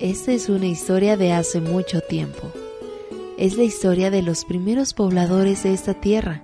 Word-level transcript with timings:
Esta 0.00 0.32
es 0.32 0.48
una 0.48 0.66
historia 0.66 1.18
de 1.18 1.34
hace 1.34 1.60
mucho 1.60 2.00
tiempo. 2.00 2.50
Es 3.36 3.58
la 3.58 3.64
historia 3.64 4.10
de 4.10 4.22
los 4.22 4.46
primeros 4.46 4.94
pobladores 4.94 5.62
de 5.62 5.74
esta 5.74 5.92
tierra. 5.92 6.42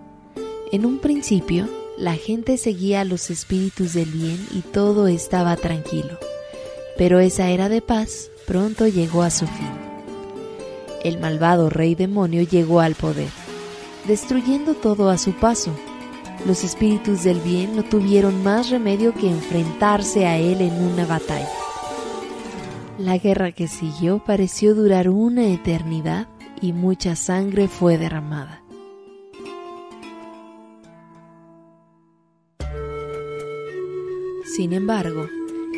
En 0.73 0.85
un 0.85 0.99
principio, 0.99 1.67
la 1.97 2.17
gente 2.17 2.59
seguía 2.59 3.01
a 3.01 3.07
los 3.07 3.31
espíritus 3.31 3.95
del 3.95 4.11
bien 4.11 4.47
y 4.53 4.61
todo 4.61 5.07
estaba 5.07 5.57
tranquilo. 5.57 6.19
Pero 6.99 7.19
esa 7.19 7.49
era 7.49 7.71
de 7.71 7.81
paz 7.81 8.31
pronto 8.47 8.89
llegó 8.89 9.23
a 9.23 9.31
su 9.31 9.47
fin. 9.47 9.73
El 11.03 11.19
malvado 11.19 11.71
rey 11.71 11.95
demonio 11.95 12.43
llegó 12.43 12.81
al 12.81 12.95
poder, 12.95 13.31
destruyendo 14.07 14.75
todo 14.75 15.09
a 15.09 15.17
su 15.17 15.33
paso. 15.33 15.75
Los 16.47 16.63
espíritus 16.63 17.25
del 17.25 17.41
bien 17.41 17.75
no 17.75 17.85
tuvieron 17.85 18.43
más 18.43 18.69
remedio 18.69 19.15
que 19.15 19.31
enfrentarse 19.31 20.27
a 20.27 20.37
él 20.37 20.61
en 20.61 20.75
una 20.75 21.07
batalla. 21.07 21.49
La 22.99 23.19
guerra 23.19 23.53
que 23.53 23.69
siguió 23.69 24.23
pareció 24.25 24.75
durar 24.75 25.11
una 25.11 25.49
eternidad 25.49 26.29
y 26.63 26.73
mucha 26.73 27.15
sangre 27.15 27.69
fue 27.69 27.99
derramada. 27.99 28.63
Sin 34.57 34.73
embargo, 34.73 35.29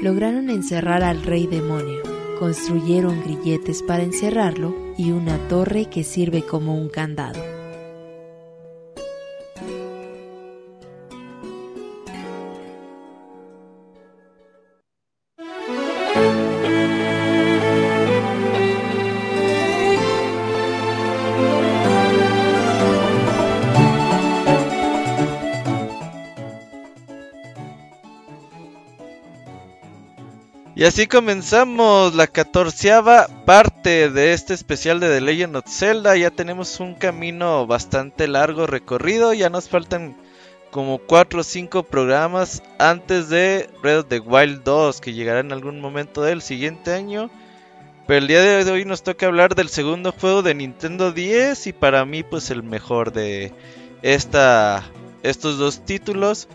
lograron 0.00 0.48
encerrar 0.48 1.02
al 1.02 1.24
rey 1.24 1.48
demonio, 1.48 2.02
construyeron 2.38 3.20
grilletes 3.24 3.82
para 3.82 4.04
encerrarlo 4.04 4.72
y 4.96 5.10
una 5.10 5.36
torre 5.48 5.86
que 5.86 6.04
sirve 6.04 6.42
como 6.42 6.76
un 6.76 6.88
candado. 6.88 7.47
Y 30.78 30.84
así 30.84 31.08
comenzamos 31.08 32.14
la 32.14 32.28
catorceava 32.28 33.26
parte 33.44 34.10
de 34.10 34.32
este 34.32 34.54
especial 34.54 35.00
de 35.00 35.08
The 35.08 35.20
Legend 35.20 35.56
of 35.56 35.64
Zelda. 35.66 36.16
Ya 36.16 36.30
tenemos 36.30 36.78
un 36.78 36.94
camino 36.94 37.66
bastante 37.66 38.28
largo 38.28 38.64
recorrido. 38.68 39.34
Ya 39.34 39.50
nos 39.50 39.68
faltan 39.68 40.16
como 40.70 40.98
4 40.98 41.40
o 41.40 41.42
5 41.42 41.82
programas 41.82 42.62
antes 42.78 43.28
de 43.28 43.68
Red 43.82 43.98
of 43.98 44.06
the 44.06 44.20
Wild 44.20 44.62
2 44.62 45.00
que 45.00 45.14
llegará 45.14 45.40
en 45.40 45.50
algún 45.50 45.80
momento 45.80 46.22
del 46.22 46.42
siguiente 46.42 46.94
año. 46.94 47.28
Pero 48.06 48.18
el 48.18 48.28
día 48.28 48.40
de 48.40 48.70
hoy 48.70 48.84
nos 48.84 49.02
toca 49.02 49.26
hablar 49.26 49.56
del 49.56 49.70
segundo 49.70 50.12
juego 50.12 50.42
de 50.42 50.54
Nintendo 50.54 51.10
10 51.10 51.66
y 51.66 51.72
para 51.72 52.04
mí 52.04 52.22
pues 52.22 52.52
el 52.52 52.62
mejor 52.62 53.12
de 53.12 53.52
esta, 54.02 54.84
estos 55.24 55.58
dos 55.58 55.84
títulos. 55.84 56.46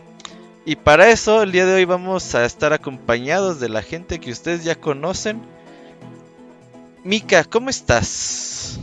Y 0.66 0.78
para 0.78 1.09
eso, 1.09 1.44
el 1.44 1.52
día 1.52 1.66
de 1.66 1.73
hoy 1.73 1.86
vamos 1.86 2.36
a 2.36 2.45
estar 2.45 2.72
acompañados 2.72 3.59
de 3.59 3.67
la 3.67 3.81
gente 3.81 4.19
que 4.19 4.31
ustedes 4.31 4.64
ya 4.64 4.75
conocen. 4.75 5.42
Mika, 7.03 7.44
¿cómo 7.44 7.69
estás? 7.69 8.80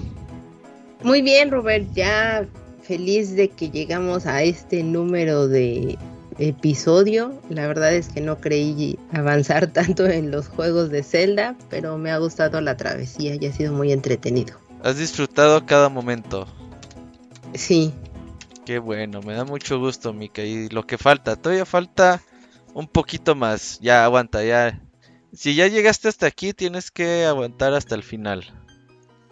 Muy 1.03 1.23
bien, 1.23 1.51
Robert, 1.51 1.87
ya 1.95 2.47
feliz 2.83 3.35
de 3.35 3.49
que 3.49 3.71
llegamos 3.71 4.27
a 4.27 4.43
este 4.43 4.83
número 4.83 5.49
de 5.49 5.97
episodio. 6.39 7.33
La 7.49 7.67
verdad 7.67 7.95
es 7.95 8.09
que 8.09 8.21
no 8.21 8.39
creí 8.41 8.99
avanzar 9.13 9.67
tanto 9.73 10.07
en 10.07 10.31
los 10.31 10.49
juegos 10.49 10.91
de 10.91 11.03
Zelda, 11.03 11.57
pero 11.71 11.97
me 11.97 12.11
ha 12.11 12.19
gustado 12.19 12.61
la 12.61 12.77
travesía 12.77 13.37
y 13.41 13.47
ha 13.47 13.53
sido 13.55 13.73
muy 13.73 13.93
entretenido. 13.93 14.59
¿Has 14.83 14.99
disfrutado 14.99 15.65
cada 15.65 15.89
momento? 15.89 16.47
Sí, 17.55 17.93
Qué 18.71 18.79
bueno, 18.79 19.21
me 19.21 19.33
da 19.33 19.45
mucho 19.45 19.81
gusto, 19.81 20.13
Mika. 20.13 20.45
Y 20.45 20.69
lo 20.69 20.87
que 20.87 20.97
falta, 20.97 21.35
todavía 21.35 21.67
falta 21.67 22.23
un 22.73 22.87
poquito 22.87 23.35
más. 23.35 23.81
Ya, 23.81 24.05
aguanta, 24.05 24.45
ya. 24.45 24.81
Si 25.33 25.57
ya 25.57 25.67
llegaste 25.67 26.07
hasta 26.07 26.27
aquí, 26.27 26.53
tienes 26.53 26.93
que 26.93 27.25
aguantar 27.25 27.75
hasta 27.75 27.97
el 27.97 28.05
final. 28.05 28.45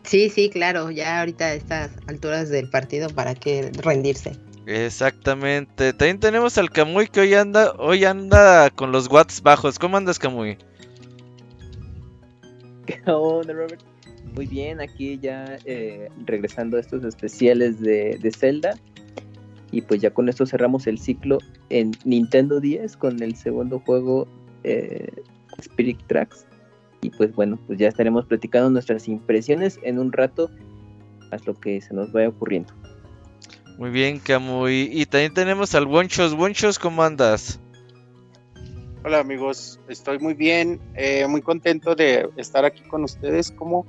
Sí, 0.02 0.28
sí, 0.28 0.50
claro, 0.50 0.90
ya 0.90 1.20
ahorita 1.20 1.44
a 1.44 1.54
estas 1.54 1.92
alturas 2.08 2.48
del 2.48 2.68
partido, 2.68 3.10
¿para 3.10 3.36
qué 3.36 3.70
rendirse? 3.80 4.32
Exactamente. 4.66 5.92
También 5.92 6.18
tenemos 6.18 6.58
al 6.58 6.70
Kamui 6.70 7.06
que 7.06 7.20
hoy 7.20 7.34
anda, 7.34 7.74
hoy 7.78 8.06
anda 8.06 8.70
con 8.70 8.90
los 8.90 9.06
watts 9.06 9.40
bajos. 9.40 9.78
¿Cómo 9.78 9.98
andas, 9.98 10.18
Kamui? 10.18 10.58
Hola, 13.06 13.52
Robert. 13.52 13.82
Muy 14.34 14.46
bien, 14.46 14.80
aquí 14.80 15.16
ya 15.22 15.58
eh, 15.64 16.08
regresando 16.26 16.76
a 16.76 16.80
estos 16.80 17.04
especiales 17.04 17.78
de, 17.80 18.18
de 18.20 18.32
Zelda. 18.32 18.76
Y 19.70 19.82
pues 19.82 20.00
ya 20.00 20.10
con 20.10 20.28
esto 20.28 20.46
cerramos 20.46 20.86
el 20.86 20.98
ciclo 20.98 21.38
en 21.68 21.92
Nintendo 22.04 22.60
10 22.60 22.96
con 22.96 23.22
el 23.22 23.36
segundo 23.36 23.80
juego 23.80 24.26
eh, 24.64 25.10
Spirit 25.58 25.98
Tracks. 26.06 26.46
Y 27.00 27.10
pues 27.10 27.34
bueno, 27.34 27.58
pues 27.66 27.78
ya 27.78 27.88
estaremos 27.88 28.24
platicando 28.26 28.70
nuestras 28.70 29.08
impresiones 29.08 29.78
en 29.82 29.98
un 29.98 30.12
rato, 30.12 30.50
haz 31.30 31.46
lo 31.46 31.54
que 31.54 31.80
se 31.80 31.94
nos 31.94 32.10
vaya 32.12 32.28
ocurriendo. 32.28 32.72
Muy 33.78 33.90
bien, 33.90 34.18
Camuy. 34.18 34.90
Y 34.92 35.06
también 35.06 35.34
tenemos 35.34 35.74
al 35.74 35.86
Wonchos. 35.86 36.34
Wonchos, 36.34 36.78
¿cómo 36.78 37.02
andas? 37.02 37.60
Hola 39.04 39.20
amigos, 39.20 39.78
estoy 39.88 40.18
muy 40.18 40.34
bien, 40.34 40.80
eh, 40.94 41.26
muy 41.28 41.40
contento 41.40 41.94
de 41.94 42.28
estar 42.36 42.64
aquí 42.64 42.82
con 42.82 43.04
ustedes 43.04 43.52
como 43.52 43.86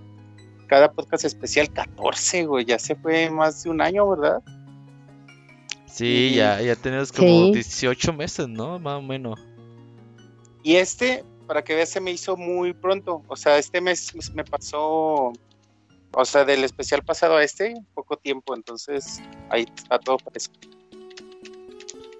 cada 0.67 0.91
podcast 0.91 1.25
especial 1.25 1.73
14, 1.73 2.45
güey, 2.45 2.63
ya 2.63 2.77
se 2.77 2.95
fue 2.95 3.29
más 3.31 3.63
de 3.63 3.71
un 3.71 3.81
año, 3.81 4.07
¿verdad? 4.07 4.41
Sí, 5.91 6.33
ya, 6.35 6.61
ya 6.61 6.75
tenemos 6.75 7.11
como 7.11 7.51
18 7.51 8.13
meses, 8.13 8.47
¿no? 8.47 8.79
Más 8.79 8.99
o 8.99 9.01
menos. 9.01 9.39
Y 10.63 10.75
este, 10.75 11.23
para 11.47 11.63
que 11.63 11.75
veas, 11.75 11.89
se 11.89 11.99
me 11.99 12.11
hizo 12.11 12.37
muy 12.37 12.73
pronto. 12.73 13.23
O 13.27 13.35
sea, 13.35 13.57
este 13.57 13.81
mes 13.81 14.13
me 14.35 14.43
pasó, 14.43 15.33
o 16.11 16.25
sea, 16.25 16.45
del 16.45 16.63
especial 16.63 17.03
pasado 17.03 17.37
a 17.37 17.43
este, 17.43 17.73
poco 17.93 18.17
tiempo. 18.17 18.55
Entonces, 18.55 19.21
ahí 19.49 19.65
está 19.75 19.99
todo 19.99 20.19
fresco. 20.19 20.53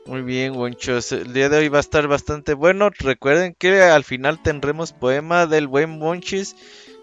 Muy 0.06 0.24
bien, 0.24 0.56
Wonchos. 0.56 1.12
El 1.12 1.34
día 1.34 1.50
de 1.50 1.60
hoy 1.60 1.68
va 1.70 1.78
a 1.78 1.82
estar 1.82 2.08
bastante 2.08 2.56
bueno. 2.56 2.90
Recuerden 2.98 3.54
que 3.54 3.84
al 3.84 4.04
final 4.04 4.42
tendremos 4.42 4.94
poema 4.94 5.46
del 5.46 5.68
buen 5.68 6.02
Wonchis. 6.02 6.56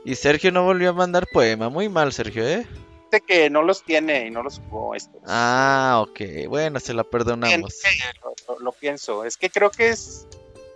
Y 0.04 0.16
Sergio 0.16 0.50
no 0.50 0.64
volvió 0.64 0.90
a 0.90 0.94
mandar 0.94 1.28
poema. 1.32 1.68
Muy 1.68 1.88
mal, 1.88 2.12
Sergio, 2.12 2.46
¿eh? 2.46 2.66
Que 3.26 3.50
no 3.50 3.62
los 3.62 3.82
tiene 3.82 4.26
y 4.26 4.30
no 4.30 4.42
los 4.42 4.60
jugó 4.68 4.94
estos. 4.94 5.20
Ah, 5.26 6.04
ok. 6.06 6.48
Bueno, 6.48 6.80
se 6.80 6.94
la 6.94 7.04
perdonamos. 7.04 7.82
Lo, 8.60 8.72
pienso. 8.72 9.24
Es 9.24 9.36
que 9.36 9.50
creo 9.50 9.70
que 9.70 9.88
es 9.88 10.26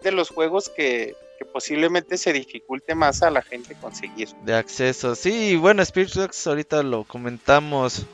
de 0.03 0.13
los 0.13 0.31
juegos 0.31 0.69
que, 0.69 1.15
que, 1.39 1.45
posiblemente 1.45 2.19
se 2.19 2.33
dificulte 2.33 2.95
más 2.95 3.23
a 3.23 3.31
la 3.31 3.43
gente 3.43 3.75
conseguir. 3.81 4.29
De 4.45 4.55
acceso. 4.55 5.15
Sí, 5.15 5.57
bueno, 5.57 5.83
Spirit 5.83 6.15
Rocks 6.15 6.47
ahorita 6.47 6.83
lo 6.83 7.05
comentamos. 7.05 8.07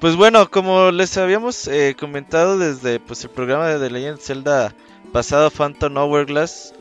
Pues 0.00 0.16
bueno, 0.16 0.50
como 0.50 0.90
les 0.90 1.16
habíamos 1.16 1.66
eh, 1.68 1.96
comentado 1.98 2.58
desde 2.58 3.00
pues, 3.00 3.24
el 3.24 3.30
programa 3.30 3.68
de 3.68 3.78
The 3.78 3.90
Legend 3.90 4.20
Zelda 4.20 4.74
pasado 5.12 5.50
Phantom 5.50 5.96
Hourglass, 5.96 6.74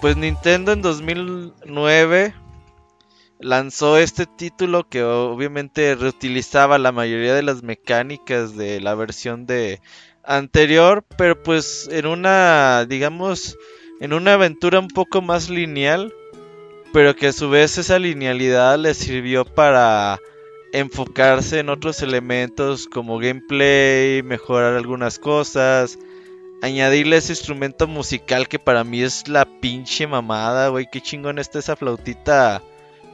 pues 0.00 0.16
Nintendo 0.16 0.72
en 0.72 0.82
2009 0.82 2.34
lanzó 3.38 3.98
este 3.98 4.26
título 4.26 4.88
que 4.88 5.02
obviamente 5.02 5.94
reutilizaba 5.94 6.78
la 6.78 6.92
mayoría 6.92 7.34
de 7.34 7.42
las 7.42 7.62
mecánicas 7.62 8.56
de 8.56 8.80
la 8.80 8.94
versión 8.94 9.46
de 9.46 9.80
anterior, 10.24 11.04
pero 11.16 11.42
pues 11.42 11.88
en 11.90 12.06
una, 12.06 12.86
digamos, 12.86 13.56
en 14.00 14.12
una 14.12 14.34
aventura 14.34 14.80
un 14.80 14.88
poco 14.88 15.22
más 15.22 15.50
lineal, 15.50 16.12
pero 16.92 17.14
que 17.14 17.28
a 17.28 17.32
su 17.32 17.50
vez 17.50 17.78
esa 17.78 17.98
linealidad 17.98 18.78
le 18.78 18.94
sirvió 18.94 19.44
para 19.44 20.18
enfocarse 20.72 21.60
en 21.60 21.68
otros 21.68 22.02
elementos 22.02 22.86
como 22.86 23.18
gameplay, 23.18 24.22
mejorar 24.22 24.74
algunas 24.74 25.18
cosas, 25.18 25.98
añadirle 26.62 27.18
ese 27.18 27.32
instrumento 27.32 27.86
musical 27.86 28.48
que 28.48 28.58
para 28.58 28.82
mí 28.82 29.02
es 29.02 29.28
la 29.28 29.44
pinche 29.60 30.06
mamada, 30.06 30.68
güey, 30.68 30.86
qué 30.90 31.00
chingón 31.00 31.38
está 31.38 31.58
esa 31.58 31.76
flautita 31.76 32.62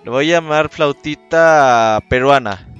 lo 0.04 0.12
voy 0.12 0.30
a 0.30 0.36
llamar 0.36 0.68
flautita 0.68 2.02
peruana. 2.08 2.68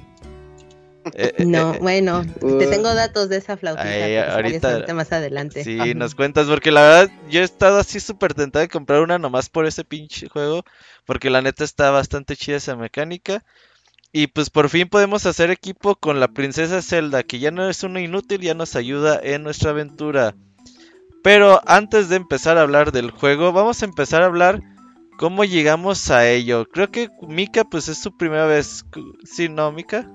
Eh, 1.15 1.33
eh, 1.39 1.45
no, 1.45 1.73
eh, 1.73 1.79
bueno, 1.81 2.23
te 2.39 2.67
tengo 2.67 2.93
datos 2.93 3.27
de 3.27 3.35
esa 3.35 3.57
flautita. 3.57 4.35
ahorita 4.35 4.93
más 4.93 5.11
adelante. 5.11 5.61
Sí, 5.65 5.93
nos 5.95 6.15
cuentas, 6.15 6.47
porque 6.47 6.71
la 6.71 6.81
verdad 6.81 7.11
yo 7.29 7.41
he 7.41 7.43
estado 7.43 7.77
así 7.77 7.99
súper 7.99 8.33
tentado 8.33 8.61
de 8.61 8.69
comprar 8.69 9.01
una 9.01 9.19
nomás 9.19 9.49
por 9.49 9.65
ese 9.65 9.83
pinche 9.83 10.29
juego, 10.29 10.63
porque 11.05 11.29
la 11.29 11.41
neta 11.41 11.65
está 11.65 11.91
bastante 11.91 12.37
chida 12.37 12.55
esa 12.55 12.77
mecánica. 12.77 13.43
Y 14.13 14.27
pues 14.27 14.49
por 14.49 14.69
fin 14.69 14.87
podemos 14.87 15.25
hacer 15.25 15.51
equipo 15.51 15.95
con 15.97 16.21
la 16.21 16.29
princesa 16.29 16.81
Zelda, 16.81 17.23
que 17.23 17.39
ya 17.39 17.51
no 17.51 17.67
es 17.67 17.83
una 17.83 17.99
inútil, 17.99 18.39
ya 18.39 18.53
nos 18.53 18.77
ayuda 18.77 19.19
en 19.21 19.43
nuestra 19.43 19.71
aventura. 19.71 20.35
Pero 21.23 21.61
antes 21.65 22.09
de 22.09 22.15
empezar 22.15 22.57
a 22.57 22.61
hablar 22.61 22.91
del 22.91 23.11
juego, 23.11 23.51
vamos 23.51 23.81
a 23.81 23.85
empezar 23.85 24.21
a 24.21 24.27
hablar 24.27 24.61
¿Cómo 25.17 25.43
llegamos 25.43 26.09
a 26.11 26.27
ello? 26.27 26.65
Creo 26.65 26.91
que 26.91 27.09
Mika, 27.21 27.63
pues 27.63 27.87
es 27.87 27.97
su 27.97 28.15
primera 28.15 28.45
vez. 28.45 28.85
¿Sí, 29.23 29.49
no, 29.49 29.71
Mika? 29.71 30.09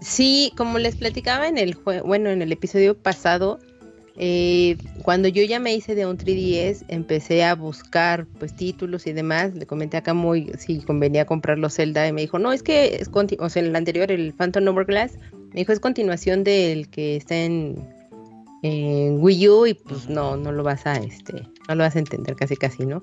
Sí, 0.00 0.52
como 0.56 0.78
les 0.78 0.96
platicaba 0.96 1.46
en 1.48 1.58
el 1.58 1.74
juego, 1.74 2.06
bueno, 2.06 2.30
en 2.30 2.40
el 2.42 2.52
episodio 2.52 2.96
pasado, 3.00 3.58
eh, 4.16 4.76
cuando 5.02 5.28
yo 5.28 5.42
ya 5.44 5.58
me 5.60 5.74
hice 5.74 5.94
de 5.94 6.06
un 6.06 6.18
3DS, 6.18 6.84
empecé 6.88 7.44
a 7.44 7.54
buscar 7.54 8.26
pues 8.38 8.54
títulos 8.54 9.06
y 9.06 9.12
demás. 9.12 9.54
Le 9.54 9.66
comenté 9.66 9.96
acá 9.96 10.14
muy 10.14 10.52
si 10.58 10.80
convenía 10.80 11.24
comprar 11.24 11.58
los 11.58 11.74
Zelda 11.76 12.06
y 12.06 12.12
me 12.12 12.22
dijo, 12.22 12.38
no, 12.38 12.52
es 12.52 12.62
que 12.62 12.96
es 12.96 13.10
o 13.12 13.48
sea, 13.48 13.62
el 13.62 13.74
anterior, 13.76 14.10
el 14.10 14.34
Phantom 14.34 14.68
Hourglass, 14.68 15.18
me 15.52 15.60
dijo 15.60 15.72
es 15.72 15.80
continuación 15.80 16.44
del 16.44 16.88
que 16.90 17.16
está 17.16 17.36
en, 17.36 17.76
en 18.62 19.22
Wii 19.22 19.48
U 19.48 19.66
y 19.66 19.74
pues 19.74 20.08
no, 20.08 20.36
no 20.36 20.52
lo 20.52 20.62
vas 20.64 20.86
a 20.86 20.96
este, 20.96 21.42
no 21.68 21.74
lo 21.74 21.84
vas 21.84 21.96
a 21.96 21.98
entender 21.98 22.36
casi 22.36 22.56
casi, 22.56 22.84
¿no? 22.84 23.00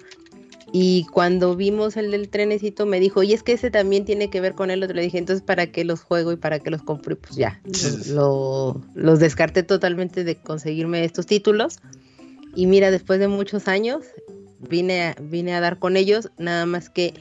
Y 0.71 1.05
cuando 1.11 1.55
vimos 1.55 1.95
el 1.95 2.11
del 2.11 2.29
trenecito 2.29 2.85
me 2.85 2.99
dijo, 2.99 3.23
y 3.23 3.33
es 3.33 3.41
que 3.41 3.53
ese 3.53 3.71
también 3.71 4.03
tiene 4.03 4.29
que 4.29 4.41
ver 4.41 4.53
con 4.53 4.69
el 4.69 4.83
otro. 4.83 4.95
Le 4.95 5.01
dije, 5.01 5.17
entonces, 5.17 5.43
¿para 5.43 5.67
qué 5.67 5.85
los 5.85 6.01
juego 6.01 6.31
y 6.33 6.35
para 6.35 6.59
qué 6.59 6.69
los 6.69 6.83
compro? 6.83 7.17
pues 7.17 7.35
ya, 7.35 7.61
lo, 8.09 8.81
los 8.93 9.19
descarté 9.19 9.63
totalmente 9.63 10.23
de 10.23 10.35
conseguirme 10.35 11.03
estos 11.05 11.25
títulos. 11.25 11.79
Y 12.55 12.65
mira, 12.65 12.91
después 12.91 13.19
de 13.19 13.27
muchos 13.27 13.67
años, 13.67 14.03
vine 14.59 15.03
a, 15.03 15.15
vine 15.21 15.53
a 15.53 15.61
dar 15.61 15.79
con 15.79 15.95
ellos, 15.95 16.31
nada 16.37 16.65
más 16.65 16.89
que 16.89 17.13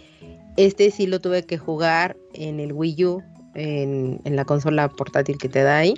este 0.56 0.90
sí 0.90 1.06
lo 1.06 1.20
tuve 1.20 1.44
que 1.44 1.58
jugar 1.58 2.16
en 2.32 2.58
el 2.58 2.72
Wii 2.72 3.04
U, 3.04 3.22
en, 3.54 4.20
la 4.24 4.44
consola 4.44 4.88
portátil 4.88 5.38
que 5.38 5.48
te 5.48 5.62
da 5.62 5.78
ahí. 5.78 5.94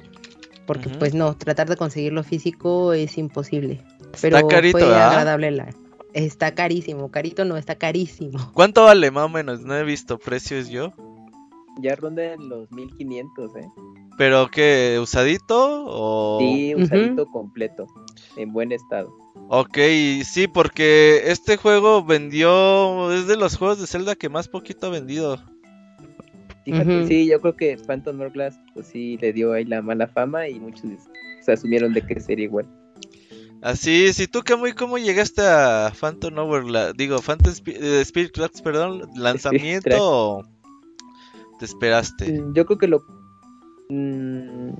Porque 0.66 0.90
pues 0.90 1.14
no, 1.14 1.34
tratar 1.34 1.66
de 1.66 1.76
conseguirlo 1.76 2.22
físico 2.22 2.92
es 2.92 3.16
imposible. 3.16 3.80
Pero 4.20 4.38
fue 4.70 4.82
agradable 4.82 5.50
la 5.50 5.70
Está 6.14 6.54
carísimo, 6.54 7.10
carito 7.10 7.44
no, 7.44 7.56
está 7.56 7.76
carísimo. 7.76 8.38
¿Cuánto 8.54 8.84
vale 8.84 9.10
más 9.10 9.24
o 9.24 9.28
menos? 9.28 9.60
No 9.60 9.76
he 9.76 9.84
visto 9.84 10.18
precios 10.18 10.68
yo. 10.68 10.92
Ya 11.80 11.94
ronda 11.94 12.32
en 12.32 12.48
los 12.48 12.70
1500, 12.72 13.56
¿eh? 13.56 13.68
¿Pero 14.16 14.48
qué? 14.50 14.98
¿Usadito 15.00 15.84
o...? 15.86 16.38
Sí, 16.40 16.74
usadito 16.74 17.26
completo, 17.26 17.86
en 18.36 18.52
buen 18.52 18.72
estado. 18.72 19.16
Ok, 19.48 19.78
sí, 20.24 20.48
porque 20.48 21.22
este 21.26 21.56
juego 21.56 22.04
vendió... 22.04 23.12
Es 23.12 23.28
de 23.28 23.36
los 23.36 23.56
juegos 23.56 23.80
de 23.80 23.86
Zelda 23.86 24.16
que 24.16 24.28
más 24.28 24.48
poquito 24.48 24.88
ha 24.88 24.90
vendido. 24.90 25.38
Fíjate, 26.64 27.06
sí, 27.06 27.26
yo 27.26 27.40
creo 27.40 27.56
que 27.56 27.78
Phantom 27.78 28.20
Hourglass, 28.20 28.58
pues 28.74 28.88
sí, 28.88 29.16
le 29.18 29.32
dio 29.32 29.52
ahí 29.52 29.64
la 29.64 29.80
mala 29.80 30.06
fama 30.08 30.48
y 30.48 30.58
muchos 30.60 30.90
se 31.40 31.52
asumieron 31.52 31.94
de 31.94 32.02
que 32.02 32.20
sería 32.20 32.44
igual. 32.44 32.66
Así, 33.60 34.12
si 34.12 34.28
tú, 34.28 34.42
muy 34.56 34.72
¿cómo 34.72 34.98
llegaste 34.98 35.42
a 35.42 35.92
Phantom 35.98 36.38
Hourglass? 36.38 36.96
Digo, 36.96 37.20
Phantom 37.20 37.52
eh, 37.66 38.00
Spirit 38.02 38.32
Tracks, 38.32 38.62
perdón, 38.62 39.02
lanzamiento 39.16 39.90
o 40.00 40.44
te 41.58 41.64
esperaste? 41.64 42.40
Mm, 42.40 42.54
yo 42.54 42.66
creo 42.66 42.78
que 42.78 42.86
lo... 42.86 43.04
Mm, 43.88 44.70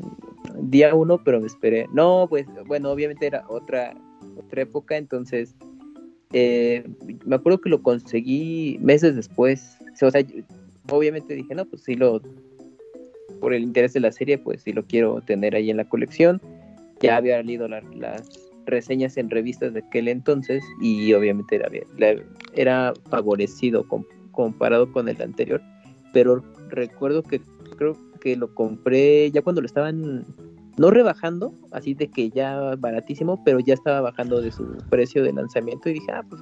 día 0.60 0.94
uno, 0.94 1.22
pero 1.24 1.40
me 1.40 1.46
esperé. 1.46 1.88
No, 1.92 2.26
pues, 2.28 2.46
bueno, 2.66 2.90
obviamente 2.90 3.26
era 3.26 3.44
otra, 3.48 3.94
otra 4.36 4.62
época, 4.62 4.96
entonces... 4.96 5.54
Eh, 6.32 6.86
me 7.24 7.36
acuerdo 7.36 7.60
que 7.60 7.70
lo 7.70 7.82
conseguí 7.82 8.78
meses 8.80 9.16
después. 9.16 9.78
O 10.00 10.10
sea, 10.10 10.22
obviamente 10.90 11.34
dije, 11.34 11.54
no, 11.54 11.64
pues 11.64 11.82
sí 11.82 11.94
lo... 11.94 12.22
Por 13.40 13.54
el 13.54 13.62
interés 13.62 13.92
de 13.92 14.00
la 14.00 14.12
serie, 14.12 14.38
pues 14.38 14.62
sí 14.62 14.72
lo 14.72 14.84
quiero 14.84 15.20
tener 15.20 15.56
ahí 15.56 15.70
en 15.70 15.78
la 15.78 15.88
colección. 15.88 16.40
Ya 17.00 17.16
había 17.16 17.42
leído 17.42 17.68
las 17.68 17.84
reseñas 18.68 19.16
en 19.16 19.30
revistas 19.30 19.74
de 19.74 19.80
aquel 19.80 20.08
entonces 20.08 20.62
y 20.80 21.12
obviamente 21.12 21.56
era, 21.56 21.70
era 22.54 22.94
favorecido 23.10 23.84
comparado 24.32 24.90
con 24.92 25.08
el 25.08 25.20
anterior, 25.20 25.60
pero 26.12 26.42
recuerdo 26.68 27.22
que 27.22 27.40
creo 27.76 27.96
que 28.20 28.36
lo 28.36 28.54
compré 28.54 29.30
ya 29.30 29.42
cuando 29.42 29.60
lo 29.60 29.66
estaban 29.66 30.24
no 30.76 30.90
rebajando, 30.90 31.52
así 31.72 31.94
de 31.94 32.08
que 32.08 32.30
ya 32.30 32.76
baratísimo, 32.76 33.42
pero 33.44 33.58
ya 33.58 33.74
estaba 33.74 34.00
bajando 34.00 34.40
de 34.40 34.52
su 34.52 34.64
precio 34.90 35.24
de 35.24 35.32
lanzamiento 35.32 35.88
y 35.88 35.94
dije, 35.94 36.12
ah, 36.12 36.24
pues 36.28 36.40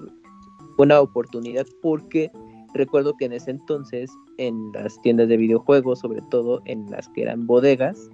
buena 0.76 1.00
oportunidad 1.00 1.66
porque 1.80 2.30
recuerdo 2.74 3.16
que 3.16 3.24
en 3.24 3.32
ese 3.32 3.50
entonces 3.52 4.10
en 4.36 4.72
las 4.72 5.00
tiendas 5.00 5.28
de 5.28 5.38
videojuegos, 5.38 6.00
sobre 6.00 6.20
todo 6.30 6.60
en 6.66 6.90
las 6.90 7.08
que 7.08 7.22
eran 7.22 7.46
bodegas, 7.46 8.10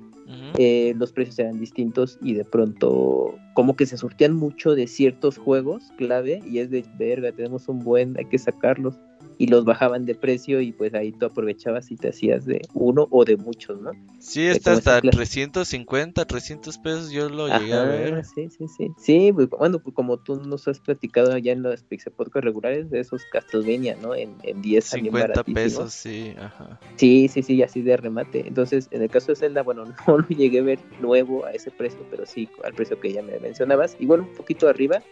eh, 0.57 0.95
los 0.97 1.13
precios 1.13 1.39
eran 1.39 1.59
distintos 1.59 2.19
y 2.21 2.35
de 2.35 2.45
pronto 2.45 3.35
como 3.55 3.75
que 3.77 3.87
se 3.87 3.97
surtían 3.97 4.35
mucho 4.35 4.75
de 4.75 4.87
ciertos 4.87 5.39
juegos 5.39 5.93
clave 5.97 6.41
y 6.45 6.59
es 6.59 6.71
de 6.71 6.85
verga, 6.99 7.33
tenemos 7.33 7.69
un 7.69 7.79
buen, 7.81 8.17
hay 8.19 8.27
que 8.27 8.39
sacarlos 8.39 8.99
y 9.39 9.47
los 9.47 9.65
bajaban 9.65 10.05
de 10.05 10.15
precio 10.15 10.61
y 10.61 10.73
pues 10.73 10.95
ahí 10.95 11.13
tú 11.13 11.27
aprovechabas 11.27 11.91
y 11.91 11.97
te 11.97 12.09
hacías 12.09 12.45
de 12.45 12.63
uno 12.75 13.09
o 13.11 13.25
de 13.25 13.37
muchos, 13.37 13.81
¿no? 13.81 13.93
Sí, 14.19 14.47
está 14.47 14.73
hasta 14.73 15.01
350, 15.01 16.25
300 16.25 16.79
pesos 16.79 17.11
yo 17.11 17.29
lo 17.29 17.49
llegué 17.49 17.75
a 17.75 17.83
ver. 17.85 18.25
Sí, 18.25 18.49
sí, 18.51 18.69
sí. 18.69 18.93
Sí, 18.97 19.33
pues, 19.33 19.49
bueno, 19.51 19.79
pues 19.79 19.95
como 19.95 20.19
tú 20.19 20.37
nos 20.37 20.69
has 20.69 20.79
platicado 20.81 21.37
ya 21.39 21.53
en 21.53 21.63
los 21.63 21.83
Pixel 21.83 22.13
Podcast 22.13 22.45
regulares 22.45 22.91
de 22.91 23.01
esos 23.01 23.23
Castlevania, 23.33 23.97
¿no? 24.01 24.15
En, 24.15 24.35
en 24.43 24.63
10 24.63 24.85
50 24.85 25.45
pesos, 25.45 25.93
sí, 25.93 26.35
ajá. 26.39 26.79
Sí, 26.97 27.29
sí, 27.29 27.43
sí, 27.43 27.63
así 27.63 27.83
de 27.83 27.97
remate. 27.97 28.47
Entonces, 28.47 28.89
en 28.91 29.03
el 29.03 29.11
caso 29.11 29.33
de 29.33 29.37
Zelda, 29.37 29.63
bueno, 29.63 29.85
no 30.07 30.19
lo 30.19 30.29
llegué 30.29 30.61
a 30.61 30.63
ver 30.63 30.79
nuevo 31.01 31.45
a 31.45 31.53
ese 31.53 31.71
precio, 31.71 32.01
pero 32.11 32.27
sí 32.27 32.49
al 32.65 32.75
precio 32.75 32.99
que 33.01 33.13
ya 33.13 33.23
me 33.23 33.39
mencionabas. 33.41 33.97
Igual 33.99 34.21
un 34.21 34.35
poquito 34.35 34.69
arriba, 34.69 35.03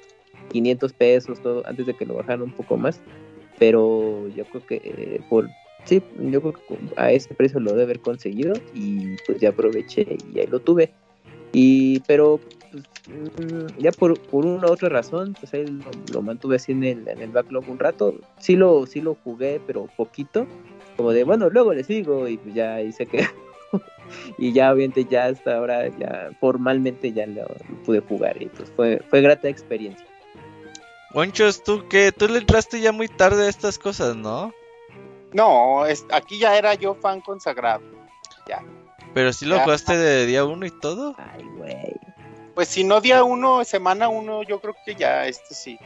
500 0.50 0.92
pesos, 0.92 1.42
todo, 1.42 1.66
antes 1.66 1.86
de 1.86 1.94
que 1.94 2.06
lo 2.06 2.14
bajaran 2.14 2.42
un 2.42 2.52
poco 2.52 2.76
más 2.76 3.00
pero 3.60 4.26
yo 4.28 4.44
creo 4.46 4.66
que 4.66 4.76
eh, 4.82 5.20
por 5.28 5.50
sí, 5.84 6.02
yo 6.18 6.40
creo 6.40 6.54
que 6.54 6.78
a 6.96 7.12
ese 7.12 7.34
precio 7.34 7.60
lo 7.60 7.72
debe 7.72 7.84
haber 7.84 8.00
conseguido 8.00 8.54
y 8.74 9.16
pues 9.26 9.38
ya 9.38 9.50
aproveché 9.50 10.16
y 10.32 10.40
ahí 10.40 10.46
lo 10.46 10.60
tuve. 10.60 10.90
Y 11.52 12.00
pero 12.00 12.40
pues, 12.72 12.84
mm, 13.08 13.78
ya 13.78 13.92
por, 13.92 14.18
por 14.18 14.46
una 14.46 14.66
u 14.66 14.72
otra 14.72 14.88
razón, 14.88 15.36
pues 15.38 15.52
ahí 15.52 15.66
lo, 16.10 16.22
mantuve 16.22 16.56
así 16.56 16.72
en 16.72 16.84
el, 16.84 17.06
en 17.06 17.20
el 17.20 17.30
backlog 17.30 17.68
un 17.68 17.78
rato. 17.78 18.14
Sí 18.38 18.56
lo, 18.56 18.86
sí 18.86 19.02
lo 19.02 19.14
jugué, 19.22 19.60
pero 19.66 19.88
poquito. 19.94 20.46
Como 20.96 21.12
de, 21.12 21.24
bueno, 21.24 21.50
luego 21.50 21.74
le 21.74 21.84
sigo 21.84 22.28
y 22.28 22.38
pues 22.38 22.54
ya 22.54 22.80
hice 22.80 23.04
que 23.04 23.26
y 24.38 24.52
ya 24.54 24.72
obviamente 24.72 25.04
ya 25.04 25.26
hasta 25.26 25.58
ahora 25.58 25.88
ya 25.98 26.30
formalmente 26.40 27.12
ya 27.12 27.26
lo, 27.26 27.46
pude 27.84 28.00
jugar 28.00 28.42
y 28.42 28.46
pues 28.46 28.70
fue, 28.70 29.02
fue 29.10 29.20
grata 29.20 29.50
experiencia. 29.50 30.09
Monchos, 31.12 31.62
¿tú 31.62 31.86
qué? 31.88 32.12
Tú 32.12 32.28
le 32.28 32.38
entraste 32.38 32.80
ya 32.80 32.92
muy 32.92 33.08
tarde 33.08 33.46
a 33.46 33.48
estas 33.48 33.78
cosas, 33.78 34.14
¿no? 34.16 34.52
No, 35.32 35.84
aquí 36.12 36.38
ya 36.38 36.56
era 36.56 36.74
yo 36.74 36.94
fan 36.94 37.20
consagrado. 37.20 37.82
Ya. 38.48 38.62
Pero 39.12 39.32
si 39.32 39.44
lo 39.44 39.58
jugaste 39.60 39.96
de 39.96 40.26
día 40.26 40.44
uno 40.44 40.66
y 40.66 40.70
todo. 40.70 41.14
Ay, 41.18 41.44
güey. 41.56 41.94
Pues 42.54 42.68
si 42.68 42.84
no 42.84 43.00
día 43.00 43.24
uno, 43.24 43.64
semana 43.64 44.08
uno, 44.08 44.42
yo 44.42 44.60
creo 44.60 44.74
que 44.84 44.94
ya, 44.94 45.26
este 45.26 45.54
sí. 45.54 45.78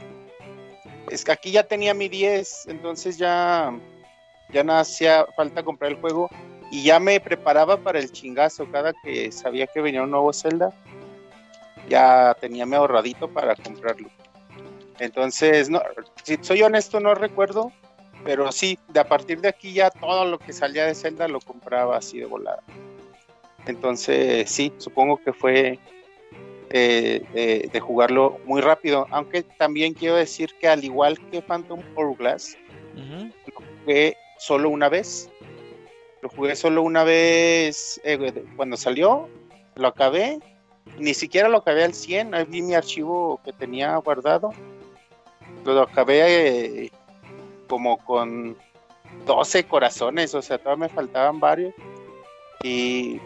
Es 1.11 1.25
que 1.25 1.33
aquí 1.33 1.51
ya 1.51 1.63
tenía 1.63 1.95
mi 1.95 2.09
10, 2.09 2.67
entonces 2.69 3.17
ya, 3.17 3.73
ya 4.51 4.65
no 4.65 4.77
hacía 4.77 5.27
falta 5.37 5.63
comprar 5.63 5.93
el 5.93 6.01
juego 6.01 6.29
y 6.71 6.83
ya 6.83 6.99
me 6.99 7.21
preparaba 7.21 7.77
para 7.77 7.99
el 7.99 8.11
chingazo. 8.11 8.71
Cada 8.71 8.93
que 8.93 9.31
sabía 9.31 9.67
que 9.67 9.81
venía 9.81 10.03
un 10.03 10.11
nuevo 10.11 10.33
Zelda, 10.33 10.73
ya 11.89 12.37
tenía 12.41 12.67
mi 12.67 12.77
ahorradito 12.77 13.29
para 13.29 13.55
comprarlo. 13.55 14.09
Entonces, 14.99 15.71
no, 15.71 15.83
si 16.23 16.39
soy 16.41 16.63
honesto, 16.63 17.01
no 17.01 17.15
recuerdo, 17.15 17.73
pero 18.25 18.53
sí, 18.53 18.79
de 18.89 19.01
a 19.01 19.09
partir 19.09 19.41
de 19.41 19.49
aquí 19.49 19.73
ya 19.73 19.91
todo 19.91 20.25
lo 20.25 20.39
que 20.39 20.53
salía 20.53 20.87
de 20.87 20.95
Zelda 20.95 21.29
lo 21.29 21.41
compraba 21.41 21.97
así 21.97 22.19
de 22.19 22.27
volada. 22.27 22.63
Entonces, 23.67 24.51
sí, 24.51 24.73
supongo 24.79 25.19
que 25.19 25.33
fue 25.33 25.79
eh, 26.71 27.69
de 27.73 27.81
jugarlo 27.81 28.39
muy 28.45 28.61
rápido, 28.61 29.07
aunque 29.11 29.43
también 29.43 29.95
quiero 29.95 30.17
decir 30.17 30.51
que 30.61 30.69
al 30.69 30.85
igual 30.85 31.19
que 31.31 31.43
Phantom 31.43 31.81
Hourglass, 31.95 32.57
lo 32.95 33.61
jugué 33.85 34.17
solo 34.39 34.71
una 34.71 34.89
vez. 34.89 35.31
Lo 36.23 36.29
jugué 36.31 36.57
solo 36.57 36.83
una 36.83 37.05
vez 37.05 38.01
eh, 38.03 38.45
cuando 38.57 38.79
salió, 38.79 39.29
lo 39.75 39.89
acabé, 39.89 40.39
ni 40.99 41.13
siquiera 41.13 41.49
lo 41.49 41.59
acabé 41.59 41.85
al 41.85 41.93
100, 41.93 42.35
ahí 42.35 42.45
vi 42.45 42.63
mi 42.63 42.75
archivo 42.75 43.41
que 43.45 43.53
tenía 43.53 43.95
guardado 43.97 44.53
lo 45.73 45.83
acabé 45.83 46.85
eh, 46.85 46.91
como 47.69 47.99
con 47.99 48.57
12 49.27 49.65
corazones, 49.65 50.35
o 50.35 50.43
sea, 50.43 50.59
todavía 50.59 50.89
me 50.89 50.95
faltaban 50.95 51.41
varios. 51.41 51.75
Y, 52.63 53.21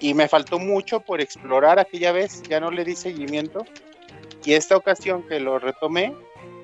y 0.00 0.14
me 0.14 0.28
faltó 0.28 0.58
mucho 0.58 1.00
por 1.00 1.20
explorar 1.20 1.78
aquella 1.78 2.12
vez, 2.12 2.42
ya 2.42 2.60
no 2.60 2.70
le 2.70 2.84
di 2.84 2.94
seguimiento. 2.94 3.64
Y 4.44 4.54
esta 4.54 4.76
ocasión 4.76 5.26
que 5.26 5.40
lo 5.40 5.58
retomé, 5.58 6.14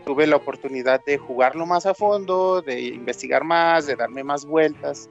tuve 0.05 0.27
la 0.27 0.37
oportunidad 0.37 1.05
de 1.05 1.19
jugarlo 1.19 1.67
más 1.67 1.87
a 1.87 1.95
fondo, 1.95 2.63
de 2.63 2.81
investigar 2.81 3.45
más, 3.45 3.87
de 3.87 3.97
darme 3.97 4.23
más 4.23 4.45
vueltas, 4.45 5.09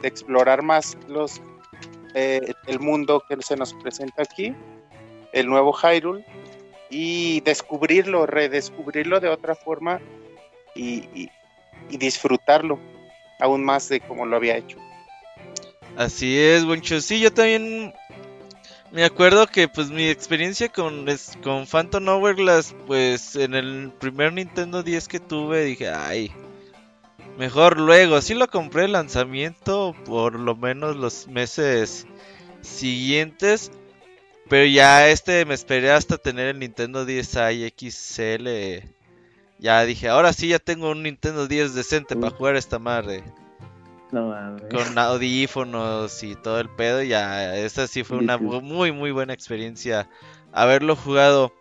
de 0.00 0.08
explorar 0.08 0.62
más 0.62 0.96
los 1.08 1.40
eh, 2.14 2.52
el 2.66 2.80
mundo 2.80 3.22
que 3.28 3.40
se 3.42 3.56
nos 3.56 3.74
presenta 3.74 4.22
aquí, 4.22 4.54
el 5.32 5.46
nuevo 5.46 5.72
Hyrule 5.72 6.24
y 6.92 7.40
descubrirlo, 7.40 8.26
redescubrirlo 8.26 9.18
de 9.18 9.28
otra 9.28 9.54
forma 9.54 10.00
y, 10.74 11.30
disfrutarlo 11.88 12.78
aún 13.40 13.64
más 13.64 13.88
de 13.88 14.00
como 14.00 14.24
lo 14.24 14.36
había 14.36 14.56
hecho. 14.56 14.78
Así 15.96 16.38
es, 16.38 16.64
Boncho. 16.64 17.00
Sí, 17.00 17.18
yo 17.18 17.32
también 17.32 17.92
me 18.92 19.04
acuerdo 19.04 19.46
que 19.46 19.68
pues 19.68 19.90
mi 19.90 20.08
experiencia 20.08 20.68
con, 20.68 21.06
con 21.42 21.66
Phantom 21.66 22.08
Hourglass, 22.08 22.74
pues 22.86 23.36
en 23.36 23.54
el 23.54 23.90
primer 23.98 24.32
Nintendo 24.32 24.82
10 24.82 25.08
que 25.08 25.20
tuve 25.20 25.64
dije, 25.64 25.88
ay, 25.88 26.30
mejor 27.38 27.78
luego. 27.78 28.20
Sí 28.20 28.34
lo 28.34 28.48
compré 28.48 28.84
el 28.84 28.92
lanzamiento, 28.92 29.94
por 30.04 30.38
lo 30.38 30.56
menos 30.56 30.96
los 30.96 31.26
meses 31.26 32.06
siguientes. 32.60 33.70
Pero 34.52 34.66
ya 34.66 35.08
este 35.08 35.46
me 35.46 35.54
esperé 35.54 35.92
hasta 35.92 36.18
tener 36.18 36.48
el 36.48 36.58
Nintendo 36.58 37.06
10i 37.06 37.72
XL. 37.72 38.86
Ya 39.58 39.82
dije, 39.86 40.10
ahora 40.10 40.34
sí 40.34 40.48
ya 40.48 40.58
tengo 40.58 40.90
un 40.90 41.02
Nintendo 41.02 41.48
10 41.48 41.72
decente 41.72 42.16
para 42.16 42.36
jugar 42.36 42.56
esta 42.56 42.78
madre. 42.78 43.24
Con 44.10 44.98
audífonos 44.98 46.22
y 46.22 46.34
todo 46.34 46.60
el 46.60 46.68
pedo, 46.68 47.02
ya, 47.02 47.56
esa 47.56 47.86
sí 47.86 48.04
fue 48.04 48.18
una 48.18 48.36
muy, 48.36 48.92
muy 48.92 49.10
buena 49.10 49.32
experiencia 49.32 50.10
haberlo 50.52 50.96
jugado. 50.96 51.54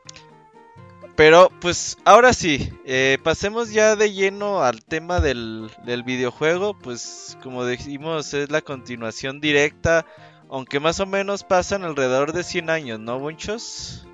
Pero 1.15 1.49
pues 1.61 1.97
ahora 2.03 2.33
sí, 2.33 2.73
eh, 2.83 3.19
pasemos 3.23 3.71
ya 3.71 3.95
de 3.95 4.11
lleno 4.11 4.63
al 4.63 4.83
tema 4.83 5.21
del, 5.21 5.71
del, 5.85 6.03
videojuego. 6.03 6.77
Pues 6.77 7.37
como 7.41 7.65
dijimos, 7.65 8.33
es 8.33 8.51
la 8.51 8.61
continuación 8.61 9.39
directa, 9.39 10.05
aunque 10.51 10.81
más 10.81 10.99
o 10.99 11.05
menos 11.05 11.43
pasan 11.45 11.83
alrededor 11.85 12.33
de 12.33 12.43
100 12.43 12.69
años, 12.69 12.99
¿no, 12.99 13.17
Bunchos? 13.17 14.05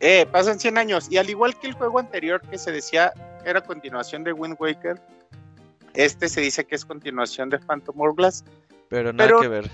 Eh, 0.00 0.26
pasan 0.30 0.58
100 0.58 0.76
años. 0.76 1.06
Y 1.08 1.16
al 1.16 1.30
igual 1.30 1.58
que 1.58 1.68
el 1.68 1.74
juego 1.74 2.00
anterior 2.00 2.42
que 2.42 2.58
se 2.58 2.72
decía 2.72 3.12
era 3.44 3.60
continuación 3.62 4.24
de 4.24 4.32
Wind 4.32 4.56
Waker, 4.58 5.00
este 5.94 6.28
se 6.28 6.40
dice 6.40 6.64
que 6.64 6.74
es 6.74 6.84
continuación 6.84 7.50
de 7.50 7.60
Phantom 7.60 7.98
Hourglass. 8.00 8.44
Pero 8.88 9.12
nada 9.12 9.32
que 9.40 9.48
ver. 9.48 9.70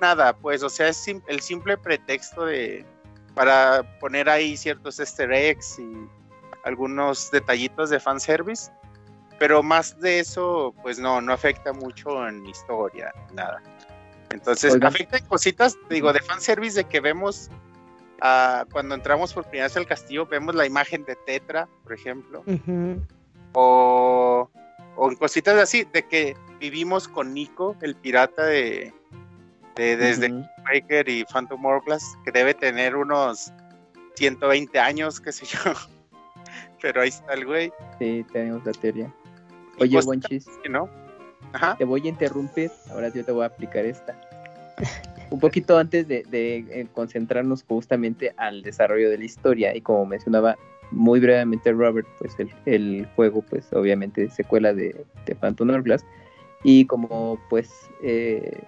Nada, 0.00 0.32
pues, 0.32 0.64
o 0.64 0.68
sea, 0.68 0.88
es 0.88 1.06
el 1.06 1.40
simple 1.40 1.78
pretexto 1.78 2.46
de 2.46 2.84
para 3.34 3.98
poner 4.00 4.28
ahí 4.28 4.56
ciertos 4.56 4.98
easter 4.98 5.32
eggs 5.32 5.78
y 5.78 6.08
algunos 6.64 7.30
detallitos 7.30 7.90
de 7.90 8.00
fanservice. 8.00 8.72
Pero 9.38 9.62
más 9.62 9.98
de 10.00 10.18
eso, 10.18 10.74
pues 10.82 10.98
no, 10.98 11.20
no 11.20 11.32
afecta 11.32 11.72
mucho 11.72 12.26
en 12.26 12.44
historia, 12.46 13.12
nada. 13.32 13.62
Entonces, 14.30 14.76
afecta 14.82 15.18
en 15.18 15.26
cositas, 15.26 15.76
digo, 15.88 16.12
de 16.12 16.20
fanservice 16.20 16.76
de 16.76 16.84
que 16.84 17.00
vemos 17.00 17.50
ah, 18.20 18.64
cuando 18.72 18.94
entramos 18.94 19.32
por 19.32 19.44
primera 19.44 19.66
vez 19.66 19.76
al 19.76 19.86
castillo, 19.86 20.26
vemos 20.26 20.54
la 20.54 20.66
imagen 20.66 21.04
de 21.04 21.16
Tetra, 21.16 21.68
por 21.84 21.92
ejemplo. 21.92 22.44
O 23.52 24.50
o 24.96 25.10
en 25.10 25.16
cositas 25.16 25.56
así, 25.56 25.86
de 25.92 26.02
que 26.02 26.36
vivimos 26.58 27.08
con 27.08 27.32
Nico, 27.32 27.74
el 27.80 27.94
pirata 27.96 28.44
de, 28.44 28.92
desde 29.74 30.30
Breaker 30.64 31.08
y 31.08 31.24
Phantom 31.24 31.64
Hourglass, 31.64 32.04
que 32.22 32.32
debe 32.32 32.52
tener 32.52 32.94
unos 32.94 33.50
120 34.16 34.78
años, 34.78 35.18
qué 35.18 35.32
sé 35.32 35.46
yo. 35.46 35.58
Pero 36.82 37.00
ahí 37.00 37.08
está 37.08 37.32
el 37.32 37.46
güey. 37.46 37.72
Sí, 37.98 38.26
tenemos 38.30 38.62
la 38.66 38.72
teoría. 38.72 39.10
Oye, 39.78 39.98
Bonchis, 40.02 40.46
¿no? 40.68 40.88
Te 41.78 41.84
voy 41.84 42.02
a 42.04 42.08
interrumpir, 42.08 42.70
ahora 42.90 43.08
yo 43.12 43.24
te 43.24 43.32
voy 43.32 43.42
a 43.42 43.46
aplicar 43.46 43.84
esta. 43.84 44.14
Un 45.30 45.38
poquito 45.38 45.78
antes 45.78 46.08
de, 46.08 46.24
de 46.24 46.56
eh, 46.70 46.86
concentrarnos 46.92 47.62
justamente 47.62 48.34
al 48.36 48.62
desarrollo 48.62 49.10
de 49.10 49.18
la 49.18 49.24
historia 49.24 49.76
y 49.76 49.80
como 49.80 50.04
mencionaba 50.04 50.56
muy 50.90 51.20
brevemente 51.20 51.72
Robert, 51.72 52.08
pues 52.18 52.34
el, 52.66 53.06
juego, 53.14 53.42
pues 53.42 53.72
obviamente 53.72 54.28
secuela 54.30 54.74
de, 54.74 55.04
de 55.26 55.34
Phantom 55.34 55.70
Hourglass, 55.70 56.04
y 56.64 56.84
como 56.86 57.38
pues 57.48 57.70
eh, 58.02 58.60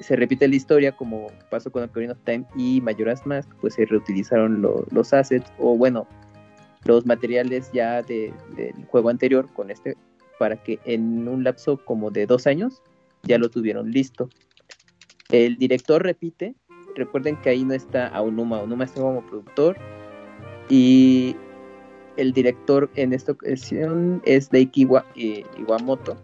se 0.00 0.16
repite 0.16 0.48
la 0.48 0.56
historia 0.56 0.92
como 0.92 1.28
pasó 1.50 1.70
con 1.70 1.82
Ocarina 1.82 2.12
of 2.12 2.18
Time 2.24 2.44
y 2.56 2.80
Majora's 2.80 3.24
Mask, 3.26 3.48
pues 3.60 3.74
se 3.74 3.86
reutilizaron 3.86 4.62
los 4.62 5.12
assets 5.12 5.50
o 5.58 5.76
bueno, 5.76 6.06
los 6.84 7.06
materiales 7.06 7.70
ya 7.72 8.02
del 8.02 8.34
juego 8.88 9.08
anterior 9.08 9.48
con 9.52 9.70
este 9.70 9.96
para 10.42 10.56
que 10.56 10.80
en 10.86 11.28
un 11.28 11.44
lapso 11.44 11.76
como 11.76 12.10
de 12.10 12.26
dos 12.26 12.48
años 12.48 12.82
ya 13.22 13.38
lo 13.38 13.48
tuvieron 13.48 13.92
listo. 13.92 14.28
El 15.30 15.56
director 15.56 16.02
repite, 16.02 16.56
recuerden 16.96 17.40
que 17.40 17.50
ahí 17.50 17.64
no 17.64 17.74
está 17.74 18.08
Aonuma, 18.08 18.56
Aonuma 18.56 18.82
está 18.82 19.02
como 19.02 19.24
productor 19.24 19.76
y 20.68 21.36
el 22.16 22.32
director 22.32 22.90
en 22.96 23.12
esta 23.12 23.30
ocasión 23.30 24.20
es 24.24 24.50
Daiki 24.50 24.88
eh, 25.14 25.44
Iwamoto, 25.60 26.16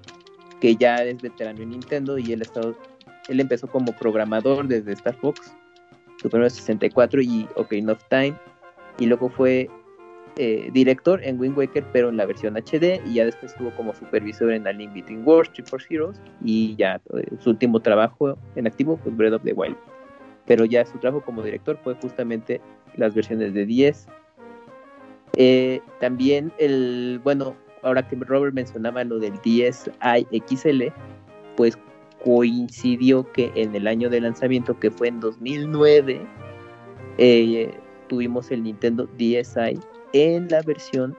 que 0.60 0.74
ya 0.74 0.96
es 0.96 1.22
veterano 1.22 1.62
en 1.62 1.70
Nintendo 1.70 2.18
y 2.18 2.32
él, 2.32 2.42
estado, 2.42 2.76
él 3.28 3.38
empezó 3.38 3.68
como 3.68 3.92
programador 3.92 4.66
desde 4.66 4.94
Star 4.94 5.14
Fox, 5.14 5.54
Super 6.20 6.50
64 6.50 7.22
y 7.22 7.48
Ocarina 7.54 7.92
of 7.92 8.02
Time, 8.10 8.34
y 8.98 9.06
luego 9.06 9.28
fue 9.28 9.70
eh, 10.38 10.70
director 10.72 11.20
en 11.22 11.38
Wind 11.38 11.58
Waker, 11.58 11.84
pero 11.92 12.08
en 12.08 12.16
la 12.16 12.24
versión 12.24 12.56
HD, 12.56 13.00
y 13.06 13.14
ya 13.14 13.24
después 13.24 13.52
estuvo 13.52 13.70
como 13.72 13.94
supervisor 13.94 14.52
en 14.52 14.66
A 14.66 14.72
Link 14.72 14.94
Between 14.94 15.26
Worlds, 15.26 15.52
Trip 15.52 15.66
Heroes, 15.90 16.20
y 16.42 16.76
ya 16.76 17.00
eh, 17.16 17.26
su 17.40 17.50
último 17.50 17.80
trabajo 17.80 18.38
en 18.56 18.66
activo 18.66 18.96
fue 18.96 19.12
Breath 19.12 19.34
of 19.34 19.42
the 19.42 19.52
Wild. 19.52 19.76
Pero 20.46 20.64
ya 20.64 20.86
su 20.86 20.98
trabajo 20.98 21.24
como 21.24 21.42
director 21.42 21.78
fue 21.84 21.94
justamente 21.96 22.60
las 22.96 23.14
versiones 23.14 23.52
de 23.52 23.66
10, 23.66 24.08
eh, 25.36 25.80
también 26.00 26.52
el, 26.58 27.20
bueno, 27.22 27.54
ahora 27.82 28.06
que 28.06 28.16
Robert 28.16 28.54
mencionaba 28.54 29.04
lo 29.04 29.18
del 29.18 29.34
10i 29.34 30.26
XL, 30.48 30.92
pues 31.56 31.78
coincidió 32.24 33.30
que 33.32 33.52
en 33.54 33.74
el 33.74 33.86
año 33.86 34.10
de 34.10 34.20
lanzamiento, 34.20 34.78
que 34.78 34.90
fue 34.90 35.08
en 35.08 35.20
2009, 35.20 36.20
eh, 37.18 37.70
tuvimos 38.08 38.50
el 38.50 38.64
Nintendo 38.64 39.08
10i 39.16 39.78
en 40.12 40.48
la 40.48 40.62
versión 40.62 41.16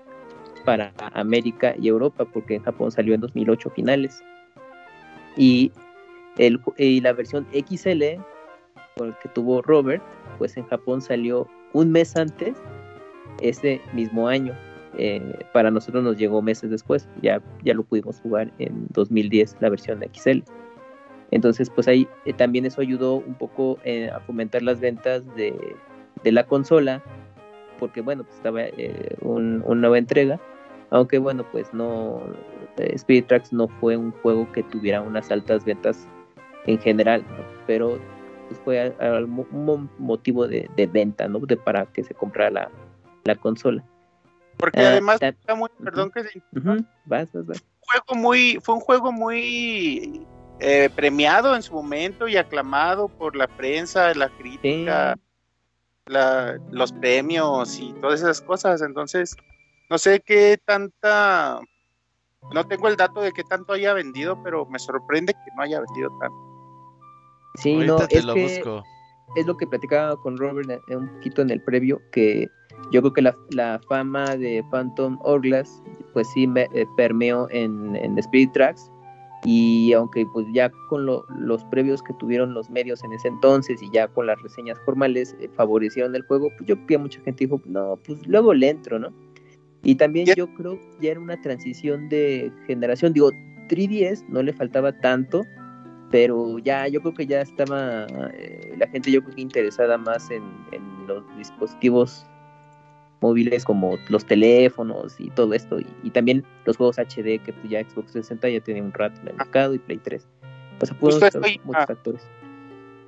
para 0.65 0.93
América 1.13 1.75
y 1.79 1.87
Europa, 1.87 2.25
porque 2.25 2.55
en 2.55 2.63
Japón 2.63 2.91
salió 2.91 3.13
en 3.13 3.21
2008 3.21 3.69
finales. 3.71 4.21
Y, 5.37 5.71
el, 6.37 6.59
y 6.77 7.01
la 7.01 7.13
versión 7.13 7.47
XL, 7.53 8.19
con 8.97 9.07
el 9.09 9.15
que 9.21 9.29
tuvo 9.33 9.61
Robert, 9.61 10.03
pues 10.37 10.57
en 10.57 10.65
Japón 10.67 11.01
salió 11.01 11.47
un 11.73 11.91
mes 11.91 12.15
antes 12.15 12.55
ese 13.41 13.81
mismo 13.93 14.27
año. 14.27 14.53
Eh, 14.97 15.45
para 15.53 15.71
nosotros 15.71 16.03
nos 16.03 16.17
llegó 16.17 16.41
meses 16.41 16.71
después, 16.71 17.07
ya, 17.21 17.41
ya 17.63 17.73
lo 17.73 17.83
pudimos 17.83 18.19
jugar 18.19 18.51
en 18.57 18.87
2010, 18.89 19.57
la 19.59 19.69
versión 19.69 19.99
de 19.99 20.09
XL. 20.13 20.39
Entonces, 21.31 21.69
pues 21.69 21.87
ahí 21.87 22.07
eh, 22.25 22.33
también 22.33 22.65
eso 22.65 22.81
ayudó 22.81 23.15
un 23.15 23.35
poco 23.35 23.77
eh, 23.83 24.09
a 24.09 24.19
fomentar 24.21 24.63
las 24.63 24.79
ventas 24.79 25.23
de, 25.35 25.53
la 26.23 26.43
consola, 26.45 27.03
porque 27.79 28.01
bueno, 28.01 28.23
pues 28.23 28.35
estaba 28.37 28.61
una 29.21 29.75
nueva 29.75 29.97
entrega, 29.97 30.39
aunque 30.91 31.17
bueno, 31.17 31.45
pues 31.51 31.73
no, 31.73 32.21
Spirit 32.77 33.27
Tracks 33.27 33.53
no 33.53 33.67
fue 33.67 33.97
un 33.97 34.11
juego 34.11 34.51
que 34.51 34.63
tuviera 34.63 35.01
unas 35.01 35.31
altas 35.31 35.65
ventas 35.65 36.07
en 36.65 36.79
general, 36.79 37.23
pero 37.67 37.99
pues 38.47 38.59
fue 38.61 38.95
un 39.51 39.89
motivo 39.97 40.47
de, 40.47 40.89
venta, 40.91 41.27
¿no? 41.27 41.39
De, 41.39 41.55
para 41.57 41.85
que 41.85 42.03
se 42.03 42.13
comprara 42.13 42.49
la, 42.49 42.71
la 43.23 43.35
consola. 43.35 43.83
Porque 44.57 44.81
además 44.81 45.19
muy, 45.55 45.69
perdón 45.81 46.11
que 46.11 46.21
Juego 47.81 48.15
muy, 48.15 48.59
fue 48.61 48.75
un 48.75 48.81
juego 48.81 49.11
muy 49.11 50.27
eh, 50.59 50.89
premiado 50.93 51.55
en 51.55 51.61
su 51.61 51.73
momento 51.73 52.27
y 52.27 52.35
aclamado 52.35 53.07
por 53.07 53.35
la 53.35 53.47
prensa, 53.47 54.13
la 54.15 54.27
crítica, 54.29 55.17
los 56.09 56.91
premios 56.93 57.79
y 57.79 57.93
todas 58.01 58.21
esas 58.21 58.41
cosas. 58.41 58.81
Entonces, 58.81 59.35
no 59.89 59.97
sé 59.97 60.21
qué 60.21 60.57
tanta, 60.65 61.59
no 62.53 62.67
tengo 62.67 62.87
el 62.87 62.95
dato 62.95 63.21
de 63.21 63.31
qué 63.31 63.43
tanto 63.43 63.73
haya 63.73 63.93
vendido, 63.93 64.41
pero 64.43 64.65
me 64.65 64.79
sorprende 64.79 65.33
que 65.33 65.51
no 65.55 65.63
haya 65.63 65.79
vendido 65.81 66.09
tanto. 66.19 66.49
Sí, 67.55 67.75
no, 67.75 67.97
es 67.97 68.07
que 68.07 68.81
es 69.35 69.45
lo 69.45 69.57
que 69.57 69.67
platicaba 69.67 70.15
con 70.17 70.37
Robert 70.37 70.69
un 70.89 71.07
poquito 71.15 71.41
en 71.41 71.51
el 71.51 71.61
previo, 71.61 72.01
que 72.11 72.47
yo 72.91 73.01
creo 73.01 73.13
que 73.13 73.21
la, 73.51 73.79
fama 73.87 74.35
de 74.35 74.63
Phantom 74.71 75.19
Hourglass 75.23 75.81
pues 76.13 76.27
sí 76.33 76.47
me, 76.47 76.63
eh, 76.73 76.85
permeó 76.97 77.47
en, 77.51 77.95
Spirit 78.17 78.51
Tracks 78.53 78.91
y 79.45 79.93
aunque 79.93 80.25
pues 80.33 80.45
ya 80.53 80.69
con 80.89 81.05
los 81.05 81.63
previos 81.65 82.03
que 82.03 82.13
tuvieron 82.15 82.53
los 82.53 82.69
medios 82.69 83.03
en 83.03 83.13
ese 83.13 83.29
entonces 83.29 83.81
y 83.81 83.89
ya 83.91 84.07
con 84.07 84.27
las 84.27 84.41
reseñas 84.41 84.77
formales 84.85 85.35
eh, 85.39 85.49
favorecieron 85.55 86.15
el 86.15 86.23
juego, 86.23 86.49
pues 86.57 86.67
yo 86.67 86.75
creo 86.75 86.87
que 86.87 86.97
mucha 86.97 87.21
gente 87.21 87.45
dijo, 87.45 87.61
no, 87.65 87.97
pues 88.05 88.25
luego 88.27 88.53
le 88.53 88.69
entro, 88.69 88.99
¿no? 88.99 89.13
Y 89.83 89.95
también 89.95 90.27
yo 90.35 90.53
creo 90.55 90.77
ya 90.99 91.11
era 91.11 91.19
una 91.21 91.39
transición 91.39 92.09
de 92.09 92.51
generación, 92.67 93.13
digo, 93.13 93.31
3DS 93.69 94.27
no 94.27 94.43
le 94.43 94.51
faltaba 94.51 94.91
tanto, 94.99 95.43
pero 96.11 96.59
ya 96.59 96.87
yo 96.89 96.99
creo 97.01 97.13
que 97.13 97.25
ya 97.25 97.41
estaba 97.41 98.07
eh, 98.33 98.73
la 98.77 98.87
gente 98.87 99.11
yo 99.11 99.21
creo 99.23 99.35
que 99.35 99.41
interesada 99.41 99.97
más 99.97 100.29
en, 100.31 100.43
en 100.71 101.07
los 101.07 101.23
dispositivos 101.37 102.25
móviles 103.21 103.65
como 103.65 103.97
los 104.07 104.25
teléfonos 104.25 105.15
y 105.19 105.29
todo 105.31 105.53
esto, 105.53 105.79
y, 105.79 106.09
también 106.11 106.45
los 106.65 106.77
juegos 106.77 106.97
HD 106.97 107.41
que 107.43 107.53
pues, 107.53 107.69
ya 107.69 107.83
Xbox 107.83 108.11
60 108.11 108.49
ya 108.49 108.59
tiene 108.61 108.81
un 108.81 108.93
rato 108.93 109.19
en 109.21 109.29
el 109.29 109.35
mercado 109.35 109.73
y 109.73 109.79
Play 109.79 109.97
3. 109.97 110.25
O 110.81 110.85
sea, 110.85 110.95
muchos 110.99 111.87
factores. 111.87 112.29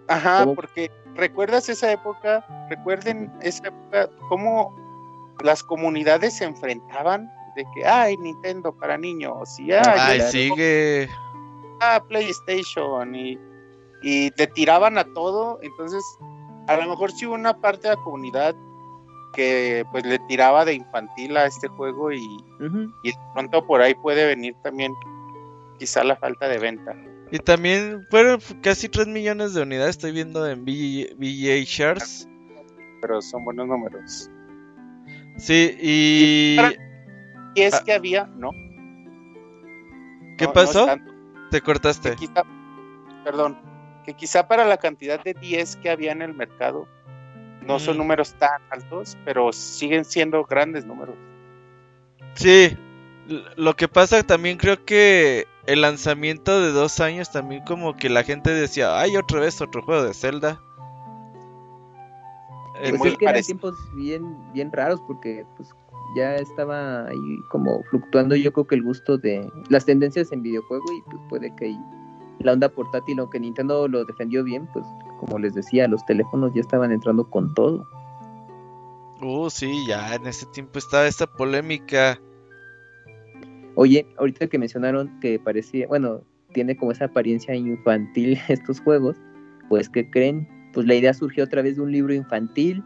Ajá, 0.08 0.46
porque 0.54 0.92
recuerdas 1.16 1.70
esa 1.70 1.92
época, 1.92 2.46
recuerden 2.70 3.32
esa 3.42 3.68
época, 3.68 4.10
cómo 4.28 4.76
las 5.44 5.64
comunidades 5.64 6.38
se 6.38 6.46
enfrentaban 6.46 7.32
de 7.56 7.66
que, 7.74 7.86
ay, 7.86 8.18
Nintendo 8.18 8.74
para 8.74 8.98
niños, 8.98 9.58
y 9.60 9.72
ay, 9.72 10.22
sigue. 10.30 11.08
Ah, 11.82 12.04
PlayStation, 12.08 13.16
y, 13.16 13.40
y 14.04 14.32
te 14.32 14.48
tiraban 14.48 14.98
a 14.98 15.06
todo, 15.14 15.60
entonces 15.62 16.04
a 16.68 16.78
lo 16.78 16.90
mejor 16.90 17.12
sí 17.12 17.26
hubo 17.26 17.36
una 17.36 17.58
parte 17.58 17.88
de 17.88 17.96
la 17.96 18.02
comunidad 18.02 18.56
que 19.34 19.86
pues 19.92 20.06
le 20.06 20.20
tiraba 20.28 20.66
de 20.66 20.74
infantil 20.74 21.38
a 21.38 21.46
este 21.46 21.68
juego 21.68 22.12
y, 22.12 22.22
y 23.04 23.12
de 23.12 23.18
pronto 23.34 23.66
por 23.66 23.82
ahí 23.82 23.94
puede 23.96 24.26
venir 24.26 24.56
también 24.64 24.94
quizá 25.80 26.04
la 26.04 26.16
falta 26.16 26.48
de 26.48 26.60
venta. 26.60 26.96
Y 27.32 27.40
también 27.40 28.06
fueron 28.10 28.42
casi 28.62 28.90
3 28.90 29.08
millones 29.08 29.54
de 29.54 29.62
unidades, 29.62 29.92
estoy 29.92 30.12
viendo 30.12 30.46
en 30.48 30.66
VGA 30.66 31.64
Shares. 31.66 32.28
Pero 33.02 33.22
son 33.22 33.46
buenos 33.46 33.68
números. 33.68 34.30
Sí, 35.38 35.78
y... 35.82 36.58
Y, 37.56 37.62
es 37.62 37.74
ah. 37.74 37.84
que 37.86 37.94
había, 37.94 38.26
¿no? 38.26 38.52
¿Qué 40.38 40.48
pasó? 40.50 40.88
Te 41.50 41.62
cortaste. 41.62 42.16
perdón, 43.24 43.58
que 44.06 44.14
quizá 44.14 44.48
para 44.48 44.66
la 44.66 44.78
cantidad 44.78 45.24
de 45.24 45.34
10 45.34 45.78
que 45.78 45.90
había 45.90 46.12
en 46.12 46.22
el 46.22 46.34
mercado, 46.34 46.88
no 47.72 47.80
son 47.80 47.96
mm. 47.96 48.00
números 48.00 48.34
tan 48.34 48.62
altos, 48.70 49.18
pero 49.26 49.52
siguen 49.52 50.06
siendo 50.06 50.44
grandes 50.44 50.86
números. 50.86 51.16
Sí, 52.34 52.78
lo 53.56 53.76
que 53.76 53.88
pasa 53.88 54.24
también 54.24 54.58
creo 54.58 54.84
que 54.86 55.48
el 55.66 55.82
lanzamiento 55.82 56.62
de 56.62 56.72
dos 56.72 57.00
años 57.00 57.32
también 57.32 57.64
como 57.66 57.96
que 57.96 58.10
la 58.10 58.24
gente 58.24 58.52
decía, 58.52 59.00
ay, 59.00 59.16
otra 59.16 59.40
vez 59.40 59.62
otro 59.62 59.82
juego 59.84 60.04
de 60.04 60.14
Zelda. 60.14 60.60
Pues 62.80 63.06
es 63.06 63.18
que 63.18 63.26
eran 63.26 63.44
tiempos 63.44 63.76
bien, 63.96 64.36
bien 64.54 64.72
raros 64.72 65.00
porque 65.08 65.46
pues 65.56 65.70
ya 66.16 66.36
estaba 66.36 67.06
ahí 67.08 67.38
como 67.50 67.84
fluctuando 67.84 68.36
yo 68.36 68.52
creo 68.52 68.66
que 68.66 68.76
el 68.76 68.84
gusto 68.84 69.18
de 69.18 69.48
las 69.70 69.86
tendencias 69.86 70.32
en 70.32 70.42
videojuego 70.42 70.84
y 70.92 71.02
pues 71.10 71.22
puede 71.30 71.56
que 71.56 71.66
la 72.44 72.54
onda 72.54 72.70
portátil, 72.70 73.20
aunque 73.20 73.40
Nintendo 73.40 73.88
lo 73.88 74.06
defendió 74.06 74.44
bien, 74.44 74.68
pues 74.74 74.86
como 75.20 75.40
les 75.40 75.54
decía, 75.54 75.88
los 75.88 76.06
teléfonos 76.06 76.52
ya 76.54 76.62
estaban 76.62 76.92
entrando 76.92 77.30
con 77.30 77.54
todo. 77.54 77.86
Uh, 79.22 79.50
sí, 79.50 79.72
ya 79.88 80.16
en 80.16 80.26
ese 80.26 80.46
tiempo 80.48 80.80
estaba 80.80 81.06
esta 81.06 81.28
polémica. 81.28 82.20
Oye, 83.76 84.06
ahorita 84.18 84.48
que 84.48 84.58
mencionaron 84.58 85.20
que 85.20 85.40
parecía, 85.40 85.88
bueno, 85.88 86.22
tiene 86.54 86.76
como 86.76 86.92
esa 86.92 87.06
apariencia 87.06 87.56
infantil 87.56 88.40
estos 88.48 88.82
juegos, 88.82 89.16
pues 89.70 89.90
que 89.90 90.10
creen, 90.10 90.48
pues 90.74 90.86
la 90.88 90.96
idea 90.96 91.14
surgió 91.14 91.44
a 91.44 91.48
través 91.48 91.76
de 91.76 91.84
un 91.84 91.92
libro 91.92 92.14
infantil, 92.14 92.84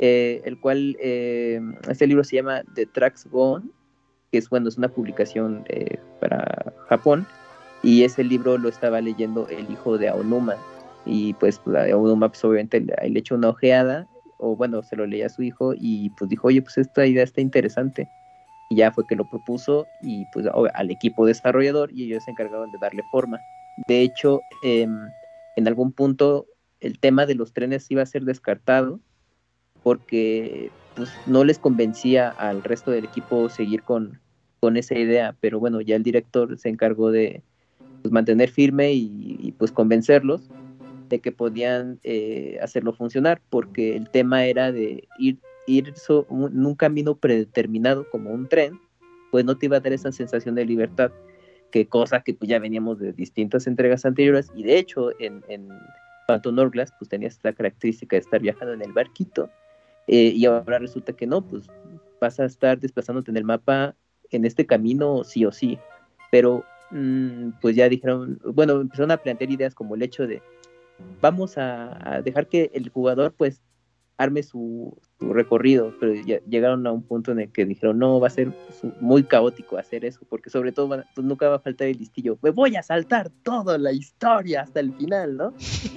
eh, 0.00 0.42
el 0.44 0.58
cual, 0.58 0.96
eh, 1.00 1.60
este 1.88 2.06
libro 2.06 2.24
se 2.24 2.36
llama 2.36 2.62
The 2.74 2.86
Tracks 2.86 3.26
Gone, 3.30 3.66
que 4.30 4.38
es, 4.38 4.48
bueno, 4.48 4.68
es 4.68 4.78
una 4.78 4.88
publicación 4.88 5.64
eh, 5.68 5.98
para 6.20 6.72
Japón, 6.88 7.26
y 7.82 8.04
ese 8.04 8.24
libro 8.24 8.58
lo 8.58 8.68
estaba 8.68 9.00
leyendo 9.00 9.48
el 9.48 9.70
hijo 9.70 9.98
de 9.98 10.08
Aonuma, 10.08 10.56
y 11.04 11.34
pues 11.34 11.60
Aonuma 11.66 12.28
pues 12.28 12.44
obviamente 12.44 12.80
le, 12.80 12.94
le 13.08 13.18
echó 13.18 13.34
una 13.34 13.50
ojeada, 13.50 14.06
o 14.38 14.56
bueno, 14.56 14.82
se 14.82 14.96
lo 14.96 15.06
leía 15.06 15.26
a 15.26 15.30
su 15.30 15.42
hijo, 15.42 15.74
y 15.76 16.10
pues 16.10 16.28
dijo, 16.28 16.48
oye, 16.48 16.62
pues 16.62 16.78
esta 16.78 17.06
idea 17.06 17.24
está 17.24 17.40
interesante, 17.40 18.08
y 18.68 18.76
ya 18.76 18.90
fue 18.92 19.06
que 19.06 19.16
lo 19.16 19.24
propuso 19.24 19.86
y 20.02 20.26
pues 20.32 20.46
al 20.74 20.90
equipo 20.90 21.26
desarrollador 21.26 21.90
y 21.92 22.04
ellos 22.04 22.24
se 22.24 22.32
encargaron 22.32 22.70
de 22.72 22.78
darle 22.78 23.02
forma. 23.10 23.40
De 23.86 24.02
hecho, 24.02 24.40
em, 24.62 25.08
en 25.56 25.68
algún 25.68 25.92
punto 25.92 26.46
el 26.80 26.98
tema 26.98 27.26
de 27.26 27.34
los 27.34 27.52
trenes 27.52 27.90
iba 27.90 28.02
a 28.02 28.06
ser 28.06 28.24
descartado 28.24 29.00
porque 29.82 30.70
pues, 30.94 31.10
no 31.26 31.44
les 31.44 31.58
convencía 31.58 32.28
al 32.30 32.62
resto 32.62 32.90
del 32.90 33.04
equipo 33.04 33.48
seguir 33.48 33.82
con, 33.82 34.20
con 34.60 34.76
esa 34.76 34.98
idea, 34.98 35.36
pero 35.40 35.60
bueno, 35.60 35.80
ya 35.80 35.96
el 35.96 36.02
director 36.02 36.58
se 36.58 36.68
encargó 36.68 37.10
de 37.10 37.42
pues, 38.06 38.12
mantener 38.12 38.50
firme 38.50 38.92
y, 38.92 39.52
pues 39.58 39.72
convencerlos 39.72 40.48
de 41.08 41.20
que 41.20 41.32
podían 41.32 41.98
eh, 42.04 42.58
hacerlo 42.62 42.92
funcionar, 42.92 43.40
porque 43.50 43.96
el 43.96 44.08
tema 44.10 44.44
era 44.44 44.70
de 44.70 45.08
ir 45.18 45.38
ir 45.66 45.92
en 46.08 46.66
un 46.66 46.74
camino 46.76 47.16
predeterminado 47.16 48.08
como 48.10 48.30
un 48.30 48.48
tren, 48.48 48.78
pues 49.32 49.44
no 49.44 49.58
te 49.58 49.66
iba 49.66 49.78
a 49.78 49.80
dar 49.80 49.92
esa 49.92 50.12
sensación 50.12 50.54
de 50.54 50.64
libertad, 50.64 51.10
que 51.72 51.88
cosa 51.88 52.20
que 52.20 52.34
pues 52.34 52.48
ya 52.48 52.60
veníamos 52.60 53.00
de 53.00 53.12
distintas 53.12 53.66
entregas 53.66 54.04
anteriores, 54.04 54.52
y 54.54 54.62
de 54.62 54.78
hecho 54.78 55.10
en, 55.20 55.42
en 55.48 55.68
Phantom 56.28 56.70
pues 56.70 57.08
tenías 57.08 57.34
esta 57.34 57.52
característica 57.52 58.14
de 58.14 58.20
estar 58.20 58.40
viajando 58.40 58.74
en 58.74 58.82
el 58.82 58.92
barquito, 58.92 59.50
eh, 60.06 60.32
y 60.34 60.46
ahora 60.46 60.78
resulta 60.78 61.12
que 61.12 61.26
no, 61.26 61.42
pues 61.42 61.64
vas 62.20 62.38
a 62.38 62.44
estar 62.44 62.78
desplazándote 62.78 63.32
en 63.32 63.36
el 63.36 63.44
mapa 63.44 63.96
en 64.30 64.44
este 64.44 64.64
camino 64.64 65.24
sí 65.24 65.44
o 65.44 65.50
sí, 65.50 65.78
pero 66.30 66.64
mm, 66.90 67.50
pues 67.60 67.76
ya 67.76 67.88
dijeron, 67.88 68.38
bueno, 68.44 68.80
empezaron 68.80 69.10
a 69.10 69.16
plantear 69.16 69.50
ideas 69.50 69.74
como 69.74 69.94
el 69.94 70.02
hecho 70.02 70.26
de 70.26 70.42
vamos 71.20 71.58
a, 71.58 72.20
dejar 72.24 72.48
que 72.48 72.70
el 72.74 72.88
jugador 72.88 73.34
pues 73.36 73.62
arme 74.18 74.42
su, 74.42 74.96
recorrido, 75.20 75.94
pero 76.00 76.14
llegaron 76.46 76.86
a 76.86 76.92
un 76.92 77.02
punto 77.02 77.32
en 77.32 77.40
el 77.40 77.52
que 77.52 77.66
dijeron, 77.66 77.98
no, 77.98 78.18
va 78.18 78.28
a 78.28 78.30
ser 78.30 78.50
muy 79.00 79.22
caótico 79.24 79.76
hacer 79.76 80.06
eso, 80.06 80.20
porque 80.28 80.48
sobre 80.48 80.72
todo 80.72 80.88
pues 81.14 81.26
nunca 81.26 81.48
va 81.50 81.56
a 81.56 81.60
faltar 81.60 81.88
el 81.88 81.98
listillo, 81.98 82.38
me 82.40 82.50
voy 82.50 82.76
a 82.76 82.82
saltar 82.82 83.30
toda 83.42 83.76
la 83.76 83.92
historia 83.92 84.62
hasta 84.62 84.80
el 84.80 84.94
final, 84.94 85.36
¿no? 85.36 85.54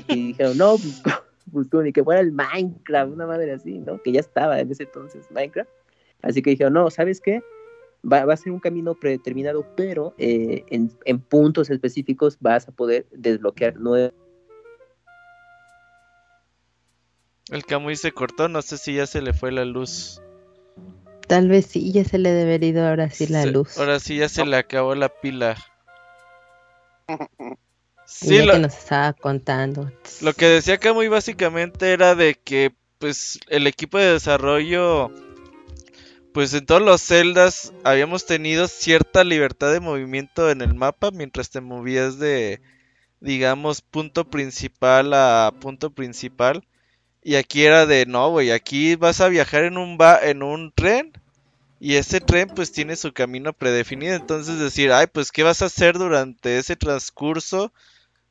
Y 0.09 0.27
dijeron, 0.27 0.57
no, 0.57 0.75
pues, 0.77 1.01
pues 1.71 1.83
ni 1.83 1.93
que 1.93 2.03
fuera 2.03 2.19
el 2.19 2.33
Minecraft, 2.33 3.13
una 3.13 3.25
madre 3.25 3.53
así, 3.53 3.79
¿no? 3.79 4.01
Que 4.01 4.11
ya 4.11 4.19
estaba 4.19 4.59
en 4.59 4.69
ese 4.69 4.83
entonces 4.83 5.25
Minecraft. 5.31 5.69
Así 6.21 6.41
que 6.41 6.49
dijeron, 6.49 6.73
no, 6.73 6.89
¿sabes 6.89 7.21
qué? 7.21 7.41
Va, 8.01 8.21
a 8.21 8.37
ser 8.37 8.51
un 8.51 8.59
camino 8.59 8.95
predeterminado, 8.95 9.65
pero 9.75 10.13
eh, 10.17 10.63
en, 10.69 10.91
en 11.05 11.19
puntos 11.19 11.69
específicos 11.69 12.37
vas 12.39 12.67
a 12.67 12.71
poder 12.71 13.05
desbloquear 13.11 13.75
nuevos 13.75 14.13
El 17.49 17.65
Camuy 17.65 17.95
se 17.95 18.11
cortó, 18.11 18.47
no 18.47 18.61
sé 18.61 18.77
si 18.77 18.93
ya 18.93 19.07
se 19.07 19.21
le 19.21 19.33
fue 19.33 19.51
la 19.51 19.65
luz. 19.65 20.21
Tal 21.27 21.49
vez 21.49 21.65
sí, 21.65 21.91
ya 21.91 22.03
se 22.03 22.19
le 22.19 22.31
debería 22.31 22.69
ir 22.69 22.79
ahora 22.79 23.09
sí 23.09 23.27
la 23.27 23.45
luz. 23.45 23.77
Ahora 23.77 23.99
sí 23.99 24.17
ya 24.17 24.29
se 24.29 24.45
le 24.45 24.55
acabó 24.57 24.95
la 24.95 25.09
pila. 25.09 25.57
Sí, 28.11 28.39
lo 28.39 28.53
que 28.53 28.59
nos 28.59 28.75
estaba 28.75 29.13
contando. 29.13 29.91
Lo 30.21 30.33
que 30.33 30.47
decía 30.47 30.79
Camuy 30.79 31.09
básicamente 31.09 31.93
era 31.93 32.15
de 32.15 32.33
que 32.33 32.73
pues 32.97 33.39
el 33.49 33.67
equipo 33.67 33.99
de 33.99 34.13
desarrollo 34.13 35.11
pues 36.33 36.53
en 36.53 36.65
todos 36.65 36.81
los 36.81 37.01
celdas 37.01 37.73
habíamos 37.83 38.25
tenido 38.25 38.67
cierta 38.67 39.23
libertad 39.23 39.71
de 39.71 39.79
movimiento 39.79 40.49
en 40.49 40.61
el 40.61 40.73
mapa 40.73 41.11
mientras 41.11 41.49
te 41.49 41.61
movías 41.61 42.19
de 42.19 42.61
digamos 43.19 43.81
punto 43.81 44.29
principal 44.29 45.13
a 45.13 45.51
punto 45.59 45.89
principal 45.89 46.63
y 47.21 47.35
aquí 47.35 47.63
era 47.63 47.85
de, 47.85 48.05
no, 48.05 48.29
güey, 48.31 48.51
aquí 48.51 48.95
vas 48.95 49.21
a 49.21 49.27
viajar 49.27 49.63
en 49.65 49.77
un, 49.77 49.97
va 49.99 50.19
en 50.21 50.41
un 50.43 50.71
tren. 50.73 51.11
Y 51.79 51.95
ese 51.95 52.19
tren 52.21 52.49
pues 52.49 52.71
tiene 52.71 52.95
su 52.95 53.13
camino 53.13 53.53
predefinido. 53.53 54.15
Entonces 54.15 54.59
decir, 54.59 54.91
ay, 54.91 55.07
pues 55.07 55.31
¿qué 55.31 55.43
vas 55.43 55.61
a 55.61 55.65
hacer 55.65 55.97
durante 55.97 56.57
ese 56.57 56.75
transcurso 56.75 57.71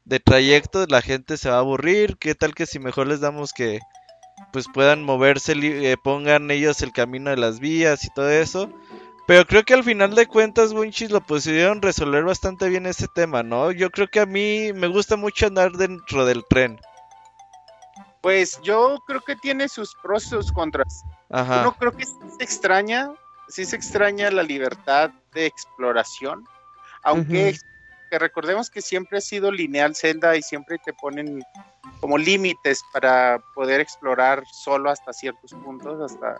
de 0.04 0.20
trayecto? 0.20 0.86
La 0.88 1.02
gente 1.02 1.36
se 1.36 1.48
va 1.50 1.56
a 1.56 1.60
aburrir. 1.60 2.16
¿Qué 2.18 2.34
tal 2.34 2.54
que 2.54 2.66
si 2.66 2.78
mejor 2.78 3.06
les 3.08 3.20
damos 3.20 3.52
que 3.52 3.80
pues 4.52 4.66
puedan 4.72 5.02
moverse, 5.02 5.52
eh, 5.52 5.96
pongan 5.96 6.50
ellos 6.50 6.82
el 6.82 6.92
camino 6.92 7.30
de 7.30 7.36
las 7.36 7.60
vías 7.60 8.04
y 8.04 8.10
todo 8.10 8.30
eso? 8.30 8.70
Pero 9.26 9.44
creo 9.46 9.62
que 9.62 9.74
al 9.74 9.84
final 9.84 10.14
de 10.14 10.26
cuentas, 10.26 10.72
Winchis 10.72 11.10
lo 11.10 11.20
pudieron 11.20 11.82
resolver 11.82 12.24
bastante 12.24 12.68
bien 12.70 12.86
ese 12.86 13.08
tema, 13.08 13.42
¿no? 13.42 13.72
Yo 13.72 13.90
creo 13.90 14.08
que 14.08 14.20
a 14.20 14.26
mí 14.26 14.72
me 14.72 14.86
gusta 14.86 15.16
mucho 15.16 15.46
andar 15.46 15.72
dentro 15.72 16.24
del 16.24 16.46
tren. 16.48 16.80
Pues 18.22 18.58
yo 18.62 18.96
creo 19.06 19.20
que 19.20 19.36
tiene 19.36 19.68
sus 19.68 19.94
pros 20.02 20.24
y 20.24 20.28
sus 20.30 20.50
contras. 20.50 21.04
Ajá. 21.28 21.60
Uno 21.60 21.76
creo 21.76 21.92
que 21.92 22.06
sí 22.06 22.14
se 22.38 22.42
extraña, 22.42 23.12
sí 23.48 23.66
se 23.66 23.76
extraña 23.76 24.30
la 24.30 24.42
libertad 24.42 25.10
de 25.34 25.44
exploración, 25.44 26.44
aunque 27.02 27.58
recordemos 28.10 28.70
que 28.70 28.80
siempre 28.80 29.18
ha 29.18 29.20
sido 29.20 29.50
lineal 29.50 29.94
Zelda 29.94 30.36
y 30.36 30.42
siempre 30.42 30.78
te 30.78 30.92
ponen 30.92 31.42
como 32.00 32.16
límites 32.16 32.82
para 32.92 33.42
poder 33.54 33.80
explorar 33.80 34.44
solo 34.46 34.90
hasta 34.90 35.12
ciertos 35.12 35.52
puntos, 35.52 36.00
hasta, 36.00 36.36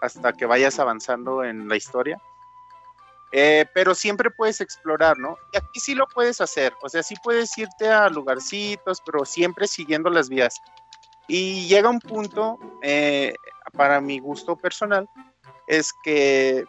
hasta 0.00 0.32
que 0.32 0.46
vayas 0.46 0.78
avanzando 0.78 1.42
en 1.42 1.68
la 1.68 1.76
historia. 1.76 2.20
Eh, 3.34 3.64
pero 3.72 3.94
siempre 3.94 4.30
puedes 4.30 4.60
explorar, 4.60 5.18
¿no? 5.18 5.38
Y 5.52 5.56
aquí 5.56 5.80
sí 5.80 5.94
lo 5.94 6.06
puedes 6.06 6.42
hacer, 6.42 6.74
o 6.82 6.88
sea, 6.90 7.02
sí 7.02 7.14
puedes 7.22 7.56
irte 7.56 7.88
a 7.88 8.10
lugarcitos, 8.10 9.00
pero 9.00 9.24
siempre 9.24 9.66
siguiendo 9.66 10.10
las 10.10 10.28
vías. 10.28 10.60
Y 11.28 11.66
llega 11.66 11.88
un 11.88 12.00
punto, 12.00 12.58
eh, 12.82 13.34
para 13.72 14.02
mi 14.02 14.18
gusto 14.18 14.54
personal, 14.54 15.08
es 15.66 15.94
que, 16.04 16.66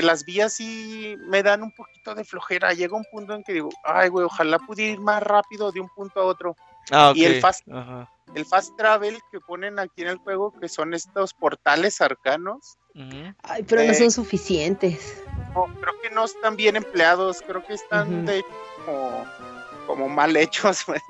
que 0.00 0.02
las 0.02 0.24
vías 0.24 0.52
sí 0.52 1.16
me 1.28 1.42
dan 1.42 1.62
un 1.62 1.72
poquito 1.74 2.14
de 2.14 2.24
flojera. 2.24 2.72
Llega 2.74 2.96
un 2.96 3.04
punto 3.10 3.34
en 3.34 3.42
que 3.42 3.52
digo, 3.54 3.70
ay, 3.84 4.08
güey, 4.08 4.26
ojalá 4.26 4.58
pudiera 4.58 4.92
ir 4.92 5.00
más 5.00 5.22
rápido 5.22 5.72
de 5.72 5.80
un 5.80 5.88
punto 5.88 6.20
a 6.20 6.24
otro. 6.24 6.54
Ah. 6.90 7.12
Y 7.14 7.24
el 7.24 7.40
fast, 7.40 7.66
Ajá. 7.72 8.10
el 8.34 8.44
fast 8.44 8.76
travel 8.76 9.18
que 9.32 9.40
ponen 9.40 9.78
aquí 9.78 10.02
en 10.02 10.08
el 10.08 10.18
juego, 10.18 10.52
que 10.60 10.68
son 10.68 10.92
estos 10.94 11.32
portales 11.34 12.00
arcanos. 12.00 12.76
Ay, 13.42 13.62
pero 13.64 13.82
no 13.84 13.90
Eh. 13.90 13.94
son 13.94 14.10
suficientes. 14.10 15.22
no, 15.54 15.64
creo 15.80 16.00
que 16.02 16.10
no 16.10 16.24
están 16.24 16.56
bien 16.56 16.76
empleados, 16.76 17.42
creo 17.46 17.64
que 17.64 17.74
están 17.74 18.24
de 18.26 18.44
como, 18.84 19.26
como 19.86 20.08
mal 20.08 20.36
hechos, 20.36 20.84
güey. 20.86 21.00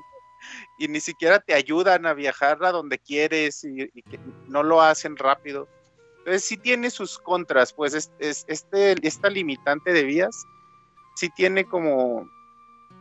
y 0.79 0.87
ni 0.87 0.99
siquiera 1.01 1.39
te 1.39 1.53
ayudan 1.53 2.05
a 2.05 2.13
viajar 2.13 2.63
a 2.63 2.71
donde 2.71 2.99
quieres 2.99 3.63
y, 3.63 3.89
y 3.93 4.01
que 4.03 4.19
no 4.47 4.63
lo 4.63 4.81
hacen 4.81 5.17
rápido. 5.17 5.67
Entonces 6.27 6.43
sí 6.45 6.57
tiene 6.57 6.89
sus 6.89 7.17
contras, 7.19 7.71
pues 7.71 7.93
es, 7.93 8.11
es- 8.19 8.43
este, 8.47 8.95
esta 9.07 9.29
limitante 9.29 9.93
de 9.93 10.03
vías 10.03 10.43
sí 11.15 11.29
tiene 11.37 11.63
como, 11.63 12.29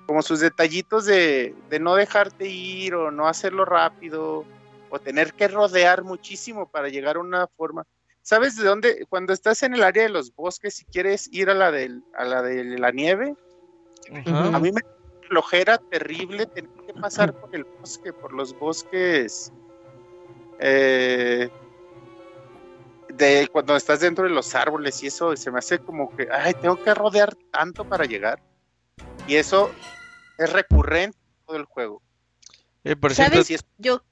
como 0.06 0.22
sus 0.22 0.38
detallitos 0.38 1.06
de, 1.06 1.52
de 1.68 1.80
no 1.80 1.96
dejarte 1.96 2.46
ir 2.48 2.94
o 2.94 3.10
no 3.10 3.26
hacerlo 3.26 3.64
rápido 3.64 4.44
o 4.90 4.98
tener 5.00 5.32
que 5.34 5.48
rodear 5.48 6.04
muchísimo 6.04 6.68
para 6.68 6.88
llegar 6.88 7.16
a 7.16 7.20
una 7.20 7.48
forma. 7.48 7.82
¿Sabes 8.22 8.54
de 8.56 8.62
dónde? 8.64 9.04
Cuando 9.08 9.32
estás 9.32 9.60
en 9.64 9.74
el 9.74 9.82
área 9.82 10.04
de 10.04 10.08
los 10.08 10.32
bosques, 10.32 10.74
si 10.74 10.84
quieres 10.84 11.26
ir 11.32 11.50
a 11.50 11.54
la, 11.54 11.72
del, 11.72 12.04
a 12.12 12.24
la 12.24 12.42
de 12.42 12.78
la 12.78 12.92
nieve, 12.92 13.34
a 14.54 14.60
mí 14.60 14.70
me 14.70 14.82
flojera 15.22 15.78
terrible 15.90 16.46
tener 16.46 16.70
que 16.86 16.94
pasar 16.94 17.34
por 17.34 17.48
el 17.50 17.64
bosque, 17.80 18.12
por 18.12 18.32
los 18.32 18.56
bosques. 18.56 19.50
eh, 20.58 21.48
de 23.16 23.48
cuando 23.50 23.76
estás 23.76 24.00
dentro 24.00 24.24
de 24.24 24.30
los 24.30 24.54
árboles 24.54 25.02
y 25.02 25.06
eso 25.06 25.36
se 25.36 25.50
me 25.50 25.58
hace 25.58 25.78
como 25.78 26.14
que, 26.16 26.28
ay, 26.30 26.54
tengo 26.60 26.76
que 26.82 26.94
rodear 26.94 27.34
tanto 27.50 27.84
para 27.84 28.04
llegar. 28.04 28.38
Y 29.26 29.36
eso 29.36 29.70
es 30.38 30.52
recurrente 30.52 31.16
en 31.18 31.46
todo 31.46 31.56
el 31.56 31.64
juego. 31.64 32.02
Eh, 32.84 32.94
por 32.96 33.14
¿Sabes? 33.14 33.46
cierto, 33.48 33.54
es 33.54 33.64
Yo, 33.78 34.02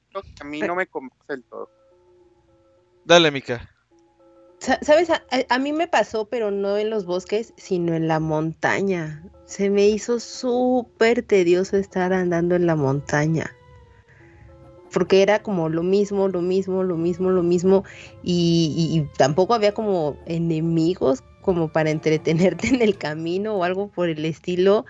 a 0.40 0.44
mí 0.44 0.60
no 0.62 0.74
me 0.74 0.86
convence 0.86 1.16
del 1.28 1.44
todo. 1.44 1.68
dale, 3.04 3.30
Mica. 3.30 3.70
sa- 4.60 4.78
¿sabes? 4.82 5.10
A, 5.10 5.22
a- 5.30 5.54
a 5.54 5.58
mí 5.58 5.72
me 5.72 5.86
pasó, 5.88 6.26
pero 6.28 6.50
no 6.50 6.76
en 6.78 6.90
los 6.90 7.04
bosques, 7.04 7.52
sino 7.56 7.94
en 7.94 8.08
la 8.08 8.18
montaña. 8.20 9.22
Se 9.46 9.68
me 9.68 9.86
hizo 9.86 10.18
súper 10.20 11.22
tedioso 11.22 11.76
estar 11.76 12.12
andando 12.12 12.54
en 12.54 12.66
la 12.66 12.74
montaña. 12.74 13.54
Porque 14.94 15.22
era 15.22 15.42
como 15.42 15.68
lo 15.68 15.82
mismo, 15.82 16.28
lo 16.28 16.40
mismo, 16.42 16.82
lo 16.84 16.96
mismo, 16.96 17.30
lo 17.30 17.42
mismo. 17.42 17.84
Y, 18.22 18.74
y- 18.76 19.00
y 19.00 19.04
tampoco 19.18 19.54
había 19.54 19.72
como 19.74 20.18
enemigos 20.26 21.20
como 21.42 21.68
para 21.72 21.90
entretenerte 21.92 22.68
en 22.68 22.82
el 22.82 22.98
camino 22.98 23.56
o 23.56 23.64
algo 23.64 23.90
por 23.90 24.08
el 24.08 24.24
estilo. 24.24 24.86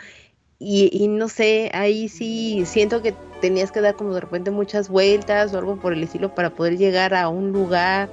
Y, 0.58 0.90
y 0.92 1.08
no 1.08 1.28
sé, 1.28 1.70
ahí 1.74 2.08
sí 2.08 2.64
siento 2.66 3.02
que 3.02 3.14
tenías 3.40 3.72
que 3.72 3.80
dar 3.80 3.96
como 3.96 4.14
de 4.14 4.20
repente 4.20 4.50
muchas 4.50 4.88
vueltas 4.88 5.52
o 5.52 5.58
algo 5.58 5.78
por 5.78 5.92
el 5.92 6.02
estilo 6.02 6.34
para 6.34 6.50
poder 6.54 6.78
llegar 6.78 7.14
a 7.14 7.28
un 7.28 7.52
lugar, 7.52 8.10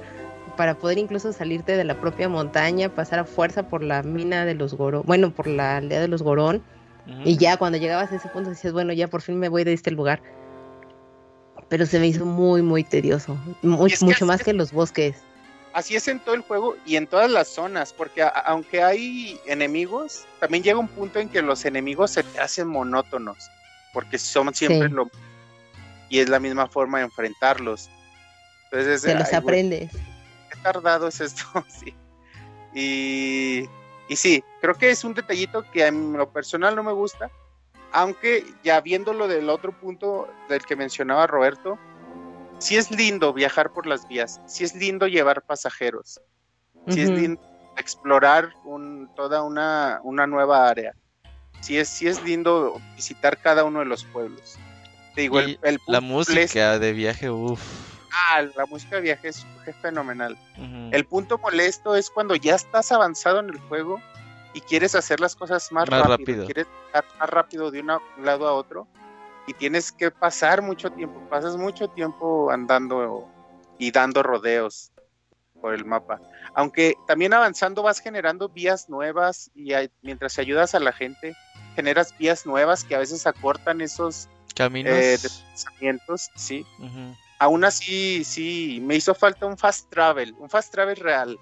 para 0.56 0.74
poder 0.74 0.98
incluso 0.98 1.32
salirte 1.32 1.76
de 1.76 1.84
la 1.84 1.98
propia 1.98 2.28
montaña, 2.28 2.88
pasar 2.90 3.20
a 3.20 3.24
fuerza 3.24 3.62
por 3.68 3.82
la 3.82 4.02
mina 4.02 4.44
de 4.44 4.54
los 4.54 4.74
Gorón, 4.74 5.02
bueno, 5.06 5.32
por 5.32 5.46
la 5.46 5.76
aldea 5.78 6.00
de 6.00 6.08
los 6.08 6.22
Gorón. 6.22 6.62
Ujú. 7.06 7.28
Y 7.28 7.36
ya 7.38 7.56
cuando 7.56 7.78
llegabas 7.78 8.12
a 8.12 8.16
ese 8.16 8.28
punto 8.28 8.50
decías, 8.50 8.72
bueno, 8.72 8.92
ya 8.92 9.08
por 9.08 9.22
fin 9.22 9.38
me 9.38 9.48
voy 9.48 9.64
de 9.64 9.72
este 9.72 9.90
lugar. 9.90 10.22
Pero 11.72 11.86
se 11.86 11.98
me 11.98 12.06
hizo 12.06 12.26
muy, 12.26 12.60
muy 12.60 12.84
tedioso. 12.84 13.34
Que 13.62 13.66
mucho 14.04 14.26
más 14.26 14.42
que 14.42 14.52
los 14.52 14.72
bosques. 14.72 15.16
Así 15.72 15.96
es 15.96 16.06
en 16.06 16.20
todo 16.20 16.34
el 16.34 16.42
juego 16.42 16.76
y 16.84 16.96
en 16.96 17.06
todas 17.06 17.30
las 17.30 17.48
zonas, 17.48 17.94
porque 17.94 18.22
a- 18.22 18.28
aunque 18.28 18.82
hay 18.82 19.40
enemigos, 19.46 20.26
también 20.38 20.62
llega 20.62 20.78
un 20.78 20.86
punto 20.88 21.18
en 21.18 21.30
que 21.30 21.40
los 21.40 21.64
enemigos 21.64 22.10
se 22.10 22.24
te 22.24 22.38
hacen 22.40 22.68
monótonos, 22.68 23.38
porque 23.94 24.18
son 24.18 24.52
siempre 24.54 24.88
Sí. 24.88 24.94
lo 24.94 25.08
y 26.10 26.18
es 26.18 26.28
la 26.28 26.38
misma 26.40 26.66
forma 26.66 26.98
de 26.98 27.04
enfrentarlos. 27.04 27.88
Entonces, 28.64 29.00
Te 29.00 29.14
los 29.14 29.32
aprendes. 29.32 29.90
qué 29.92 30.58
tardado 30.62 31.08
es 31.08 31.22
esto, 31.22 31.42
sí. 31.70 31.94
Y, 32.74 33.66
y 34.10 34.16
sí, 34.16 34.44
creo 34.60 34.74
que 34.74 34.90
es 34.90 35.04
un 35.04 35.14
detallito 35.14 35.64
que 35.72 35.86
en 35.86 36.12
lo 36.12 36.28
personal 36.30 36.76
no 36.76 36.82
me 36.82 36.92
gusta, 36.92 37.30
aunque 37.92 38.44
ya 38.62 38.80
viéndolo 38.80 39.28
del 39.28 39.48
otro 39.50 39.72
punto 39.78 40.28
del 40.48 40.64
que 40.64 40.76
mencionaba 40.76 41.26
Roberto, 41.26 41.78
sí 42.58 42.76
es 42.76 42.90
lindo 42.90 43.32
viajar 43.32 43.72
por 43.72 43.86
las 43.86 44.06
vías, 44.08 44.40
sí 44.46 44.64
es 44.64 44.74
lindo 44.74 45.06
llevar 45.06 45.42
pasajeros, 45.42 46.20
sí 46.88 47.00
es 47.02 47.10
lindo 47.10 47.40
explorar 47.76 48.52
un- 48.64 49.10
toda 49.16 49.42
una, 49.42 50.00
una 50.04 50.26
nueva 50.26 50.68
área, 50.68 50.94
sí 51.60 51.78
es, 51.78 51.88
sí 51.88 52.06
es 52.06 52.22
lindo 52.22 52.80
visitar 52.96 53.38
cada 53.38 53.64
uno 53.64 53.78
de 53.80 53.86
los 53.86 54.04
pueblos. 54.04 54.58
Te 55.14 55.22
digo, 55.22 55.40
Y 55.40 55.44
el, 55.44 55.58
el 55.62 55.78
La 55.88 56.00
música 56.00 56.78
de 56.78 56.92
viaje, 56.92 57.30
uff. 57.30 57.60
ah, 58.30 58.42
la 58.56 58.66
música 58.66 58.96
de 58.96 59.02
viaje 59.02 59.28
es, 59.28 59.46
es 59.66 59.76
fenomenal. 59.76 60.36
El 60.92 61.04
punto 61.06 61.38
molesto 61.38 61.96
es 61.96 62.10
cuando 62.10 62.34
ya 62.36 62.54
estás 62.54 62.92
avanzado 62.92 63.40
en 63.40 63.48
el 63.48 63.58
juego 63.60 64.00
y 64.54 64.60
quieres 64.60 64.94
hacer 64.94 65.20
las 65.20 65.34
cosas 65.34 65.70
más, 65.72 65.88
Más 65.88 66.00
rápido, 66.00 66.08
rápido. 66.16 66.44
quieres 66.46 66.66
estar 66.86 67.04
más 67.18 67.30
rápido 67.30 67.70
de 67.70 67.80
una- 67.80 67.98
un 68.18 68.24
lado 68.24 68.46
a 68.46 68.52
otro 68.54 68.86
y 69.46 69.54
tienes 69.54 69.90
que 69.92 70.10
pasar 70.10 70.62
mucho 70.62 70.90
tiempo, 70.90 71.20
pasas 71.28 71.56
mucho 71.56 71.88
tiempo 71.88 72.50
andando 72.50 73.28
y 73.78 73.90
dando 73.90 74.22
rodeos 74.22 74.92
por 75.60 75.74
el 75.74 75.84
mapa. 75.84 76.20
Aunque 76.54 76.94
también 77.06 77.32
avanzando 77.34 77.82
vas 77.82 78.00
generando 78.00 78.48
vías 78.48 78.88
nuevas 78.88 79.50
y 79.54 79.72
hay- 79.72 79.90
mientras 80.02 80.38
ayudas 80.38 80.74
a 80.74 80.80
la 80.80 80.92
gente, 80.92 81.34
generas 81.76 82.16
vías 82.18 82.44
nuevas 82.46 82.84
que 82.84 82.94
a 82.94 82.98
veces 82.98 83.26
acortan 83.26 83.80
esos 83.80 84.28
Caminos. 84.54 84.92
eh, 84.92 85.18
desplazamientos, 85.22 86.28
sí 86.36 86.66
Ujú. 86.78 87.14
aún 87.38 87.64
así, 87.64 88.22
sí, 88.24 88.80
me 88.82 88.96
hizo 88.96 89.14
falta 89.14 89.46
un 89.46 89.56
fast 89.56 89.88
travel, 89.90 90.34
un 90.38 90.50
fast 90.50 90.70
travel 90.72 90.96
real, 90.96 91.38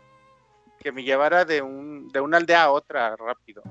que 0.80 0.92
me 0.92 1.02
llevara 1.04 1.44
de, 1.44 1.60
un, 1.62 2.08
de 2.08 2.20
una 2.20 2.38
aldea 2.38 2.64
a 2.64 2.72
otra 2.72 3.14
rápido. 3.16 3.62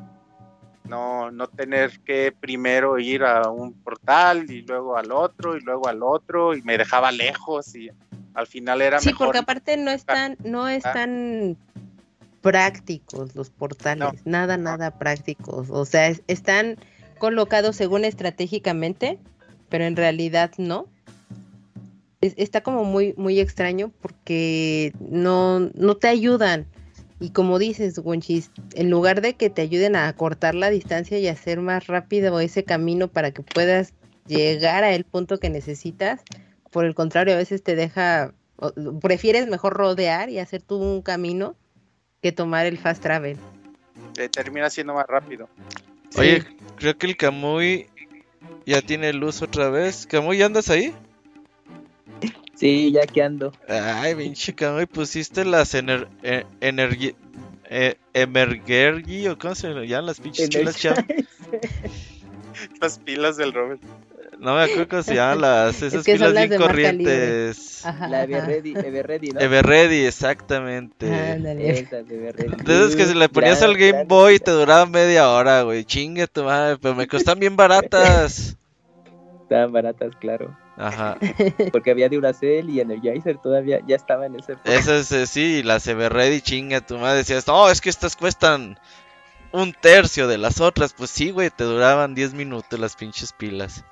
No, 0.86 1.30
no 1.32 1.48
tener 1.48 2.00
que 2.02 2.32
primero 2.40 2.98
ir 3.00 3.24
a 3.24 3.50
un 3.50 3.74
portal 3.74 4.50
y 4.50 4.62
luego 4.62 4.96
al 4.98 5.12
otro 5.12 5.56
y 5.58 5.60
luego 5.62 5.88
al 5.88 6.02
otro 6.04 6.56
y 6.56 6.62
me 6.62 6.78
dejaba 6.78 7.12
lejos 7.12 7.76
y 7.76 7.90
al 8.34 8.48
final 8.48 8.82
era 8.82 9.00
Sí, 9.00 9.10
mejor. 9.10 9.28
porque 9.28 9.40
aparte 9.40 9.78
no 9.78 9.92
están, 9.92 10.38
no 10.44 10.68
están 10.68 11.58
prácticos 12.42 13.36
los 13.36 13.50
portales, 13.50 14.22
nada, 14.26 14.58
nada 14.58 14.92
prácticos. 14.98 15.70
O 15.70 15.86
sea, 15.86 16.08
es- 16.08 16.24
están 16.28 16.78
colocados 17.18 17.76
según 17.76 18.06
estratégicamente, 18.06 19.20
pero 19.68 19.84
en 19.86 19.96
realidad 19.96 20.52
no. 20.58 20.86
Es- 22.22 22.34
está 22.38 22.62
como 22.62 22.84
muy, 22.84 23.14
muy 23.18 23.40
extraño 23.40 23.92
porque 24.02 24.94
no, 25.00 25.60
no 25.60 25.96
te 25.98 26.08
ayudan. 26.08 26.66
Y 27.20 27.32
como 27.32 27.60
dices, 27.60 27.98
Wonchis, 28.00 28.50
en 28.76 28.90
lugar 28.90 29.22
de 29.22 29.34
que 29.34 29.50
te 29.50 29.62
ayuden 29.62 29.96
a 29.96 30.12
cortar 30.14 30.56
la 30.56 30.70
distancia 30.70 31.20
y 31.20 31.28
hacer 31.28 31.60
más 31.60 31.88
rápido 31.88 32.40
ese 32.40 32.64
camino 32.64 33.08
para 33.10 33.32
que 33.32 33.42
puedas 33.44 33.94
llegar 34.28 34.84
a 34.84 34.94
el 34.94 35.04
punto 35.04 35.38
que 35.40 35.50
necesitas, 35.50 36.22
por 36.72 36.86
el 36.86 36.96
contrario, 36.96 37.34
a 37.34 37.38
veces 37.38 37.62
te 37.64 37.76
deja, 37.76 38.34
o- 38.58 38.72
prefieres 39.02 39.48
mejor 39.48 39.74
rodear 39.74 40.30
y 40.30 40.40
hacer 40.40 40.62
tú 40.62 40.78
un 40.78 41.02
camino 41.02 41.56
que 42.22 42.32
tomar 42.32 42.66
el 42.66 42.78
fast 42.78 43.02
travel. 43.04 43.38
eh, 44.18 44.30
termina 44.30 44.70
siendo 44.70 44.94
más 44.94 45.06
rápido. 45.08 45.50
Oye, 46.18 46.44
creo 46.76 46.98
que 46.98 47.06
el 47.08 47.18
Camuy 47.18 47.88
ya 48.66 48.82
tiene 48.82 49.14
luz 49.14 49.42
otra 49.42 49.70
vez. 49.70 50.06
Camuy, 50.08 50.38
¿ya 50.38 50.46
andas 50.46 50.70
ahí? 50.70 50.94
Sí, 52.60 52.92
ya 52.92 53.08
que 53.08 53.24
ando. 53.24 53.54
Ay, 53.70 54.16
pinche 54.16 54.54
Camuy, 54.54 54.86
pusiste 54.86 55.46
las 55.46 55.74
ener 55.76 56.10
eh, 56.24 56.44
energi- 56.60 57.16
eh, 57.70 57.96
emergergy 58.14 59.28
o 59.30 59.38
cómo 59.38 59.56
se 59.56 59.70
llaman 59.88 60.08
las 60.08 60.20
pinches 60.20 60.50
pilas, 60.50 60.78
cham? 60.78 60.98
Las 62.82 63.00
pilas 63.00 63.38
del 63.38 63.54
Robert. 63.54 63.82
No 64.40 64.56
me 64.56 64.64
acuerdo 64.64 64.90
cómo 64.90 65.04
se 65.04 65.16
llaman 65.16 65.40
las 65.42 65.82
esas 65.82 66.04
que 66.04 66.18
son 66.18 66.34
pilas 66.34 66.34
las 66.34 66.50
bien 66.50 66.62
corrientes. 66.62 67.86
Ajá, 67.86 68.08
La. 68.10 68.24
Everready, 68.24 68.74
Everready, 68.74 69.30
¿no? 69.30 69.40
Everready, 69.40 70.06
exactamente. 70.06 71.08
Everready. 71.08 71.88
Entonces 72.38 72.96
que 72.98 73.06
si 73.06 73.14
le 73.14 73.30
ponías 73.30 73.62
al 73.62 73.78
Game 73.78 74.04
Boy 74.04 74.40
te 74.40 74.52
duraba 74.52 74.86
media 74.86 75.30
hora, 75.30 75.62
güey. 75.62 75.86
Chingue 75.86 76.28
tu 76.28 76.44
madre, 76.44 76.78
pero 76.82 76.96
me 76.96 77.08
costan 77.08 77.40
bien 77.40 77.56
baratas. 77.56 78.58
Estaban 79.44 79.72
baratas, 79.72 80.16
claro. 80.20 80.56
Ajá. 80.80 81.18
Porque 81.72 81.92
había 81.92 82.08
Duracell 82.10 82.70
y 82.70 82.80
Energizer 82.80 83.38
todavía 83.38 83.82
ya 83.86 83.96
estaba 83.98 84.26
en 84.26 84.40
ese. 84.40 84.56
Esas 84.64 85.12
eh, 85.12 85.28
sí, 85.28 85.62
las 85.62 85.86
Everready, 85.88 86.42
chinga 86.42 86.82
tu 86.82 86.98
madre. 86.98 87.18
Decías, 87.20 87.46
no, 87.48 87.70
es 87.70 87.82
que 87.82 87.90
estas 87.90 88.16
cuestan 88.16 88.80
un 89.52 89.74
tercio 89.74 90.28
de 90.28 90.38
las 90.38 90.62
otras. 90.62 90.94
Pues 90.94 91.10
sí, 91.10 91.32
güey, 91.32 91.50
te 91.50 91.66
duraban 91.66 92.16
10 92.16 92.34
minutos 92.34 92.80
las 92.80 92.96
pinches 92.96 93.34
pilas. 93.34 93.84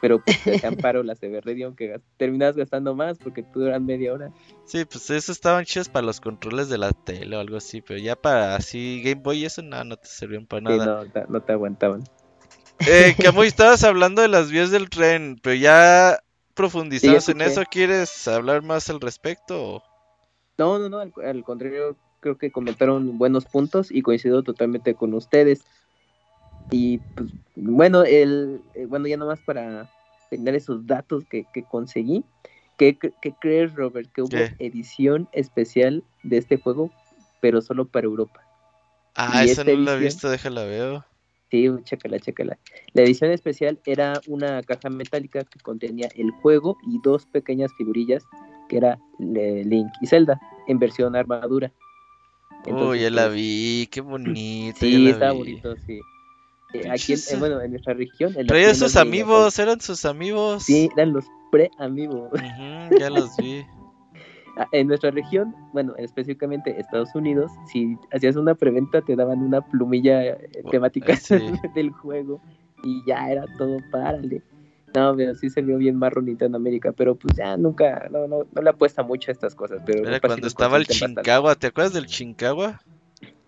pero 0.00 0.20
pues 0.20 0.42
te 0.42 0.56
hacían 0.56 0.76
paro 0.76 1.02
la 1.02 1.14
CB 1.14 1.40
Radio, 1.44 1.66
aunque 1.66 1.88
gas- 1.88 2.00
terminabas 2.16 2.56
gastando 2.56 2.94
más 2.94 3.18
porque 3.18 3.42
tú 3.42 3.60
duran 3.60 3.84
media 3.86 4.12
hora. 4.12 4.30
Sí, 4.64 4.84
pues 4.84 5.10
eso 5.10 5.32
estaban 5.32 5.64
chidos 5.64 5.88
para 5.88 6.06
los 6.06 6.20
controles 6.20 6.68
de 6.68 6.78
la 6.78 6.92
tele 6.92 7.36
o 7.36 7.40
algo 7.40 7.56
así, 7.56 7.82
pero 7.82 7.98
ya 8.00 8.14
para 8.16 8.54
así 8.56 9.00
Game 9.04 9.22
Boy 9.22 9.44
eso 9.44 9.60
nada, 9.62 9.82
no 9.84 9.96
te 9.96 10.06
servían 10.08 10.46
para 10.46 10.60
Sí, 10.72 10.78
nada. 10.78 11.04
no, 11.04 11.24
no 11.28 11.40
te 11.42 11.52
aguantaban. 11.52 12.02
Eh, 12.80 13.14
Camuy, 13.20 13.46
estabas 13.46 13.84
hablando 13.84 14.22
de 14.22 14.28
las 14.28 14.50
vías 14.50 14.70
del 14.70 14.90
tren, 14.90 15.38
pero 15.42 15.54
ya 15.54 16.18
profundizamos 16.54 17.28
en 17.28 17.40
eso, 17.42 17.62
¿quieres 17.70 18.26
hablar 18.28 18.62
más 18.62 18.90
al 18.90 19.00
respecto? 19.00 19.82
No, 20.58 20.78
no, 20.78 20.88
no, 20.88 20.98
al, 20.98 21.12
al 21.24 21.44
contrario, 21.44 21.96
creo 22.20 22.36
que 22.38 22.50
comentaron 22.50 23.18
buenos 23.18 23.44
puntos 23.44 23.90
y 23.90 24.02
coincido 24.02 24.42
totalmente 24.42 24.94
con 24.94 25.14
ustedes. 25.14 25.62
Y 26.70 26.98
pues, 27.14 27.30
bueno, 27.54 28.04
el, 28.04 28.60
eh, 28.74 28.86
bueno, 28.86 29.06
ya 29.06 29.16
nomás 29.16 29.40
para 29.40 29.88
tener 30.30 30.54
esos 30.54 30.86
datos 30.86 31.24
que, 31.30 31.46
que 31.52 31.64
conseguí. 31.64 32.24
¿Qué, 32.78 32.98
cre- 32.98 33.12
qué 33.20 33.34
crees, 33.38 33.74
Robert? 33.74 34.10
Que 34.12 34.22
hubo 34.22 34.30
¿Qué? 34.30 34.54
edición 34.58 35.28
especial 35.32 36.02
de 36.22 36.38
este 36.38 36.56
juego, 36.56 36.90
pero 37.40 37.60
solo 37.60 37.86
para 37.86 38.06
Europa. 38.06 38.40
Ah, 39.14 39.44
¿Y 39.44 39.50
esa 39.50 39.64
no 39.64 39.76
la 39.76 39.94
he 39.94 39.98
visto, 39.98 40.30
déjala 40.30 40.64
veo. 40.64 41.04
Sí, 41.52 41.68
chécala, 41.84 42.18
chécala. 42.18 42.58
La 42.94 43.02
edición 43.02 43.30
especial 43.30 43.78
era 43.84 44.22
una 44.26 44.62
caja 44.62 44.88
metálica 44.88 45.44
que 45.44 45.60
contenía 45.60 46.08
el 46.16 46.30
juego 46.30 46.78
y 46.88 46.98
dos 47.04 47.26
pequeñas 47.26 47.70
figurillas 47.76 48.24
que 48.70 48.78
era 48.78 48.98
eh, 49.36 49.62
Link 49.62 49.88
y 50.00 50.06
Zelda 50.06 50.40
en 50.66 50.78
versión 50.78 51.14
armadura. 51.14 51.70
Uy, 52.64 52.70
Entonces, 52.70 53.02
ya 53.02 53.10
la 53.10 53.24
pues, 53.24 53.34
vi, 53.34 53.88
qué 53.90 54.00
bonito. 54.00 54.78
Sí, 54.80 55.08
está 55.10 55.32
bonito, 55.32 55.76
sí. 55.84 56.00
Eh, 56.72 56.88
aquí, 56.90 57.12
eh, 57.12 57.36
bueno, 57.38 57.60
en 57.60 57.72
nuestra 57.72 57.92
región. 57.92 58.32
En 58.34 58.46
Traía 58.46 58.74
sus 58.74 58.96
amigos, 58.96 59.58
eran 59.58 59.78
sus 59.82 60.06
amigos. 60.06 60.62
Sí, 60.62 60.88
eran 60.96 61.12
los 61.12 61.26
pre-amigos. 61.50 62.30
Ya 62.98 63.10
los 63.10 63.36
vi. 63.36 63.62
Ah, 64.56 64.68
En 64.72 64.86
nuestra 64.86 65.10
región, 65.10 65.54
bueno, 65.72 65.94
específicamente 65.96 66.78
Estados 66.78 67.14
Unidos, 67.14 67.50
si 67.72 67.96
hacías 68.12 68.36
una 68.36 68.54
preventa 68.54 69.00
te 69.00 69.16
daban 69.16 69.40
una 69.40 69.62
plumilla 69.62 70.24
eh, 70.24 70.62
temática 70.70 71.14
eh, 71.14 71.16
sí. 71.16 71.38
del 71.74 71.90
juego 71.90 72.40
y 72.84 73.02
ya 73.06 73.30
era 73.30 73.44
todo 73.58 73.78
párale. 73.90 74.42
No, 74.94 75.16
pero 75.16 75.34
sí 75.34 75.48
se 75.48 75.62
vio 75.62 75.78
bien 75.78 75.96
marro 75.96 76.20
Nintendo 76.20 76.58
América, 76.58 76.92
pero 76.92 77.14
pues 77.14 77.34
ya 77.34 77.56
nunca, 77.56 78.08
no, 78.10 78.28
no, 78.28 78.46
no 78.52 78.62
le 78.62 78.70
apuesta 78.70 79.02
mucho 79.02 79.30
a 79.30 79.32
estas 79.32 79.54
cosas. 79.54 79.80
Pero 79.86 80.12
sí 80.12 80.20
cuando 80.20 80.46
estaba 80.46 80.76
el. 80.76 80.86
Chincagua, 80.86 81.54
¿te 81.54 81.68
acuerdas 81.68 81.94
del 81.94 82.06
Chincagua? 82.06 82.82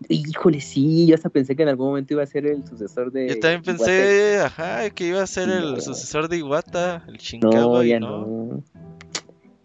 Híjole, 0.09 0.61
sí, 0.61 1.05
yo 1.05 1.15
hasta 1.15 1.29
pensé 1.29 1.55
que 1.55 1.63
en 1.63 1.69
algún 1.69 1.87
momento 1.87 2.13
iba 2.13 2.23
a 2.23 2.27
ser 2.27 2.47
el 2.47 2.65
sucesor 2.65 3.11
de. 3.11 3.27
Yo 3.29 3.39
también 3.39 3.61
pensé, 3.63 4.39
ajá, 4.39 4.89
que 4.89 5.07
iba 5.07 5.21
a 5.21 5.27
ser 5.27 5.49
el 5.49 5.73
No. 5.73 5.81
sucesor 5.81 6.29
de 6.29 6.37
Iwata, 6.37 7.03
el 7.07 7.13
No, 7.13 7.19
Chincagua, 7.19 7.85
y 7.85 7.89
ya 7.89 7.99
no. 7.99 8.25
no. 8.25 8.63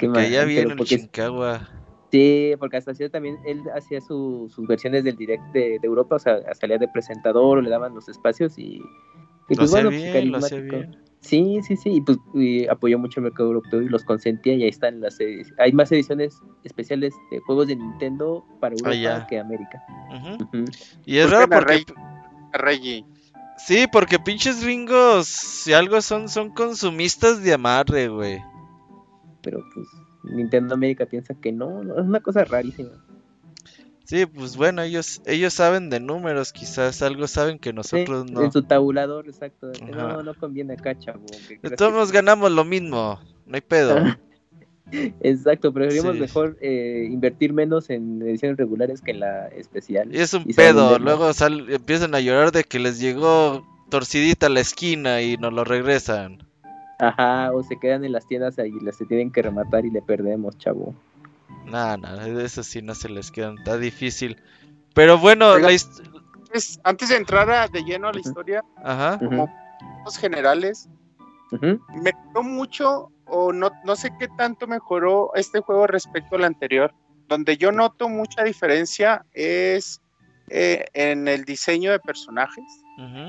Qué 0.00 0.06
Que 0.06 0.12
mal, 0.12 0.30
ya 0.30 0.44
bien 0.44 0.62
pero 0.62 0.70
el 0.70 0.76
porque 0.78 0.98
Chincagua. 0.98 1.68
Sí, 2.10 2.54
porque 2.58 2.76
hasta 2.78 2.90
hacía 2.90 3.08
también, 3.08 3.38
él 3.46 3.62
hacía 3.76 4.00
su- 4.00 4.50
sus 4.52 4.66
versiones 4.66 5.04
del 5.04 5.14
direct 5.16 5.44
de, 5.52 5.78
de 5.78 5.86
Europa, 5.86 6.16
o 6.16 6.18
sea, 6.18 6.40
salía 6.54 6.76
de 6.78 6.88
presentador 6.88 7.58
o 7.58 7.60
le 7.60 7.70
daban 7.70 7.94
los 7.94 8.08
espacios 8.08 8.58
y, 8.58 8.82
y 9.48 9.54
pues 9.54 9.70
bueno, 9.70 9.90
bien, 9.90 10.32
lo 10.32 10.40
bien. 10.40 10.96
Sí, 11.20 11.60
sí, 11.62 11.76
sí, 11.76 11.90
y 11.96 12.00
pues 12.00 12.18
y 12.34 12.66
apoyó 12.66 12.98
mucho 12.98 13.20
el 13.20 13.24
mercado 13.24 13.50
europeo 13.50 13.82
y 13.82 13.88
los 13.90 14.02
consentía 14.04 14.54
y 14.54 14.62
ahí 14.62 14.70
están 14.70 15.00
las 15.00 15.18
hay 15.58 15.72
más 15.72 15.92
ediciones 15.92 16.34
especiales 16.64 17.12
de 17.30 17.40
juegos 17.40 17.68
de 17.68 17.76
Nintendo 17.76 18.42
para 18.58 18.74
Europa 18.74 18.90
Ah, 18.92 18.94
ya. 19.20 19.26
que 19.26 19.38
América. 19.38 19.80
Y 21.04 21.18
es 21.18 21.30
raro 21.30 21.48
porque... 21.48 21.74
Rey. 21.74 21.84
Reggie. 22.54 23.04
Sí, 23.58 23.86
porque 23.92 24.18
pinches 24.18 24.64
gringos, 24.64 25.26
si 25.28 25.74
algo 25.74 26.00
son, 26.00 26.28
son 26.30 26.50
consumistas 26.50 27.42
de 27.42 27.52
amarre, 27.52 28.08
güey. 28.08 28.42
Pero 29.42 29.64
pues 29.74 29.86
Nintendo 30.24 30.74
América 30.74 31.06
piensa 31.06 31.34
que 31.34 31.52
no, 31.52 31.82
no, 31.84 31.98
es 31.98 32.04
una 32.06 32.20
cosa 32.20 32.44
rarísima. 32.44 32.90
Sí, 34.04 34.26
pues 34.26 34.56
bueno, 34.56 34.82
ellos 34.82 35.22
ellos 35.24 35.54
saben 35.54 35.88
de 35.88 36.00
números, 36.00 36.52
quizás 36.52 37.00
algo 37.00 37.28
saben 37.28 37.58
que 37.60 37.70
Sí, 37.70 37.76
nosotros 37.76 38.30
no. 38.30 38.42
En 38.42 38.50
su 38.52 38.62
tabulador, 38.62 39.28
exacto. 39.28 39.70
Ajá. 39.82 39.90
No, 40.14 40.22
no 40.24 40.34
conviene 40.34 40.72
acá, 40.74 40.98
chavo. 40.98 41.24
todos 41.26 41.90
que- 41.90 41.94
modos 41.94 42.10
ganamos 42.12 42.50
lo 42.50 42.64
mismo, 42.64 43.20
no 43.46 43.54
hay 43.54 43.60
pedo. 43.60 43.94
Exacto, 45.20 45.72
preferimos 45.72 46.14
Sí. 46.14 46.20
mejor 46.20 46.56
eh, 46.60 47.06
invertir 47.08 47.52
menos 47.52 47.90
en 47.90 48.20
ediciones 48.22 48.56
regulares 48.58 49.00
que 49.00 49.12
en 49.12 49.20
la 49.20 49.46
especial. 49.48 50.12
Y 50.12 50.18
es 50.18 50.34
un 50.34 50.42
Y 50.46 50.54
pedo, 50.54 50.98
luego 50.98 51.32
sal- 51.32 51.70
empiezan 51.70 52.14
a 52.16 52.20
llorar 52.20 52.50
de 52.50 52.64
que 52.64 52.80
les 52.80 52.98
llegó 52.98 53.64
torcidita 53.88 54.48
la 54.48 54.58
esquina 54.60 55.22
y 55.22 55.36
nos 55.36 55.52
lo 55.52 55.62
regresan. 55.62 56.42
Ajá, 57.00 57.52
o 57.52 57.62
se 57.62 57.78
quedan 57.78 58.04
en 58.04 58.12
las 58.12 58.26
tiendas 58.26 58.56
y 58.58 58.78
las 58.84 58.96
se 58.96 59.06
tienen 59.06 59.30
que 59.32 59.42
rematar 59.42 59.84
y 59.86 59.90
le 59.90 60.02
perdemos, 60.02 60.56
chavo. 60.58 60.94
Nada, 61.64 61.96
nada, 61.96 62.24
de 62.24 62.44
eso 62.44 62.62
sí 62.62 62.82
no 62.82 62.94
se 62.94 63.08
les 63.08 63.30
quedan, 63.30 63.58
está 63.58 63.78
difícil. 63.78 64.36
Pero 64.94 65.18
bueno, 65.18 65.50
Oiga. 65.52 65.68
la 65.70 65.76
Antes, 66.42 66.80
antes 66.82 67.08
de 67.08 67.16
entrar 67.16 67.48
a- 67.50 67.68
de 67.68 67.82
lleno 67.84 68.08
a 68.08 68.12
la 68.12 68.20
historia, 68.20 68.64
Ajá. 68.82 69.18
Como 69.18 69.48
puntos 69.78 70.18
generales, 70.18 70.88
ujú. 71.52 71.80
me 72.02 72.10
gustó 72.10 72.42
mucho 72.42 73.08
o 73.26 73.52
no, 73.52 73.70
no 73.84 73.94
sé 73.94 74.10
qué 74.18 74.26
tanto 74.36 74.66
mejoró 74.66 75.30
este 75.34 75.60
juego 75.60 75.86
respecto 75.86 76.34
al 76.36 76.44
anterior. 76.44 76.92
Donde 77.28 77.56
yo 77.56 77.70
noto 77.70 78.08
mucha 78.08 78.42
diferencia 78.42 79.24
es 79.32 80.00
eh, 80.48 80.84
en 80.94 81.28
el 81.28 81.44
diseño 81.44 81.92
de 81.92 82.00
personajes. 82.00 82.64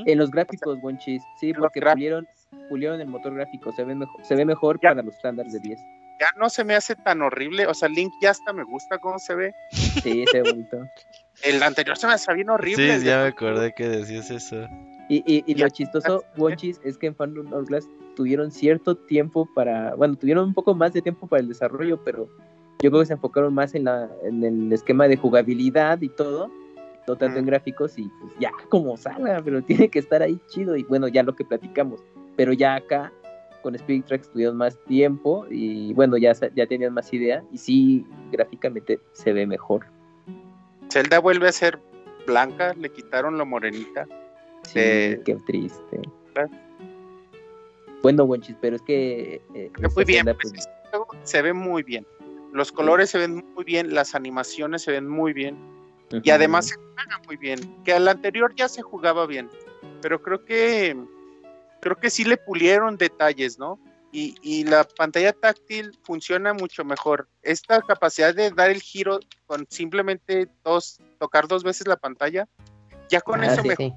En 0.06 0.18
los 0.18 0.32
gráficos, 0.32 0.78
Wonchis, 0.82 1.22
sí, 1.40 1.54
porque 1.54 1.82
pulieron, 1.82 2.28
pulieron 2.70 3.00
el 3.02 3.08
motor 3.08 3.34
gráfico, 3.34 3.72
se 3.72 3.84
ve 3.84 3.96
mejor, 3.96 4.26
se 4.26 4.36
ve 4.36 4.46
mejor 4.46 4.80
Ya. 4.82 4.90
para 4.90 5.04
los 5.04 5.16
estándares 5.16 5.54
de 5.54 5.60
10. 5.60 5.80
Ya 6.20 6.28
no 6.38 6.50
se 6.50 6.64
me 6.64 6.76
hace 6.76 6.96
tan 6.96 7.22
horrible, 7.22 7.66
o 7.66 7.74
sea, 7.74 7.90
Link 7.90 8.12
ya 8.22 8.30
hasta 8.32 8.54
me 8.54 8.64
gusta 8.64 8.98
cómo 9.00 9.18
se 9.18 9.34
ve. 9.34 9.54
Sí, 9.72 10.26
se 10.32 10.42
ve 10.42 10.52
bonito. 10.52 10.78
El 11.44 11.64
anterior 11.64 11.98
se 11.98 12.06
me 12.08 12.14
hacía 12.14 12.34
bien 12.36 12.50
horrible. 12.50 13.00
Sí, 13.00 13.06
ya 13.06 13.22
me 13.24 13.30
acordé 13.30 13.74
que 13.74 13.88
decías 13.90 14.30
eso. 14.30 14.68
Y, 15.10 15.24
y, 15.26 15.44
y 15.48 15.56
lo 15.56 15.68
chistoso, 15.70 16.24
Wonchis, 16.38 16.80
es 16.84 16.98
que 16.98 17.08
en 17.08 17.16
Phantom 17.16 17.52
Hourglass 17.52 17.88
tuvieron 18.16 18.52
cierto 18.52 18.96
tiempo 18.96 19.50
para, 19.56 19.96
bueno, 19.96 20.16
tuvieron 20.16 20.46
un 20.50 20.54
poco 20.54 20.76
más 20.76 20.94
de 20.94 21.02
tiempo 21.02 21.28
para 21.28 21.42
el 21.42 21.48
desarrollo, 21.48 22.02
pero 22.04 22.30
yo 22.82 22.90
creo 22.92 23.00
que 23.02 23.08
se 23.08 23.14
enfocaron 23.14 23.54
más 23.54 23.74
en, 23.76 23.86
la, 23.86 24.10
en 24.24 24.44
el 24.44 24.72
esquema 24.72 25.08
de 25.08 25.18
jugabilidad 25.18 26.00
y 26.02 26.10
todo, 26.10 26.50
no 27.08 27.16
tanto 27.16 27.40
en 27.40 27.46
gráficos, 27.46 27.98
y 27.98 28.10
pues 28.22 28.34
ya 28.40 28.52
como 28.70 28.96
salga, 28.98 29.42
pero 29.44 29.62
tiene 29.62 29.90
que 29.90 30.00
estar 30.00 30.22
ahí 30.22 30.40
chido, 30.48 30.76
y 30.78 30.84
bueno, 30.84 31.08
ya 31.08 31.24
lo 31.24 31.36
que 31.36 31.44
platicamos, 31.46 32.04
pero 32.36 32.54
ya 32.54 32.76
acá 32.76 33.12
con 33.62 33.76
Spirit 33.76 34.06
Tracks 34.06 34.30
tuvieron 34.32 34.58
más 34.58 34.76
tiempo 34.86 35.46
y 35.50 35.94
bueno, 35.94 36.18
ya, 36.18 36.34
ya 36.56 36.66
tenían 36.66 36.94
más 36.94 37.14
idea, 37.14 37.44
y 37.52 37.58
sí, 37.58 38.06
gráficamente 38.32 39.00
se 39.14 39.34
ve 39.34 39.46
mejor. 39.46 39.86
Zelda 40.92 41.20
vuelve 41.20 41.48
a 41.48 41.52
ser 41.52 41.80
blanca, 42.26 42.74
le 42.74 42.90
quitaron 42.90 43.38
la 43.38 43.46
morenita. 43.46 44.08
Sí, 44.64 44.80
Eh, 44.80 45.22
qué 45.26 45.36
triste. 45.48 46.02
claro. 46.34 46.50
Bueno, 48.02 48.26
Wonchis, 48.26 48.56
pero 48.60 48.76
es 48.76 48.82
que... 48.82 49.42
eh, 49.54 49.72
Muy 49.96 50.06
bien, 50.06 50.26
Zelda, 50.26 50.38
pues, 50.42 50.54
pues, 50.92 51.08
se 51.24 51.42
ve 51.42 51.54
muy 51.54 51.84
bien. 51.84 52.06
Los 52.52 52.72
colores 52.72 53.10
se 53.12 53.20
ven 53.20 53.46
muy 53.56 53.64
bien, 53.64 53.94
las 53.94 54.16
animaciones 54.16 54.82
se 54.82 54.92
ven 54.92 55.08
muy 55.08 55.34
bien. 55.34 55.56
Y 56.24 56.30
además 56.32 56.68
se 56.68 56.76
juega 56.76 57.22
muy 57.26 57.38
bien. 57.38 57.84
Que 57.84 57.94
al 57.94 58.08
anterior 58.08 58.54
ya 58.56 58.68
se 58.70 58.82
jugaba 58.82 59.26
bien. 59.26 59.50
Pero 60.02 60.22
creo 60.22 60.44
que 60.46 60.98
creo 61.82 61.96
que 61.98 62.10
sí 62.10 62.24
le 62.26 62.38
pulieron 62.38 62.98
detalles, 62.98 63.58
¿no? 63.58 63.80
Y, 64.12 64.36
y 64.42 64.66
la 64.66 64.84
pantalla 64.84 65.32
táctil 65.34 65.98
funciona 66.04 66.54
mucho 66.54 66.84
mejor. 66.84 67.30
Esta 67.42 67.82
capacidad 67.82 68.36
de 68.36 68.52
dar 68.52 68.70
el 68.70 68.82
giro 68.82 69.20
con 69.46 69.66
simplemente 69.70 70.48
dos, 70.64 71.00
tocar 71.20 71.48
dos 71.48 71.64
veces 71.64 71.88
la 71.88 71.96
pantalla, 71.96 72.48
ya 73.10 73.22
con 73.22 73.42
Ah, 73.44 73.48
eso 73.54 73.62
sí, 73.62 73.68
me- 73.70 73.76
Sí. 73.78 73.94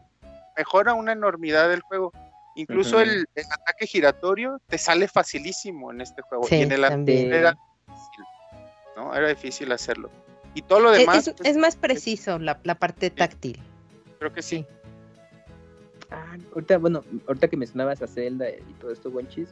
mejora 0.56 0.94
una 0.94 1.12
enormidad 1.12 1.68
del 1.68 1.80
juego. 1.82 2.12
Incluso 2.54 2.96
Ujú. 2.96 3.00
el, 3.00 3.26
el 3.34 3.44
ataque 3.50 3.86
giratorio 3.86 4.60
te 4.68 4.78
sale 4.78 5.08
facilísimo 5.08 5.90
en 5.90 6.00
este 6.00 6.22
juego. 6.22 6.44
Sí, 6.44 6.56
y 6.56 6.62
en 6.62 6.72
el 6.72 6.82
también. 6.82 7.18
anterior 7.18 7.34
era 7.34 7.56
difícil, 7.88 8.24
¿no? 8.96 9.14
Era 9.14 9.28
difícil 9.28 9.72
hacerlo. 9.72 10.10
Y 10.54 10.62
todo 10.62 10.80
lo 10.80 10.92
Es, 10.92 11.00
demás, 11.00 11.26
es- 11.28 11.34
pues, 11.34 11.48
es 11.50 11.56
más 11.56 11.76
preciso 11.76 12.38
la, 12.38 12.60
la 12.64 12.74
parte 12.76 13.10
táctil. 13.10 13.58
creo 14.18 14.32
que 14.32 14.42
sí. 14.42 14.64
Ah, 16.10 16.36
ahorita, 16.54 16.78
bueno, 16.78 17.02
ahorita 17.26 17.48
que 17.48 17.56
mencionabas 17.56 18.00
a 18.02 18.06
Zelda 18.06 18.48
y 18.48 18.72
todo 18.80 18.92
esto, 18.92 19.10
Wonchis, 19.10 19.48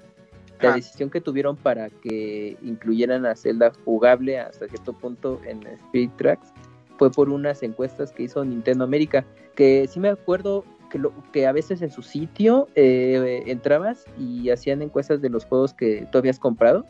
la 0.61 0.75
decisión 0.77 1.11
que 1.11 1.21
tuvieron 1.21 1.57
para 1.57 1.91
que 1.91 2.57
incluyeran 2.63 3.27
a 3.27 3.35
Zelda 3.35 3.73
jugable 3.85 4.39
hasta 4.39 4.69
cierto 4.69 4.93
punto 4.93 5.41
en 5.45 5.67
Spirit 5.67 6.13
Tracks 6.17 6.53
fue 6.99 7.11
por 7.11 7.31
unas 7.31 7.65
encuestas 7.65 8.13
que 8.13 8.23
hizo 8.25 8.45
Nintendo 8.45 8.85
América, 8.85 9.25
que 9.57 9.89
sí 9.89 9.99
me 9.99 10.09
acuerdo 10.11 10.65
que, 10.89 11.01
lo, 11.01 11.13
que 11.33 11.49
a 11.49 11.53
veces 11.53 11.83
en 11.83 11.91
su 11.91 12.03
sitio 12.03 12.69
eh, 12.77 13.43
entrabas 13.47 14.05
y 14.17 14.51
hacían 14.51 14.83
encuestas 14.83 15.21
de 15.21 15.31
los 15.31 15.45
juegos 15.47 15.75
que 15.75 16.07
tú 16.13 16.19
habías 16.19 16.39
comprado 16.39 16.87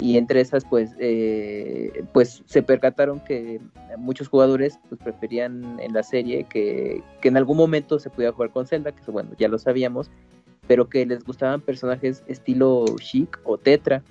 y 0.00 0.16
entre 0.16 0.40
esas 0.40 0.64
pues 0.64 0.90
eh, 0.98 2.04
pues 2.12 2.42
se 2.46 2.62
percataron 2.62 3.20
que 3.20 3.60
muchos 3.98 4.28
jugadores 4.28 4.78
pues 4.88 5.00
preferían 5.00 5.78
en 5.80 5.92
la 5.92 6.02
serie 6.02 6.44
que, 6.44 7.02
que 7.20 7.28
en 7.28 7.36
algún 7.36 7.56
momento 7.56 7.98
se 7.98 8.10
pudiera 8.10 8.32
jugar 8.32 8.50
con 8.50 8.66
Zelda, 8.66 8.92
que 8.92 9.10
bueno, 9.10 9.30
ya 9.38 9.48
lo 9.48 9.58
sabíamos, 9.58 10.10
pero 10.66 10.88
que 10.88 11.04
les 11.04 11.24
gustaban 11.24 11.60
personajes 11.60 12.22
estilo 12.28 12.84
chic 12.98 13.38
o 13.44 13.58
tetra. 13.58 14.02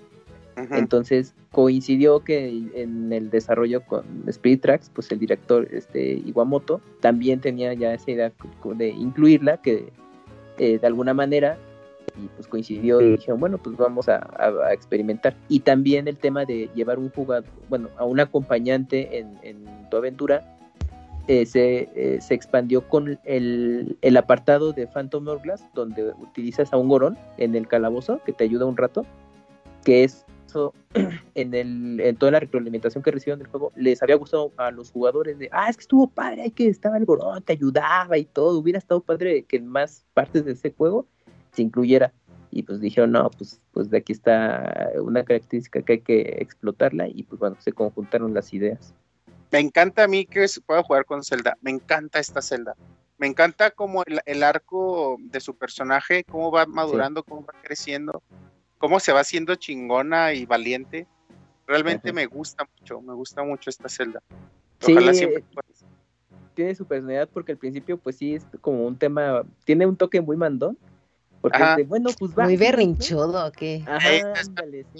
Entonces 0.72 1.34
coincidió 1.54 2.20
que 2.20 2.50
en 2.74 3.14
el 3.14 3.30
desarrollo 3.30 3.80
con 3.86 4.04
Spirit 4.28 4.62
Tracks, 4.62 4.92
pues 4.94 5.10
el 5.10 5.18
director 5.18 5.66
este, 5.72 6.22
Iwamoto 6.26 6.82
también 7.00 7.40
tenía 7.40 7.74
ya 7.74 7.94
esa 7.94 8.12
idea 8.12 8.34
de 8.76 8.90
incluirla, 8.90 9.62
que 9.62 9.94
eh, 10.58 10.78
de 10.78 10.86
alguna 10.86 11.14
manera, 11.14 11.58
y 12.18 12.28
pues 12.36 12.48
coincidió 12.48 13.02
y 13.02 13.12
dijeron, 13.12 13.40
bueno, 13.40 13.58
pues 13.58 13.76
vamos 13.78 14.08
a, 14.10 14.18
a- 14.18 14.68
a 14.68 14.74
experimentar. 14.74 15.36
Y 15.48 15.62
también 15.62 16.08
el 16.08 16.18
tema 16.18 16.46
de 16.46 16.70
llevar 16.76 17.00
un 17.00 17.10
jugador, 17.10 17.46
bueno, 17.70 17.90
a 17.98 18.06
un 18.06 18.20
acompañante 18.20 19.20
en, 19.20 19.38
en 19.44 19.66
tu 19.90 19.98
aventura, 19.98 20.56
eh, 21.28 21.46
se, 21.46 21.90
eh, 21.96 22.20
se 22.22 22.34
expandió 22.34 22.88
con 22.88 23.20
el, 23.24 23.98
el 24.02 24.18
apartado 24.18 24.74
de 24.74 24.88
Phantom 24.88 25.28
Hourglass, 25.28 25.64
donde 25.76 26.12
utilizas 26.20 26.74
a 26.74 26.78
un 26.78 26.90
gorón 26.90 27.18
en 27.38 27.54
el 27.56 27.68
calabozo, 27.68 28.20
que 28.26 28.34
te 28.34 28.44
ayuda 28.46 28.66
un 28.66 28.78
rato, 28.78 29.06
que 29.84 30.04
es 30.04 30.26
eso, 30.48 30.74
en, 31.36 31.54
el, 31.54 32.00
en 32.00 32.16
toda 32.16 32.32
la 32.32 32.40
retroalimentación 32.40 33.04
que 33.04 33.12
recibieron 33.12 33.38
del 33.38 33.48
juego, 33.50 33.72
les 33.76 34.02
había 34.02 34.16
gustado 34.16 34.52
a 34.58 34.72
los 34.72 34.90
jugadores 34.92 35.38
de, 35.38 35.48
ah, 35.52 35.70
es 35.70 35.78
que 35.78 35.82
estuvo 35.82 36.08
padre, 36.08 36.42
hay 36.42 36.50
que 36.52 36.68
estaba 36.68 36.98
el 36.98 37.06
gorón, 37.06 37.44
te 37.44 37.54
ayudaba 37.54 38.18
y 38.18 38.26
todo, 38.26 38.58
hubiera 38.58 38.80
estado 38.80 39.00
padre 39.02 39.44
que 39.44 39.58
en 39.58 39.68
más 39.68 40.08
partes 40.16 40.46
de 40.46 40.54
ese 40.54 40.72
juego 40.72 41.06
se 41.52 41.62
incluyera. 41.62 42.14
Y 42.52 42.64
pues 42.64 42.80
dijeron, 42.80 43.12
no, 43.12 43.30
pues, 43.30 43.62
pues 43.72 43.90
de 43.90 43.98
aquí 43.98 44.12
está 44.12 44.92
una 45.02 45.24
característica 45.24 45.84
que 45.84 45.94
hay 45.94 46.00
que 46.02 46.22
explotarla 46.40 47.08
y 47.08 47.24
pues 47.24 47.40
bueno, 47.40 47.58
se 47.60 47.72
conjuntaron 47.72 48.34
las 48.34 48.54
ideas. 48.54 48.94
Me 49.52 49.60
encanta 49.60 50.04
a 50.04 50.08
mí 50.08 50.26
que 50.26 50.48
se 50.48 50.62
pueda 50.62 50.84
jugar 50.84 51.06
con 51.06 51.24
Zelda. 51.24 51.58
Me 51.62 51.72
encanta 51.72 52.20
esta 52.20 52.42
Zelda. 52.42 52.76
Me 53.18 53.28
encanta 53.28 53.72
como 53.72 54.04
el, 54.06 54.20
el 54.26 54.44
arco 54.44 55.18
de 55.20 55.40
su 55.42 55.56
personaje, 55.56 56.24
cómo 56.24 56.52
va 56.52 56.66
madurando, 56.66 57.24
cómo 57.24 57.46
va 57.46 57.54
creciendo, 57.62 58.24
cómo 58.78 59.00
se 59.00 59.12
va 59.12 59.20
haciendo 59.20 59.56
chingona 59.56 60.34
y 60.34 60.46
valiente. 60.46 61.06
Realmente 61.68 62.10
Ajá. 62.10 62.16
me 62.16 62.26
gusta 62.26 62.68
mucho, 62.80 63.02
me 63.02 63.14
gusta 63.14 63.44
mucho 63.44 63.70
esta 63.70 63.90
Zelda. 63.90 64.24
Sí, 64.80 64.94
Ojalá 64.94 65.14
siempre 65.14 65.44
tiene 66.60 66.76
su 66.76 66.86
personalidad 66.86 67.30
porque 67.32 67.54
al 67.54 67.58
principio 67.58 67.98
pues 67.98 68.18
sí 68.18 68.36
es 68.36 68.46
como 68.60 68.86
un 68.86 68.98
tema, 68.98 69.44
tiene 69.64 69.86
un 69.86 69.96
toque 69.96 70.20
muy 70.20 70.36
mandón, 70.36 70.78
porque 71.42 71.64
de, 71.78 71.84
bueno, 71.84 72.10
pues 72.18 72.32
va. 72.38 72.44
Muy 72.44 72.58
berrinchudo, 72.58 73.48
¿o 73.48 73.52
qué? 73.52 73.84
Ajá, 73.86 74.14
Esta 74.14 74.34
es 74.34 74.48
ándale, 74.48 74.86
sí. 74.94 75.00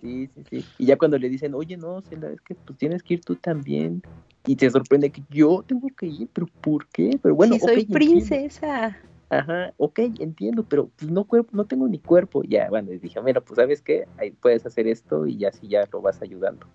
sí, 0.00 0.30
sí, 0.34 0.44
sí. 0.50 0.64
Y 0.78 0.86
ya 0.86 0.96
cuando 0.96 1.18
le 1.18 1.28
dicen, 1.28 1.54
oye, 1.54 1.76
no, 1.76 2.00
Zelda, 2.02 2.30
es 2.30 2.40
que 2.40 2.54
pues 2.54 2.78
tienes 2.78 3.02
que 3.02 3.14
ir 3.14 3.24
tú 3.24 3.36
también. 3.36 4.02
Y 4.44 4.56
te 4.56 4.68
sorprende 4.70 5.10
que 5.10 5.22
yo 5.30 5.62
tengo 5.66 5.88
que 5.96 6.06
ir, 6.06 6.28
pero 6.32 6.46
¿por 6.60 6.88
qué? 6.88 7.18
Pero 7.22 7.34
bueno, 7.34 7.54
Sí, 7.54 7.60
soy 7.60 7.80
entiendo. 7.80 7.94
princesa. 7.94 8.98
Ajá, 9.30 9.72
ok, 9.78 9.98
entiendo, 10.18 10.64
pero 10.64 10.88
pues 10.96 11.10
no 11.10 11.24
cuerpo, 11.24 11.50
no 11.52 11.64
tengo 11.64 11.88
ni 11.88 11.98
cuerpo. 11.98 12.42
Ya, 12.42 12.68
bueno, 12.68 12.92
y 12.92 12.98
dije, 12.98 13.22
mira, 13.22 13.40
pues 13.40 13.56
sabes 13.56 13.80
qué, 13.80 14.06
ahí 14.18 14.32
puedes 14.32 14.66
hacer 14.66 14.86
esto 14.86 15.26
y 15.26 15.38
ya 15.38 15.48
así 15.48 15.68
ya 15.68 15.88
lo 15.90 16.02
vas 16.02 16.20
ayudando. 16.20 16.66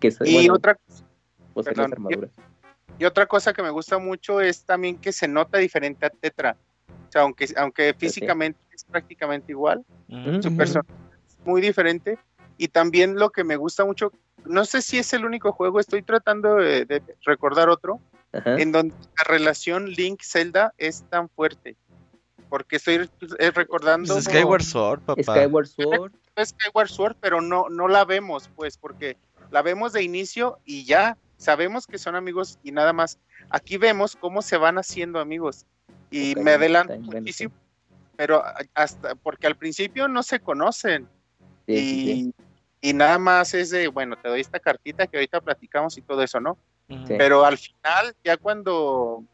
Que 0.00 0.08
es, 0.08 0.18
Y 0.24 0.32
bueno, 0.32 0.54
otra 0.54 0.78
poseer 1.52 1.74
perdón, 1.74 1.92
armaduras. 1.92 2.30
Y 2.98 3.04
otra 3.04 3.26
cosa 3.26 3.52
que 3.52 3.62
me 3.62 3.70
gusta 3.70 3.98
mucho 3.98 4.40
es 4.40 4.64
también 4.64 4.96
que 4.96 5.12
se 5.12 5.28
nota 5.28 5.58
diferente 5.58 6.06
a 6.06 6.10
Tetra. 6.10 6.56
O 6.88 7.12
sea, 7.12 7.22
aunque, 7.22 7.46
aunque 7.56 7.94
físicamente 7.94 8.58
es 8.72 8.84
prácticamente 8.84 9.52
igual, 9.52 9.84
su 10.08 10.48
Ujú. 10.48 10.56
personaje 10.56 10.88
es 11.26 11.38
muy 11.44 11.60
diferente. 11.60 12.18
Y 12.58 12.68
también 12.68 13.16
lo 13.16 13.30
que 13.30 13.44
me 13.44 13.56
gusta 13.56 13.84
mucho, 13.84 14.12
no 14.44 14.64
sé 14.64 14.80
si 14.82 14.98
es 14.98 15.12
el 15.12 15.24
único 15.24 15.52
juego, 15.52 15.78
estoy 15.78 16.02
tratando 16.02 16.56
de, 16.56 16.84
de 16.86 17.02
recordar 17.24 17.68
otro, 17.68 18.00
Ajá. 18.32 18.56
en 18.56 18.72
donde 18.72 18.94
la 18.94 19.24
relación 19.24 19.90
Link-Zelda 19.90 20.72
es 20.78 21.04
tan 21.10 21.28
fuerte. 21.28 21.76
Porque 22.48 22.76
estoy 22.76 23.10
eh, 23.38 23.50
recordando 23.50 24.14
Pues 24.14 24.24
Skyward 24.24 24.62
Sword, 24.62 25.00
papá. 25.00 25.22
Skyward 25.22 25.66
Sword. 25.66 26.12
Skyward 26.44 26.88
Sword, 26.88 27.16
pero 27.20 27.40
no, 27.40 27.68
no 27.68 27.88
la 27.88 28.04
vemos, 28.04 28.50
pues, 28.54 28.78
porque 28.78 29.16
la 29.50 29.62
vemos 29.62 29.92
de 29.92 30.02
inicio 30.02 30.58
y 30.64 30.84
ya 30.84 31.16
sabemos 31.36 31.86
que 31.86 31.98
son 31.98 32.14
amigos 32.14 32.58
y 32.62 32.72
nada 32.72 32.92
más. 32.92 33.18
Aquí 33.50 33.76
vemos 33.78 34.16
cómo 34.16 34.42
se 34.42 34.56
van 34.56 34.78
haciendo 34.78 35.18
amigos. 35.18 35.66
Y 36.10 36.34
me 36.36 36.52
adelanto 36.52 36.98
muchísimo, 36.98 37.52
pero 38.16 38.42
hasta 38.74 39.14
porque 39.16 39.46
al 39.46 39.56
principio 39.56 40.08
no 40.08 40.22
se 40.22 40.40
conocen 40.40 41.08
Sí, 41.66 41.76
sí, 41.76 41.84
sí. 41.84 42.32
y, 42.80 42.90
y 42.90 42.92
nada 42.94 43.18
más 43.18 43.52
es 43.54 43.70
de, 43.70 43.88
bueno, 43.88 44.16
te 44.16 44.28
doy 44.28 44.40
esta 44.40 44.60
cartita 44.60 45.06
que 45.06 45.16
ahorita 45.16 45.40
platicamos 45.40 45.98
y 45.98 46.02
todo 46.02 46.22
eso, 46.22 46.40
¿no? 46.40 46.56
Sí. 46.88 47.14
Pero 47.18 47.44
al 47.44 47.58
final, 47.58 48.14
ya 48.22 48.36
cuando, 48.36 49.24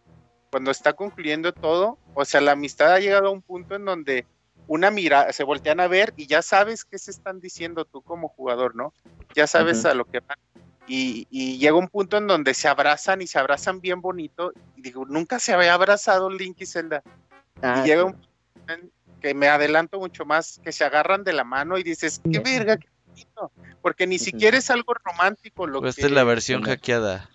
cuando 0.51 0.71
está 0.71 0.95
concluyendo 0.95 1.53
todo, 1.53 1.99
o 2.15 2.25
sea, 2.25 2.41
la 2.41 2.53
amistad 2.53 2.95
ha 2.95 3.01
llegado 3.01 3.29
a 3.29 3.33
un 3.33 3.43
punto 3.43 3.75
en 3.75 3.85
donde 3.85 4.27
una 4.67 4.91
mira, 4.91 5.31
se 5.33 5.45
voltean 5.45 5.81
a 5.81 5.89
ver 5.89 6.15
y 6.17 6.27
ya 6.27 6.41
sabes 6.41 6.85
qué 6.85 6.99
se 6.99 7.11
están 7.11 7.41
diciendo 7.41 7.85
tú 7.85 8.01
como 8.01 8.29
jugador, 8.29 8.75
¿no? 8.75 8.95
Ya 9.35 9.47
sabes 9.47 9.85
a 9.85 9.93
lo 9.93 10.07
que 10.07 10.21
van. 10.21 10.39
Y, 10.87 11.27
y 11.31 11.59
llega 11.59 11.77
un 11.77 11.89
punto 11.89 12.17
en 12.19 12.27
donde 12.27 12.55
se 12.55 12.69
abrazan 12.69 13.23
y 13.23 13.27
se 13.27 13.39
abrazan 13.39 13.81
bien 13.81 14.01
bonito. 14.01 14.53
Y 14.77 14.83
digo, 14.83 15.05
nunca 15.07 15.39
se 15.39 15.53
había 15.53 15.75
abrazado 15.75 16.29
Link 16.29 16.61
y 16.61 16.67
Zelda. 16.67 17.03
Ah, 17.63 17.83
y 17.83 17.89
llega 17.89 18.03
sí. 18.03 18.07
un 18.09 18.13
punto 18.13 18.73
en 18.73 18.93
que 19.21 19.35
me 19.35 19.49
adelanto 19.49 19.99
mucho 20.01 20.25
más, 20.25 20.61
que 20.65 20.73
se 20.73 20.85
agarran 20.85 21.23
de 21.25 21.33
la 21.33 21.45
mano 21.45 21.79
y 21.79 21.85
dices, 21.85 22.21
qué 22.31 22.41
verga, 22.41 22.77
qué 22.77 22.89
bonito. 23.07 23.53
Porque 23.81 24.07
ni 24.07 24.19
siquiera 24.19 24.59
es 24.59 24.69
algo 24.71 24.95
romántico 24.95 25.67
lo 25.67 25.81
Pues 25.81 25.95
que 25.95 26.01
esta 26.01 26.07
es 26.09 26.13
la 26.13 26.25
versión 26.25 26.63
no. 26.63 26.69
hackeada. 26.69 27.31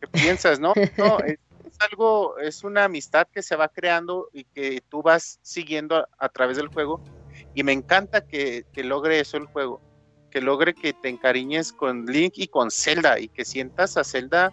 que 0.00 0.08
piensas, 0.08 0.60
¿no? 0.60 0.74
No, 0.98 1.18
es, 1.20 1.38
es 1.64 1.80
algo, 1.90 2.38
es 2.38 2.62
una 2.64 2.84
amistad 2.84 3.26
que 3.32 3.42
se 3.42 3.56
va 3.56 3.68
creando 3.68 4.28
y 4.32 4.44
que 4.44 4.82
tú 4.88 5.02
vas 5.02 5.38
siguiendo 5.42 5.96
a, 5.96 6.08
a 6.18 6.28
través 6.28 6.58
del 6.58 6.68
juego. 6.68 7.02
Y 7.54 7.62
me 7.64 7.72
encanta 7.72 8.26
que, 8.26 8.64
que 8.72 8.84
logre 8.84 9.18
eso 9.20 9.38
el 9.38 9.46
juego, 9.46 9.80
que 10.30 10.40
logre 10.40 10.74
que 10.74 10.92
te 10.92 11.08
encariñes 11.08 11.72
con 11.72 12.06
Link 12.06 12.34
y 12.36 12.48
con 12.48 12.70
Zelda 12.70 13.18
y 13.18 13.28
que 13.28 13.44
sientas 13.44 13.96
a 13.96 14.04
Zelda 14.04 14.52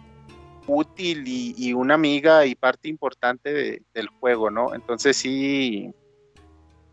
útil 0.66 1.24
y, 1.26 1.54
y 1.58 1.72
una 1.74 1.94
amiga 1.94 2.46
y 2.46 2.54
parte 2.54 2.88
importante 2.88 3.52
de- 3.52 3.82
del 3.92 4.08
juego, 4.08 4.50
¿no? 4.50 4.74
Entonces 4.74 5.16
sí, 5.16 5.90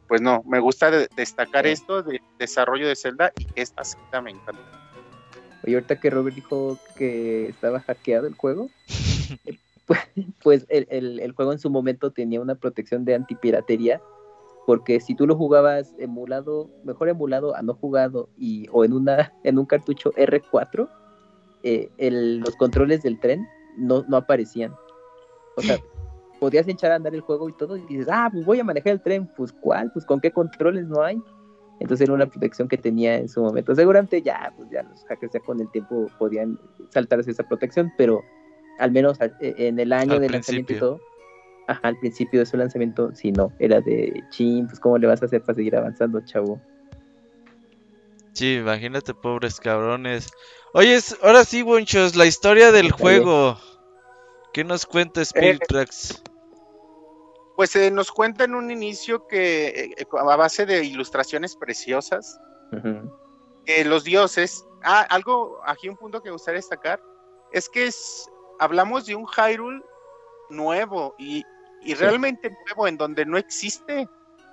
pues 0.08 0.22
no, 0.22 0.44
me 0.46 0.60
gusta 0.60 0.92
de- 0.92 1.08
destacar 1.16 1.66
Sí. 1.66 1.72
esto 1.72 2.04
del 2.04 2.20
desarrollo 2.38 2.88
de 2.88 2.96
Zelda 2.96 3.32
y 3.38 3.46
que 3.46 3.62
esta 3.62 3.84
Zelda 3.84 4.22
me 4.22 4.32
encanta. 4.32 4.62
Oye, 5.64 5.76
ahorita 5.76 6.00
que 6.00 6.10
Robert 6.10 6.36
dijo 6.36 6.78
que 6.98 7.48
estaba 7.48 7.80
hackeado 7.82 8.28
el 8.28 8.34
juego, 8.34 8.70
pues, 9.86 10.00
pues 10.44 10.66
el, 10.70 10.88
el- 10.90 11.20
el 11.20 11.32
juego 11.32 11.54
en 11.54 11.60
su 11.60 11.70
momento 11.70 12.12
tenía 12.12 12.42
una 12.42 12.56
protección 12.56 13.06
de 13.06 13.16
antipiratería, 13.16 14.02
porque 14.66 15.00
si 15.00 15.16
tú 15.16 15.26
lo 15.28 15.36
jugabas 15.36 15.94
emulado, 15.98 16.70
mejor 16.84 17.10
emulado 17.10 17.56
a 17.56 17.62
no 17.62 17.74
jugado, 17.74 18.30
y, 18.38 18.68
o 18.72 18.86
en, 18.86 18.94
una, 18.94 19.34
en 19.44 19.58
un 19.58 19.66
cartucho 19.66 20.12
R4, 20.14 20.88
eh, 21.64 21.90
el- 21.98 22.40
los 22.40 22.56
controles 22.56 23.04
del 23.04 23.20
tren 23.20 23.48
no, 23.78 24.04
no 24.08 24.18
aparecían. 24.18 24.74
O 25.58 25.62
sea, 25.62 25.78
podías 26.40 26.68
echar 26.68 26.92
a 26.92 26.96
andar 26.96 27.14
el 27.14 27.22
juego 27.22 27.50
y 27.50 27.54
todo, 27.54 27.78
y 27.78 27.82
dices, 27.82 28.08
ah, 28.12 28.30
pues 28.32 28.46
voy 28.46 28.60
a 28.60 28.64
manejar 28.64 28.94
el 28.94 29.02
tren, 29.02 29.28
pues 29.38 29.52
¿cuál? 29.52 29.92
Pues 29.94 30.06
con 30.06 30.20
qué 30.20 30.32
controles 30.32 30.88
no 30.88 31.02
hay. 31.04 31.22
Entonces 31.80 32.06
era 32.06 32.14
una 32.14 32.28
protección 32.28 32.68
que 32.68 32.78
tenía 32.78 33.16
en 33.18 33.28
su 33.28 33.42
momento. 33.42 33.74
Seguramente 33.74 34.22
ya, 34.22 34.54
pues 34.56 34.70
ya 34.70 34.84
los 34.84 35.04
hackers 35.06 35.34
ya 35.34 35.40
con 35.40 35.60
el 35.60 35.70
tiempo 35.72 36.06
podían 36.20 36.60
saltarse 36.90 37.32
esa 37.32 37.42
protección, 37.44 37.92
pero 37.98 38.22
al 38.78 38.92
menos 38.92 39.20
a- 39.20 39.26
e- 39.42 39.56
en 39.68 39.80
el 39.80 39.92
año 39.92 40.14
Al 40.14 40.22
de 40.22 40.30
lanzamiento 40.30 40.74
y 40.74 40.80
todo, 40.80 41.00
ajá, 41.68 41.88
al 41.88 41.98
principio 41.98 42.40
de 42.40 42.46
su 42.46 42.58
lanzamiento, 42.58 43.14
sí, 43.16 43.32
no, 43.32 43.54
era 43.60 43.82
de 43.82 44.24
chin, 44.30 44.68
pues 44.68 44.80
cómo 44.80 44.98
le 44.98 45.08
vas 45.08 45.22
a 45.22 45.26
hacer 45.26 45.42
para 45.44 45.56
seguir 45.56 45.76
avanzando, 45.76 46.22
chavo. 46.22 46.62
Sí, 48.34 48.56
imagínate, 48.56 49.14
pobres 49.14 49.60
cabrones. 49.60 50.32
Oye, 50.74 50.96
es- 50.96 51.18
ahora 51.22 51.44
sí, 51.44 51.62
Bonchos, 51.64 52.16
la 52.16 52.26
historia 52.26 52.72
del 52.72 52.92
juego. 52.92 53.58
¿Qué 54.54 54.64
nos 54.64 54.86
cuenta 54.86 55.22
Spirit 55.22 55.62
Eh, 55.62 55.66
Tracks? 55.68 56.22
Pues 57.56 57.76
eh, 57.76 57.92
nos 57.92 58.12
cuenta 58.12 58.46
en 58.46 58.56
un 58.56 58.72
inicio 58.72 59.28
que 59.28 59.94
eh, 59.98 60.08
a 60.18 60.36
base 60.36 60.66
de 60.66 60.84
ilustraciones 60.84 61.56
preciosas, 61.56 62.40
que 63.66 63.86
los 63.86 64.04
dioses, 64.04 64.66
ah, 64.84 65.06
algo, 65.10 65.60
aquí 65.66 65.88
un 65.90 65.98
punto 65.98 66.22
que 66.22 66.30
me 66.30 66.34
gustaría 66.34 66.58
destacar, 66.58 67.02
es 67.52 67.70
que 67.70 67.86
es, 67.88 68.30
hablamos 68.60 69.06
de 69.06 69.16
un 69.16 69.26
Hyrule 69.28 69.82
nuevo 70.52 71.16
y, 71.18 71.44
y 71.82 71.94
realmente 71.94 72.52
nuevo, 72.68 72.88
en 72.88 72.98
donde 72.98 73.26
no 73.26 73.38
existe 73.38 74.08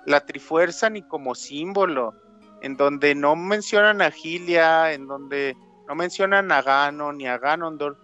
la 0.05 0.25
Trifuerza 0.25 0.89
ni 0.89 1.01
como 1.03 1.35
símbolo, 1.35 2.13
en 2.61 2.75
donde 2.75 3.15
no 3.15 3.35
mencionan 3.35 4.01
a 4.01 4.11
Gilia, 4.11 4.91
en 4.91 5.07
donde 5.07 5.55
no 5.87 5.95
mencionan 5.95 6.51
a 6.51 6.61
Ganon 6.61 7.17
ni 7.17 7.27
a 7.27 7.37
Ganondorf, 7.37 7.97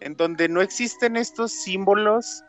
en 0.00 0.16
donde 0.16 0.48
no 0.48 0.60
existen 0.60 1.16
estos 1.16 1.52
símbolos 1.52 2.42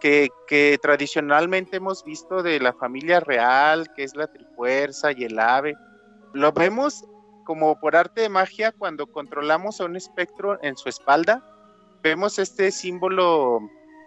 que, 0.00 0.28
que 0.46 0.78
tradicionalmente 0.80 1.76
hemos 1.76 2.04
visto 2.04 2.42
de 2.42 2.60
la 2.60 2.72
familia 2.72 3.20
real, 3.20 3.92
que 3.94 4.04
es 4.04 4.16
la 4.16 4.26
Trifuerza 4.26 5.12
y 5.12 5.24
el 5.24 5.38
ave. 5.38 5.74
Lo 6.32 6.52
vemos 6.52 7.04
como 7.44 7.78
por 7.78 7.96
arte 7.96 8.22
de 8.22 8.28
magia 8.28 8.72
cuando 8.72 9.06
controlamos 9.06 9.80
a 9.80 9.84
un 9.84 9.96
espectro 9.96 10.58
en 10.62 10.76
su 10.76 10.88
espalda. 10.88 11.42
Vemos 12.02 12.38
este 12.38 12.70
símbolo 12.70 13.60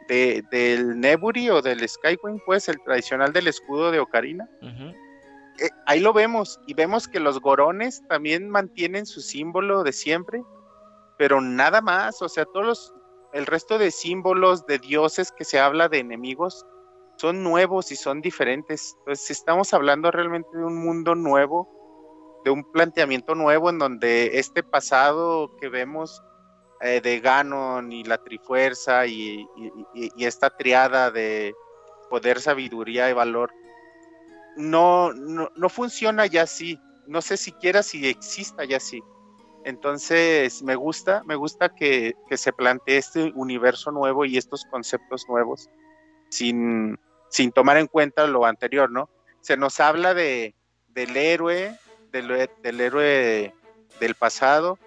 de, 0.10 0.44
del 0.52 1.00
Neburi 1.00 1.50
o 1.50 1.62
del 1.62 1.88
Skywing, 1.88 2.42
pues 2.46 2.68
el 2.68 2.82
tradicional 2.82 3.32
del 3.32 3.48
escudo 3.48 3.92
de 3.92 4.00
Ocarina. 4.00 4.50
Eh, 4.62 5.70
ahí 5.86 6.00
lo 6.00 6.12
vemos 6.12 6.60
y 6.68 6.74
vemos 6.74 7.08
que 7.08 7.20
los 7.20 7.40
gorones 7.40 8.04
también 8.10 8.50
mantienen 8.50 9.06
su 9.06 9.22
símbolo 9.22 9.84
de 9.84 9.94
siempre, 9.94 10.44
pero 11.18 11.40
nada 11.40 11.80
más, 11.82 12.22
o 12.22 12.28
sea, 12.28 12.46
todos 12.46 12.66
los, 12.66 12.94
el 13.34 13.46
resto 13.46 13.78
de 13.78 13.92
símbolos 13.92 14.66
de 14.66 14.80
dioses 14.80 15.32
que 15.32 15.46
se 15.46 15.60
habla 15.60 15.88
de 15.88 16.00
enemigos 16.00 16.66
son 17.18 17.44
nuevos 17.44 17.92
y 17.92 17.96
son 17.96 18.22
diferentes. 18.22 18.96
Entonces, 19.00 19.30
estamos 19.32 19.74
hablando 19.74 20.10
realmente 20.10 20.50
de 20.58 20.64
un 20.64 20.78
mundo 20.78 21.14
nuevo, 21.14 21.70
de 22.46 22.52
un 22.52 22.64
planteamiento 22.72 23.36
nuevo 23.36 23.70
en 23.70 23.78
donde 23.78 24.40
este 24.40 24.64
pasado 24.64 25.56
que 25.58 25.70
vemos 25.70 26.24
eh, 26.82 27.02
de 27.02 27.20
Ganon 27.20 27.92
y 27.92 28.04
la 28.04 28.18
Trifuerza 28.18 29.06
y, 29.06 29.46
esta 30.18 30.50
triada 30.50 31.12
de 31.12 31.54
poder, 32.10 32.40
sabiduría 32.40 33.10
y 33.10 33.14
valor 33.14 33.52
no, 34.56 35.14
no, 35.14 35.50
no 35.56 35.70
funciona 35.70 36.26
ya 36.26 36.44
así. 36.44 36.80
No 37.08 37.22
sé 37.22 37.38
siquiera 37.38 37.82
si 37.82 38.08
exista 38.08 38.66
ya 38.66 38.78
así. 38.78 39.02
Entonces, 39.64 40.62
me 40.64 40.76
gusta, 40.76 41.24
me 41.26 41.36
gusta 41.36 41.70
que, 41.70 42.16
se 42.32 42.54
plantee 42.54 42.98
este 42.98 43.32
universo 43.36 43.92
nuevo 43.92 44.26
y 44.26 44.38
estos 44.38 44.66
conceptos 44.66 45.26
nuevos 45.28 45.70
sin, 46.30 47.00
sin 47.30 47.52
tomar 47.52 47.78
en 47.78 47.88
cuenta 47.88 48.28
lo 48.28 48.46
anterior, 48.46 48.92
¿no? 48.92 49.10
Se 49.42 49.58
nos 49.58 49.80
habla 49.80 50.14
de, 50.14 50.56
del 50.90 51.16
héroe, 51.18 51.78
del 52.12 52.82
héroe 52.82 53.54
del 54.00 54.16
pasado 54.16 54.78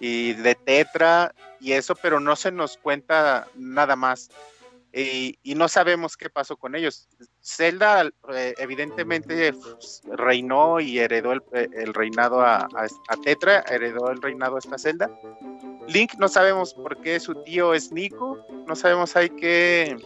y 0.00 0.32
de 0.32 0.54
Tetra 0.56 1.32
y 1.60 1.72
eso, 1.72 1.94
pero 1.94 2.18
no 2.18 2.34
se 2.34 2.50
nos 2.50 2.76
cuenta 2.78 3.46
nada 3.54 3.94
más. 3.94 4.28
Y, 4.92 5.38
y 5.44 5.54
no 5.54 5.68
sabemos 5.68 6.16
qué 6.16 6.28
pasó 6.30 6.56
con 6.56 6.74
ellos. 6.74 7.08
Zelda 7.40 8.10
eh, 8.34 8.54
evidentemente 8.58 9.52
pues, 9.52 10.02
reinó 10.10 10.80
y 10.80 10.98
heredó 10.98 11.32
el, 11.32 11.42
eh, 11.52 11.68
el 11.72 11.94
reinado 11.94 12.40
a, 12.40 12.56
a- 12.56 12.86
a 13.08 13.16
Tetra, 13.16 13.60
heredó 13.70 14.10
el 14.10 14.20
reinado 14.20 14.56
a 14.56 14.58
esta 14.58 14.78
Zelda. 14.78 15.08
Link 15.86 16.14
no 16.18 16.28
sabemos 16.28 16.74
por 16.74 17.00
qué 17.00 17.20
su 17.20 17.34
tío 17.44 17.72
es 17.74 17.92
Nico, 17.92 18.38
no 18.66 18.74
sabemos 18.74 19.14
ahí 19.16 19.30
qué, 19.38 19.96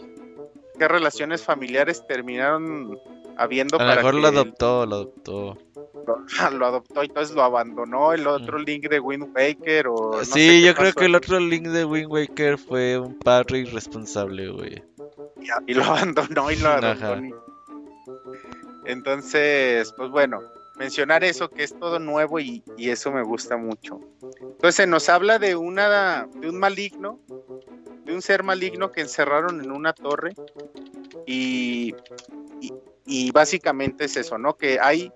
qué 0.77 0.87
relaciones 0.87 1.41
familiares 1.41 2.03
terminaron 2.07 2.99
habiendo 3.37 3.77
A 3.77 3.83
lo 3.83 3.87
para 3.87 3.95
mejor 3.97 4.15
lo 4.15 4.27
adoptó, 4.27 4.85
lo 4.85 4.95
adoptó. 4.95 5.57
lo, 6.53 6.65
adoptó 6.65 7.03
y 7.03 7.07
entonces 7.07 7.35
lo 7.35 7.43
abandonó 7.43 8.13
el 8.13 8.27
otro 8.27 8.59
Link 8.59 8.87
de 8.89 8.99
Wind 8.99 9.29
Waker 9.35 9.87
o 9.87 10.11
no 10.17 10.23
sí, 10.23 10.61
yo 10.61 10.75
creo 10.75 10.93
que 10.93 11.05
el 11.05 11.15
otro 11.15 11.39
Link 11.39 11.67
de 11.67 11.85
Wind 11.85 12.11
Waker 12.11 12.57
fue 12.57 12.97
un 12.99 13.13
padre 13.15 13.59
irresponsable, 13.59 14.49
güey. 14.49 14.83
y 15.67 15.73
lo 15.73 15.83
abandonó 15.85 16.51
y 16.51 16.57
lo 16.57 17.21
ni- 17.21 17.33
Entonces, 18.85 19.93
pues 19.97 20.09
bueno, 20.09 20.41
mencionar 20.77 21.23
eso 21.23 21.49
que 21.49 21.63
es 21.63 21.77
todo 21.77 21.99
nuevo 21.99 22.39
y, 22.39 22.63
y 22.77 22.89
eso 22.89 23.11
me 23.11 23.23
gusta 23.23 23.57
mucho. 23.57 23.99
Entonces 24.41 24.87
nos 24.87 25.09
habla 25.09 25.39
de 25.39 25.55
una 25.55 26.27
de 26.39 26.49
un 26.49 26.59
maligno, 26.59 27.19
de 28.05 28.13
un 28.13 28.21
ser 28.21 28.43
maligno 28.43 28.91
que 28.91 29.01
encerraron 29.01 29.61
en 29.61 29.71
una 29.71 29.93
torre 29.93 30.33
y, 31.25 31.95
y, 32.61 32.73
y 33.05 33.31
básicamente 33.31 34.05
es 34.05 34.17
eso, 34.17 34.37
¿no? 34.37 34.57
Que 34.57 34.79
hay, 34.79 35.11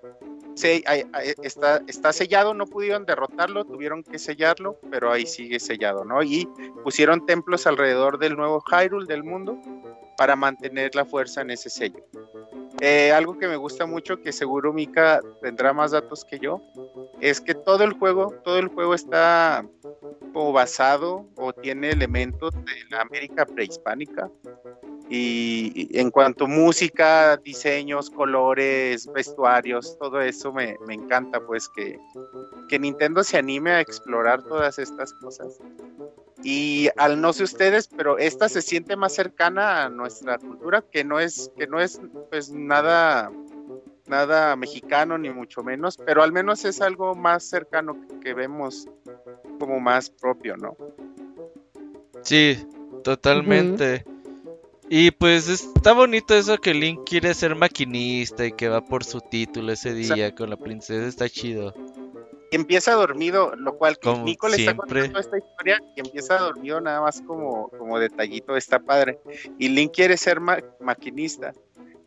se, 0.54 0.84
está 1.42 2.12
sellado, 2.12 2.54
no 2.54 2.66
pudieron 2.66 3.04
derrotarlo, 3.04 3.64
tuvieron 3.64 4.02
que 4.02 4.18
sellarlo, 4.18 4.78
pero 4.90 5.10
ahí 5.10 5.26
sigue 5.26 5.60
sellado, 5.60 6.04
¿no? 6.04 6.22
Y 6.22 6.48
pusieron 6.82 7.26
templos 7.26 7.66
alrededor 7.66 8.18
del 8.18 8.36
nuevo 8.36 8.62
Hyrule 8.62 9.06
del 9.06 9.24
mundo 9.24 9.58
para 10.16 10.36
mantener 10.36 10.94
la 10.94 11.04
fuerza 11.04 11.40
en 11.40 11.50
ese 11.50 11.70
sello. 11.70 12.04
Eh, 12.80 13.12
algo 13.12 13.38
que 13.38 13.48
me 13.48 13.56
gusta 13.56 13.86
mucho, 13.86 14.20
que 14.22 14.32
seguro 14.32 14.72
Mika 14.72 15.20
tendrá 15.42 15.72
más 15.72 15.90
datos 15.90 16.24
que 16.24 16.38
yo, 16.38 16.62
es 17.20 17.40
que 17.40 17.54
todo 17.54 17.84
el 17.84 17.92
juego, 17.92 18.34
todo 18.44 18.58
el 18.58 18.68
juego 18.68 18.94
está 18.94 19.66
como 20.32 20.52
basado 20.52 21.26
o 21.36 21.52
tiene 21.52 21.90
elementos 21.90 22.52
de 22.52 22.72
la 22.90 23.02
América 23.02 23.44
prehispánica. 23.44 24.30
Y, 25.12 25.88
en 25.98 26.10
cuanto 26.12 26.44
a 26.44 26.48
música, 26.48 27.36
diseños, 27.36 28.10
colores, 28.10 29.10
vestuarios, 29.12 29.98
todo 29.98 30.20
eso 30.20 30.52
me, 30.52 30.76
me 30.86 30.94
encanta, 30.94 31.40
pues 31.40 31.68
que, 31.68 31.98
que 32.68 32.78
Nintendo 32.78 33.24
se 33.24 33.36
anime 33.36 33.72
a 33.72 33.80
explorar 33.80 34.40
todas 34.44 34.78
estas 34.78 35.12
cosas. 35.14 35.58
Y 36.44 36.88
al 36.96 37.20
no 37.20 37.32
sé 37.32 37.42
ustedes, 37.42 37.88
pero 37.88 38.18
esta 38.18 38.48
se 38.48 38.62
siente 38.62 38.96
más 38.96 39.12
cercana 39.12 39.84
a 39.84 39.88
nuestra 39.90 40.38
cultura, 40.38 40.82
que 40.82 41.04
no 41.04 41.18
es, 41.18 41.50
que 41.58 41.66
no 41.66 41.80
es 41.80 42.00
pues 42.30 42.50
nada, 42.52 43.32
nada 44.06 44.54
mexicano 44.54 45.18
ni 45.18 45.30
mucho 45.30 45.64
menos, 45.64 45.98
pero 45.98 46.22
al 46.22 46.32
menos 46.32 46.64
es 46.64 46.80
algo 46.80 47.16
más 47.16 47.42
cercano 47.42 48.00
que, 48.00 48.20
que 48.20 48.34
vemos 48.34 48.88
como 49.58 49.80
más 49.80 50.08
propio, 50.08 50.56
¿no? 50.56 50.76
Sí, 52.22 52.56
totalmente. 53.02 54.04
Y 54.92 55.12
pues 55.12 55.48
está 55.48 55.92
bonito 55.92 56.34
eso 56.34 56.58
que 56.58 56.74
Link 56.74 57.02
quiere 57.06 57.32
ser 57.34 57.54
maquinista 57.54 58.44
y 58.44 58.50
que 58.50 58.68
va 58.68 58.80
por 58.80 59.04
su 59.04 59.20
título 59.20 59.70
ese 59.70 59.94
día 59.94 60.34
con 60.34 60.50
la 60.50 60.56
princesa, 60.56 61.06
está 61.06 61.28
chido. 61.28 61.72
Y 62.50 62.56
empieza 62.56 62.94
dormido, 62.94 63.54
lo 63.54 63.78
cual 63.78 63.94
que 64.00 64.10
Como 64.10 64.24
Nico 64.24 64.48
le 64.48 64.56
está 64.56 64.72
siempre. 64.72 65.02
contando 65.02 65.20
esta 65.20 65.38
historia 65.38 65.78
y 65.94 66.00
empieza 66.00 66.38
dormido 66.38 66.80
nada 66.80 67.00
más 67.02 67.22
como, 67.22 67.68
como 67.68 68.00
detallito, 68.00 68.56
está 68.56 68.80
padre. 68.80 69.20
Y 69.58 69.68
Link 69.68 69.92
quiere 69.94 70.16
ser 70.16 70.40
ma- 70.40 70.58
maquinista 70.80 71.52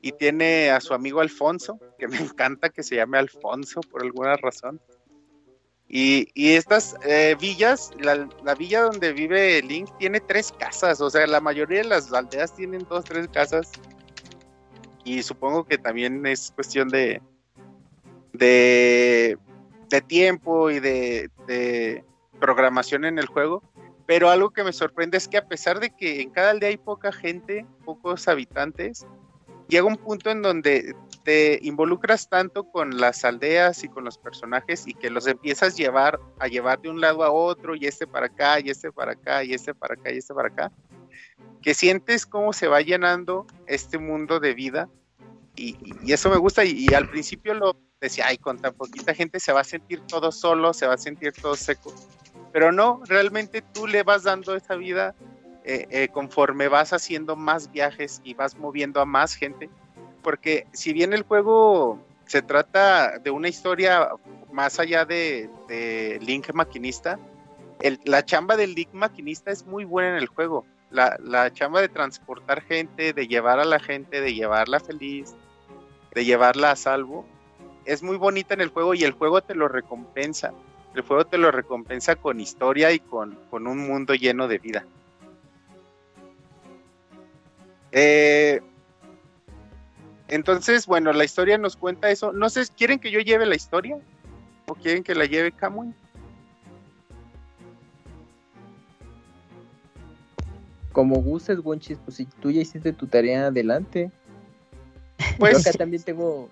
y 0.01 0.11
tiene 0.11 0.69
a 0.69 0.81
su 0.81 0.93
amigo 0.93 1.21
Alfonso, 1.21 1.79
que 1.97 2.09
me 2.09 2.17
encanta 2.38 2.67
que 2.67 2.84
se 2.84 2.97
llame 2.97 3.17
Alfonso 3.17 3.79
por 3.79 4.01
alguna 4.01 4.36
razón. 4.36 4.81
Y, 5.88 6.27
estas 6.36 6.95
eh, 7.03 7.36
villas, 7.39 7.91
la, 7.99 8.27
la 8.43 8.55
villa 8.55 8.81
donde 8.81 9.13
vive 9.13 9.61
Link 9.61 9.89
tiene 9.99 10.19
tres 10.19 10.51
casas, 10.51 10.99
o 11.01 11.09
sea, 11.09 11.27
la 11.27 11.39
mayoría 11.39 11.79
de 11.79 11.88
las 11.89 12.11
aldeas 12.11 12.55
tienen 12.55 12.86
dos, 12.89 13.05
tres 13.05 13.27
casas. 13.27 13.71
Y 15.03 15.21
supongo 15.21 15.65
que 15.65 15.77
también 15.77 16.25
es 16.25 16.51
cuestión 16.55 16.89
de, 16.89 17.21
de, 18.31 19.38
tiempo 20.07 20.71
y 20.71 20.79
de 20.79 22.03
programación 22.39 23.05
en 23.05 23.19
el 23.19 23.27
juego. 23.27 23.61
Pero 24.05 24.29
algo 24.29 24.49
que 24.49 24.63
me 24.63 24.73
sorprende 24.73 25.17
es 25.17 25.27
que 25.27 25.38
a 25.38 25.47
pesar 25.47 25.79
de 25.79 25.89
que 25.89 26.21
en 26.21 26.29
cada 26.29 26.51
aldea 26.51 26.69
hay 26.69 26.77
poca 26.77 27.11
gente, 27.11 27.65
pocos 27.86 28.27
habitantes, 28.27 29.05
llega 29.69 29.86
un 29.86 29.95
punto 29.95 30.29
en 30.29 30.41
donde 30.41 30.93
te 31.24 31.59
involucras 31.63 32.28
tanto 32.30 32.65
con 32.65 32.99
las 32.99 33.24
aldeas 33.26 33.84
y 33.84 33.89
con 33.89 34.03
los 34.05 34.17
personajes 34.19 34.88
y 34.88 34.95
que 34.95 35.09
los 35.09 35.28
empiezas 35.28 35.74
a 35.74 35.78
llevar 35.78 36.21
a 36.39 36.47
llevar 36.47 36.80
de 36.82 36.89
un 36.89 37.01
lado 37.01 37.24
a 37.24 37.32
otro 37.32 37.76
y 37.76 37.86
este 37.88 38.07
para 38.07 38.28
acá 38.28 38.59
y 38.61 38.69
este 38.69 38.91
para 38.91 39.13
acá 39.13 39.43
y 39.43 39.53
este 39.53 39.76
para 39.76 39.95
acá 39.95 40.11
y 40.13 40.17
este 40.19 40.34
para 40.34 40.49
acá 40.49 40.71
que 41.61 41.74
sientes 41.74 42.26
cómo 42.26 42.53
se 42.53 42.67
va 42.67 42.82
llenando 42.82 43.49
este 43.65 43.97
mundo 43.97 44.39
de 44.39 44.53
vida 44.53 44.89
y, 45.55 45.78
y- 45.82 46.13
eso 46.13 46.30
me 46.30 46.38
gusta 46.38 46.65
y, 46.65 46.71
y 46.71 46.93
al 46.93 47.07
principio 47.07 47.53
lo 47.55 47.78
decía 48.01 48.28
ay 48.28 48.38
con 48.39 48.59
tan 48.59 48.74
poquita 48.76 49.15
gente 49.15 49.39
se 49.39 49.53
va 49.53 49.61
a 49.61 49.65
sentir 49.65 50.03
todo 50.09 50.32
solo 50.32 50.74
se 50.74 50.88
va 50.88 50.95
a 50.95 50.97
sentir 50.97 51.34
todo 51.41 51.57
seco 51.57 51.95
pero 52.51 52.71
no 52.71 53.01
realmente 53.07 53.63
tú 53.74 53.88
le 53.88 54.03
vas 54.03 54.24
dando 54.24 54.55
esa 54.55 54.76
vida 54.76 55.15
eh, 55.63 55.86
eh, 55.89 56.09
conforme 56.09 56.67
vas 56.69 56.93
haciendo 56.93 57.36
más 57.38 57.69
viajes 57.71 58.19
y 58.24 58.36
vas 58.36 58.57
moviendo 58.57 59.01
a 59.01 59.05
más 59.05 59.36
gente 59.36 59.71
porque 60.24 60.65
si 60.71 60.93
bien 60.93 61.13
el 61.13 61.24
juego 61.24 61.99
se 62.26 62.41
trata 62.41 63.19
de 63.19 63.30
una 63.30 63.49
historia 63.49 64.09
más 64.51 64.80
allá 64.80 65.05
de, 65.05 65.49
Link 66.21 66.51
maquinista, 66.53 67.19
la 68.05 68.26
chamba 68.26 68.55
del 68.55 68.74
Link 68.74 68.93
maquinista 68.93 69.51
es 69.51 69.65
muy 69.65 69.86
buena 69.86 70.11
en 70.11 70.15
el 70.15 70.28
juego. 70.28 70.65
La, 70.89 71.17
la 71.19 71.51
chamba 71.51 71.82
de 71.82 71.89
transportar 71.89 72.61
gente, 72.61 73.13
de 73.13 73.28
llevar 73.28 73.59
a 73.59 73.65
la 73.65 73.80
gente, 73.80 74.21
de 74.21 74.34
llevarla 74.34 74.80
feliz, 74.80 75.36
de 76.13 76.24
llevarla 76.24 76.71
a 76.71 76.76
salvo, 76.76 77.26
es 77.86 78.03
muy 78.03 78.17
bonita 78.17 78.53
en 78.53 78.61
el 78.61 78.69
juego 78.69 78.93
y 78.93 79.03
el 79.03 79.11
juego 79.11 79.41
te 79.41 79.55
lo 79.55 79.67
recompensa. 79.67 80.53
El 80.95 81.01
juego 81.01 81.26
te 81.26 81.38
lo 81.38 81.51
recompensa 81.51 82.15
con 82.15 82.39
historia 82.39 82.91
y 82.91 82.99
con, 82.99 83.38
con 83.49 83.67
un 83.67 83.80
mundo 83.80 84.13
lleno 84.13 84.47
de 84.47 84.59
vida. 84.59 84.86
Eh, 87.91 88.61
entonces, 90.34 90.86
bueno, 90.86 91.13
la 91.13 91.23
historia 91.25 91.57
nos 91.57 91.75
cuenta 91.77 92.09
eso. 92.09 92.31
No 92.34 92.49
sé, 92.49 92.63
¿quieren 92.75 92.99
que 92.99 93.11
yo 93.11 93.19
lleve 93.19 93.45
la 93.45 93.55
historia? 93.55 93.97
¿O 94.67 94.75
quieren 94.75 95.03
que 95.03 95.15
la 95.15 95.25
lleve 95.25 95.51
Kamui? 95.51 95.93
Como 100.91 101.15
gustes, 101.21 101.59
Wonchis, 101.63 101.97
pues 102.05 102.17
si 102.17 102.25
tú 102.25 102.51
ya 102.51 102.61
hiciste 102.61 102.93
tu 102.93 103.07
tarea, 103.07 103.47
adelante. 103.47 104.11
Yo 105.19 105.38
Pues 105.39 105.65
acá 105.67 105.77
también 105.77 106.03
tengo. 106.03 106.49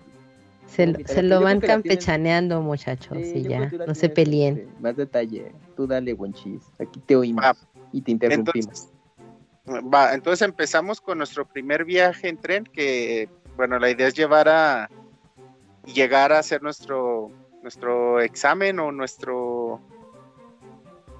Se, 0.66 0.86
lo 0.86 0.98
yo 0.98 1.40
van 1.42 1.60
tienen- 1.60 1.60
campechaneando, 1.82 2.62
muchachos, 2.62 3.18
Sí, 3.20 3.32
y 3.38 3.42
yo 3.42 3.50
ya, 3.50 3.70
no 3.86 3.94
se 3.94 4.08
peleen. 4.08 4.56
este, 4.58 4.80
más 4.80 4.96
detalle. 4.96 5.52
Tú 5.76 5.86
dale, 5.86 6.14
Wonchis. 6.14 6.62
Aquí 6.78 6.98
te 7.00 7.14
oímos 7.14 7.44
Ah, 7.44 7.54
y 7.92 8.00
te 8.00 8.12
interrumpimos. 8.12 8.88
entonces, 9.66 9.84
Va, 9.92 10.14
entonces 10.14 10.42
empezamos 10.48 11.00
con 11.00 11.18
nuestro 11.18 11.46
primer 11.46 11.84
viaje 11.84 12.28
en 12.28 12.38
tren, 12.38 12.64
que 12.64 13.28
bueno, 13.56 13.78
la 13.78 13.90
idea 13.90 14.08
es 14.08 14.14
llevar 14.14 14.48
a 14.48 14.90
llegar 15.84 16.32
a 16.32 16.38
hacer 16.38 16.62
nuestro 16.62 17.30
nuestro 17.62 18.20
examen 18.20 18.78
o 18.80 18.92
nuestro 18.92 19.80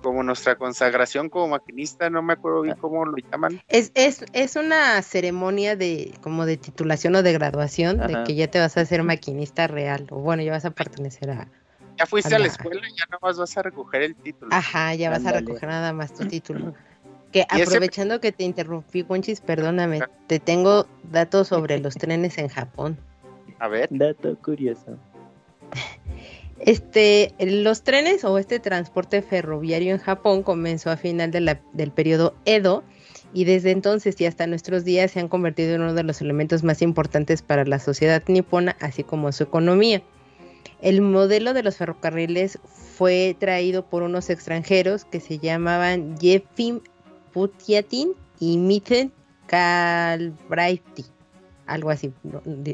como 0.03 0.23
nuestra 0.23 0.57
consagración 0.57 1.31
como 1.31 1.49
maquinista, 1.49 2.11
no 2.11 2.23
me 2.23 2.33
acuerdo 2.35 2.63
bien 2.63 2.77
cómo 2.81 3.07
lo 3.07 3.17
llaman. 3.31 3.63
Es, 3.69 3.93
es, 3.95 4.25
es 4.33 4.57
una 4.57 5.01
ceremonia 5.01 5.77
de 5.77 6.13
como 6.21 6.45
de 6.45 6.57
titulación 6.57 7.15
o 7.15 7.23
de 7.23 7.33
graduación, 7.33 7.99
de 7.99 8.25
que 8.27 8.35
ya 8.35 8.49
te 8.49 8.59
vas 8.59 8.77
a 8.77 8.81
hacer 8.81 9.03
maquinista 9.05 9.69
real, 9.69 10.09
o 10.11 10.19
bueno, 10.19 10.43
ya 10.43 10.51
vas 10.51 10.65
a 10.65 10.73
pertenecer 10.73 11.31
a... 11.31 11.49
Ya 11.99 12.07
fuiste 12.07 12.35
a 12.35 12.39
la, 12.39 12.47
escuela 12.47 12.81
y 12.89 12.99
ya 12.99 13.05
nada 13.09 13.21
más 13.23 13.39
vas 13.39 13.57
a 13.57 13.63
recoger 13.63 14.03
el 14.03 14.17
título. 14.17 14.51
Ajá, 14.53 14.95
ya 14.95 15.09
vas 15.09 15.25
a 15.25 15.33
recoger 15.33 15.69
nada 15.69 15.93
más 15.93 16.13
tu 16.13 16.27
título. 16.29 16.75
Que 17.33 17.47
aprovechando 17.49 18.21
que 18.21 18.31
te 18.33 18.45
interrumpí, 18.45 19.05
Conchis, 19.05 19.41
perdóname, 19.41 20.01
te 20.27 20.39
tengo 20.39 20.87
datos 21.11 21.49
sobre 21.49 21.79
los 21.79 21.95
trenes 21.95 22.37
en 22.39 22.49
Japón. 22.49 22.99
A 23.59 23.69
ver. 23.69 23.89
Dato 23.91 24.37
curioso. 24.39 24.99
Este, 26.65 27.35
los 27.41 27.83
trenes 27.83 28.25
o 28.25 28.39
este 28.39 28.61
transporte 28.61 29.21
ferroviario 29.21 29.93
en 29.93 29.99
Japón 29.99 30.45
comenzó 30.45 30.91
a 30.93 30.97
final 30.97 31.33
del 31.33 31.91
periodo 31.91 32.37
Edo 32.45 32.85
y 33.35 33.45
desde 33.45 33.73
entonces 33.73 34.21
y 34.21 34.27
hasta 34.27 34.47
nuestros 34.47 34.85
días 34.85 35.11
se 35.11 35.19
han 35.19 35.27
convertido 35.27 35.75
en 35.75 35.81
uno 35.81 35.95
de 35.95 36.05
los 36.05 36.21
elementos 36.21 36.63
más 36.63 36.81
importantes 36.81 37.43
para 37.43 37.65
la 37.65 37.81
sociedad 37.81 38.23
nipona, 38.29 38.77
así 38.79 39.03
como 39.03 39.33
su 39.33 39.43
economía. 39.43 40.03
El 40.81 41.01
modelo 41.01 41.53
de 41.53 41.63
los 41.63 41.77
ferrocarriles 41.77 42.59
fue 42.65 43.37
traído 43.39 43.85
por 43.85 44.03
unos 44.03 44.31
extranjeros 44.31 45.05
que 45.05 45.21
se 45.21 45.39
llamaban 45.39 46.17
Jeffim 46.21 46.81
Putiatin 47.33 48.13
y 48.41 48.59
Mitten 48.59 49.13
Calbraiti, 49.47 51.05
algo 51.67 51.91
así, 51.91 52.13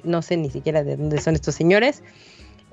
no, 0.05 0.23
sé 0.23 0.37
ni 0.37 0.51
siquiera 0.51 0.85
de 0.85 0.97
dónde 0.97 1.21
son 1.21 1.35
estos 1.35 1.55
señores. 1.55 2.03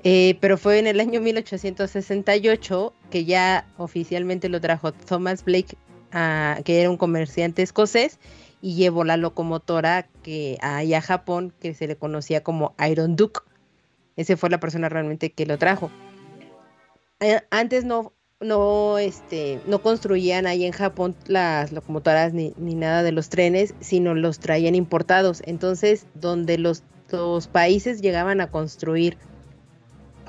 Eh, 0.04 0.38
pero 0.40 0.56
fue 0.56 0.78
en 0.78 0.86
el 0.86 1.00
año 1.00 1.20
1868 1.20 2.92
que 3.10 3.24
ya 3.24 3.66
oficialmente 3.76 4.48
lo 4.48 4.60
trajo 4.60 4.92
Thomas 4.92 5.44
Blake, 5.44 5.76
ah, 6.12 6.60
que 6.64 6.80
era 6.80 6.90
un 6.90 6.96
comerciante 6.96 7.62
escocés, 7.62 8.20
y 8.60 8.74
llevó 8.74 9.04
la 9.04 9.16
locomotora 9.16 10.06
que 10.22 10.58
allá 10.60 10.98
a 10.98 11.02
Japón, 11.02 11.52
que 11.60 11.74
se 11.74 11.88
le 11.88 11.96
conocía 11.96 12.42
como 12.42 12.74
Iron 12.88 13.16
Duke. 13.16 13.40
Ese 14.16 14.36
fue 14.36 14.50
la 14.50 14.60
persona 14.60 14.88
realmente 14.88 15.32
que 15.32 15.46
lo 15.46 15.58
trajo. 15.58 15.90
Eh, 17.20 17.40
antes 17.50 17.84
no, 17.84 18.12
no, 18.40 18.98
este, 18.98 19.60
no 19.66 19.80
construían 19.80 20.46
ahí 20.46 20.66
en 20.66 20.72
Japón 20.72 21.16
las 21.26 21.72
locomotoras 21.72 22.34
ni, 22.34 22.52
ni, 22.58 22.74
nada 22.74 23.02
de 23.02 23.12
los 23.12 23.30
trenes, 23.30 23.74
sino 23.80 24.14
los 24.14 24.40
traían 24.40 24.74
importados. 24.74 25.42
Entonces, 25.46 26.06
donde 26.14 26.58
los, 26.58 26.82
los 27.10 27.46
países 27.46 28.02
llegaban 28.02 28.42
a 28.42 28.50
construir 28.50 29.16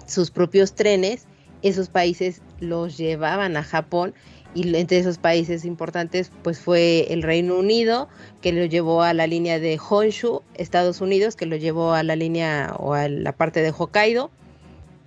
sus 0.05 0.32
propios 0.32 0.74
trenes, 0.74 1.28
esos 1.64 1.89
países 1.89 2.41
los 2.60 2.97
llevaban 2.97 3.58
a 3.58 3.64
Japón 3.64 4.14
y 4.53 4.74
entre 4.78 4.99
esos 4.99 5.18
países 5.18 5.66
importantes 5.66 6.32
pues 6.43 6.60
fue 6.60 7.12
el 7.12 7.24
Reino 7.24 7.55
Unido 7.58 8.08
que 8.41 8.53
lo 8.53 8.64
llevó 8.66 9.01
a 9.01 9.14
la 9.14 9.28
línea 9.28 9.60
de 9.60 9.78
Honshu, 9.78 10.43
Estados 10.53 11.01
Unidos 11.01 11.36
que 11.36 11.45
lo 11.45 11.58
llevó 11.58 11.93
a 11.93 12.03
la 12.03 12.16
línea 12.16 12.74
o 12.80 12.93
a 12.93 13.10
la 13.10 13.34
parte 13.34 13.62
de 13.62 13.74
Hokkaido, 13.78 14.32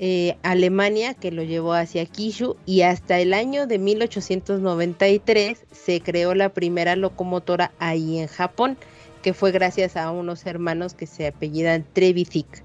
eh, 0.02 0.38
Alemania 0.42 1.12
que 1.12 1.30
lo 1.30 1.42
llevó 1.42 1.74
hacia 1.74 2.06
Kishu 2.06 2.56
y 2.64 2.80
hasta 2.82 3.20
el 3.20 3.34
año 3.34 3.66
de 3.66 3.78
1893 3.78 5.66
se 5.70 6.00
creó 6.00 6.34
la 6.34 6.48
primera 6.48 6.96
locomotora 6.96 7.70
ahí 7.78 8.18
en 8.18 8.26
Japón 8.26 8.78
que 9.20 9.34
fue 9.34 9.52
gracias 9.52 9.98
a 9.98 10.10
unos 10.10 10.46
hermanos 10.46 10.94
que 10.94 11.06
se 11.06 11.26
apellidan 11.26 11.84
Trevithick 11.92 12.64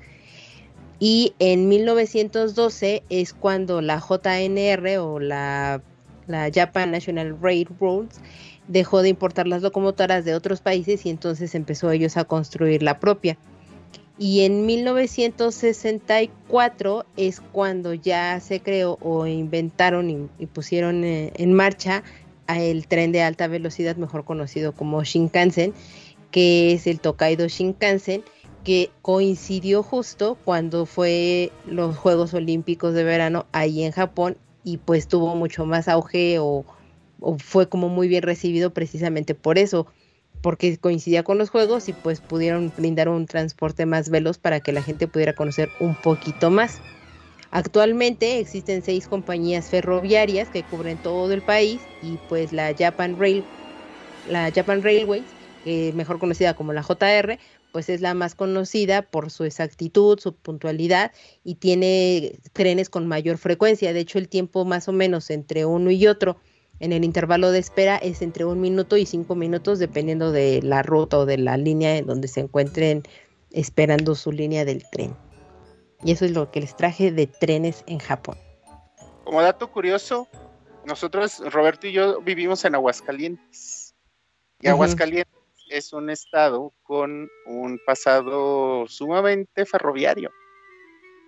y 1.00 1.34
en 1.40 1.68
1912 1.68 3.04
es 3.10 3.34
cuando 3.34 3.82
la 3.82 4.00
JNR 4.00 4.98
o 5.00 5.20
la, 5.20 5.82
Japan 6.54 6.92
National 6.92 7.38
Railroads 7.42 8.22
dejó 8.68 9.02
de 9.02 9.10
importar 9.10 9.46
las 9.46 9.62
locomotoras 9.62 10.26
de 10.26 10.34
otros 10.34 10.62
países 10.62 11.06
y 11.06 11.10
entonces 11.10 11.54
empezó 11.54 11.92
ellos 11.92 12.18
a 12.18 12.24
construir 12.24 12.82
la 12.82 13.00
propia. 13.00 13.38
Y 14.18 14.46
en 14.46 14.66
1964 14.66 17.06
es 17.18 17.42
cuando 17.52 17.94
ya 17.94 18.40
se 18.40 18.62
creó 18.62 18.98
o 19.02 19.28
inventaron 19.28 20.10
y, 20.10 20.30
pusieron 20.46 21.04
eh, 21.04 21.34
en 21.36 21.52
marcha 21.54 22.02
el 22.48 22.88
tren 22.88 23.12
de 23.12 23.22
alta 23.22 23.48
velocidad, 23.48 23.98
mejor 23.98 24.24
conocido 24.24 24.72
como 24.72 25.04
Shinkansen, 25.04 25.74
que 26.32 26.74
es 26.74 26.88
el 26.88 27.00
Tokaido 27.00 27.48
Shinkansen, 27.48 28.24
que 28.64 28.90
coincidió 29.02 29.84
justo 29.84 30.38
cuando 30.44 30.86
fue 30.86 31.52
los 31.68 31.98
Juegos 31.98 32.34
Olímpicos 32.34 32.94
de 32.94 33.04
verano 33.04 33.46
ahí 33.52 33.84
en 33.84 33.92
Japón 33.92 34.38
y 34.64 34.78
pues 34.78 35.08
tuvo 35.08 35.36
mucho 35.36 35.66
más 35.66 35.88
auge 35.88 36.40
o, 36.40 36.66
fue 37.38 37.70
como 37.70 37.90
muy 37.90 38.08
bien 38.08 38.24
recibido 38.24 38.72
precisamente 38.72 39.36
por 39.36 39.58
eso, 39.58 39.88
porque 40.46 40.78
coincidía 40.78 41.24
con 41.24 41.40
los 41.40 41.50
Juegos 41.50 41.90
y 41.90 41.94
pues 41.94 42.20
pudieron 42.20 42.72
brindar 42.78 43.10
un 43.10 43.26
transporte 43.26 43.88
más 43.88 44.12
veloz 44.12 44.38
para 44.38 44.60
que 44.60 44.74
la 44.74 44.84
gente 44.84 45.08
pudiera 45.08 45.34
conocer 45.34 45.72
un 45.80 45.96
poquito 45.96 46.52
más. 46.52 46.78
Actualmente 47.50 48.38
existen 48.38 48.84
seis 48.84 49.08
compañías 49.08 49.72
ferroviarias 49.72 50.48
que 50.50 50.62
cubren 50.62 51.00
todo 51.00 51.34
el 51.34 51.42
país 51.42 51.82
y 52.04 52.20
pues 52.30 52.54
la 52.54 52.76
Japan 52.78 53.18
Rail, 53.20 53.44
la 54.28 54.52
Japan 54.54 54.84
Railways, 54.84 55.24
mejor 55.96 56.20
conocida 56.20 56.54
como 56.54 56.74
la 56.74 56.84
JR, 56.84 57.40
pues 57.72 57.90
es 57.90 58.02
la 58.02 58.14
más 58.14 58.36
conocida 58.36 59.02
por 59.02 59.32
su 59.32 59.46
exactitud, 59.46 60.20
su 60.20 60.36
puntualidad 60.36 61.12
y 61.44 61.56
tiene 61.56 62.38
trenes 62.54 62.92
con 62.92 63.08
mayor 63.08 63.40
frecuencia. 63.40 63.94
De 63.94 64.02
hecho, 64.02 64.20
el 64.20 64.30
tiempo 64.30 64.64
más 64.64 64.88
o 64.88 64.92
menos 64.92 65.32
entre 65.32 65.66
uno 65.66 65.90
y 65.90 66.06
otro 66.06 66.38
en 66.80 66.92
el 66.92 67.04
intervalo 67.04 67.52
de 67.52 67.60
espera 67.60 67.98
es 67.98 68.22
entre 68.22 68.46
un 68.46 68.60
minuto 68.60 68.98
y 68.98 69.06
cinco 69.06 69.36
minutos, 69.36 69.80
dependiendo 69.80 70.32
de 70.32 70.62
la 70.62 70.84
ruta 70.84 71.20
o 71.20 71.26
de 71.26 71.38
la 71.38 71.58
línea 71.58 71.98
en 71.98 72.06
donde 72.06 72.28
se 72.28 72.42
encuentren 72.42 73.04
esperando 73.52 74.16
su 74.16 74.32
línea 74.32 74.66
del 74.66 74.84
tren. 74.90 75.16
Y 76.04 76.12
eso 76.12 76.26
es 76.26 76.32
lo 76.32 76.52
que 76.52 76.62
les 76.62 76.76
traje 76.76 77.12
de 77.12 77.28
trenes 77.28 77.84
en 77.88 78.00
Japón. 78.00 78.38
Como 79.24 79.42
dato 79.42 79.72
curioso, 79.72 80.28
nosotros, 80.86 81.42
Roberto 81.52 81.88
y 81.88 81.94
yo, 81.94 82.22
vivimos 82.22 82.66
en 82.66 82.76
Aguascalientes. 82.76 83.96
Y 84.60 84.68
Aguascalientes 84.68 85.34
es 85.70 85.94
un 85.94 86.10
estado 86.10 86.74
con 86.84 87.30
un 87.48 87.80
pasado 87.86 88.86
sumamente 88.88 89.66
ferroviario. 89.66 90.30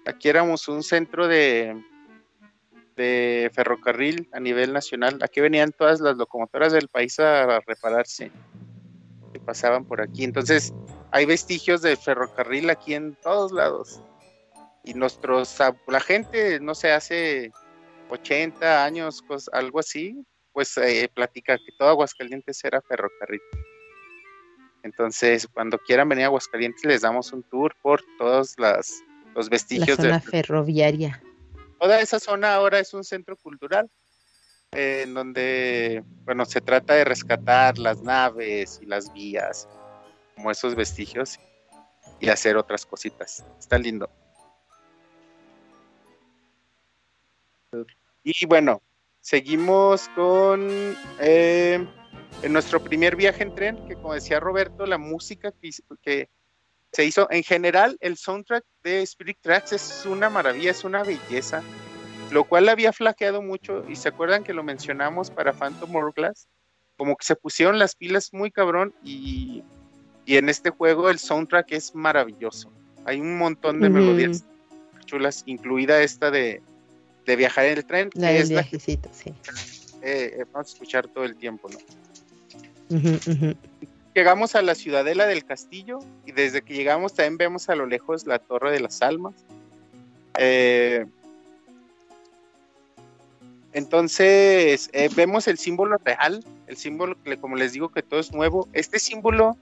Aquí 0.06 0.30
éramos 0.30 0.68
un 0.68 0.84
centro 0.84 1.28
de, 1.28 1.76
de 2.98 3.50
ferrocarril 3.54 4.28
a 4.34 4.40
nivel 4.40 4.74
nacional. 4.74 5.20
Aquí 5.22 5.40
venían 5.40 5.72
todas 5.72 6.02
las 6.02 6.18
locomotoras 6.18 6.74
del 6.74 6.90
país 6.90 7.18
a 7.20 7.62
repararse, 7.62 8.32
que 9.32 9.40
pasaban 9.40 9.86
por 9.86 10.02
aquí. 10.02 10.24
Entonces, 10.24 10.74
hay 11.12 11.26
vestigios 11.26 11.82
de 11.82 11.96
ferrocarril 11.96 12.70
aquí 12.70 12.96
en 12.96 13.16
todos 13.24 13.54
lados. 13.54 14.02
Y 14.84 14.94
nuestros, 14.94 15.58
la 15.88 16.00
gente, 16.00 16.60
no 16.60 16.76
sé, 16.76 16.92
hace 16.92 17.52
80 18.10 18.84
años, 18.84 19.24
algo 19.52 19.80
así, 19.80 20.26
pues 20.52 20.76
eh, 20.78 21.10
platica 21.14 21.58
que 21.58 21.72
todo 21.78 21.90
Aguascalientes 21.90 22.64
era 22.64 22.82
ferrocarril. 22.82 23.42
Entonces, 24.84 25.48
cuando 25.54 25.78
quieran 25.78 26.10
venir 26.10 26.24
a 26.24 26.28
Aguascalientes, 26.28 26.84
les 26.86 27.02
damos 27.02 27.32
un 27.34 27.44
tour 27.44 27.76
por 27.82 28.02
todos 28.18 28.56
las, 28.58 29.04
los 29.36 29.50
vestigios 29.50 30.00
La 30.00 30.06
zona 30.06 30.22
ferroviaria. 30.22 31.22
Toda 31.80 32.02
esa 32.02 32.20
zona 32.20 32.56
ahora 32.56 32.80
es 32.80 32.94
un 32.94 33.04
centro 33.04 33.38
cultural 33.38 33.90
eh, 34.72 35.04
en 35.04 35.14
donde, 35.14 36.04
bueno, 36.24 36.46
se 36.46 36.62
trata 36.62 36.94
de 36.94 37.06
rescatar 37.06 37.78
las 37.78 38.02
naves 38.02 38.80
y 38.82 38.86
las 38.86 39.14
vías, 39.14 39.68
como 40.36 40.52
esos 40.52 40.76
vestigios, 40.76 41.40
y 42.20 42.30
hacer 42.30 42.58
otras 42.58 42.86
cositas. 42.86 43.46
Está 43.60 43.78
lindo. 43.78 44.10
Y 48.24 48.46
bueno, 48.46 48.82
seguimos 49.22 50.10
con 50.10 50.68
eh, 51.20 51.86
en 52.42 52.54
nuestro 52.54 52.84
primer 52.84 53.16
viaje 53.16 53.44
en 53.44 53.56
tren, 53.56 53.88
que 53.88 53.96
como 53.96 54.14
decía 54.14 54.40
Roberto, 54.40 54.86
la 54.86 54.98
música 54.98 55.54
que, 56.02 56.30
se 56.92 57.06
hizo, 57.06 57.28
en 57.32 57.44
general, 57.44 57.98
el 58.00 58.18
soundtrack 58.18 58.64
de 58.84 59.02
Spirit 59.02 59.38
Tracks 59.42 59.74
es 59.74 60.06
una 60.06 60.30
maravilla, 60.30 60.72
es 60.72 60.84
una 60.84 61.04
belleza, 61.04 61.62
lo 62.32 62.44
cual 62.44 62.70
había 62.70 62.94
flaqueado 62.94 63.42
mucho, 63.42 63.86
y 63.90 63.96
se 63.96 64.10
acuerdan 64.10 64.44
que 64.44 64.54
lo 64.54 64.64
mencionamos 64.64 65.30
para 65.30 65.54
Phantom 65.54 65.96
Hourglass, 65.96 66.48
como 66.98 67.16
que 67.16 67.26
se 67.26 67.36
pusieron 67.36 67.78
las 67.78 67.96
pilas 67.96 68.34
muy 68.34 68.52
cabrón, 68.52 68.94
y, 69.04 69.64
en 70.26 70.50
este 70.50 70.72
juego 70.72 71.10
el 71.10 71.20
soundtrack 71.20 71.72
es 71.72 71.96
maravilloso. 71.96 72.70
Hay 73.06 73.22
un 73.22 73.38
montón 73.38 73.80
de 73.80 73.90
melodías 73.90 74.44
chulas, 75.06 75.44
incluida 75.46 76.02
esta 76.02 76.32
de, 76.32 76.62
viajar 77.26 77.66
en 77.66 77.78
el 77.78 77.86
tren. 77.86 78.10
La 78.14 78.30
que 78.30 78.40
es 78.40 78.50
la, 78.50 78.64
sí. 78.64 79.00
Eh, 80.02 80.38
eh, 80.40 80.46
vamos 80.52 80.70
a 80.70 80.74
escuchar 80.74 81.08
todo 81.08 81.24
el 81.24 81.36
tiempo, 81.38 81.70
¿no? 81.70 81.78
Llegamos 84.18 84.56
a 84.56 84.64
la 84.64 84.74
ciudadela 84.74 85.28
del 85.28 85.46
castillo 85.46 86.00
y 86.26 86.32
desde 86.32 86.64
que 86.64 86.74
llegamos 86.74 87.14
también 87.14 87.38
vemos 87.38 87.70
a 87.70 87.76
lo 87.76 87.86
lejos 87.86 88.26
la 88.26 88.40
Torre 88.40 88.72
de 88.72 88.80
las 88.80 89.04
Almas. 89.04 89.36
Eh, 90.40 91.06
entonces 93.74 94.90
eh, 94.92 95.10
vemos 95.16 95.48
el 95.48 95.60
símbolo 95.60 95.98
real, 96.04 96.44
el 96.66 96.78
símbolo 96.78 97.16
que 97.22 97.38
como 97.38 97.58
les 97.58 97.74
digo 97.74 97.90
que 97.90 98.02
todo 98.02 98.20
es 98.20 98.32
nuevo. 98.34 98.68
Este 98.74 98.98
símbolo 98.98 99.56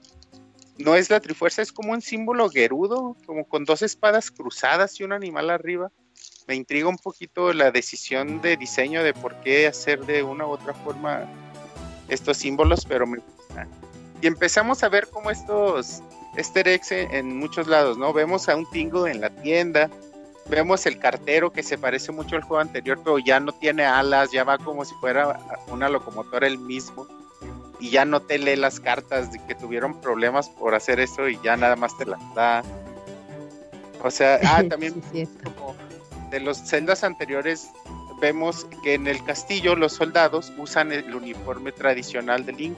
no 0.78 0.94
es 0.94 1.10
la 1.10 1.20
Trifuerza, 1.20 1.60
es 1.60 1.70
como 1.70 1.92
un 1.92 2.00
símbolo 2.00 2.48
gerudo, 2.48 3.14
como 3.26 3.44
con 3.44 3.66
dos 3.66 3.82
espadas 3.82 4.30
cruzadas 4.30 4.98
y 4.98 5.04
un 5.04 5.12
animal 5.12 5.50
arriba. 5.50 5.92
Me 6.48 6.54
intriga 6.54 6.88
un 6.88 6.96
poquito 6.96 7.52
la 7.52 7.72
decisión 7.72 8.40
de 8.40 8.56
diseño 8.56 9.02
de 9.02 9.12
por 9.12 9.38
qué 9.42 9.66
hacer 9.66 10.06
de 10.06 10.22
una 10.22 10.46
u 10.46 10.52
otra 10.52 10.72
forma 10.72 11.26
estos 12.08 12.38
símbolos, 12.38 12.86
pero 12.86 13.06
me 13.06 13.18
gusta. 13.18 13.68
Y 14.20 14.26
empezamos 14.26 14.82
a 14.82 14.88
ver 14.88 15.08
como 15.08 15.30
estos 15.30 16.02
easter 16.36 16.68
eggs 16.68 16.92
en, 16.92 17.38
muchos 17.38 17.66
lados, 17.66 17.98
¿no? 17.98 18.12
Vemos 18.12 18.48
a 18.48 18.56
un 18.56 18.68
tingo 18.70 19.06
en 19.06 19.20
la 19.20 19.30
tienda, 19.30 19.90
vemos 20.48 20.86
el 20.86 20.98
cartero 20.98 21.52
que 21.52 21.62
se 21.62 21.78
parece 21.78 22.12
mucho 22.12 22.36
al 22.36 22.42
juego 22.42 22.60
anterior, 22.60 23.00
pero 23.02 23.18
ya 23.18 23.40
no 23.40 23.52
tiene 23.52 23.84
alas, 23.84 24.30
ya 24.32 24.44
va 24.44 24.58
como 24.58 24.84
si 24.84 24.94
fuera 24.96 25.38
una 25.68 25.88
locomotora 25.88 26.46
el 26.46 26.58
mismo 26.58 27.06
y 27.78 27.90
ya 27.90 28.04
no 28.04 28.20
te 28.20 28.38
lee 28.38 28.56
las 28.56 28.80
cartas 28.80 29.32
de 29.32 29.38
que 29.46 29.54
tuvieron 29.54 30.00
problemas 30.00 30.48
por 30.48 30.74
hacer 30.74 31.00
eso 31.00 31.28
y 31.28 31.38
ya 31.42 31.56
nada 31.56 31.76
más 31.76 31.96
te 31.98 32.06
las 32.06 32.20
da. 32.34 32.62
O 34.02 34.10
sea, 34.10 34.40
ah, 34.44 34.62
también 34.68 35.02
como 35.44 35.74
de 36.30 36.40
los 36.40 36.58
celdas 36.58 37.04
anteriores 37.04 37.70
vemos 38.20 38.66
que 38.82 38.94
en 38.94 39.06
el 39.06 39.22
castillo 39.24 39.76
los 39.76 39.92
soldados 39.92 40.52
usan 40.56 40.92
el 40.92 41.14
uniforme 41.14 41.72
tradicional 41.72 42.46
de 42.46 42.52
Link, 42.52 42.76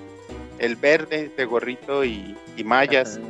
el 0.59 0.77
verde 0.77 1.31
de 1.37 1.45
gorrito 1.45 2.05
y, 2.05 2.37
mallas, 2.65 3.21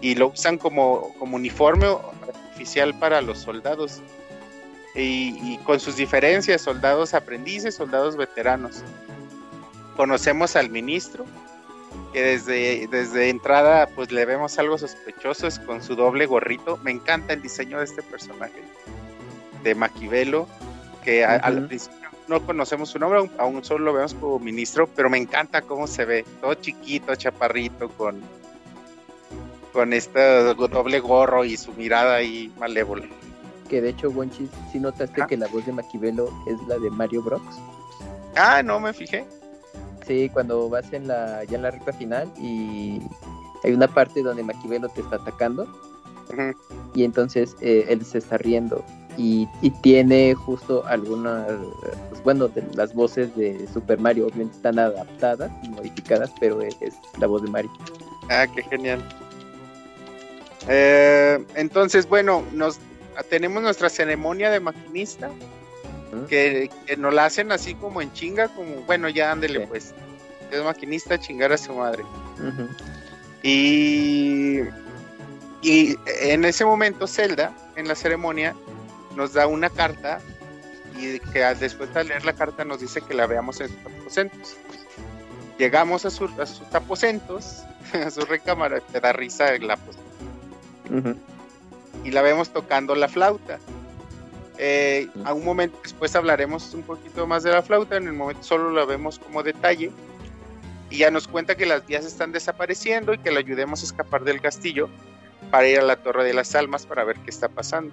y 0.00 0.14
lo 0.14 0.28
usan 0.28 0.58
como, 0.58 1.14
como 1.18 1.36
uniforme 1.36 1.86
oficial 1.88 2.98
para 2.98 3.20
los 3.20 3.38
soldados. 3.38 4.02
Y, 4.94 5.36
y, 5.42 5.58
con 5.64 5.80
sus 5.80 5.96
diferencias, 5.96 6.62
soldados 6.62 7.14
aprendices, 7.14 7.74
soldados 7.74 8.16
veteranos 8.16 8.84
conocemos 9.96 10.56
al 10.56 10.70
ministro, 10.70 11.24
que 12.12 12.22
desde, 12.22 12.86
desde 12.88 13.28
entrada 13.28 13.86
pues 13.86 14.12
le 14.12 14.24
vemos 14.24 14.58
algo 14.58 14.78
sospechoso, 14.78 15.46
es 15.46 15.58
con 15.58 15.82
su 15.82 15.94
doble 15.94 16.26
gorrito. 16.26 16.78
Me 16.78 16.90
encanta 16.90 17.32
el 17.32 17.42
diseño 17.42 17.78
de 17.78 17.84
este 17.84 18.02
personaje, 18.02 18.62
de 19.62 19.74
Maquivelo, 19.74 20.48
que 21.02 21.24
al 21.24 21.66
principio 21.66 22.03
no 22.28 22.44
conocemos 22.44 22.90
su 22.90 22.98
nombre, 22.98 23.30
aún 23.38 23.64
solo 23.64 23.84
lo 23.86 23.92
vemos 23.92 24.14
como 24.14 24.38
ministro, 24.38 24.88
pero 24.94 25.10
me 25.10 25.18
encanta 25.18 25.62
cómo 25.62 25.86
se 25.86 26.04
ve, 26.04 26.24
todo 26.40 26.54
chiquito, 26.54 27.14
chaparrito, 27.14 27.88
con, 27.90 28.20
con 29.72 29.92
este 29.92 30.54
doble 30.54 31.00
gorro 31.00 31.44
y 31.44 31.56
su 31.56 31.72
mirada 31.72 32.16
ahí 32.16 32.52
malévola. 32.58 33.06
Que 33.68 33.80
de 33.80 33.90
hecho, 33.90 34.10
Wonchi, 34.10 34.48
si 34.70 34.78
notaste 34.78 35.26
que 35.26 35.36
la 35.36 35.48
voz 35.48 35.66
de 35.66 35.72
Maquivelo 35.72 36.30
es 36.46 36.60
la 36.68 36.78
de 36.78 36.90
Mario 36.90 37.22
Brox. 37.22 37.44
Ah, 38.36 38.62
no 38.62 38.80
me 38.80 38.92
fijé. 38.92 39.24
Sí, 40.06 40.28
cuando 40.32 40.68
vas 40.68 40.92
en 40.92 41.08
la, 41.08 41.44
ya 41.44 41.56
en 41.56 41.62
la 41.62 41.70
recta 41.70 41.92
final 41.92 42.30
y 42.38 43.00
hay 43.64 43.72
una 43.72 43.88
parte 43.88 44.22
donde 44.22 44.42
Maquivelo 44.42 44.88
te 44.90 45.00
está 45.00 45.16
atacando 45.16 45.66
y 46.94 47.04
entonces 47.04 47.56
eh, 47.60 47.86
él 47.88 48.04
se 48.04 48.18
está 48.18 48.36
riendo 48.38 48.84
y, 49.16 49.46
tiene 49.82 50.34
justo 50.34 50.84
algunas, 50.86 51.46
pues, 52.10 52.22
bueno, 52.22 52.48
de 52.48 52.62
las 52.74 52.94
voces 52.94 53.34
de 53.36 53.66
Super 53.72 53.98
Mario 53.98 54.26
obviamente 54.26 54.56
están 54.56 54.78
adaptadas 54.78 55.50
y 55.62 55.68
modificadas, 55.68 56.30
pero 56.40 56.60
es, 56.62 56.76
la 57.18 57.26
voz 57.26 57.42
de 57.42 57.50
Mario. 57.50 57.70
Ah, 58.30 58.46
qué 58.52 58.62
genial. 58.62 59.02
Eh, 60.68 61.44
entonces, 61.54 62.08
bueno, 62.08 62.42
nos 62.52 62.78
tenemos 63.28 63.62
nuestra 63.62 63.88
ceremonia 63.88 64.50
de 64.50 64.60
maquinista 64.60 65.30
que, 66.28 66.70
nos 66.98 67.12
la 67.12 67.26
hacen 67.26 67.52
así 67.52 67.74
como 67.74 68.00
en 68.00 68.12
chinga, 68.12 68.48
como, 68.48 68.82
bueno, 68.86 69.08
ya 69.08 69.32
ándele 69.32 69.66
pues, 69.66 69.94
es 70.50 70.62
maquinista, 70.62 71.18
chingar 71.18 71.52
a 71.52 71.58
su 71.58 71.74
madre. 71.74 72.04
Y, 73.42 74.60
y 75.62 75.96
en 76.22 76.44
ese 76.44 76.64
momento 76.64 77.06
Zelda, 77.06 77.52
en 77.76 77.88
la 77.88 77.94
ceremonia, 77.94 78.54
nos 79.16 79.32
da 79.32 79.46
una 79.46 79.70
carta 79.70 80.20
y 80.96 81.18
que 81.18 81.40
después 81.56 81.92
de 81.92 82.04
leer 82.04 82.24
la 82.24 82.34
carta 82.34 82.64
nos 82.64 82.80
dice 82.80 83.00
que 83.00 83.14
la 83.14 83.26
veamos 83.26 83.60
en 83.60 83.68
sus 83.68 83.78
aposentos. 83.86 84.56
Llegamos 85.58 86.04
a, 86.04 86.10
sus 86.10 86.30
aposentos, 86.72 87.62
a 87.92 88.10
su 88.10 88.22
recámara, 88.22 88.80
te 88.80 89.00
da 89.00 89.12
risa 89.12 89.54
el 89.54 89.70
aposento. 89.70 90.02
Y 92.04 92.10
la 92.10 92.22
vemos 92.22 92.50
tocando 92.50 92.94
la 92.94 93.08
flauta. 93.08 93.58
Eh, 94.58 95.08
a 95.24 95.32
un 95.32 95.44
momento 95.44 95.78
después 95.82 96.14
hablaremos 96.14 96.74
un 96.74 96.82
poquito 96.82 97.26
más 97.26 97.42
de 97.42 97.50
la 97.50 97.62
flauta, 97.62 97.96
en 97.96 98.06
el 98.06 98.12
momento 98.12 98.44
solo 98.44 98.70
la 98.70 98.84
vemos 98.84 99.18
como 99.18 99.42
detalle 99.42 99.90
y 100.90 100.98
ya 100.98 101.10
nos 101.10 101.26
cuenta 101.26 101.56
que 101.56 101.66
las 101.66 101.84
vías 101.86 102.04
están 102.04 102.30
desapareciendo 102.30 103.14
y 103.14 103.18
que 103.18 103.32
le 103.32 103.40
ayudemos 103.40 103.82
a 103.82 103.86
escapar 103.86 104.22
del 104.22 104.40
castillo 104.40 104.88
para 105.50 105.66
ir 105.66 105.80
a 105.80 105.82
la 105.82 105.96
Torre 105.96 106.22
de 106.22 106.34
las 106.34 106.54
Almas 106.54 106.86
para 106.86 107.02
ver 107.02 107.16
qué 107.18 107.30
está 107.30 107.48
pasando. 107.48 107.92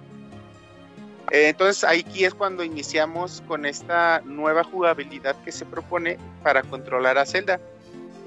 Eh, 1.30 1.48
entonces 1.48 1.84
aquí 1.84 2.24
es 2.24 2.34
cuando 2.34 2.64
iniciamos 2.64 3.42
con 3.46 3.64
esta 3.64 4.20
nueva 4.24 4.64
jugabilidad 4.64 5.36
que 5.44 5.52
se 5.52 5.64
propone 5.64 6.18
para 6.42 6.62
controlar 6.62 7.18
a 7.18 7.26
Zelda. 7.26 7.60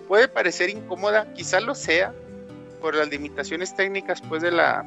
Puede 0.08 0.28
parecer 0.28 0.70
incómoda, 0.70 1.32
quizá 1.34 1.60
lo 1.60 1.76
sea, 1.76 2.14
por 2.82 2.96
las 2.96 3.10
limitaciones 3.10 3.76
técnicas 3.76 4.22
pues 4.22 4.42
de 4.42 4.52
la, 4.52 4.86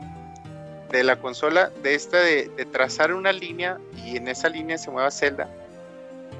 de 0.90 1.02
la 1.02 1.16
consola, 1.16 1.70
de 1.82 1.94
esta 1.94 2.18
de, 2.18 2.48
trazar 2.72 3.12
una 3.12 3.32
línea 3.32 3.78
y 4.04 4.16
en 4.16 4.28
esa 4.28 4.48
línea 4.48 4.78
se 4.78 4.90
mueva 4.90 5.10
Zelda. 5.10 5.48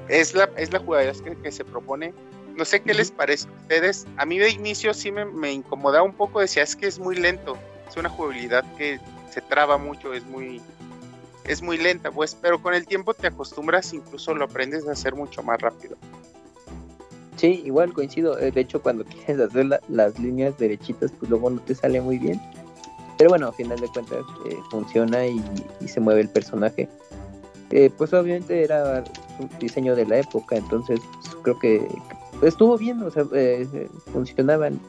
Es 0.07 0.33
la, 0.33 0.49
es 0.55 0.71
la 0.71 0.79
jugabilidad 0.79 1.15
que, 1.41 1.51
se 1.51 1.63
propone. 1.63 2.13
No 2.55 2.65
sé 2.65 2.81
qué 2.81 2.93
les 2.93 3.11
parece 3.11 3.47
a 3.47 3.51
ustedes. 3.51 4.07
A 4.17 4.25
mí 4.25 4.39
de 4.39 4.49
inicio 4.49 4.93
sí 4.93 5.11
me, 5.11 5.25
me, 5.25 5.51
incomodaba 5.51 6.03
un 6.03 6.13
poco, 6.13 6.39
decía, 6.39 6.63
es 6.63 6.75
que 6.75 6.87
es 6.87 6.97
muy 6.97 7.15
lento. 7.15 7.57
Es 7.87 7.95
una 7.95 8.09
jugabilidad 8.09 8.65
que 8.77 8.99
se 9.29 9.41
traba 9.41 9.77
mucho, 9.77 10.13
es 10.13 10.25
muy, 10.25 10.61
es 11.49 11.61
muy 11.61 11.77
lenta, 11.77 12.11
pues, 12.11 12.35
pero 12.39 12.61
con 12.61 12.73
el 12.73 12.85
tiempo 12.85 13.13
te 13.13 13.27
acostumbras, 13.27 13.93
incluso 13.93 14.33
lo 14.35 14.45
aprendes 14.45 14.87
a 14.87 14.91
hacer 14.91 15.15
mucho 15.15 15.41
más 15.41 15.59
rápido. 15.59 15.97
Sí, 17.37 17.63
igual 17.65 17.91
coincido. 17.93 18.37
Eh, 18.37 18.51
de 18.51 18.61
hecho, 18.61 18.81
cuando 18.81 19.03
quieres 19.25 19.39
hacer 19.39 19.81
las 19.87 20.19
líneas 20.19 20.57
derechitas, 20.57 21.11
pues 21.17 21.29
luego 21.29 21.49
no 21.49 21.59
te 21.61 21.73
sale 21.73 21.99
muy 22.01 22.19
bien. 22.19 22.39
Pero 23.17 23.31
bueno, 23.31 23.47
a 23.47 23.51
final 23.51 23.79
de 23.79 23.87
cuentas 23.89 24.23
eh, 24.45 24.57
funciona 24.71 25.25
y, 25.25 25.43
se 25.85 25.99
mueve 25.99 26.21
el 26.21 26.29
personaje. 26.29 26.87
Eh, 27.71 27.89
pues 27.97 28.13
obviamente 28.13 28.63
era 28.63 29.03
un 29.39 29.49
diseño 29.59 29.95
de 29.95 30.05
la 30.05 30.19
época, 30.19 30.55
entonces 30.55 31.01
pues, 31.21 31.35
creo 31.43 31.59
que 31.59 31.87
estuvo 32.41 32.77
bien, 32.77 33.03
o 33.03 33.11
sea, 33.11 33.25
eh, 33.33 33.89
funcionaban, 34.13 34.79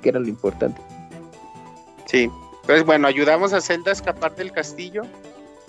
que 0.00 0.08
era 0.08 0.18
lo 0.18 0.28
importante. 0.28 0.80
Sí, 2.06 2.30
pues 2.66 2.84
bueno, 2.84 3.06
ayudamos 3.06 3.52
a 3.52 3.60
Zelda 3.60 3.90
a 3.90 3.92
escapar 3.92 4.34
del 4.34 4.50
castillo. 4.50 5.02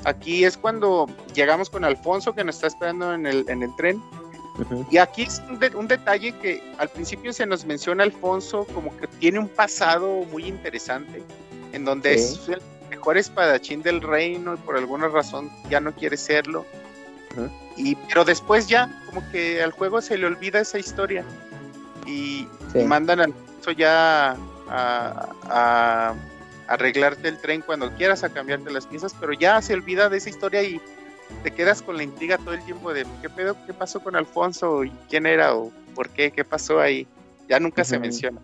Aquí 0.06 0.45
es 0.45 0.56
cuando 0.56 1.08
llegamos 1.34 1.70
con 1.70 1.84
Alfonso 1.84 2.34
que 2.34 2.43
nos 2.43 2.56
está 2.56 2.68
esperando 2.68 3.14
en 3.14 3.26
el, 3.26 3.45
en 3.49 3.64
el 3.64 3.76
tren. 3.76 4.01
Y 4.89 4.97
aquí 4.97 5.24
es 5.24 5.41
un, 5.49 5.60
un, 5.76 5.88
detalle 5.88 6.32
que 6.39 6.64
al 6.78 6.88
principio 6.88 7.34
se 7.34 7.45
nos 7.45 7.66
menciona 7.66 8.03
Alfonso 8.03 8.66
como 8.74 8.95
que 8.95 9.08
tiene 9.08 9.38
un 9.38 9.49
pasado 9.49 10.24
muy 10.32 10.45
interesante 10.45 11.22
en 11.74 11.84
donde 11.84 12.14
es 12.14 12.47
el 12.47 12.62
mejor 12.89 13.18
espadachín 13.18 13.82
del 13.82 14.01
reino 14.01 14.53
y 14.53 14.58
por 14.58 14.78
alguna 14.78 15.10
razón 15.10 15.51
ya 15.70 15.82
no 15.82 15.93
quiere 15.93 16.16
serlo. 16.16 16.66
y, 17.76 17.95
pero 17.95 18.24
después 18.24 18.68
ya, 18.68 18.89
como 19.08 19.30
que 19.32 19.62
al 19.62 19.72
juego 19.72 20.01
se 20.01 20.18
le 20.18 20.26
olvida 20.26 20.62
esa 20.62 20.80
historia. 20.80 21.26
Y, 22.08 22.47
mandan 22.86 23.20
a 23.22 23.26
eso 23.60 23.72
ya 23.72 24.38
a, 24.70 26.14
arreglarte 26.68 27.28
el 27.28 27.39
tren 27.39 27.61
cuando 27.61 27.91
quieras, 27.91 28.24
a 28.24 28.30
cambiarte 28.30 28.72
las 28.72 28.88
piezas, 28.88 29.16
pero 29.20 29.34
ya 29.34 29.61
se 29.61 29.74
olvida 29.74 30.09
de 30.09 30.18
esa 30.18 30.30
historia 30.30 30.63
y 30.63 30.82
te 31.43 31.51
quedas 31.51 31.82
con 31.82 31.97
la 31.97 32.03
intriga 32.03 32.38
todo 32.38 32.53
el 32.53 32.63
tiempo 32.63 32.93
de 32.93 33.05
qué 33.22 33.30
pedo, 33.30 33.55
qué 33.66 33.74
pasó 33.74 34.01
con 34.01 34.16
Alfonso 34.16 34.84
y 34.84 34.91
quién 35.09 35.26
era 35.26 35.55
o 35.55 35.72
por 35.93 36.09
qué, 36.09 36.32
qué 36.32 36.43
pasó 36.43 36.80
ahí. 36.80 37.07
Ya 37.47 37.59
nunca 37.59 37.84
se 37.84 37.99
menciona. 37.99 38.41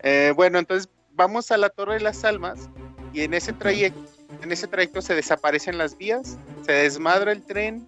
Eh, 0.00 0.32
bueno, 0.36 0.58
entonces 0.58 0.88
vamos 1.14 1.50
a 1.50 1.56
la 1.56 1.70
Torre 1.70 1.94
de 1.94 2.00
las 2.00 2.24
Almas 2.24 2.68
y 3.12 3.22
en 3.22 3.34
ese 3.34 3.52
trayecto, 3.52 4.00
en 4.42 4.52
ese 4.52 4.66
trayecto 4.66 5.00
se 5.00 5.14
desaparecen 5.14 5.78
las 5.78 5.96
vías, 5.96 6.36
se 6.64 6.72
desmadra 6.72 7.32
el 7.32 7.42
tren, 7.42 7.86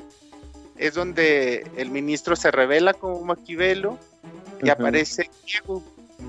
es 0.77 0.95
donde 0.95 1.67
el 1.77 1.91
ministro 1.91 2.37
se 2.37 2.51
revela 2.51 2.95
como 2.95 3.23
Maquivelo 3.23 3.99
y 4.63 4.71
aparece 4.71 5.29
Diego, 5.45 5.83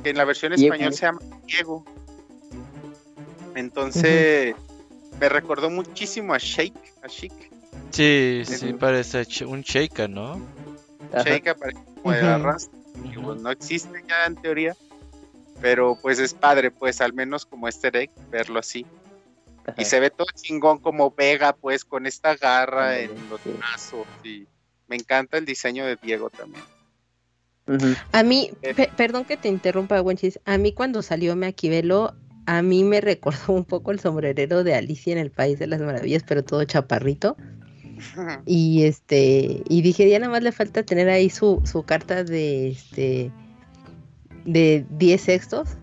que 0.03 0.09
en 0.09 0.17
la 0.17 0.25
versión 0.25 0.53
español 0.53 0.93
se 0.93 1.01
llama 1.01 1.21
Diego. 1.45 1.85
Entonces 3.59 4.55
me 5.19 5.27
recordó 5.27 5.69
muchísimo 5.69 6.33
a 6.33 6.37
Shake, 6.37 6.93
a 7.03 7.07
Shake. 7.07 7.51
Sí, 7.91 8.43
sí, 8.45 8.73
parece 8.73 9.25
un 9.45 9.61
Sheikah, 9.61 10.07
¿no? 10.07 10.41
Sheikah 11.25 11.55
parece 11.55 11.79
como 11.95 12.13
de 12.13 12.21
la 12.21 12.37
raza. 12.37 12.69
pues, 13.21 13.41
no 13.41 13.51
existe 13.51 14.01
ya 14.07 14.25
en 14.27 14.35
teoría, 14.35 14.75
pero 15.59 15.97
pues 16.01 16.19
es 16.19 16.33
padre, 16.33 16.71
pues 16.71 17.01
al 17.01 17.11
menos 17.11 17.45
como 17.45 17.67
este 17.67 17.91
deck, 17.91 18.11
verlo 18.29 18.59
así. 18.59 18.85
Y 19.77 19.85
se 19.85 19.99
ve 19.99 20.09
todo 20.09 20.27
chingón 20.33 20.79
como 20.79 21.11
Vega, 21.11 21.53
pues 21.53 21.83
con 21.83 22.05
esta 22.05 22.35
garra 22.35 22.97
en 22.97 23.11
los 23.29 23.41
brazos. 23.43 24.07
Y 24.23 24.47
me 24.87 24.95
encanta 24.95 25.37
el 25.37 25.45
diseño 25.45 25.85
de 25.85 25.97
Diego 25.97 26.29
también. 26.29 26.63
A 28.13 28.23
mí, 28.23 28.51
eh. 28.63 28.89
perdón 28.95 29.25
que 29.25 29.37
te 29.37 29.47
interrumpa, 29.47 30.01
Wenchis. 30.01 30.39
A 30.45 30.57
mí 30.57 30.73
cuando 30.73 31.03
salió 31.03 31.35
Meaquivelo, 31.35 32.15
a 32.45 32.61
mí 32.61 32.83
me 32.83 33.01
recordó 33.01 33.53
un 33.53 33.65
poco 33.65 33.91
el 33.91 33.99
sombrerero 33.99 34.63
de 34.63 34.75
Alicia 34.75 35.13
en 35.13 35.19
el 35.19 35.31
País 35.31 35.59
de 35.59 35.67
las 35.67 35.81
Maravillas, 35.81 36.23
pero 36.27 36.43
todo 36.43 36.63
chaparrito. 36.63 37.37
Y 38.45 38.83
este, 38.83 39.61
y 39.67 39.81
dije, 39.81 40.09
ya 40.09 40.19
nada 40.19 40.31
más 40.31 40.41
le 40.41 40.51
falta 40.51 40.83
tener 40.83 41.09
ahí 41.09 41.29
su, 41.29 41.61
su 41.65 41.83
carta 41.83 42.23
de 42.23 42.69
este 42.69 43.31
de 44.45 44.85
10 44.97 45.21
sextos 45.21 45.77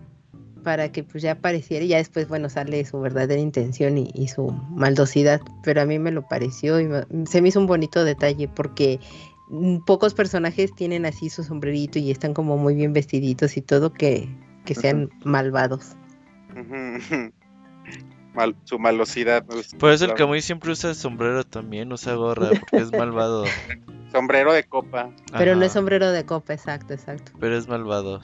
para 0.63 0.91
que 0.91 1.03
pues 1.03 1.23
ya 1.23 1.33
apareciera 1.33 1.85
y 1.85 1.89
ya 1.89 1.97
después, 1.97 2.27
bueno, 2.27 2.49
sale 2.49 2.83
su 2.83 2.99
verdadera 2.99 3.39
intención 3.39 3.97
y, 3.97 4.27
su 4.27 4.51
maldosidad, 4.71 5.39
pero 5.63 5.81
a 5.81 5.85
mí 5.85 5.97
me 5.97 6.11
lo 6.11 6.27
pareció 6.27 6.81
y 6.81 6.89
se 7.25 7.41
me 7.41 7.49
hizo 7.49 7.61
un 7.61 7.67
bonito 7.67 8.03
detalle 8.03 8.49
porque 8.49 8.99
pocos 9.85 10.13
personajes 10.13 10.75
tienen 10.75 11.05
así 11.05 11.29
su 11.29 11.43
sombrerito 11.43 11.99
y 11.99 12.11
están 12.11 12.33
como 12.33 12.57
muy 12.57 12.75
bien 12.75 12.91
vestiditos 12.91 13.55
y 13.55 13.61
todo 13.61 13.93
que, 13.93 14.27
sean 14.65 15.09
malvados. 15.23 15.95
su 18.63 18.79
malosidad. 18.79 19.45
Por 19.79 19.91
eso 19.91 20.05
el 20.05 20.13
Camuy 20.13 20.41
siempre 20.41 20.71
usa 20.71 20.93
sombrero 20.93 21.43
también, 21.43 21.91
usa 21.91 22.13
gorra, 22.15 22.49
porque 22.49 22.77
es 22.77 22.91
malvado. 22.91 23.45
sombrero 24.11 24.53
de 24.53 24.63
copa. 24.63 25.11
Pero 25.37 25.55
no 25.55 25.65
es 25.65 25.73
sombrero 25.73 26.11
de 26.11 26.25
copa, 26.25 26.53
exacto, 26.53 26.93
exacto. 26.93 27.31
Pero 27.39 27.57
es 27.57 27.67
malvado. 27.67 28.21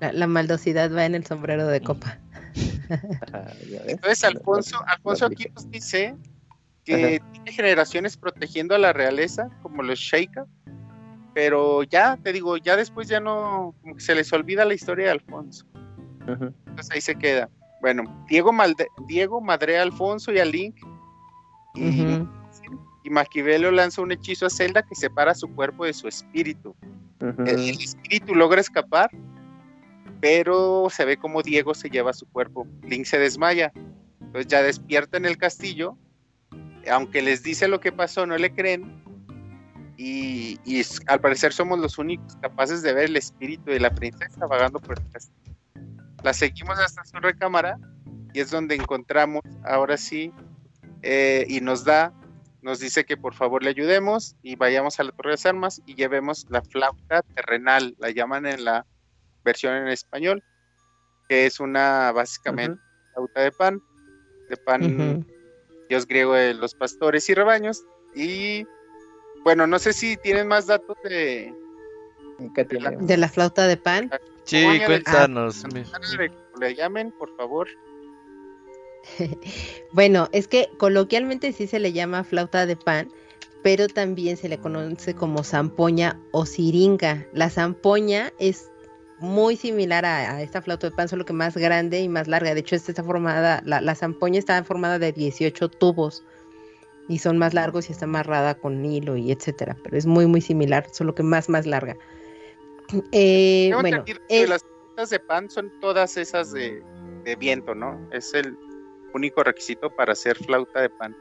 La, 0.00 0.26
maldosidad 0.26 0.94
va 0.94 1.06
en 1.06 1.14
el 1.14 1.24
sombrero 1.24 1.66
de 1.66 1.80
copa. 1.80 2.18
Entonces 3.86 4.24
Alfonso, 4.24 4.78
Alfonso 4.86 5.26
aquí 5.26 5.46
nos 5.54 5.70
dice 5.70 6.14
que 6.84 7.20
tiene 7.32 7.52
generaciones 7.52 8.16
protegiendo 8.16 8.74
a 8.74 8.78
la 8.78 8.92
realeza, 8.92 9.48
como 9.62 9.82
los 9.82 9.98
Sheikah, 9.98 10.46
pero 11.34 11.82
ya, 11.82 12.18
te 12.22 12.32
digo, 12.32 12.56
ya 12.56 12.76
después 12.76 13.08
ya 13.08 13.20
no, 13.20 13.74
como 13.82 13.96
que 13.96 14.00
se 14.00 14.14
les 14.14 14.32
olvida 14.32 14.64
la 14.64 14.74
historia 14.74 15.06
de 15.06 15.12
Alfonso. 15.12 15.66
Entonces 16.26 16.90
ahí 16.90 17.00
se 17.00 17.16
queda. 17.16 17.48
Bueno, 17.80 18.02
Diego, 18.28 18.52
Malde 18.52 18.88
Diego 19.06 19.40
madrea 19.40 19.80
a 19.80 19.82
Alfonso 19.82 20.32
y 20.32 20.38
a 20.38 20.44
Link. 20.44 20.76
Y, 21.74 23.10
Maquiavelo 23.10 23.70
lanza 23.70 24.02
un 24.02 24.10
hechizo 24.10 24.46
a 24.46 24.50
Zelda 24.50 24.82
que 24.82 24.96
separa 24.96 25.34
su 25.34 25.46
cuerpo 25.54 25.84
de 25.84 25.92
su 25.92 26.08
espíritu. 26.08 26.74
el, 27.20 27.70
espíritu 27.80 28.34
logra 28.34 28.60
escapar, 28.60 29.10
pero 30.20 30.88
se 30.90 31.04
ve 31.04 31.16
como 31.16 31.42
Diego 31.42 31.74
se 31.74 31.88
lleva 31.88 32.12
su 32.12 32.26
cuerpo. 32.26 32.66
Link 32.82 33.04
se 33.04 33.18
desmaya. 33.18 33.72
Entonces 34.20 34.48
ya 34.48 34.62
despierta 34.62 35.18
en 35.18 35.26
el 35.26 35.36
castillo. 35.36 35.96
Aunque 36.90 37.22
les 37.22 37.42
dice 37.42 37.68
lo 37.68 37.78
que 37.78 37.92
pasó, 37.92 38.26
no 38.26 38.36
le 38.36 38.52
creen. 38.52 39.04
Y, 39.96 40.58
y 40.64 40.82
al 41.06 41.20
parecer 41.20 41.52
somos 41.52 41.78
los 41.78 41.98
únicos 41.98 42.36
capaces 42.42 42.82
de 42.82 42.92
ver 42.92 43.04
el 43.04 43.16
espíritu 43.16 43.70
de 43.70 43.80
la 43.80 43.90
princesa 43.90 44.46
vagando 44.46 44.80
por 44.80 44.98
el 44.98 45.10
castillo. 45.10 45.55
La 46.26 46.32
seguimos 46.32 46.76
hasta 46.80 47.04
su 47.04 47.18
recámara 47.18 47.78
y 48.34 48.40
es 48.40 48.50
donde 48.50 48.74
encontramos, 48.74 49.42
ahora 49.64 49.96
sí, 49.96 50.32
eh, 51.02 51.46
y 51.48 51.60
nos 51.60 51.84
da, 51.84 52.12
nos 52.62 52.80
dice 52.80 53.04
que 53.04 53.16
por 53.16 53.32
favor 53.32 53.62
le 53.62 53.70
ayudemos 53.70 54.34
y 54.42 54.56
vayamos 54.56 54.98
a 54.98 55.04
la 55.04 55.12
Torre 55.12 55.36
de 55.36 55.48
Armas 55.48 55.80
y 55.86 55.94
llevemos 55.94 56.44
la 56.50 56.62
flauta 56.62 57.22
terrenal, 57.22 57.94
la 58.00 58.10
llaman 58.10 58.44
en 58.44 58.64
la 58.64 58.84
versión 59.44 59.76
en 59.76 59.86
español, 59.86 60.42
que 61.28 61.46
es 61.46 61.60
una 61.60 62.10
básicamente 62.10 62.82
flauta 63.14 63.42
de 63.42 63.52
pan, 63.52 63.80
de 64.50 64.56
pan, 64.56 65.26
dios 65.88 66.08
griego 66.08 66.34
de 66.34 66.54
los 66.54 66.74
pastores 66.74 67.30
y 67.30 67.34
rebaños. 67.34 67.84
Y 68.16 68.66
bueno, 69.44 69.68
no 69.68 69.78
sé 69.78 69.92
si 69.92 70.16
tienen 70.16 70.48
más 70.48 70.66
datos 70.66 70.96
de, 71.04 71.54
de 72.40 73.16
la 73.16 73.28
flauta 73.28 73.68
de 73.68 73.76
pan. 73.76 74.10
Sí, 74.46 74.64
cuéntanos. 74.86 75.64
le 76.60 76.74
llamen, 76.74 77.12
por 77.12 77.36
favor. 77.36 77.68
bueno, 79.92 80.28
es 80.32 80.48
que 80.48 80.68
coloquialmente 80.78 81.52
sí 81.52 81.66
se 81.66 81.78
le 81.78 81.92
llama 81.92 82.24
flauta 82.24 82.64
de 82.64 82.76
pan, 82.76 83.10
pero 83.62 83.88
también 83.88 84.36
se 84.36 84.48
le 84.48 84.58
conoce 84.58 85.14
como 85.14 85.42
zampoña 85.42 86.20
o 86.30 86.46
siringa. 86.46 87.26
La 87.32 87.50
zampoña 87.50 88.32
es 88.38 88.70
muy 89.18 89.56
similar 89.56 90.04
a, 90.04 90.40
esta 90.42 90.62
flauta 90.62 90.88
de 90.88 90.96
pan, 90.96 91.08
solo 91.08 91.24
que 91.24 91.32
más 91.32 91.56
grande 91.56 92.00
y 92.00 92.08
más 92.08 92.28
larga. 92.28 92.54
De 92.54 92.60
hecho, 92.60 92.76
esta 92.76 92.92
está 92.92 93.02
formada, 93.02 93.62
la, 93.64 93.80
la 93.80 93.94
zampoña 93.94 94.38
está 94.38 94.62
formada 94.62 94.98
de 94.98 95.12
18 95.12 95.68
tubos 95.70 96.24
y 97.08 97.18
son 97.18 97.38
más 97.38 97.54
largos 97.54 97.88
y 97.88 97.92
está 97.92 98.04
amarrada 98.04 98.54
con 98.54 98.84
hilo 98.84 99.16
y 99.16 99.32
etcétera, 99.32 99.76
pero 99.82 99.96
es 99.96 100.06
muy 100.06 100.26
muy 100.26 100.40
similar, 100.40 100.86
solo 100.92 101.14
que 101.14 101.22
más 101.22 101.48
más 101.48 101.66
larga. 101.66 101.96
Eh, 103.12 103.70
bueno, 103.72 104.04
las 104.48 104.62
flautas 104.62 105.10
de 105.10 105.20
pan 105.20 105.50
son 105.50 105.72
todas 105.80 106.16
esas 106.16 106.52
de, 106.52 106.82
viento, 107.38 107.74
¿no? 107.74 107.98
Es 108.12 108.34
el 108.34 108.56
único 109.14 109.42
requisito 109.42 109.90
para 109.90 110.12
hacer 110.12 110.36
flauta 110.36 110.80
de 110.80 110.90
pan. 110.90 111.16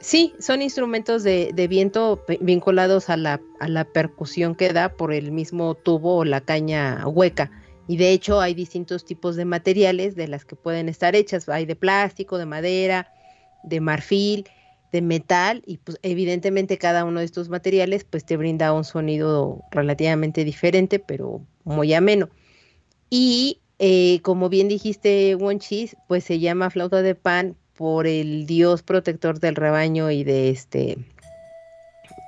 Sí, 0.00 0.34
son 0.38 0.60
instrumentos 0.60 1.22
de, 1.22 1.52
viento 1.68 2.22
vinculados 2.40 3.08
a 3.08 3.16
la, 3.16 3.40
a 3.60 3.68
la, 3.68 3.84
percusión 3.84 4.54
que 4.54 4.72
da 4.72 4.90
por 4.90 5.12
el 5.12 5.32
mismo 5.32 5.74
tubo 5.74 6.18
o 6.18 6.24
la 6.24 6.40
caña 6.40 7.06
hueca. 7.06 7.50
Y 7.86 7.96
de 7.96 8.10
hecho 8.10 8.40
hay 8.40 8.54
distintos 8.54 9.04
tipos 9.04 9.36
de 9.36 9.44
materiales 9.44 10.14
de 10.14 10.28
las 10.28 10.44
que 10.44 10.56
pueden 10.56 10.88
estar 10.88 11.14
hechas. 11.14 11.48
Hay 11.48 11.66
de 11.66 11.76
plástico, 11.76 12.38
de 12.38 12.46
madera, 12.46 13.12
de 13.62 13.80
marfil 13.80 14.48
de 14.94 15.02
metal 15.02 15.64
y 15.66 15.78
pues 15.78 15.98
evidentemente 16.02 16.78
cada 16.78 17.04
uno 17.04 17.18
de 17.18 17.26
estos 17.26 17.48
materiales 17.48 18.04
pues 18.04 18.24
te 18.24 18.36
brinda 18.36 18.72
un 18.72 18.84
sonido 18.84 19.64
relativamente 19.72 20.44
diferente 20.44 21.00
pero 21.00 21.40
muy 21.64 21.92
ameno. 21.94 22.30
Y 23.10 23.60
eh, 23.80 24.20
como 24.22 24.48
bien 24.48 24.68
dijiste 24.68 25.34
Wonchis, 25.34 25.96
pues 26.06 26.22
se 26.22 26.38
llama 26.38 26.70
flauta 26.70 27.02
de 27.02 27.16
pan 27.16 27.56
por 27.76 28.06
el 28.06 28.46
dios 28.46 28.84
protector 28.84 29.40
del 29.40 29.56
rebaño 29.56 30.12
y 30.12 30.22
de 30.22 30.50
este 30.50 30.96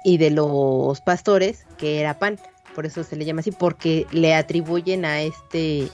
y 0.05 0.19
de 0.19 0.33
los 0.33 1.01
pastores 1.03 1.67
que 1.79 2.01
era 2.01 2.19
pan 2.19 2.37
por 2.75 2.85
eso 2.85 3.05
se 3.05 3.14
le 3.14 3.25
llama 3.25 3.41
así 3.41 3.53
porque 3.53 4.07
le 4.11 4.35
atribuyen 4.35 5.05
a 5.05 5.23
este 5.23 5.89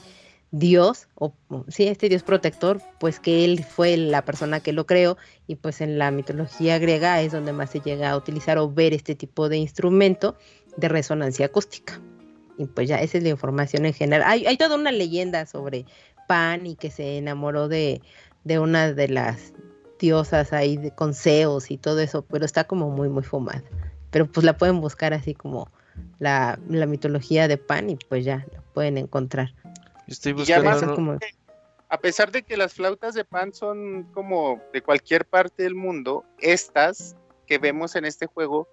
Dios, 0.52 1.08
o 1.14 1.32
sí, 1.68 1.88
este 1.88 2.10
Dios 2.10 2.22
protector, 2.22 2.82
pues 3.00 3.18
que 3.18 3.46
él 3.46 3.64
fue 3.64 3.96
la 3.96 4.22
persona 4.22 4.60
que 4.60 4.74
lo 4.74 4.84
creó 4.86 5.16
y 5.46 5.56
pues 5.56 5.80
en 5.80 5.98
la 5.98 6.10
mitología 6.10 6.78
griega 6.78 7.22
es 7.22 7.32
donde 7.32 7.54
más 7.54 7.70
se 7.70 7.80
llega 7.80 8.10
a 8.10 8.16
utilizar 8.18 8.58
o 8.58 8.70
ver 8.70 8.92
este 8.92 9.14
tipo 9.14 9.48
de 9.48 9.56
instrumento 9.56 10.36
de 10.76 10.88
resonancia 10.88 11.46
acústica. 11.46 12.00
Y 12.58 12.66
pues 12.66 12.86
ya 12.86 13.00
esa 13.00 13.16
es 13.16 13.24
la 13.24 13.30
información 13.30 13.86
en 13.86 13.94
general. 13.94 14.28
Hay, 14.28 14.56
toda 14.58 14.76
una 14.76 14.92
leyenda 14.92 15.46
sobre 15.46 15.86
Pan 16.28 16.66
y 16.66 16.76
que 16.76 16.90
se 16.90 17.16
enamoró 17.16 17.68
de, 17.68 18.02
de 18.44 18.58
una 18.58 18.92
de 18.92 19.08
las 19.08 19.54
diosas 19.98 20.52
ahí 20.52 20.76
de, 20.76 20.90
con 20.90 21.14
Zeus 21.14 21.70
y 21.70 21.78
todo 21.78 22.00
eso, 22.00 22.26
pero 22.26 22.44
está 22.44 22.64
como 22.64 22.90
muy, 22.90 23.08
muy 23.08 23.22
fumada. 23.22 23.64
Pero 24.10 24.30
pues 24.30 24.44
la 24.44 24.58
pueden 24.58 24.82
buscar 24.82 25.14
así 25.14 25.32
como 25.32 25.70
la, 26.18 26.58
la 26.68 26.84
mitología 26.84 27.48
de 27.48 27.56
Pan 27.56 27.88
y 27.88 27.96
pues 27.96 28.26
ya 28.26 28.46
la 28.52 28.60
pueden 28.74 28.98
encontrar. 28.98 29.54
Estoy 30.06 30.32
buscando. 30.32 31.18
a 31.88 31.98
pesar 31.98 32.32
de 32.32 32.42
que 32.42 32.56
las 32.56 32.74
flautas 32.74 33.14
de 33.14 33.24
pan 33.24 33.52
son 33.52 34.04
como 34.12 34.60
de 34.72 34.82
cualquier 34.82 35.24
parte 35.26 35.62
del 35.62 35.74
mundo, 35.74 36.24
estas 36.38 37.16
que 37.46 37.58
vemos 37.58 37.96
en 37.96 38.04
este 38.04 38.26
juego, 38.26 38.68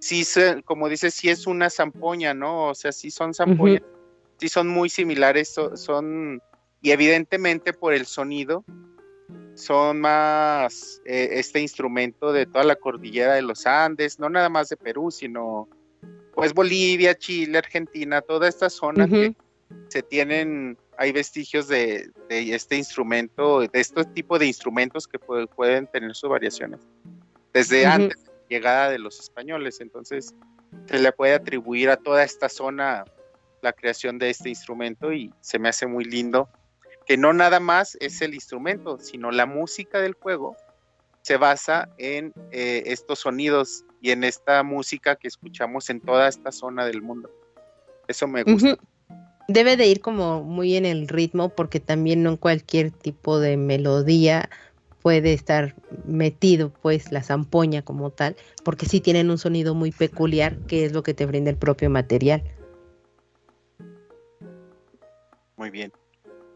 sí, 0.00 0.24
como 0.64 0.88
dices, 0.88 1.14
sí 1.14 1.28
es 1.28 1.46
una 1.46 1.70
zampoña, 1.70 2.34
¿no? 2.34 2.68
O 2.68 2.74
sea, 2.74 2.92
sí 2.92 3.10
son 3.10 3.34
zampoñas, 3.34 3.82
sí 4.38 4.48
son 4.48 4.68
muy 4.68 4.88
similares, 4.88 5.54
son, 5.74 6.42
y 6.82 6.90
evidentemente 6.90 7.72
por 7.72 7.94
el 7.94 8.06
sonido, 8.06 8.64
son 9.54 10.00
más 10.00 11.02
eh, 11.04 11.30
este 11.32 11.60
instrumento 11.60 12.32
de 12.32 12.46
toda 12.46 12.64
la 12.64 12.76
cordillera 12.76 13.34
de 13.34 13.42
los 13.42 13.66
Andes, 13.66 14.18
no 14.18 14.30
nada 14.30 14.48
más 14.48 14.68
de 14.68 14.76
Perú, 14.76 15.10
sino 15.10 15.68
pues 16.34 16.54
Bolivia, 16.54 17.16
Chile, 17.16 17.58
Argentina, 17.58 18.20
toda 18.20 18.48
esta 18.48 18.70
zona 18.70 19.08
que 19.08 19.34
se 19.88 20.02
tienen, 20.02 20.78
hay 20.96 21.12
vestigios 21.12 21.68
de, 21.68 22.10
este 22.28 22.76
instrumento, 22.76 23.60
de 23.60 23.68
este 23.72 24.04
tipo 24.04 24.38
de 24.38 24.46
instrumentos 24.46 25.06
que 25.06 25.18
pueden 25.18 25.86
tener 25.86 26.14
sus 26.14 26.30
variaciones. 26.30 26.80
Desde 27.52 27.86
antes 27.86 28.24
de 28.24 28.30
la 28.30 28.48
llegada 28.48 28.90
de 28.90 28.98
los 28.98 29.18
españoles, 29.20 29.80
entonces 29.80 30.34
se 30.86 30.98
le 30.98 31.12
puede 31.12 31.34
atribuir 31.34 31.90
a 31.90 31.96
toda 31.96 32.22
esta 32.22 32.48
zona 32.48 33.04
la 33.62 33.72
creación 33.72 34.18
de 34.18 34.30
este 34.30 34.48
instrumento 34.48 35.12
y 35.12 35.32
se 35.40 35.58
me 35.58 35.68
hace 35.68 35.86
muy 35.86 36.04
lindo 36.04 36.48
que 37.08 37.16
no 37.16 37.32
nada 37.32 37.58
más 37.58 37.96
es 38.00 38.20
el 38.20 38.34
instrumento, 38.34 38.98
sino 38.98 39.30
la 39.30 39.46
música 39.46 39.98
del 39.98 40.12
juego 40.12 40.56
se 41.22 41.38
basa 41.38 41.88
en 41.96 42.34
eh, 42.52 42.82
estos 42.86 43.20
sonidos 43.20 43.84
y 44.02 44.10
en 44.10 44.24
esta 44.24 44.62
música 44.62 45.16
que 45.16 45.26
escuchamos 45.26 45.88
en 45.88 46.00
toda 46.00 46.28
esta 46.28 46.52
zona 46.52 46.84
del 46.84 47.00
mundo. 47.00 47.30
Eso 48.06 48.28
me 48.28 48.42
gusta. 48.42 48.76
Debe 49.50 49.78
de 49.78 49.86
ir 49.86 50.02
como 50.02 50.44
muy 50.44 50.76
en 50.76 50.84
el 50.84 51.08
ritmo 51.08 51.48
porque 51.48 51.80
también 51.80 52.22
no 52.22 52.28
en 52.28 52.36
cualquier 52.36 52.90
tipo 52.90 53.40
de 53.40 53.56
melodía 53.56 54.50
puede 55.00 55.32
estar 55.32 55.74
metido 56.04 56.70
pues 56.70 57.12
la 57.12 57.22
zampoña 57.22 57.80
como 57.80 58.10
tal, 58.10 58.36
porque 58.62 58.84
sí 58.84 59.00
tienen 59.00 59.30
un 59.30 59.38
sonido 59.38 59.74
muy 59.74 59.90
peculiar 59.90 60.58
que 60.66 60.84
es 60.84 60.92
lo 60.92 61.02
que 61.02 61.14
te 61.14 61.24
brinda 61.24 61.50
el 61.50 61.56
propio 61.56 61.88
material. 61.88 62.44
Muy 65.56 65.70
bien. 65.70 65.92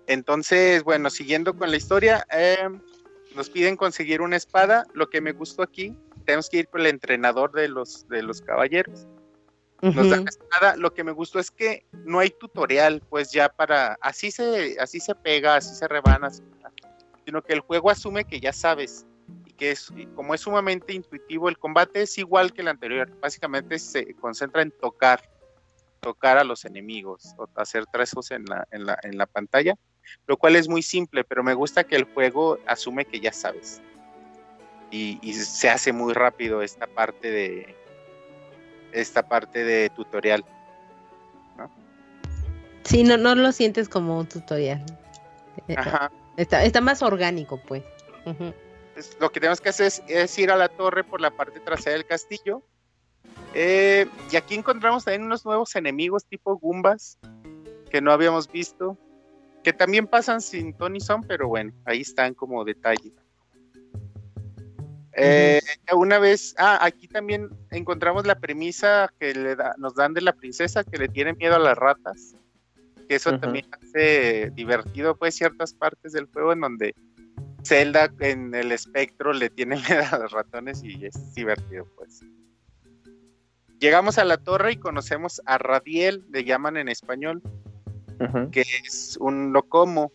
Entonces, 0.06 0.84
bueno, 0.84 1.08
siguiendo 1.08 1.56
con 1.56 1.70
la 1.70 1.78
historia, 1.78 2.26
eh, 2.30 2.68
nos 3.34 3.48
piden 3.48 3.76
conseguir 3.76 4.20
una 4.20 4.36
espada. 4.36 4.84
Lo 4.92 5.08
que 5.08 5.22
me 5.22 5.32
gustó 5.32 5.62
aquí, 5.62 5.96
tenemos 6.26 6.50
que 6.50 6.58
ir 6.58 6.68
con 6.68 6.82
el 6.82 6.88
entrenador 6.88 7.52
de 7.52 7.68
los, 7.68 8.06
de 8.08 8.22
los 8.22 8.42
caballeros. 8.42 9.06
Nos 9.82 10.08
da 10.08 10.16
Ujú. 10.16 10.24
la 10.24 10.30
espada. 10.30 10.76
Lo 10.76 10.94
que 10.94 11.02
me 11.04 11.12
gustó 11.12 11.38
es 11.40 11.50
que 11.50 11.84
no 11.92 12.20
hay 12.20 12.30
tutorial, 12.30 13.02
pues 13.08 13.32
ya 13.32 13.48
para. 13.48 13.98
Así 14.00 14.30
se, 14.30 14.76
así 14.80 15.00
se 15.00 15.14
pega, 15.14 15.56
así 15.56 15.74
se 15.74 15.88
rebana, 15.88 16.28
así- 16.28 16.42
sino 17.24 17.42
que 17.42 17.52
el 17.52 17.60
juego 17.60 17.90
asume 17.90 18.24
que 18.24 18.40
ya 18.40 18.52
sabes. 18.52 19.04
Y 19.44 19.52
que 19.52 19.72
es, 19.72 19.92
y 19.96 20.06
como 20.06 20.34
es 20.34 20.40
sumamente 20.40 20.92
intuitivo, 20.92 21.48
el 21.48 21.58
combate 21.58 22.02
es 22.02 22.16
igual 22.18 22.52
que 22.52 22.62
el 22.62 22.68
anterior. 22.68 23.10
Básicamente 23.20 23.78
se 23.78 24.14
concentra 24.14 24.62
en 24.62 24.70
tocar 24.70 25.20
tocar 26.00 26.36
a 26.36 26.42
los 26.42 26.64
enemigos 26.64 27.32
o 27.38 27.46
hacer 27.54 27.86
trazos 27.86 28.32
en 28.32 28.44
la, 28.46 28.66
en 28.72 28.86
la, 28.86 28.98
en 29.04 29.16
la 29.16 29.26
pantalla, 29.26 29.76
lo 30.26 30.36
cual 30.36 30.56
es 30.56 30.68
muy 30.68 30.82
simple, 30.82 31.22
pero 31.22 31.44
me 31.44 31.54
gusta 31.54 31.84
que 31.84 31.94
el 31.94 32.04
juego 32.12 32.58
asume 32.66 33.04
que 33.04 33.20
ya 33.20 33.32
sabes. 33.32 33.80
Y, 34.90 35.20
y 35.22 35.32
se 35.34 35.70
hace 35.70 35.92
muy 35.92 36.12
rápido 36.12 36.60
esta 36.60 36.88
parte 36.88 37.30
de 37.30 37.76
esta 38.92 39.22
parte 39.22 39.64
de 39.64 39.90
tutorial. 39.90 40.44
Sí, 42.84 43.04
no, 43.04 43.16
no 43.16 43.34
lo 43.34 43.52
sientes 43.52 43.88
como 43.88 44.18
un 44.18 44.26
tutorial. 44.26 44.84
Eh, 45.68 45.74
Ajá. 45.76 46.10
Está, 46.36 46.64
está 46.64 46.80
más 46.80 47.02
orgánico, 47.02 47.60
pues. 47.66 47.82
Entonces, 48.24 49.16
lo 49.20 49.30
que 49.30 49.40
tenemos 49.40 49.60
que 49.60 49.68
hacer 49.68 49.86
es, 49.86 50.02
es 50.08 50.38
ir 50.38 50.50
a 50.50 50.56
la 50.56 50.68
torre 50.68 51.04
por 51.04 51.20
la 51.20 51.30
parte 51.30 51.60
trasera 51.60 51.94
del 51.94 52.06
castillo. 52.06 52.62
Eh, 53.54 54.06
y 54.30 54.36
aquí 54.36 54.54
encontramos 54.54 55.04
también 55.04 55.24
unos 55.24 55.44
nuevos 55.44 55.76
enemigos 55.76 56.24
tipo 56.24 56.56
Goombas 56.56 57.18
que 57.90 58.00
no 58.00 58.12
habíamos 58.12 58.50
visto. 58.50 58.98
Que 59.62 59.72
también 59.72 60.08
pasan 60.08 60.40
sin 60.40 60.74
Tony 60.74 61.00
Son, 61.00 61.22
pero 61.22 61.46
bueno, 61.46 61.72
ahí 61.84 62.00
están 62.00 62.34
como 62.34 62.64
detalle. 62.64 63.12
Eh, 65.14 65.60
Una 65.94 66.18
vez, 66.18 66.54
ah, 66.58 66.78
aquí 66.82 67.06
también 67.08 67.50
encontramos 67.70 68.26
la 68.26 68.38
premisa 68.38 69.12
que 69.20 69.34
le 69.34 69.56
da- 69.56 69.74
nos 69.78 69.94
dan 69.94 70.14
de 70.14 70.22
la 70.22 70.32
princesa 70.32 70.84
que 70.84 70.96
le 70.98 71.08
tiene 71.08 71.34
miedo 71.34 71.56
a 71.56 71.58
las 71.58 71.76
ratas. 71.76 72.34
Que 73.08 73.16
eso 73.16 73.38
también 73.38 73.66
hace 73.72 74.50
divertido, 74.54 75.14
pues, 75.16 75.34
ciertas 75.34 75.74
partes 75.74 76.12
del 76.12 76.26
juego 76.26 76.52
en 76.52 76.60
donde 76.60 76.94
Zelda 77.64 78.10
en 78.20 78.54
el 78.54 78.72
espectro 78.72 79.32
le 79.32 79.50
tiene 79.50 79.76
miedo 80.00 80.04
a 80.10 80.18
los 80.18 80.32
ratones 80.32 80.82
y 80.82 81.04
es 81.04 81.34
divertido, 81.34 81.86
pues. 81.96 82.20
Llegamos 83.80 84.18
a 84.18 84.24
la 84.24 84.36
torre 84.38 84.72
y 84.72 84.76
conocemos 84.76 85.42
a 85.44 85.58
Radiel, 85.58 86.24
le 86.30 86.44
llaman 86.44 86.76
en 86.76 86.88
español, 86.88 87.42
que 88.52 88.60
es 88.84 89.16
un 89.20 89.52
locomo, 89.52 90.12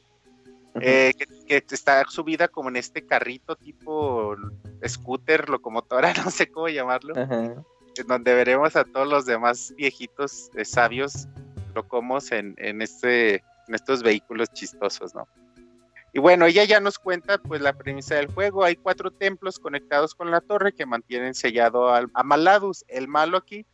eh, 0.79 1.11
que, 1.17 1.25
que 1.45 1.75
está 1.75 2.05
subida 2.07 2.47
como 2.47 2.69
en 2.69 2.77
este 2.77 3.05
carrito 3.05 3.55
tipo 3.57 4.35
scooter, 4.85 5.49
locomotora, 5.49 6.13
no 6.25 6.31
sé 6.31 6.49
cómo 6.51 6.67
llamarlo, 6.69 7.13
Ajá. 7.17 7.53
en 7.95 8.07
donde 8.07 8.33
veremos 8.33 8.75
a 8.75 8.83
todos 8.83 9.07
los 9.07 9.25
demás 9.25 9.73
viejitos 9.77 10.49
eh, 10.55 10.65
sabios 10.65 11.27
locomos 11.75 12.31
en, 12.31 12.55
en, 12.57 12.81
este, 12.81 13.35
en 13.67 13.75
estos 13.75 14.03
vehículos 14.03 14.49
chistosos, 14.53 15.13
¿no? 15.15 15.27
Y 16.13 16.19
bueno, 16.19 16.45
ella 16.45 16.63
ya 16.63 16.79
nos 16.79 16.97
cuenta 16.97 17.37
pues 17.37 17.61
la 17.61 17.73
premisa 17.73 18.15
del 18.15 18.27
juego. 18.27 18.63
Hay 18.63 18.75
cuatro 18.75 19.11
templos 19.11 19.59
conectados 19.59 20.15
con 20.15 20.31
la 20.31 20.41
torre 20.41 20.71
que 20.73 20.85
mantienen 20.85 21.35
sellado 21.35 21.89
al- 21.89 22.09
a 22.13 22.23
Maladus. 22.23 22.85
El 22.87 23.07
malo 23.07 23.37
aquí 23.37 23.65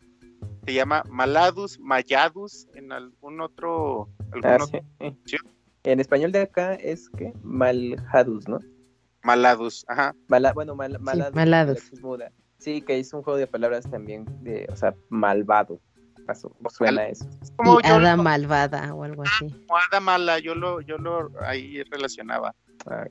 se 0.65 0.73
llama 0.73 1.03
Maladus, 1.09 1.79
Mayadus, 1.79 2.67
en 2.73 2.91
algún 2.91 3.39
otro... 3.39 4.09
algún 4.31 4.45
Ah, 4.49 4.57
otro- 4.61 4.81
sí. 5.25 5.37
En 5.83 5.99
español 6.01 6.31
de 6.33 6.41
acá 6.41 6.73
es 6.75 7.07
que 7.09 7.31
Malhadus, 7.43 8.47
¿no? 8.49 8.59
Maladus, 9.23 9.85
ajá. 9.87 10.13
Mala, 10.27 10.53
bueno, 10.53 10.75
mal, 10.75 10.99
Maladus. 10.99 11.35
Maladus. 11.35 11.93
es 11.93 12.01
muda. 12.01 12.31
Sí, 12.57 12.81
que 12.81 12.99
es 12.99 13.13
un 13.13 13.23
juego 13.23 13.37
de 13.37 13.47
palabras 13.47 13.89
también 13.89 14.25
de, 14.41 14.67
o 14.71 14.75
sea, 14.75 14.93
malvado. 15.09 15.79
Paso, 16.25 16.55
suena 16.69 17.07
eso. 17.07 17.25
Es 17.41 17.51
como 17.57 17.79
y 17.81 17.85
hada 17.85 18.15
lo- 18.15 18.23
malvada 18.23 18.93
o 18.93 19.03
algo 19.03 19.23
así. 19.23 19.49
como 19.49 19.77
hada 19.77 19.99
mala, 19.99 20.39
yo 20.39 20.55
lo, 20.55 20.79
yo 20.79 20.97
lo 20.97 21.31
ahí 21.41 21.83
relacionaba. 21.83 22.55
Ah, 22.85 23.05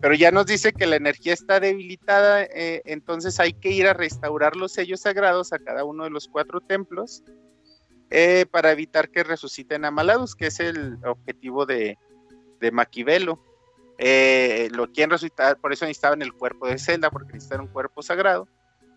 pero 0.00 0.14
ya 0.14 0.30
nos 0.30 0.46
dice 0.46 0.72
que 0.72 0.86
la 0.86 0.96
energía 0.96 1.32
está 1.32 1.58
debilitada, 1.60 2.44
eh, 2.44 2.80
entonces 2.84 3.38
hay 3.40 3.52
que 3.52 3.70
ir 3.70 3.86
a 3.88 3.92
restaurar 3.94 4.54
los 4.56 4.72
sellos 4.72 5.00
sagrados 5.00 5.52
a 5.52 5.58
cada 5.58 5.84
uno 5.84 6.04
de 6.04 6.10
los 6.10 6.28
cuatro 6.28 6.60
templos 6.60 7.22
eh, 8.10 8.46
para 8.50 8.70
evitar 8.72 9.08
que 9.10 9.24
resuciten 9.24 9.84
a 9.84 9.90
Maladus, 9.90 10.34
que 10.36 10.46
es 10.46 10.60
el 10.60 10.98
objetivo 11.04 11.66
de, 11.66 11.98
de 12.60 12.70
Maquiavelo. 12.70 13.40
Eh, 14.04 14.68
lo 14.72 14.90
quieren 14.90 15.10
resucitar, 15.10 15.56
por 15.58 15.72
eso 15.72 15.84
necesitaban 15.84 16.22
el 16.22 16.32
cuerpo 16.32 16.66
de 16.66 16.76
Zelda, 16.76 17.08
porque 17.08 17.34
necesitan 17.34 17.60
un 17.60 17.68
cuerpo 17.68 18.02
sagrado 18.02 18.48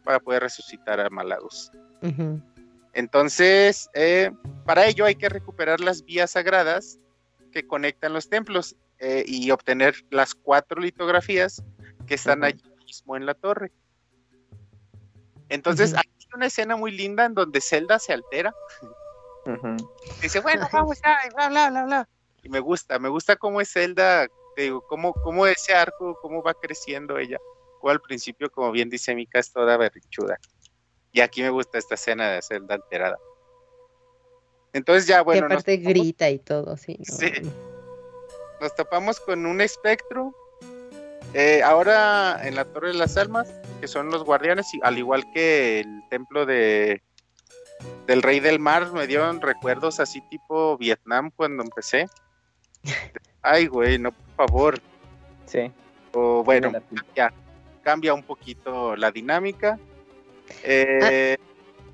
para 0.04 0.20
poder 0.20 0.42
resucitar 0.42 1.00
a 1.00 1.12
Maladus. 1.12 1.70
Ujú. 2.02 2.42
Entonces, 2.92 3.88
eh, 3.94 4.32
para 4.66 4.88
ello 4.88 5.06
hay 5.06 5.14
que 5.14 5.30
recuperar 5.30 5.80
las 5.80 6.04
vías 6.04 6.32
sagradas 6.32 6.98
que 7.52 7.68
conectan 7.68 8.14
los 8.14 8.28
templos 8.30 8.76
eh, 8.98 9.24
y 9.28 9.52
obtener 9.52 9.94
las 10.10 10.34
cuatro 10.34 10.82
litografías 10.82 11.64
que 12.08 12.16
están 12.16 12.40
Ujú. 12.40 12.48
allí 12.48 12.64
mismo 12.84 13.16
en 13.16 13.28
la 13.28 13.36
torre. 13.36 13.72
Entonces, 15.50 15.92
Ujú. 15.92 16.00
hay 16.00 16.16
una 16.36 16.48
escena 16.48 16.76
muy 16.78 16.90
linda 16.90 17.26
en 17.26 17.36
donde 17.36 17.62
Zelda 17.62 18.00
se 18.00 18.12
altera. 18.12 18.56
Dice, 20.20 20.40
bueno, 20.40 20.68
vamos 20.74 20.98
y 20.98 21.30
bla, 21.36 21.50
bla, 21.50 21.70
bla, 21.70 21.84
bla. 21.86 22.10
Y 22.42 22.50
me 22.50 22.60
gusta, 22.60 22.98
me 22.98 23.10
gusta 23.10 23.36
cómo 23.36 23.62
es 23.62 23.72
Zelda, 23.72 24.28
te 24.56 24.64
digo, 24.64 24.86
cómo, 24.88 25.14
cómo 25.14 25.46
ese 25.48 25.74
arco, 25.74 26.18
cómo 26.22 26.42
va 26.42 26.54
creciendo 26.54 27.18
ella. 27.18 27.38
O 27.82 27.90
al 27.90 28.02
principio, 28.02 28.50
como 28.50 28.72
bien 28.72 28.90
dice 28.90 29.14
Mika, 29.14 29.40
es 29.40 29.52
toda 29.52 29.78
berrichuda. 29.78 30.40
Y 31.12 31.22
aquí 31.22 31.42
me 31.42 31.50
gusta 31.50 31.78
esta 31.78 31.96
escena 31.96 32.32
de 32.32 32.42
Zelda 32.42 32.76
alterada. 32.76 33.18
Entonces 34.74 35.08
ya, 35.08 35.22
bueno, 35.22 35.48
que 35.48 35.54
aparte 35.54 35.78
grita 35.78 36.30
y 36.30 36.40
todo, 36.40 36.76
sí. 36.76 36.98
¿no? 37.00 37.16
Sí. 37.16 37.32
nos 38.60 38.76
topamos 38.76 39.20
con 39.20 39.46
un 39.46 39.62
espectro. 39.62 40.34
eh, 41.34 41.62
ahora 41.64 42.42
en 42.44 42.56
la 42.56 42.66
Torre 42.66 42.90
de 42.90 42.96
las 42.96 43.16
Almas, 43.18 43.54
que 43.80 43.88
son 43.88 44.10
los 44.10 44.24
guardianes, 44.24 44.74
y 44.74 44.80
al 44.84 44.98
igual 44.98 45.32
que 45.34 45.82
el 45.82 46.02
templo 46.10 46.46
de 46.46 47.02
del 48.08 48.22
Rey 48.22 48.40
del 48.40 48.60
Mar, 48.60 48.92
me 48.94 49.08
dieron 49.08 49.42
recuerdos 49.42 50.00
así 50.00 50.22
tipo 50.30 50.78
Vietnam 50.78 51.32
cuando 51.36 51.64
empecé. 51.64 52.08
Ay, 53.46 53.68
güey, 53.68 54.00
no, 54.00 54.12
por 54.12 54.48
favor. 54.48 54.80
Sí. 55.46 55.72
O 56.14 56.44
bueno, 56.44 56.72
ya 57.16 57.32
cambia 57.84 58.14
un 58.14 58.24
poquito 58.24 58.96
la 58.96 59.12
dinámica. 59.12 59.78
Eh, 60.64 61.38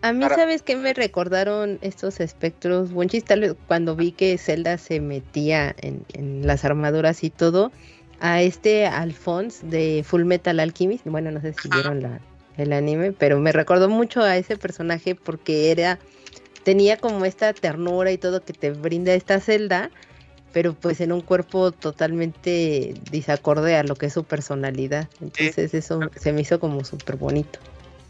A 0.01 0.13
mí, 0.13 0.21
Para- 0.23 0.35
¿sabes 0.35 0.61
qué 0.63 0.75
me 0.77 0.93
recordaron 0.93 1.77
estos 1.81 2.19
espectros? 2.21 2.91
Wonchis, 2.93 3.25
tal 3.25 3.41
vez 3.41 3.55
cuando 3.67 3.95
vi 3.95 4.13
que 4.13 4.37
Zelda 4.37 4.77
se 4.77 4.99
metía 5.01 5.75
en, 5.79 6.05
en 6.13 6.47
las 6.47 6.63
armaduras 6.65 7.23
y 7.23 7.29
todo, 7.29 7.71
a 8.19 8.41
este 8.41 8.87
Alphonse 8.87 9.65
de 9.67 10.03
Full 10.05 10.23
Metal 10.23 10.59
Alchemist, 10.59 11.05
bueno, 11.05 11.29
no 11.31 11.41
sé 11.41 11.53
si 11.53 11.69
vieron 11.69 12.01
la, 12.01 12.19
el 12.57 12.71
anime, 12.73 13.11
pero 13.11 13.39
me 13.39 13.51
recordó 13.51 13.89
mucho 13.89 14.21
a 14.21 14.37
ese 14.37 14.57
personaje 14.57 15.15
porque 15.15 15.71
era, 15.71 15.99
tenía 16.63 16.97
como 16.97 17.25
esta 17.25 17.53
ternura 17.53 18.11
y 18.11 18.17
todo 18.17 18.43
que 18.43 18.53
te 18.53 18.71
brinda 18.71 19.13
esta 19.13 19.39
Zelda, 19.39 19.91
pero 20.53 20.73
pues 20.73 21.01
en 21.01 21.11
un 21.11 21.21
cuerpo 21.21 21.71
totalmente 21.71 22.93
disacorde 23.11 23.75
a 23.75 23.83
lo 23.83 23.95
que 23.95 24.07
es 24.07 24.13
su 24.13 24.23
personalidad. 24.23 25.07
Entonces 25.21 25.73
eso 25.73 25.99
se 26.15 26.33
me 26.33 26.41
hizo 26.41 26.59
como 26.59 26.83
súper 26.83 27.15
bonito. 27.15 27.59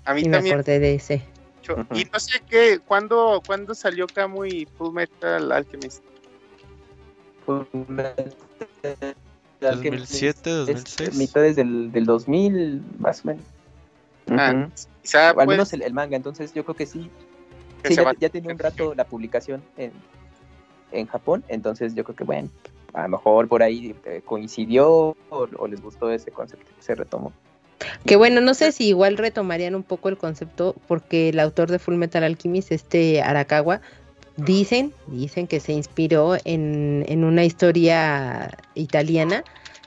a 0.05 0.13
mí 0.13 0.21
Y 0.21 0.25
me 0.25 0.37
también 0.37 0.55
acordé 0.55 0.79
de 0.79 0.95
ese. 0.95 1.23
Y 1.93 2.05
no 2.05 2.19
sé 2.19 2.41
qué, 2.49 2.79
¿cuándo, 2.85 3.41
¿cuándo 3.45 3.75
salió 3.75 4.07
Kamui 4.07 4.67
Full 4.77 4.93
Metal 4.93 5.51
Alchemist? 5.51 6.03
Full 7.45 7.63
Metal 7.87 8.33
2007, 9.61 10.49
es 10.49 10.67
2006. 10.67 11.15
Mitades 11.15 11.55
del, 11.55 11.91
del 11.91 12.05
2000, 12.05 12.83
más 12.97 13.23
o 13.23 13.27
menos. 13.27 13.43
Ah. 14.29 14.67
Quizá 15.01 15.29
al 15.29 15.35
pues, 15.35 15.47
menos 15.47 15.73
el, 15.73 15.83
el 15.83 15.93
manga, 15.93 16.15
entonces 16.15 16.53
yo 16.53 16.63
creo 16.63 16.75
que 16.75 16.87
sí. 16.87 17.09
que 17.83 17.89
Sí, 17.89 17.95
ya, 17.95 18.11
ya 18.19 18.29
tenía 18.29 18.51
un 18.51 18.59
rato 18.59 18.95
la 18.95 19.05
publicación 19.05 19.61
en, 19.77 19.91
en 20.91 21.07
Japón, 21.07 21.43
entonces 21.47 21.95
yo 21.95 22.03
creo 22.03 22.15
que 22.15 22.23
bueno, 22.23 22.49
a 22.93 23.03
lo 23.03 23.09
mejor 23.09 23.47
por 23.47 23.63
ahí 23.63 23.95
eh, 24.05 24.21
coincidió 24.25 24.89
o, 24.89 25.15
o 25.29 25.67
les 25.67 25.81
gustó 25.81 26.11
ese 26.11 26.31
concepto, 26.31 26.71
se 26.79 26.95
retomó. 26.95 27.31
Que 28.05 28.15
bueno, 28.15 28.41
no 28.41 28.53
sé 28.53 28.71
si 28.71 28.87
igual 28.89 29.17
retomarían 29.17 29.75
un 29.75 29.83
poco 29.83 30.09
el 30.09 30.17
concepto, 30.17 30.75
porque 30.87 31.29
el 31.29 31.39
autor 31.39 31.71
de 31.71 31.79
Full 31.79 31.95
Metal 31.95 32.23
Alchemist, 32.23 32.71
este 32.71 33.21
Arakawa, 33.21 33.81
dicen, 34.37 34.93
dicen 35.07 35.47
que 35.47 35.59
se 35.59 35.73
inspiró 35.73 36.35
en, 36.45 37.05
en 37.07 37.23
una 37.23 37.43
historia 37.43 38.57
italiana 38.75 39.43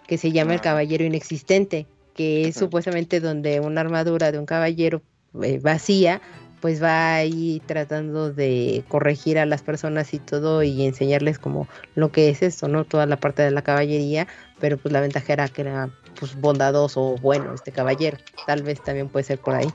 que 0.07 0.19
se 0.19 0.33
llama 0.33 0.55
El. 0.55 0.61
Caballero 0.61 1.05
Inexistente, 1.05 1.87
que 2.15 2.49
es 2.49 2.57
Ujú. 2.57 2.67
supuestamente 2.67 3.21
donde 3.21 3.61
una 3.61 3.81
armadura 3.81 4.33
de 4.33 4.39
un 4.39 4.47
caballero 4.47 5.03
eh, 5.43 5.59
vacía, 5.61 6.21
pues 6.65 6.83
va 6.83 7.17
ahí 7.17 7.61
tratando 7.67 8.33
de 8.33 8.85
corregir 8.89 9.39
a 9.39 9.45
las 9.45 9.61
personas 9.61 10.15
y 10.15 10.19
todo 10.19 10.63
y 10.63 10.87
enseñarles 10.87 11.39
como 11.39 11.69
lo 11.95 12.11
que 12.11 12.31
es 12.31 12.43
esto, 12.43 12.69
¿no? 12.69 12.87
Toda 12.87 13.05
la 13.05 13.19
parte 13.19 13.43
de 13.43 13.51
la 13.51 13.61
caballería, 13.61 14.27
pero 14.61 14.79
pues 14.79 14.91
la 14.91 15.03
ventaja 15.03 15.35
era 15.35 15.47
que 15.49 15.61
era 15.61 15.91
pues 16.19 16.41
bondadoso 16.41 17.03
o 17.03 17.19
bueno 17.19 17.53
este 17.53 17.71
caballero. 17.71 18.17
Tal 18.47 18.63
vez 18.63 18.81
también 18.81 19.11
puede 19.11 19.25
ser 19.25 19.41
por 19.41 19.57
ahí. 19.57 19.69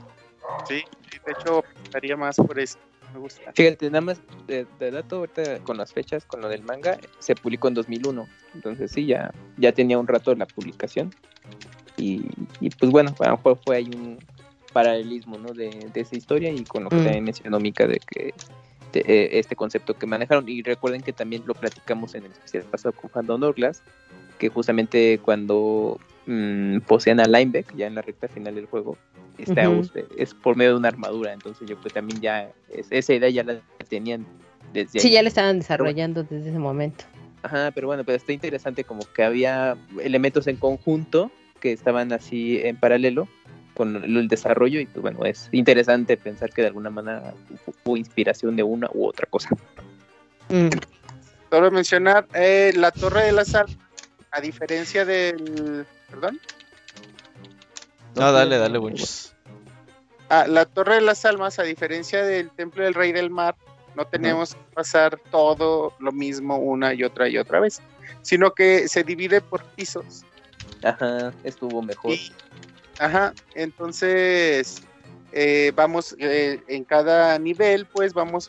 Sí, 0.66 0.82
sí, 1.08 1.18
de 1.24 1.30
hecho, 1.30 1.62
estaría 1.84 2.16
más 2.16 2.34
por 2.34 2.58
eso. 2.58 2.76
Me 3.14 3.20
gusta. 3.20 3.52
Fíjate, 3.54 3.86
nada 3.88 4.00
más 4.00 4.20
de, 4.48 4.66
de 4.80 4.90
dato 4.90 5.18
ahorita 5.18 5.60
con 5.60 5.76
las 5.76 5.92
fechas, 5.92 6.24
con 6.24 6.40
lo 6.40 6.48
del 6.48 6.64
manga, 6.64 6.98
se 7.20 7.36
publicó 7.36 7.68
en 7.68 7.74
2001. 7.74 8.26
Entonces 8.52 8.90
sí, 8.90 9.06
ya, 9.06 9.32
ya 9.58 9.70
tenía 9.70 9.96
un 9.96 10.08
rato 10.08 10.34
la 10.34 10.46
publicación. 10.46 11.14
Y, 11.96 12.26
y, 12.58 12.70
pues 12.70 12.90
bueno, 12.90 13.14
a 13.20 13.28
lo 13.28 13.36
mejor 13.36 13.60
fue 13.64 13.76
ahí 13.76 13.90
un 13.94 14.18
paralelismo 14.72 15.38
¿no? 15.38 15.52
de, 15.54 15.88
de 15.92 16.00
esa 16.00 16.16
historia 16.16 16.50
y 16.50 16.64
con 16.64 16.84
lo 16.84 16.90
que 16.90 16.96
Mm. 16.96 17.04
también 17.04 17.24
mencionó 17.24 17.60
Mika 17.60 17.86
de 17.86 17.98
que 18.00 18.34
de, 18.92 19.00
eh, 19.06 19.38
este 19.38 19.54
concepto 19.56 19.94
que 19.94 20.06
manejaron. 20.06 20.48
Y 20.48 20.62
recuerden 20.62 21.02
que 21.02 21.12
también 21.12 21.42
lo 21.46 21.54
platicamos 21.54 22.14
en 22.14 22.24
el 22.24 22.32
especial 22.32 22.64
pasado 22.64 22.92
con 22.92 23.08
Fandom 23.10 23.40
Douglas, 23.40 23.82
que 24.38 24.48
justamente 24.48 25.18
cuando 25.22 25.98
mm, 26.26 26.78
posean 26.80 27.20
a 27.20 27.26
Lineback, 27.26 27.74
ya 27.76 27.86
en 27.86 27.94
la 27.94 28.02
recta 28.02 28.26
final 28.28 28.54
del 28.54 28.66
juego, 28.66 28.96
está, 29.38 29.64
es 30.16 30.34
por 30.34 30.56
medio 30.56 30.72
de 30.72 30.76
una 30.78 30.88
armadura. 30.88 31.32
Entonces 31.32 31.68
yo 31.68 31.76
pues 31.80 31.94
también 31.94 32.20
ya, 32.20 32.50
es- 32.72 32.88
esa 32.90 33.14
idea 33.14 33.30
ya 33.30 33.44
la 33.44 33.60
tenían 33.88 34.26
desde 34.72 34.98
Sí, 35.00 35.08
ahí. 35.08 35.14
ya 35.14 35.22
le 35.22 35.28
estaban 35.28 35.58
desarrollando 35.60 36.22
desde 36.24 36.50
ese 36.50 36.58
momento. 36.58 37.04
Ajá, 37.42 37.70
pero 37.74 37.86
bueno, 37.86 38.04
pero 38.04 38.16
está 38.16 38.32
interesante 38.32 38.84
como 38.84 39.02
que 39.14 39.22
había 39.22 39.76
elementos 40.02 40.46
en 40.46 40.56
conjunto 40.56 41.30
que 41.60 41.72
estaban 41.72 42.12
así 42.12 42.58
en 42.62 42.76
paralelo 42.76 43.28
con 43.80 43.96
el 44.04 44.28
desarrollo 44.28 44.78
y 44.78 44.84
pues 44.84 45.00
bueno, 45.00 45.24
es 45.24 45.48
interesante 45.52 46.18
pensar 46.18 46.50
que 46.50 46.60
de 46.60 46.68
alguna 46.68 46.90
manera 46.90 47.32
hu- 47.66 47.74
hubo 47.84 47.96
inspiración 47.96 48.54
de 48.56 48.62
una 48.62 48.90
u 48.92 49.06
otra 49.06 49.26
cosa. 49.30 49.48
Mm. 50.50 50.68
Solo 51.48 51.70
mencionar 51.70 52.26
eh, 52.34 52.72
la 52.76 52.90
Torre 52.90 53.24
de 53.24 53.32
la 53.32 53.46
Sal, 53.46 53.66
a 54.32 54.40
diferencia 54.42 55.04
del. 55.06 55.86
¿Perdón? 56.10 56.38
No, 58.16 58.32
dale, 58.32 58.58
dale, 58.58 58.76
Bunches. 58.78 59.34
Ah, 60.28 60.44
la 60.46 60.66
Torre 60.66 60.96
de 60.96 61.00
las 61.00 61.24
Almas, 61.24 61.58
a 61.58 61.62
diferencia 61.62 62.22
del 62.22 62.50
Templo 62.50 62.84
del 62.84 62.92
Rey 62.94 63.12
del 63.12 63.30
Mar, 63.30 63.56
no 63.96 64.04
tenemos 64.04 64.54
que 64.54 64.60
pasar 64.74 65.18
todo 65.30 65.94
lo 65.98 66.12
mismo 66.12 66.58
una 66.58 66.92
y 66.92 67.02
otra 67.02 67.28
y 67.28 67.38
otra 67.38 67.60
vez, 67.60 67.80
sino 68.22 68.52
que 68.52 68.88
se 68.88 69.02
divide 69.04 69.40
por 69.40 69.64
pisos. 69.64 70.24
Ajá, 70.84 71.32
estuvo 71.44 71.80
mejor. 71.82 72.12
Y, 72.12 72.32
ajá, 73.00 73.34
entonces 73.54 74.82
eh, 75.32 75.72
vamos 75.74 76.14
eh, 76.18 76.60
en 76.68 76.84
cada 76.84 77.38
nivel, 77.38 77.86
pues 77.86 78.12
vamos 78.12 78.48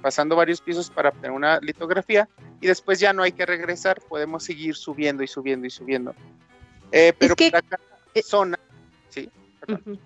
pasando 0.00 0.34
varios 0.36 0.60
pisos 0.60 0.90
para 0.90 1.10
obtener 1.10 1.30
una 1.30 1.58
litografía 1.60 2.28
y 2.60 2.66
después 2.66 2.98
ya 3.00 3.12
no 3.12 3.22
hay 3.22 3.32
que 3.32 3.46
regresar, 3.46 4.00
podemos 4.08 4.44
seguir 4.44 4.74
subiendo 4.74 5.22
y 5.22 5.28
subiendo 5.28 5.66
y 5.66 5.70
subiendo. 5.70 6.14
Eh, 6.90 7.12
pero 7.18 7.36
que- 7.36 7.50
para 7.50 7.62
cada 7.62 7.82
eh, 8.14 8.22
zona, 8.22 8.58
sí, 9.08 9.30
perdón. 9.60 9.98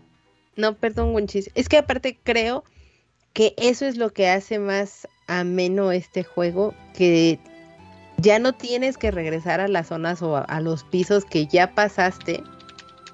No, 0.57 0.75
perdón, 0.75 1.13
Wonchis. 1.15 1.51
Es 1.55 1.69
que 1.69 1.77
aparte 1.79 2.19
creo 2.23 2.65
que 3.33 3.55
eso 3.59 3.85
es 3.87 3.97
lo 3.97 4.11
que 4.13 4.29
hace 4.29 4.59
más 4.59 5.07
ameno 5.27 5.93
este 5.93 6.25
juego, 6.25 6.75
que 6.97 7.39
ya 8.19 8.39
no 8.39 8.55
tienes 8.55 8.97
que 8.97 9.11
regresar 9.11 9.61
a 9.61 9.69
las 9.69 9.89
zonas 9.89 10.23
o 10.23 10.37
a, 10.37 10.41
a 10.43 10.61
los 10.61 10.85
pisos 10.85 11.25
que 11.27 11.47
ya 11.47 11.75
pasaste 11.75 12.43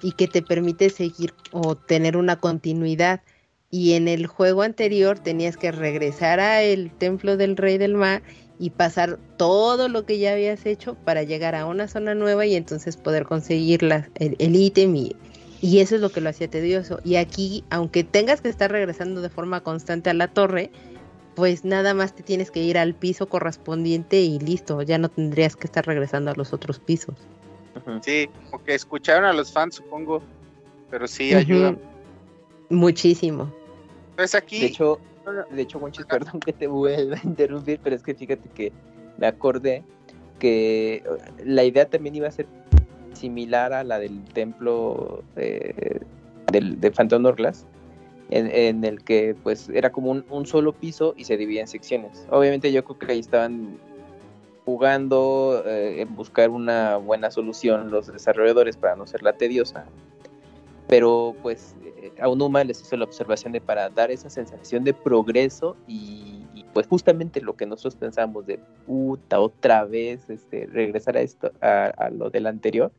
y 0.03 0.12
que 0.12 0.28
te 0.28 0.42
permite 0.42 0.90
seguir 0.90 1.32
o 1.53 1.74
tener 1.76 2.16
una 2.16 2.36
continuidad. 2.36 3.22
Y 3.70 3.94
en 3.94 4.07
el 4.09 4.26
juego 4.26 4.62
anterior 4.62 5.18
tenías 5.18 5.57
que 5.57 5.72
regresar 5.72 6.40
a 6.40 6.62
el 6.62 6.90
templo 6.90 7.36
del 7.38 7.57
rey 7.57 7.78
del 7.78 7.94
mar 7.94 8.22
y 8.59 8.70
pasar 8.70 9.18
todo 9.38 9.88
lo 9.88 10.05
que 10.05 10.18
ya 10.18 10.32
habías 10.32 10.66
hecho 10.66 10.94
para 10.94 11.22
llegar 11.22 11.55
a 11.55 11.64
una 11.66 11.88
zona 11.88 12.14
nueva 12.14 12.44
y 12.44 12.55
entonces 12.55 12.96
poder 12.98 13.24
conseguir 13.24 13.82
la- 13.82 14.11
el 14.16 14.36
el 14.38 14.57
ítem 14.57 14.94
y, 14.94 15.16
y 15.62 15.78
eso 15.78 15.94
es 15.94 16.00
lo 16.03 16.11
que 16.11 16.20
lo 16.20 16.28
hacía 16.28 16.48
tedioso. 16.48 16.98
Y 17.03 17.16
aquí, 17.16 17.64
aunque 17.70 18.05
tengas 18.05 18.40
que 18.42 18.48
estar 18.50 18.70
regresando 18.70 19.22
de 19.22 19.30
forma 19.30 19.62
constante 19.62 20.11
a 20.11 20.14
la 20.14 20.28
torre, 20.28 20.70
pues 21.34 21.64
nada 21.64 21.94
más 21.94 22.14
te 22.14 22.22
tienes 22.22 22.50
que 22.50 22.62
ir 22.62 22.76
al 22.76 22.94
piso 22.94 23.26
correspondiente 23.28 24.20
y 24.20 24.38
listo, 24.38 24.82
ya 24.82 24.98
no 24.98 25.09
tendrías 25.09 25.57
que 25.57 25.66
estar 25.66 25.86
regresando 25.86 26.30
a 26.30 26.34
los 26.34 26.53
otros 26.53 26.78
pisos. 26.78 27.14
Sí, 28.02 28.28
como 28.50 28.62
que 28.64 28.74
escucharon 28.74 29.24
a 29.24 29.32
los 29.32 29.52
fans, 29.52 29.76
supongo, 29.76 30.22
pero 30.90 31.06
sí 31.06 31.34
ayuda. 31.34 31.76
Muchísimo. 32.68 33.52
Entonces 34.10 34.34
aquí, 34.34 34.60
De 34.60 34.66
hecho, 34.66 35.00
de 35.50 35.62
hecho, 35.62 35.78
Monchis, 35.78 36.06
perdón 36.06 36.40
que 36.40 36.52
te 36.52 36.66
vuelva 36.66 37.16
a 37.22 37.26
interrumpir, 37.26 37.80
pero 37.82 37.96
es 37.96 38.02
que 38.02 38.14
fíjate 38.14 38.48
que 38.50 38.72
me 39.18 39.26
acordé 39.26 39.82
que 40.38 41.02
la 41.44 41.64
idea 41.64 41.88
también 41.88 42.16
iba 42.16 42.28
a 42.28 42.32
ser 42.32 42.46
similar 43.12 43.72
a 43.72 43.84
la 43.84 43.98
del 43.98 44.24
templo 44.24 45.22
eh, 45.36 46.00
del, 46.50 46.80
de 46.80 46.90
Phantom 46.90 47.24
Hourglass, 47.24 47.66
en, 48.30 48.48
en 48.50 48.84
el 48.84 49.04
que 49.04 49.36
pues 49.42 49.68
era 49.68 49.92
como 49.92 50.10
un, 50.10 50.24
un 50.30 50.46
solo 50.46 50.72
piso 50.72 51.14
y 51.16 51.24
se 51.24 51.36
dividía 51.36 51.60
en 51.60 51.68
secciones. 51.68 52.26
Obviamente 52.30 52.72
yo 52.72 52.84
creo 52.84 52.98
que 52.98 53.12
ahí 53.12 53.20
estaban 53.20 53.78
jugando 54.64 55.62
eh, 55.66 56.06
buscar 56.08 56.50
una 56.50 56.96
buena 56.96 57.30
solución 57.30 57.90
los 57.90 58.06
desarrolladores 58.06 58.76
para 58.76 58.96
no 58.96 59.06
ser 59.06 59.22
la 59.22 59.32
tediosa. 59.32 59.86
Pero 60.88 61.34
pues 61.42 61.74
eh, 61.84 62.12
a 62.20 62.28
Unuma 62.28 62.64
les 62.64 62.80
hizo 62.80 62.96
la 62.96 63.04
observación 63.04 63.52
de 63.52 63.60
para 63.60 63.88
dar 63.88 64.10
esa 64.10 64.30
sensación 64.30 64.84
de 64.84 64.94
progreso 64.94 65.76
y, 65.86 66.44
y, 66.54 66.64
pues 66.72 66.86
justamente 66.86 67.40
lo 67.40 67.54
que 67.54 67.66
nosotros 67.66 67.96
pensamos 67.96 68.46
de 68.46 68.58
puta 68.86 69.40
otra 69.40 69.84
vez 69.84 70.28
este 70.28 70.66
regresar 70.66 71.16
a 71.16 71.20
esto 71.20 71.52
a, 71.60 71.86
a 71.86 72.10
lo 72.10 72.30
del 72.30 72.46
anterior 72.46 72.92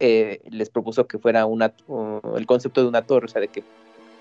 eh, 0.00 0.40
les 0.48 0.70
propuso 0.70 1.08
que 1.08 1.18
fuera 1.18 1.44
una 1.44 1.72
uh, 1.88 2.36
el 2.36 2.46
concepto 2.46 2.82
de 2.82 2.88
una 2.88 3.02
torre 3.02 3.26
o 3.26 3.28
sea 3.28 3.40
de 3.40 3.48
que 3.48 3.64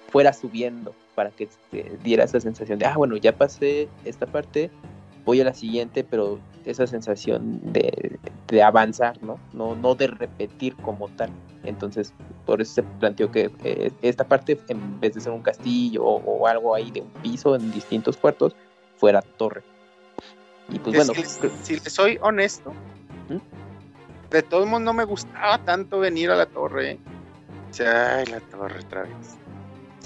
fuera 0.10 0.34
subiendo 0.34 0.96
para 1.14 1.30
que 1.30 1.44
este, 1.44 1.98
diera 2.04 2.24
esa 2.24 2.40
sensación 2.40 2.80
de 2.80 2.86
ah 2.86 2.98
bueno 2.98 3.16
ya 3.18 3.36
pasé 3.36 3.88
esta 4.04 4.26
parte 4.26 4.72
voy 5.28 5.42
a 5.42 5.44
la 5.44 5.54
siguiente 5.54 6.04
pero 6.04 6.40
esa 6.66 6.88
sensación 6.88 7.60
de, 7.74 8.18
de 8.48 8.64
avanzar 8.64 9.22
no 9.22 9.38
no 9.54 9.76
no 9.76 9.94
de 9.94 10.08
repetir 10.08 10.76
como 10.78 11.10
tal 11.10 11.30
entonces 11.66 12.14
por 12.46 12.62
eso 12.62 12.76
se 12.76 12.84
planteó 12.84 13.30
que 13.30 13.52
eh, 13.64 13.92
esta 14.02 14.24
parte 14.24 14.58
en 14.70 15.00
vez 15.02 15.14
de 15.14 15.22
ser 15.22 15.34
un 15.34 15.42
castillo 15.42 16.04
o, 16.04 16.16
o, 16.24 16.48
algo 16.48 16.74
ahí 16.74 16.90
de 16.92 17.02
un 17.02 17.10
piso 17.22 17.56
en 17.56 17.72
distintos 17.72 18.16
cuartos 18.16 18.56
fuera 18.96 19.22
torre 19.22 19.64
y 20.70 20.80
pues 20.80 20.96
es 20.98 21.08
bueno 21.08 21.14
que 21.14 21.28
creo- 21.40 21.52
si 21.64 21.74
les 21.76 21.94
soy 21.94 22.18
honesto, 22.22 22.72
¿Mm? 23.30 23.38
de 24.32 24.44
todos 24.44 24.68
modos 24.68 24.84
no 24.84 24.94
me 24.94 25.06
gustaba 25.06 25.58
tanto 25.60 26.00
venir 26.00 26.30
a 26.32 26.36
la 26.36 26.46
torre. 26.46 26.92
¿eh? 26.92 27.00
O 27.70 27.74
sea, 27.74 28.18
ay, 28.18 28.26
la 28.26 28.40
torre 28.42 28.80
otra 28.80 29.04
vez. 29.04 29.38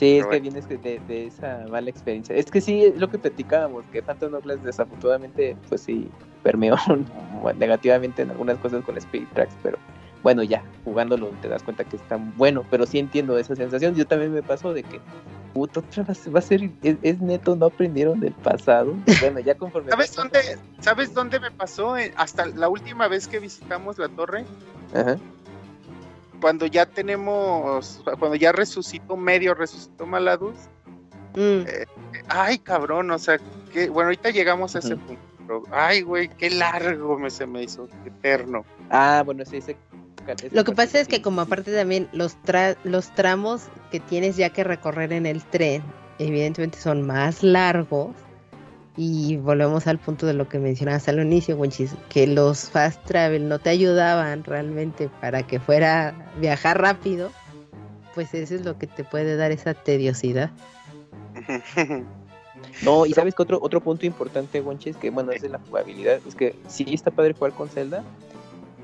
Sí, 0.02 0.18
es 0.18 0.26
que 0.26 0.40
vienes 0.40 0.68
de, 0.68 1.00
de 1.08 1.28
esa 1.28 1.64
mala 1.70 1.88
experiencia. 1.92 2.36
Es 2.36 2.50
que 2.50 2.60
sí, 2.60 2.86
es 2.86 2.98
lo 2.98 3.08
que 3.08 3.20
platicábamos, 3.20 3.86
que 3.92 4.02
Phantom 4.02 4.34
Hourglass 4.34 4.64
desafortunadamente, 4.64 5.56
pues 5.70 5.82
sí, 5.82 6.10
permeó 6.42 6.76
negativamente 7.60 8.24
en 8.24 8.32
algunas 8.32 8.58
cosas 8.58 8.84
con 8.84 8.98
Spirit 8.98 9.32
Tracks, 9.34 9.54
pero 9.62 9.78
bueno, 10.24 10.42
ya, 10.42 10.64
jugándolo 10.86 11.28
te 11.44 11.50
das 11.50 11.62
cuenta 11.62 11.84
que 11.84 11.98
está 11.98 12.18
bueno, 12.36 12.66
pero 12.72 12.88
sí 12.88 12.98
entiendo 12.98 13.38
esa 13.38 13.56
sensación. 13.56 13.94
Yo 13.94 14.08
también 14.08 14.34
me 14.34 14.42
pasó 14.42 14.74
de 14.74 14.82
que, 14.82 15.00
puto, 15.54 15.84
va 16.36 16.40
a 16.40 16.42
ser, 16.42 16.72
es, 16.82 16.98
es 17.04 17.22
neto, 17.22 17.56
no 17.56 17.68
aprendieron 17.68 18.20
del 18.22 18.34
pasado. 18.34 18.96
Bueno, 19.20 19.40
ya 19.40 19.54
conforme... 19.54 19.92
¿Sabes 19.92 20.16
dónde, 20.16 20.40
¿Sabes 20.80 21.14
dónde 21.14 21.40
me 21.40 21.52
pasó? 21.52 21.96
Eh, 21.96 22.12
Hasta 22.18 22.48
la 22.48 22.70
última 22.70 23.08
vez 23.08 23.28
que 23.28 23.38
visitamos 23.38 24.00
la 24.00 24.10
torre, 24.10 24.46
Ajá. 24.96 25.18
Cuando 26.42 26.66
ya 26.66 26.86
tenemos, 26.86 28.02
cuando 28.20 28.36
ya 28.36 28.52
resucitó 28.52 29.16
medio, 29.16 29.54
resucitó 29.54 30.06
Maladus. 30.06 30.56
Mm. 31.36 31.62
Ay, 32.28 32.58
cabrón, 32.58 33.12
o 33.12 33.20
sea, 33.20 33.40
que, 33.72 33.90
bueno, 33.90 34.08
ahorita 34.08 34.32
llegamos 34.32 34.76
a 34.76 34.80
ese 34.80 34.98
punto. 34.98 35.22
pero, 35.48 35.64
ay, 35.72 36.02
güey, 36.02 36.28
qué 36.28 36.50
largo 36.50 37.18
me 37.18 37.30
se 37.30 37.46
me 37.46 37.64
hizo, 37.64 37.88
eterno. 38.06 38.66
Ah, 38.90 39.22
bueno, 39.26 39.46
sí, 39.46 39.58
ese... 39.58 39.78
Lo 40.52 40.64
que 40.64 40.72
pasa 40.74 41.00
es 41.00 41.08
que 41.08 41.22
como 41.22 41.42
aparte 41.42 41.74
también 41.74 42.08
los, 42.12 42.38
tra- 42.44 42.78
los 42.84 43.10
tramos 43.16 43.64
que 43.92 44.00
tienes 44.00 44.38
ya 44.38 44.52
que 44.52 44.64
recorrer 44.64 45.14
en 45.14 45.26
el 45.26 45.44
tren, 45.44 45.82
evidentemente 46.20 46.78
son 46.78 47.02
más 47.08 47.42
largos. 47.42 48.16
Y 48.98 49.38
volvemos 49.38 49.88
al 49.88 50.00
punto 50.00 50.26
de 50.26 50.34
lo 50.34 50.50
que 50.50 50.60
mencionabas 50.60 51.08
al 51.08 51.20
inicio, 51.20 51.56
Wenchis, 51.56 51.96
que 52.10 52.28
los 52.28 52.70
fast 52.70 53.04
travel 53.06 53.48
no 53.48 53.58
te 53.60 53.70
ayudaban 53.70 54.44
realmente 54.44 55.10
para 55.22 55.44
que 55.44 55.60
fuera 55.60 56.14
viajar 56.40 56.82
rápido. 56.82 57.32
Pues 58.14 58.34
eso 58.34 58.56
es 58.56 58.66
lo 58.66 58.78
que 58.78 58.88
te 58.88 59.06
puede 59.06 59.38
dar 59.38 59.52
esa 59.52 59.74
tediosidad. 59.74 60.52
No, 62.84 63.06
y 63.06 63.14
sabes 63.14 63.36
que 63.36 63.44
otro, 63.44 63.60
otro 63.62 63.82
punto 63.82 64.06
importante, 64.06 64.60
Gonchi, 64.60 64.90
es 64.90 64.98
que, 64.98 65.10
bueno, 65.10 65.32
es 65.32 65.42
de 65.42 65.50
la 65.50 65.60
jugabilidad, 65.60 66.20
es 66.28 66.36
que 66.36 66.56
sí 66.68 66.86
está 66.94 67.12
padre 67.12 67.34
jugar 67.34 67.54
con 67.54 67.70
Zelda, 67.70 68.04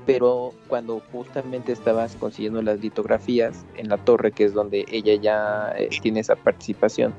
pero 0.06 0.52
cuando 0.68 1.02
justamente 1.12 1.72
estabas 1.72 2.16
consiguiendo 2.16 2.62
las 2.62 2.80
litografías 2.80 3.64
en 3.76 3.88
la 3.88 3.98
torre, 3.98 4.32
que 4.32 4.44
es 4.44 4.54
donde 4.54 4.84
ella 4.90 5.14
ya 5.14 5.74
eh, 5.76 5.88
tiene 6.00 6.20
esa 6.20 6.36
participación, 6.36 7.12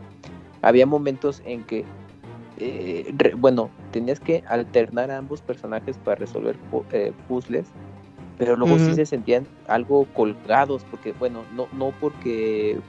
había 0.62 0.86
momentos 0.86 1.42
en 1.46 1.64
que, 1.64 1.86
eh, 2.60 3.14
bueno, 3.38 3.70
tenías 3.92 4.20
que 4.20 4.44
alternar 4.48 5.12
a 5.12 5.18
ambos 5.18 5.42
personajes 5.42 5.98
para 5.98 6.16
resolver 6.16 6.58
eh, 6.92 7.14
puzzles, 7.28 7.68
pero 8.38 8.56
luego 8.56 8.78
sí 8.78 8.94
se 8.96 9.06
sentían 9.06 9.46
algo 9.68 10.06
colgados, 10.14 10.86
porque, 10.90 11.14
bueno, 11.14 11.44
no, 11.56 11.68
no 11.74 11.92
porque 12.00 12.80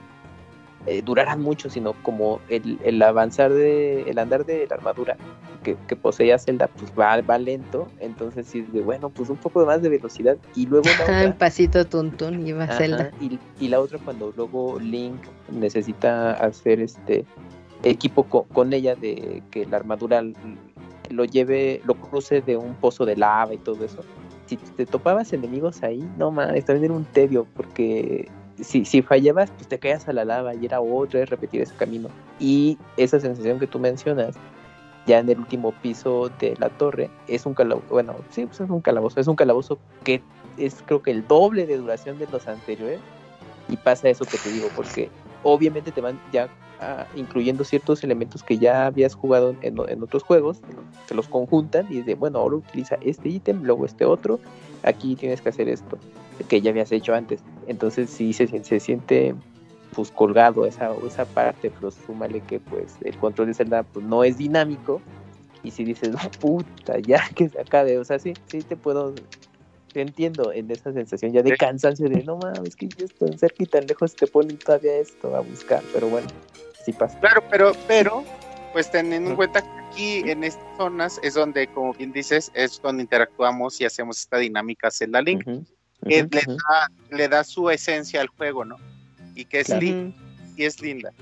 eh, 0.87 1.03
duraran 1.03 1.41
mucho, 1.41 1.69
sino 1.69 1.93
como 2.03 2.41
el, 2.49 2.79
el, 2.85 3.03
avanzar 3.03 3.53
de, 3.53 4.03
el 4.03 4.19
andar 4.19 4.47
de 4.47 4.67
la 4.69 4.77
armadura 4.77 5.17
que, 5.63 5.77
que 5.89 5.97
poseía 5.97 6.39
Zelda, 6.39 6.69
pues 6.69 6.93
va, 6.99 7.21
va 7.21 7.39
lento, 7.39 7.89
entonces 7.99 8.47
sí, 8.47 8.63
de, 8.63 8.81
bueno, 8.81 9.11
pues 9.11 9.29
un 9.29 9.37
poco 9.37 9.67
más 9.67 9.83
de 9.83 9.89
velocidad, 9.89 10.37
y 10.55 10.67
luego 10.67 10.89
la 10.99 11.05
otra, 11.05 11.39
pasito 11.39 11.85
tuntún 11.85 12.47
iba 12.47 12.67
Zelda. 12.67 13.11
Y, 13.21 13.39
y, 13.59 13.69
la 13.69 13.81
otra 13.81 13.99
cuando 13.99 14.33
luego 14.37 14.79
Link 14.81 15.21
necesita 15.51 16.33
hacer 16.33 16.81
este 16.81 17.27
equipo 17.83 18.25
con, 18.25 18.73
ella 18.73 18.95
de 18.95 19.43
que 19.51 19.67
la 19.67 19.79
armadura 19.79 20.23
lo 21.11 21.25
lleve, 21.25 21.81
lo 21.85 21.95
cruce 21.95 22.41
de 22.41 22.57
un 22.57 22.75
pozo 22.75 23.05
de 23.05 23.17
lava 23.17 23.55
y 23.55 23.59
todo 23.59 23.85
eso. 23.85 24.03
Si 24.47 24.57
te 24.57 24.87
topabas 24.87 25.33
enemigos 25.33 25.83
ahí, 25.83 26.09
no 26.19 26.31
mames, 26.31 26.65
también 26.65 26.87
era 26.87 26.95
un 26.95 27.05
tedio, 27.05 27.47
porque 27.55 28.29
si, 28.61 28.85
si 28.85 29.03
fallabas, 29.03 29.51
pues 29.53 29.69
te 29.69 29.79
caías 29.79 30.09
a 30.09 30.13
la 30.13 30.25
lava 30.25 30.55
y 30.55 30.67
era 30.67 30.81
otra 30.81 31.21
vez 31.21 31.31
repetir 31.31 31.63
ese 31.63 31.75
camino. 31.75 32.09
Y 32.39 32.79
esa 32.97 33.21
sensación 33.21 33.59
que 33.59 33.67
tú 33.67 33.79
mencionas, 33.79 34.37
ya 35.07 35.19
en 35.19 35.29
el 35.29 35.39
último 35.39 35.73
piso 35.73 36.31
de 36.41 36.57
la 36.59 36.69
torre, 36.69 37.11
es 37.29 37.47
un 37.47 37.55
calabozo, 37.55 37.87
bueno, 37.91 38.17
sí, 38.31 38.47
pues 38.47 38.61
es 38.61 38.71
un 38.71 38.81
calabozo, 38.81 39.21
es 39.21 39.29
un 39.29 39.37
calabozo 39.37 39.79
que 40.05 40.23
es 40.57 40.83
creo 40.85 41.03
que 41.03 41.11
el 41.11 41.27
doble 41.27 41.67
de 41.67 41.77
duración 41.77 42.19
de 42.19 42.27
los 42.27 42.47
anteriores. 42.47 43.01
Y 43.69 43.77
pasa 43.77 44.09
eso 44.09 44.25
que 44.25 44.37
te 44.37 44.51
digo, 44.51 44.69
porque 44.75 45.11
obviamente 45.45 45.93
te 45.93 46.01
van 46.01 46.21
ya 46.33 46.49
ah, 46.81 47.07
incluyendo 47.15 47.65
ciertos 47.65 48.03
elementos 48.03 48.43
que 48.43 48.59
ya 48.59 48.87
habías 48.87 49.15
jugado 49.15 49.55
en, 49.63 49.79
en 49.89 50.03
otros 50.03 50.23
juegos, 50.23 50.61
se 51.07 51.15
los 51.15 51.29
conjuntan 51.29 51.87
y 51.91 52.03
de 52.03 52.15
bueno, 52.15 52.39
ahora 52.39 52.57
utiliza 52.57 52.97
este 53.01 53.29
ítem, 53.29 53.63
luego 53.63 53.87
este 53.87 54.05
otro, 54.05 54.41
aquí 54.83 55.17
tienes 55.17 55.41
que 55.41 55.51
hacer 55.51 55.69
esto 55.69 55.99
que 56.49 56.61
ya 56.61 56.71
habías 56.71 56.93
hecho 56.93 57.15
antes. 57.15 57.43
Entonces 57.67 58.11
sí 58.11 58.33
se, 58.33 58.47
se 58.63 58.81
siente 58.81 59.35
pues 59.95 60.11
colgado 60.11 60.67
esa, 60.67 60.93
esa 61.07 61.25
parte, 61.25 61.71
pero 61.71 61.91
súmale 61.91 62.41
que 62.41 62.61
pues 62.61 62.97
el 63.03 63.17
control 63.19 63.49
de 63.49 63.55
Zelda 63.55 63.83
pues, 63.83 64.05
no 64.05 64.23
es 64.25 64.39
dinámico 64.39 65.01
y 65.63 65.71
si 65.73 65.85
dices, 65.85 66.15
puta, 66.41 66.99
ya 67.01 67.23
que 67.35 67.49
se 67.49 67.61
acabe, 67.61 67.99
o 67.99 68.05
sea, 68.05 68.19
sí, 68.19 68.35
sí 68.47 68.63
te 68.63 68.77
puedo, 68.77 69.15
te 69.93 70.01
entiendo 70.01 70.53
en 70.53 70.71
esa 70.71 70.93
sensación 70.93 71.33
ya 71.33 71.43
de 71.43 71.57
cansancio 71.57 72.09
de 72.09 72.23
no 72.23 72.37
mames, 72.37 72.77
que 72.77 72.89
yo 72.89 73.05
estoy 73.05 73.37
cerca 73.37 73.63
y 73.65 73.67
tan 73.67 73.87
lejos 73.87 74.15
te 74.15 74.27
ponen 74.27 74.57
todavía 74.59 74.97
esto 74.97 75.35
a 75.37 75.41
buscar, 75.41 75.83
pero 75.93 76.09
bueno, 76.09 76.29
sí 76.85 76.93
pasa. 76.93 77.19
Claro, 77.21 77.43
pero, 77.51 77.73
pero, 77.87 78.25
pues 78.73 78.91
teniendo 78.91 79.31
en 79.31 79.37
cuenta 79.37 79.63
que 79.63 79.81
aquí 79.91 80.31
en 80.31 80.45
estas 80.45 80.65
zonas 80.77 81.21
es 81.23 81.35
donde, 81.35 81.67
como 81.69 81.93
bien 81.95 82.13
dices, 82.13 82.51
es 82.55 82.81
donde 82.81 83.03
interactuamos 83.03 83.81
y 83.81 83.85
hacemos 83.85 84.19
esta 84.19 84.39
dinámica 84.39 84.91
Zelda 84.91 85.21
Link 85.21 85.45
que 86.07 86.29
le, 87.11 87.29
da, 87.29 87.45
su 87.45 87.69
esencia 87.69 88.21
al 88.21 88.29
juego, 88.29 88.65
¿no? 88.65 88.77
Y 89.35 89.45
que 89.45 89.61
es, 89.61 89.69
y 89.71 90.65
es 90.65 90.81
linda. 90.81 91.13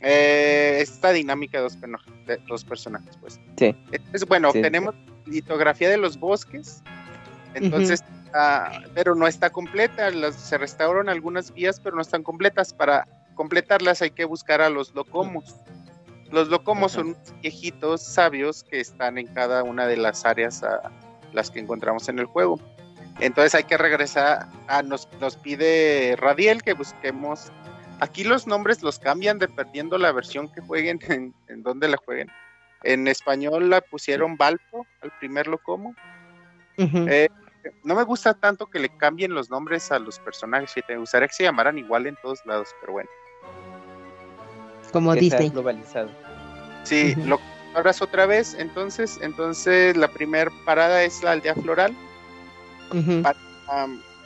Eh, 0.00 0.78
esta 0.80 1.12
dinámica 1.12 1.58
de 1.58 1.64
dos, 1.64 1.78
de 2.60 2.66
personajes, 2.66 3.16
pues. 3.20 3.40
Sí. 3.56 3.74
Es 4.12 4.24
bueno, 4.26 4.52
tenemos 4.52 4.94
litografía 5.26 5.90
de 5.90 5.98
los 5.98 6.18
bosques, 6.18 6.82
entonces, 7.54 8.02
pero 8.94 9.14
no 9.14 9.26
está 9.26 9.50
completa. 9.50 10.10
se 10.32 10.58
restauraron 10.58 11.08
algunas 11.08 11.52
vías, 11.52 11.80
pero 11.80 11.96
no 11.96 12.02
están 12.02 12.22
completas. 12.22 12.72
Para 12.72 13.06
completarlas 13.38 14.02
hay 14.02 14.10
que 14.10 14.24
buscar 14.24 14.60
a 14.60 14.68
los 14.68 14.92
locomos. 14.96 15.54
Los 16.32 16.48
locomos 16.48 16.92
son 16.92 17.16
viejitos 17.40 18.02
sabios 18.02 18.64
que 18.64 18.80
están 18.80 19.16
en 19.16 19.28
cada 19.28 19.62
una 19.62 19.86
de 19.86 19.96
las 19.96 20.24
áreas 20.26 20.64
a 20.64 20.90
las 21.32 21.48
que 21.48 21.60
encontramos 21.60 22.08
en 22.08 22.18
el 22.18 22.26
juego. 22.26 22.58
Entonces 23.20 23.54
hay 23.54 23.62
que 23.62 23.78
regresar 23.78 24.48
a 24.66 24.82
nos, 24.82 25.08
nos 25.20 25.36
pide 25.36 26.16
Radiel 26.16 26.64
que 26.64 26.72
busquemos. 26.74 27.52
Aquí 28.00 28.24
los 28.24 28.48
nombres 28.48 28.82
los 28.82 28.98
cambian 28.98 29.38
dependiendo 29.38 29.98
la 29.98 30.10
versión 30.10 30.52
que 30.52 30.60
jueguen, 30.60 30.98
en, 31.08 31.32
en 31.46 31.62
donde 31.62 31.86
la 31.86 31.96
jueguen. 31.96 32.28
En 32.82 33.06
español 33.06 33.70
la 33.70 33.80
pusieron 33.82 34.36
Balpo 34.36 34.84
al 35.00 35.12
primer 35.20 35.46
locomo. 35.46 35.94
Eh, 36.76 37.28
no 37.84 37.94
me 37.94 38.02
gusta 38.02 38.34
tanto 38.34 38.66
que 38.66 38.80
le 38.80 38.88
cambien 38.88 39.32
los 39.32 39.48
nombres 39.48 39.92
a 39.92 40.00
los 40.00 40.18
personajes. 40.18 40.74
Me 40.88 40.96
gustaría 40.96 41.28
que 41.28 41.34
se 41.34 41.44
llamaran 41.44 41.78
igual 41.78 42.08
en 42.08 42.16
todos 42.20 42.44
lados, 42.44 42.74
pero 42.80 42.94
bueno. 42.94 43.08
Como 44.92 45.14
Disney. 45.14 45.50
Globalizado. 45.50 46.10
Sí, 46.84 47.14
lo 47.24 47.38
abras 47.74 48.00
otra 48.02 48.26
vez. 48.26 48.54
Entonces, 48.58 49.18
entonces 49.22 49.96
la 49.96 50.08
primera 50.08 50.50
parada 50.64 51.02
es 51.02 51.22
la 51.22 51.32
aldea 51.32 51.54
floral 51.54 51.94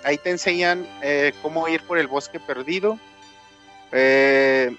ahí 0.04 0.18
te 0.18 0.30
enseñan 0.30 0.86
eh, 1.02 1.32
cómo 1.42 1.68
ir 1.68 1.82
por 1.82 1.98
el 1.98 2.06
bosque 2.06 2.40
perdido. 2.40 2.98
Eh, 3.92 4.74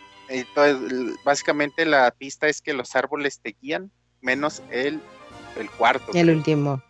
básicamente 1.24 1.86
la 1.86 2.10
pista 2.12 2.48
es 2.48 2.62
que 2.62 2.74
los 2.74 2.96
árboles 2.96 3.40
te 3.40 3.56
guían, 3.62 3.92
menos 4.22 4.64
el, 4.72 5.00
el 5.60 5.70
cuarto. 5.70 6.12
El 6.14 6.30
último. 6.30 6.82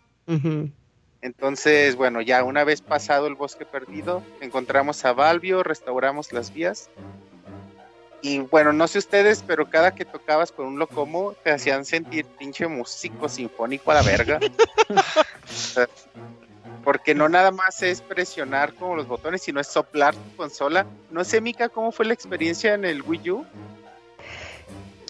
Entonces, 1.21 1.95
bueno, 1.95 2.21
ya 2.21 2.43
una 2.43 2.63
vez 2.63 2.81
pasado 2.81 3.27
el 3.27 3.35
bosque 3.35 3.65
perdido, 3.65 4.23
encontramos 4.41 5.03
a 5.05 5.13
Balbio, 5.13 5.63
restauramos 5.63 6.31
las 6.33 6.53
vías. 6.53 6.89
Y 8.23 8.39
bueno, 8.39 8.71
no 8.71 8.87
sé 8.87 8.99
ustedes, 8.99 9.43
pero 9.45 9.69
cada 9.69 9.93
que 9.93 10.05
tocabas 10.05 10.53
con 10.53 10.65
un 10.65 10.79
locomo 10.79 11.35
te 11.43 11.51
hacían 11.51 11.83
sentir 11.83 12.25
pinche 12.25 12.65
músico 12.67 13.27
sinfónico 13.27 13.91
a 13.91 13.95
la 13.95 14.01
verga. 14.01 14.39
porque 16.85 17.13
no 17.13 17.27
nada 17.27 17.51
más 17.51 17.83
es 17.83 17.99
presionar 17.99 18.73
con 18.75 18.95
los 18.95 19.07
botones, 19.07 19.41
sino 19.41 19.59
es 19.59 19.67
soplar 19.67 20.15
tu 20.15 20.37
consola. 20.37 20.85
No 21.11 21.25
sé, 21.25 21.41
Mika, 21.41 21.67
¿cómo 21.67 21.91
fue 21.91 22.05
la 22.05 22.13
experiencia 22.13 22.73
en 22.73 22.85
el 22.85 23.01
Wii 23.01 23.31
U? 23.31 23.45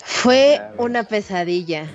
Fue 0.03 0.60
una 0.80 1.03
pesadilla. 1.03 1.85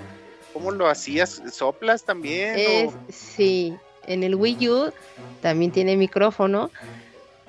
¿Cómo 0.52 0.70
lo 0.70 0.88
hacías? 0.88 1.42
¿Soplas 1.52 2.04
también? 2.04 2.92
Sí, 3.08 3.76
en 4.06 4.22
el 4.22 4.36
Wii 4.36 4.68
U 4.68 4.92
también 5.42 5.72
tiene 5.72 5.96
micrófono, 5.96 6.70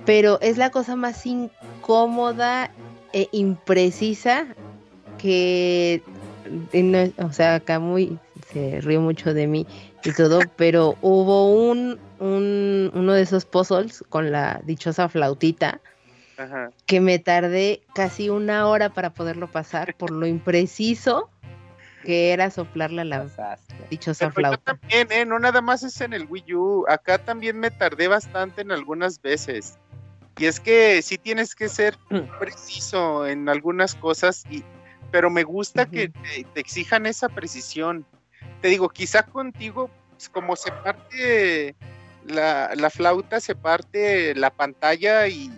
pero 0.08 0.42
es 0.42 0.58
la 0.58 0.72
cosa 0.72 0.96
más 0.96 1.24
incómoda 1.28 2.72
e 3.14 3.30
imprecisa 3.32 4.48
que, 5.18 6.02
o 7.18 7.32
sea, 7.32 7.56
acá 7.56 7.80
muy 7.80 8.18
se 8.52 8.82
rió 8.82 9.02
mucho 9.02 9.34
de 9.34 9.48
mí 9.48 9.68
y 10.04 10.12
todo, 10.14 10.40
pero 10.56 10.98
hubo 11.02 11.54
un, 11.54 12.00
un, 12.20 12.92
uno 12.94 13.14
de 13.14 13.22
esos 13.22 13.46
puzzles 13.46 14.04
con 14.10 14.32
la 14.32 14.62
dichosa 14.64 15.10
flautita 15.10 15.80
que 16.86 17.02
me 17.02 17.20
tardé 17.20 17.82
casi 17.94 18.30
una 18.30 18.68
hora 18.68 18.90
para 18.90 19.10
poderlo 19.10 19.52
pasar 19.52 19.94
por 19.96 20.10
lo 20.12 20.26
impreciso 20.26 21.30
que 22.06 22.32
era 22.32 22.50
soplarle 22.50 23.02
a 23.02 23.06
la 23.06 23.28
dichosa 23.90 24.32
flauta. 24.32 24.76
también, 24.76 25.08
¿eh? 25.12 25.26
no 25.26 25.38
nada 25.38 25.62
más 25.62 25.84
es 25.84 26.00
en 26.00 26.14
el 26.14 26.28
Wii 26.30 26.56
U, 26.56 26.86
acá 26.88 27.18
también 27.18 27.60
me 27.60 27.72
tardé 27.72 28.08
bastante 28.08 28.62
en 28.62 28.72
algunas 28.72 29.22
veces. 29.22 29.78
Y 30.40 30.46
es 30.46 30.62
que 30.62 31.02
sí 31.02 31.18
tienes 31.18 31.54
que 31.54 31.68
ser 31.68 31.98
preciso 32.40 33.28
en 33.28 33.50
algunas 33.50 33.94
cosas, 33.94 34.46
y, 34.50 34.64
pero 35.12 35.30
me 35.30 35.44
gusta 35.44 35.86
que 35.86 36.08
te, 36.08 36.46
exijan 36.56 37.06
esa 37.06 37.28
precisión. 37.28 38.06
Te 38.62 38.70
digo, 38.70 38.88
quizá 38.88 39.24
contigo, 39.24 39.90
pues, 40.12 40.30
como 40.30 40.56
se 40.56 40.72
parte 40.72 41.76
la, 42.26 42.72
la, 42.76 42.90
flauta 42.90 43.42
se 43.42 43.54
parte 43.54 44.34
la 44.34 44.50
pantalla 44.50 45.28
y 45.28 45.52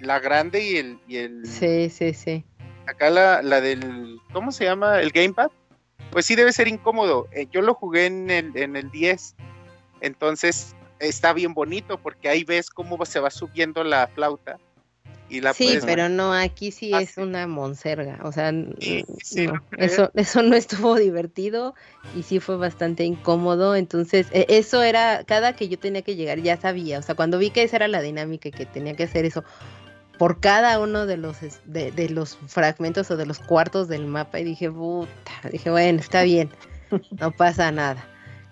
la 0.00 0.20
grande 0.20 0.62
y 0.62 0.76
el, 0.76 0.98
y 1.08 1.16
el 1.16 1.44
sí 1.44 1.90
sí 1.90 2.14
sí. 2.14 2.44
acá 2.86 3.10
la, 3.10 3.42
la 3.42 3.60
del 3.60 4.18
cómo 4.32 4.52
se 4.52 4.64
llama 4.64 5.00
el 5.00 5.10
gamepad. 5.10 5.50
Pues 6.12 6.26
sí 6.26 6.36
debe 6.36 6.52
ser 6.52 6.68
incómodo. 6.68 7.26
Eh, 7.32 7.48
yo 7.50 7.60
lo 7.60 7.74
jugué 7.74 8.06
en 8.06 8.30
el 8.30 8.56
en 8.56 8.76
el 8.76 8.88
10 8.92 9.34
entonces 10.00 10.76
está 11.00 11.32
bien 11.32 11.54
bonito 11.54 11.98
porque 11.98 12.28
ahí 12.28 12.44
ves 12.44 12.70
cómo 12.70 13.04
se 13.04 13.20
va 13.20 13.30
subiendo 13.30 13.84
la 13.84 14.06
flauta 14.08 14.58
sí, 15.54 15.78
pero 15.84 16.08
no, 16.08 16.32
aquí 16.32 16.70
sí 16.70 16.92
ah, 16.94 17.02
es 17.02 17.16
una 17.18 17.46
monserga, 17.46 18.18
o 18.22 18.32
sea, 18.32 18.52
eso, 19.76 20.10
eso 20.14 20.42
no 20.42 20.56
estuvo 20.56 20.96
divertido 20.96 21.74
y 22.16 22.22
sí 22.22 22.40
fue 22.40 22.56
bastante 22.56 23.04
incómodo, 23.04 23.76
entonces 23.76 24.26
e, 24.32 24.46
eso 24.48 24.82
era, 24.82 25.24
cada 25.24 25.54
que 25.54 25.68
yo 25.68 25.78
tenía 25.78 26.02
que 26.02 26.16
llegar 26.16 26.40
ya 26.40 26.56
sabía, 26.56 26.98
o 26.98 27.02
sea, 27.02 27.14
cuando 27.14 27.38
vi 27.38 27.50
que 27.50 27.62
esa 27.62 27.76
era 27.76 27.88
la 27.88 28.00
dinámica 28.00 28.48
y 28.48 28.52
que 28.52 28.66
tenía 28.66 28.94
que 28.94 29.04
hacer 29.04 29.24
eso 29.24 29.44
por 30.18 30.40
cada 30.40 30.80
uno 30.80 31.06
de 31.06 31.16
los 31.16 31.36
de, 31.64 31.92
de, 31.92 32.08
los 32.08 32.38
fragmentos 32.48 33.10
o 33.10 33.16
de 33.16 33.26
los 33.26 33.38
cuartos 33.38 33.86
del 33.88 34.06
mapa 34.06 34.40
y 34.40 34.44
dije, 34.44 34.70
puta, 34.70 35.48
dije, 35.52 35.70
bueno, 35.70 36.00
está 36.00 36.22
bien, 36.22 36.50
no 37.20 37.30
pasa 37.32 37.70
nada, 37.70 38.04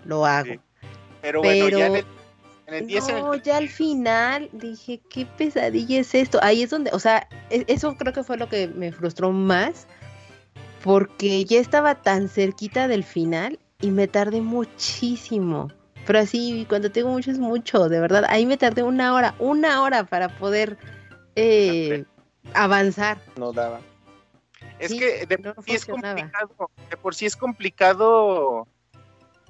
lo 0.04 0.26
hago. 0.26 0.54
Pero, 1.22 1.40
bueno, 1.40 1.76
ya 1.76 1.86
en 1.86 1.96
el, 1.96 2.04
10 2.66 3.08
no, 3.08 3.34
ya 3.36 3.58
al 3.58 3.68
final 3.68 4.48
dije, 4.52 5.00
qué 5.08 5.24
pesadilla 5.24 6.00
es 6.00 6.14
esto. 6.14 6.38
Ahí 6.42 6.62
es 6.62 6.70
donde, 6.70 6.90
o 6.92 6.98
sea, 6.98 7.28
e, 7.50 7.64
eso 7.68 7.96
creo 7.96 8.12
que 8.12 8.24
fue 8.24 8.36
lo 8.36 8.48
que 8.48 8.68
me 8.68 8.90
frustró 8.92 9.30
más, 9.30 9.86
porque 10.82 11.44
ya 11.44 11.60
estaba 11.60 11.94
tan 12.02 12.28
cerquita 12.28 12.88
del 12.88 13.04
final 13.04 13.58
y 13.80 13.90
me 13.90 14.08
tardé 14.08 14.40
muchísimo. 14.40 15.70
Pero 16.06 16.20
así, 16.20 16.66
cuando 16.68 16.90
tengo 16.90 17.10
mucho 17.10 17.30
es 17.30 17.38
mucho, 17.38 17.88
de 17.88 18.00
verdad. 18.00 18.24
Ahí 18.28 18.46
me 18.46 18.56
tardé 18.56 18.82
una 18.82 19.14
hora, 19.14 19.34
una 19.38 19.82
hora 19.82 20.04
para 20.04 20.28
poder 20.28 20.76
eh, 21.34 22.04
avanzar. 22.54 23.18
No 23.36 23.52
daba. 23.52 23.80
Es 24.78 24.92
que 24.92 25.26
de 25.26 25.38
por 25.38 25.64
sí 25.64 25.72
es 25.72 25.86
complicado, 25.86 26.70
de 26.90 26.96
por 26.96 27.14
sí 27.14 27.26
es 27.26 27.36
complicado 27.36 28.68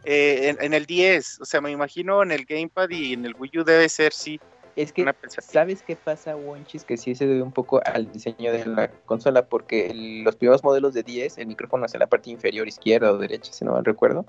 eh, 0.06 0.56
en, 0.60 0.72
el 0.72 0.86
10, 0.86 1.40
o 1.40 1.44
sea, 1.44 1.60
me 1.60 1.72
imagino 1.72 2.22
en 2.22 2.30
el 2.30 2.44
Gamepad 2.44 2.90
y 2.90 3.12
en 3.14 3.24
el 3.26 3.34
Wii 3.36 3.58
U 3.58 3.64
debe 3.64 3.88
ser, 3.88 4.12
sí. 4.12 4.40
Es 4.76 4.92
que, 4.92 5.04
¿sabes 5.40 5.82
qué 5.82 5.96
pasa, 5.96 6.36
Wonchis? 6.36 6.84
Que 6.84 6.96
sí 6.98 7.14
se 7.14 7.26
debe 7.26 7.42
un 7.42 7.50
poco 7.50 7.80
al 7.84 8.12
diseño 8.12 8.52
de 8.52 8.66
la 8.66 8.88
consola, 9.06 9.46
porque 9.46 9.90
los 10.22 10.36
primeros 10.36 10.62
modelos 10.62 10.92
de 10.94 11.02
10, 11.02 11.38
el 11.38 11.46
micrófono 11.46 11.86
es 11.86 11.94
en 11.94 12.00
la 12.00 12.06
parte 12.06 12.30
inferior 12.30 12.68
izquierda 12.68 13.10
o 13.10 13.18
derecha, 13.18 13.52
si 13.52 13.64
no 13.64 13.72
mal 13.72 13.84
recuerdo. 13.84 14.26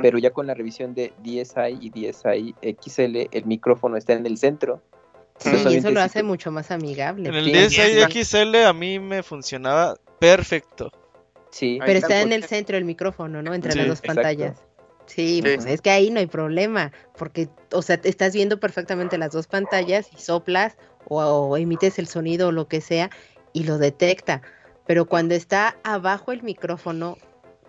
Pero 0.00 0.16
ya 0.18 0.30
con 0.30 0.46
la 0.46 0.54
revisión 0.54 0.94
de 0.94 1.12
10i 1.22 1.78
y 1.78 1.90
10i 1.92 2.78
XL, 2.80 3.28
el 3.30 3.44
micrófono 3.44 3.98
está 3.98 4.14
en 4.14 4.24
el 4.24 4.38
centro. 4.38 4.82
Sí, 5.38 5.50
y 5.68 5.76
eso 5.76 5.90
lo 5.90 6.00
hace 6.00 6.22
mucho 6.22 6.50
más 6.50 6.70
amigable. 6.70 7.28
En 7.28 7.34
el 7.34 7.52
10i 7.52 8.10
XL 8.10 8.64
a 8.64 8.72
mí 8.72 8.98
me 8.98 9.22
funcionaba 9.22 9.96
perfecto. 10.18 10.90
Sí. 11.50 11.78
Pero 11.84 11.98
está 11.98 12.22
en 12.22 12.32
el 12.32 12.44
centro 12.44 12.78
el 12.78 12.86
micrófono, 12.86 13.42
¿no? 13.42 13.52
Entre 13.52 13.74
las 13.74 13.86
dos 13.86 14.00
pantallas. 14.00 14.64
Sí, 15.06 15.40
pues 15.42 15.66
es 15.66 15.80
que 15.80 15.90
ahí 15.90 16.10
no 16.10 16.20
hay 16.20 16.26
problema, 16.26 16.92
porque, 17.16 17.48
o 17.72 17.82
sea, 17.82 18.00
estás 18.04 18.32
viendo 18.32 18.58
perfectamente 18.58 19.18
las 19.18 19.32
dos 19.32 19.46
pantallas 19.46 20.08
y 20.12 20.16
soplas 20.20 20.76
o, 21.06 21.56
emites 21.56 21.98
el 21.98 22.08
sonido 22.08 22.48
o 22.48 22.52
lo 22.52 22.68
que 22.68 22.80
sea 22.80 23.10
y 23.52 23.64
lo 23.64 23.78
detecta. 23.78 24.42
Pero 24.86 25.06
cuando 25.06 25.34
está 25.34 25.76
abajo 25.84 26.32
el 26.32 26.42
micrófono, 26.42 27.18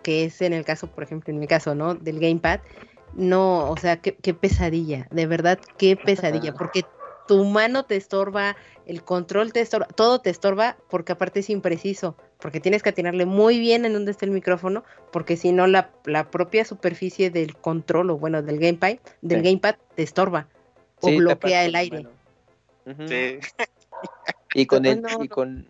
que 0.02 0.24
es 0.24 0.40
en 0.40 0.52
el 0.52 0.64
caso, 0.64 0.86
por 0.86 1.04
ejemplo, 1.04 1.32
en 1.32 1.38
mi 1.38 1.46
caso, 1.46 1.74
¿no? 1.74 1.94
Del 1.94 2.20
gamepad, 2.20 2.60
no, 3.14 3.70
o 3.70 3.76
sea, 3.76 3.98
qué, 3.98 4.14
qué 4.16 4.34
pesadilla, 4.34 5.06
de 5.10 5.26
verdad, 5.26 5.58
qué 5.78 5.96
pesadilla, 5.96 6.52
porque 6.58 6.84
tu 7.26 7.44
mano 7.44 7.84
te 7.84 7.96
estorba, 7.96 8.56
el 8.86 9.02
control 9.02 9.52
te 9.52 9.60
estorba, 9.60 9.86
todo 9.86 10.20
te 10.20 10.30
estorba 10.30 10.76
porque 10.88 11.12
aparte 11.12 11.40
es 11.40 11.50
impreciso, 11.50 12.16
porque 12.40 12.60
tienes 12.60 12.82
que 12.82 12.90
atinarle 12.90 13.26
muy 13.26 13.58
bien 13.58 13.84
en 13.84 13.92
dónde 13.92 14.10
está 14.10 14.24
el 14.24 14.30
micrófono, 14.30 14.84
porque 15.12 15.36
si 15.36 15.52
no 15.52 15.66
la, 15.66 15.90
la, 16.04 16.30
propia 16.30 16.64
superficie 16.64 17.30
del 17.30 17.56
control 17.56 18.10
o 18.10 18.18
bueno, 18.18 18.42
del 18.42 18.58
gamepad, 18.58 18.98
del 19.22 19.42
gamepad 19.42 19.76
te 19.94 20.02
estorba 20.02 20.48
o 21.00 21.10
bloquea 21.10 21.64
el 21.64 21.74
aire. 21.74 22.06
Sí. 23.08 23.38
y 24.54 24.66
con 24.66 24.86
el, 24.86 25.02
y 25.20 25.28
con 25.28 25.68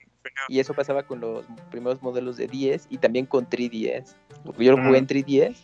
y 0.49 0.61
eso 0.61 0.75
pasaba 0.75 1.03
con 1.03 1.21
los 1.21 1.45
primeros 1.71 2.03
modelos 2.03 2.37
de 2.37 2.47
10 2.47 2.89
y 2.91 2.99
también 2.99 3.27
con 3.27 3.49
3DS. 3.49 4.15
Yo 4.59 4.77
lo 4.77 4.85
jugué 4.85 4.99
en 4.99 5.07
3DS, 5.07 5.57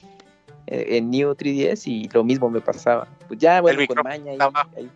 eh, 0.66 0.86
en 0.96 1.10
New 1.10 1.30
3DS 1.32 1.86
y 1.86 2.08
lo 2.08 2.24
mismo 2.24 2.50
me 2.50 2.60
pasaba. 2.60 3.08
Pues 3.28 3.38
ya, 3.38 3.60
bueno, 3.60 3.86
con 3.86 4.02
maña 4.02 4.32
ahí, 4.32 4.88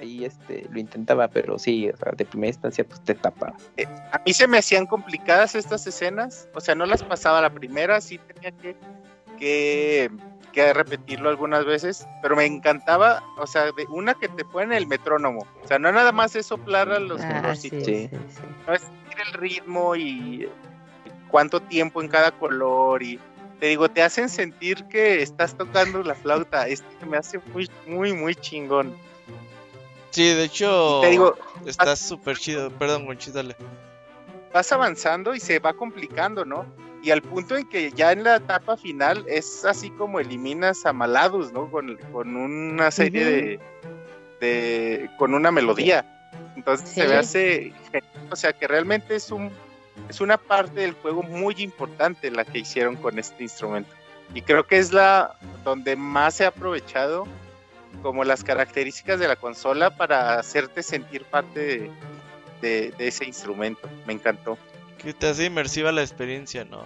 ahí 0.00 0.24
este, 0.24 0.66
lo 0.70 0.78
intentaba, 0.78 1.28
pero 1.28 1.58
sí, 1.58 1.88
o 1.88 1.96
sea, 1.96 2.12
de 2.12 2.24
primera 2.24 2.48
instancia 2.48 2.84
pues 2.84 3.00
te 3.02 3.14
tapaba. 3.14 3.56
Eh, 3.76 3.86
a 4.12 4.20
mí 4.24 4.32
se 4.32 4.46
me 4.46 4.58
hacían 4.58 4.86
complicadas 4.86 5.54
estas 5.54 5.86
escenas, 5.86 6.48
o 6.54 6.60
sea, 6.60 6.74
no 6.74 6.86
las 6.86 7.02
pasaba 7.02 7.40
la 7.40 7.50
primera, 7.50 8.00
sí 8.00 8.18
tenía 8.18 8.52
que, 8.52 8.76
que, 9.38 10.10
que 10.52 10.72
repetirlo 10.72 11.28
algunas 11.28 11.64
veces, 11.64 12.06
pero 12.22 12.36
me 12.36 12.44
encantaba, 12.46 13.22
o 13.38 13.46
sea, 13.46 13.64
de 13.64 13.86
una 13.88 14.14
que 14.14 14.28
te 14.28 14.44
pone 14.44 14.76
el 14.76 14.86
metrónomo, 14.86 15.46
o 15.62 15.66
sea, 15.66 15.78
no 15.78 15.90
nada 15.92 16.12
más 16.12 16.36
es 16.36 16.46
soplar 16.46 16.90
a 16.90 17.00
los 17.00 17.20
ah, 17.22 17.54
sí, 17.54 17.70
sí, 17.84 18.10
no 18.66 18.74
es 18.74 18.82
el 19.26 19.32
ritmo 19.34 19.96
y 19.96 20.48
cuánto 21.28 21.60
tiempo 21.60 22.02
en 22.02 22.08
cada 22.08 22.30
color 22.32 23.02
y 23.02 23.18
te 23.58 23.66
digo, 23.66 23.88
te 23.88 24.02
hacen 24.02 24.28
sentir 24.28 24.84
que 24.84 25.22
estás 25.22 25.56
tocando 25.56 26.02
la 26.02 26.14
flauta. 26.14 26.68
Esto 26.68 26.86
me 27.08 27.16
hace 27.16 27.40
muy, 27.52 27.70
muy, 27.86 28.12
muy 28.12 28.34
chingón. 28.34 28.94
Sí, 30.16 30.32
de 30.32 30.44
hecho, 30.44 31.00
te 31.02 31.10
digo, 31.10 31.36
está 31.66 31.94
súper 31.94 32.38
chido. 32.38 32.70
Perdón, 32.70 33.04
Monchis, 33.04 33.34
dale. 33.34 33.54
Vas 34.50 34.72
avanzando 34.72 35.34
y 35.34 35.40
se 35.40 35.58
va 35.58 35.74
complicando, 35.74 36.46
¿no? 36.46 36.64
Y 37.02 37.10
al 37.10 37.20
punto 37.20 37.54
en 37.54 37.68
que 37.68 37.92
ya 37.92 38.12
en 38.12 38.24
la 38.24 38.36
etapa 38.36 38.78
final 38.78 39.26
es 39.28 39.66
así 39.66 39.90
como 39.90 40.18
eliminas 40.18 40.86
a 40.86 40.94
Maladus, 40.94 41.52
¿no? 41.52 41.70
Con, 41.70 41.98
con 42.12 42.34
una 42.34 42.90
serie 42.90 43.26
de, 43.26 43.60
de, 44.40 45.10
con 45.18 45.34
una 45.34 45.50
melodía. 45.50 46.30
Entonces 46.56 46.88
se 46.88 47.06
ve 47.06 47.16
hace, 47.18 47.74
o 48.30 48.36
sea 48.36 48.54
que 48.54 48.66
realmente 48.66 49.16
es 49.16 49.30
un 49.30 49.50
es 50.08 50.22
una 50.22 50.38
parte 50.38 50.80
del 50.80 50.94
juego 50.94 51.24
muy 51.24 51.56
importante 51.58 52.30
la 52.30 52.46
que 52.46 52.60
hicieron 52.60 52.96
con 52.96 53.18
este 53.18 53.42
instrumento. 53.42 53.90
Y 54.32 54.40
creo 54.40 54.66
que 54.66 54.78
es 54.78 54.94
la 54.94 55.36
donde 55.62 55.94
más 55.94 56.36
se 56.36 56.46
ha 56.46 56.48
aprovechado 56.48 57.26
como 58.02 58.24
las 58.24 58.44
características 58.44 59.18
de 59.18 59.28
la 59.28 59.36
consola 59.36 59.96
para 59.96 60.38
hacerte 60.38 60.82
sentir 60.82 61.24
parte 61.24 61.90
de, 62.60 62.94
ese 62.98 63.24
instrumento. 63.24 63.88
Me 64.06 64.12
encantó. 64.12 64.58
Que 64.98 65.12
te 65.12 65.28
hace 65.28 65.46
inmersiva 65.46 65.92
la 65.92 66.02
experiencia, 66.02 66.64
¿no? 66.64 66.82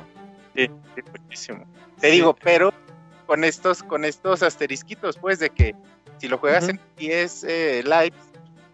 Sí, 0.55 0.69
sí 0.95 1.03
muchísimo. 1.23 1.65
Te 2.01 2.09
digo, 2.09 2.35
pero 2.35 2.73
con 3.27 3.45
estos, 3.45 3.82
con 3.82 4.05
estos 4.05 4.43
asterisquitos, 4.43 5.16
pues, 5.19 5.39
de 5.39 5.51
que 5.51 5.74
si 6.19 6.28
lo 6.28 6.39
juegas 6.39 6.69
en 6.69 6.81
10 6.97 7.45
eh, 7.45 7.82
live, 7.85 8.16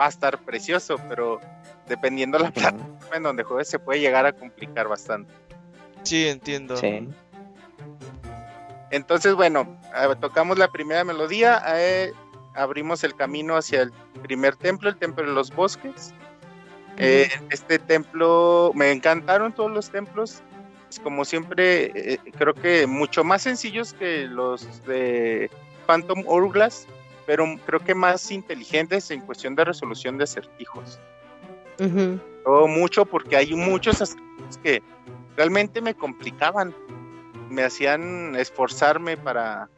va 0.01 0.07
a 0.07 0.09
estar 0.09 0.39
precioso, 0.39 0.97
pero 1.09 1.41
dependiendo 1.87 2.39
la 2.39 2.51
plataforma 2.51 3.17
en 3.17 3.23
donde 3.23 3.43
juegues, 3.45 3.69
se 3.69 3.79
puede 3.79 4.01
llegar 4.01 4.27
a 4.27 4.33
complicar 4.33 4.89
bastante. 4.89 5.33
Sí, 6.03 6.29
entiendo. 6.29 6.77
Sí. 6.77 7.09
Entonces, 8.91 9.35
bueno, 9.35 9.79
tocamos 10.21 10.59
la 10.59 10.69
primera 10.69 11.05
melodía. 11.05 11.63
Eh, 11.77 12.13
abrimos 12.57 13.05
el 13.05 13.15
camino 13.15 13.57
hacia 13.57 13.83
el 13.83 13.93
primer 14.23 14.57
templo, 14.57 14.89
el 14.89 14.97
templo 14.97 15.25
de 15.25 15.33
los 15.33 15.55
bosques. 15.55 16.15
Eh, 16.99 17.29
este 17.51 17.79
templo, 17.79 18.73
me 18.75 18.91
encantaron 18.91 19.53
todos 19.53 19.71
los 19.71 19.91
templos, 19.91 20.43
como 21.03 21.25
siempre, 21.25 21.93
eh, 21.95 22.19
creo 22.39 22.55
que 22.55 22.87
mucho 22.87 23.23
más 23.23 23.43
sencillos 23.43 23.93
que 23.93 24.27
los 24.27 24.83
de 24.87 25.51
Phantom 25.87 26.25
Hourglass, 26.27 26.87
pero 27.27 27.45
creo 27.67 27.81
que 27.81 27.95
más 27.95 28.31
inteligentes 28.31 29.11
en 29.11 29.21
cuestión 29.21 29.55
de 29.57 29.65
resolución 29.65 30.17
de 30.17 30.25
acertijos. 30.25 30.99
mucho 32.69 33.05
porque 33.05 33.37
hay 33.37 33.55
muchos 33.55 34.01
acertijos 34.01 34.59
que 34.63 34.83
realmente 35.37 35.83
me 35.83 35.95
complicaban, 35.95 36.75
me 37.51 37.63
hacían 37.63 38.35
esforzarme 38.37 39.19
para 39.19 39.69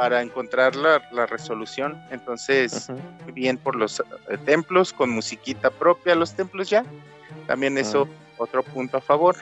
para 0.00 0.22
encontrar 0.22 0.76
la, 0.76 1.26
resolución. 1.26 2.02
Entonces, 2.10 2.88
bien 3.34 3.58
por 3.58 3.76
los 3.76 4.00
eh, 4.00 4.38
templos, 4.46 4.94
con 4.94 5.10
musiquita 5.10 5.68
propia 5.68 6.14
los 6.14 6.34
templos 6.34 6.70
ya. 6.70 6.86
También 7.46 7.76
eso, 7.76 8.08
otro 8.38 8.62
punto 8.62 8.96
a 8.96 9.02
favor. 9.02 9.36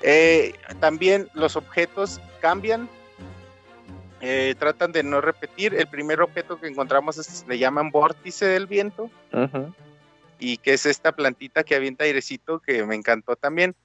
Eh, 0.00 0.54
también 0.80 1.28
los 1.34 1.56
objetos 1.56 2.22
cambian. 2.40 2.88
Eh, 4.22 4.54
tratan 4.58 4.92
de 4.92 5.02
no 5.02 5.20
repetir. 5.20 5.74
El 5.74 5.88
primer 5.88 6.22
objeto 6.22 6.58
que 6.58 6.68
encontramos 6.68 7.18
es, 7.18 7.44
le 7.46 7.58
llaman 7.58 7.90
vórtice 7.90 8.46
del 8.46 8.66
viento. 8.66 9.10
Y 10.38 10.56
que 10.56 10.72
es 10.72 10.86
esta 10.86 11.12
plantita 11.12 11.64
que 11.64 11.74
avienta 11.74 12.04
airecito 12.04 12.60
que 12.60 12.82
me 12.86 12.94
encantó 12.94 13.36
también. 13.36 13.76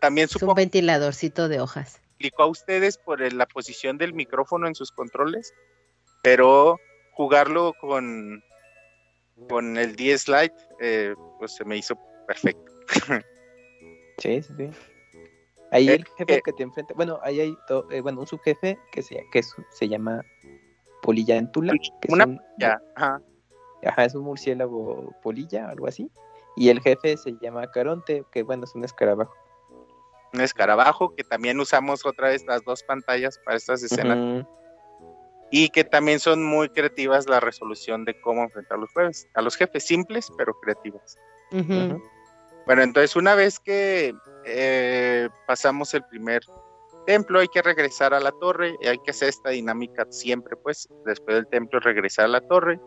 También 0.00 0.28
es 0.30 0.40
un 0.40 0.54
ventiladorcito 0.54 1.48
de 1.48 1.58
hojas 1.58 2.00
explicó 2.20 2.42
a 2.42 2.46
ustedes 2.46 2.98
por 2.98 3.32
la 3.32 3.46
posición 3.46 3.96
del 3.96 4.12
micrófono 4.12 4.66
en 4.66 4.74
sus 4.74 4.92
controles, 4.92 5.54
pero 6.22 6.78
jugarlo 7.12 7.72
con, 7.80 8.44
con 9.48 9.78
el 9.78 9.96
10 9.96 10.28
Lite, 10.28 10.54
eh, 10.80 11.14
pues 11.38 11.54
se 11.54 11.64
me 11.64 11.78
hizo 11.78 11.98
perfecto. 12.26 12.72
sí, 14.18 14.42
sí, 14.42 14.52
sí. 14.54 14.70
Ahí 15.72 15.88
el 15.88 16.04
jefe 16.18 16.42
que 16.44 16.52
te 16.52 16.62
enfrenta, 16.62 16.92
bueno, 16.94 17.18
ahí 17.22 17.40
hay 17.40 17.56
eh, 17.90 18.00
bueno, 18.02 18.20
un 18.20 18.26
subjefe 18.26 18.78
que 18.92 19.02
se, 19.02 19.24
que 19.32 19.42
se 19.42 19.88
llama 19.88 20.22
Polillantula. 21.00 21.72
Que 22.02 22.12
Una 22.12 22.38
ya, 22.58 22.78
ajá. 22.96 23.22
Ajá, 23.82 24.04
es 24.04 24.14
un 24.14 24.24
murciélago 24.24 25.14
polilla, 25.22 25.70
algo 25.70 25.86
así. 25.86 26.10
Y 26.54 26.68
el 26.68 26.80
jefe 26.80 27.16
se 27.16 27.32
llama 27.40 27.70
Caronte, 27.70 28.24
que 28.30 28.42
bueno, 28.42 28.64
es 28.64 28.74
un 28.74 28.84
escarabajo 28.84 29.32
un 30.32 30.40
escarabajo, 30.40 31.14
que 31.14 31.24
también 31.24 31.58
usamos 31.60 32.04
otra 32.06 32.28
vez 32.28 32.44
las 32.46 32.62
dos 32.64 32.82
pantallas 32.82 33.38
para 33.44 33.56
estas 33.56 33.82
escenas. 33.82 34.46
y 35.52 35.68
que 35.70 35.82
también 35.82 36.20
son 36.20 36.44
muy 36.44 36.68
creativas 36.68 37.28
la 37.28 37.40
resolución 37.40 38.04
de 38.04 38.14
cómo 38.20 38.44
enfrentar 38.44 38.78
los 38.78 38.88
jefes, 38.94 39.26
a 39.34 39.42
los 39.42 39.56
jefes 39.56 39.84
simples 39.84 40.30
pero 40.38 40.54
creativas. 40.60 41.16
Ujú. 41.50 42.00
Bueno, 42.66 42.82
entonces 42.82 43.16
una 43.16 43.34
vez 43.34 43.58
que 43.58 44.14
eh, 44.44 45.28
pasamos 45.48 45.92
el 45.94 46.04
primer 46.04 46.42
templo, 47.06 47.40
hay 47.40 47.48
que 47.48 47.62
regresar 47.62 48.14
a 48.14 48.20
la 48.20 48.30
torre, 48.32 48.76
y 48.80 48.86
hay 48.86 48.98
que 48.98 49.10
hacer 49.10 49.30
esta 49.30 49.50
dinámica 49.50 50.06
siempre, 50.10 50.56
pues, 50.56 50.88
después 51.04 51.36
del 51.36 51.48
templo 51.48 51.80
regresar 51.80 52.26
a 52.26 52.28
la 52.28 52.40
torre. 52.40 52.78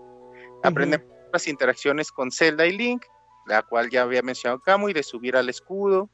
Aprendemos 0.64 1.06
las 1.34 1.48
interacciones 1.48 2.12
con 2.12 2.32
Zelda 2.32 2.66
y 2.66 2.78
Link, 2.78 3.04
la 3.48 3.62
cual 3.64 3.90
ya 3.90 4.04
había 4.04 4.22
mencionado 4.22 4.62
Camu, 4.62 4.90
y 4.90 4.94
de 4.94 5.04
subir 5.04 5.36
al 5.36 5.50
escudo. 5.50 6.10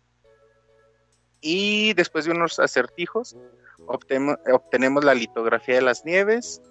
Y 1.42 1.94
después 1.94 2.26
de 2.26 2.32
unos 2.32 2.60
acertijos, 2.60 3.36
obtenemos 3.88 5.04
la 5.04 5.14
litografía 5.14 5.76
de 5.76 5.82
las 5.82 6.06
nieves. 6.06 6.62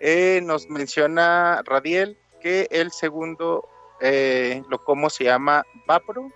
Eh, 0.00 0.40
nos 0.42 0.68
menciona 0.68 1.62
Radiel 1.64 2.16
que 2.40 2.68
el 2.70 2.90
segundo 2.90 3.68
eh, 4.00 4.62
locomo 4.68 5.10
se 5.10 5.24
llama 5.24 5.64
Vapro. 5.86 6.28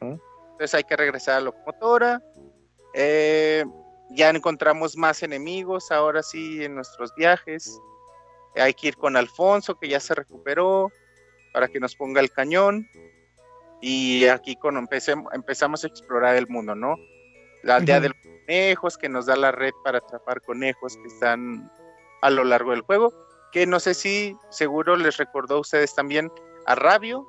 Entonces 0.00 0.74
hay 0.74 0.84
que 0.84 0.96
regresar 0.96 1.36
a 1.36 1.38
la 1.38 1.44
locomotora. 1.46 2.22
Eh, 2.94 3.64
ya 4.10 4.30
encontramos 4.30 4.96
más 4.96 5.22
enemigos 5.22 5.90
ahora 5.90 6.22
sí 6.22 6.64
en 6.64 6.74
nuestros 6.74 7.14
viajes. 7.14 7.80
Hay 8.56 8.74
que 8.74 8.88
ir 8.88 8.96
con 8.96 9.16
Alfonso, 9.16 9.78
que 9.78 9.88
ya 9.88 9.98
se 9.98 10.14
recuperó, 10.14 10.90
para 11.54 11.68
que 11.68 11.80
nos 11.80 11.96
ponga 11.96 12.20
el 12.20 12.30
cañón. 12.30 12.86
Y 13.84 14.26
aquí 14.28 14.54
con, 14.56 14.76
empecem- 14.76 15.28
empezamos 15.32 15.82
a 15.84 15.88
explorar 15.88 16.36
el 16.36 16.46
mundo, 16.48 16.74
¿no? 16.74 16.96
La 17.64 17.76
aldea 17.76 18.00
de 18.00 18.08
los 18.10 18.16
conejos, 18.46 18.96
que 18.96 19.08
nos 19.08 19.26
da 19.26 19.36
la 19.36 19.52
red 19.52 19.72
para 19.84 19.98
atrapar 19.98 20.40
conejos 20.40 20.96
que 20.96 21.08
están 21.08 21.70
a 22.22 22.30
lo 22.30 22.44
largo 22.44 22.70
del 22.70 22.80
juego. 22.82 23.12
Que 23.52 23.66
no 23.66 23.80
sé 23.80 23.92
si 23.94 24.34
seguro 24.50 24.96
les 24.96 25.16
recordó 25.18 25.56
a 25.56 25.60
ustedes 25.60 25.94
también 25.94 26.30
a 26.66 26.74
Rabio, 26.76 27.26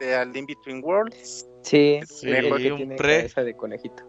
de 0.00 0.14
Al 0.14 0.34
In 0.36 0.46
Between 0.46 0.82
Worlds. 0.82 1.46
Sí, 1.62 2.00
Sí, 2.06 2.30
el 2.30 2.56
que 2.56 2.70
un 2.72 2.76
tiene 2.78 2.96
pre. 2.96 3.16
cabeza 3.18 3.42
de 3.42 3.56
conejito. 3.56 4.02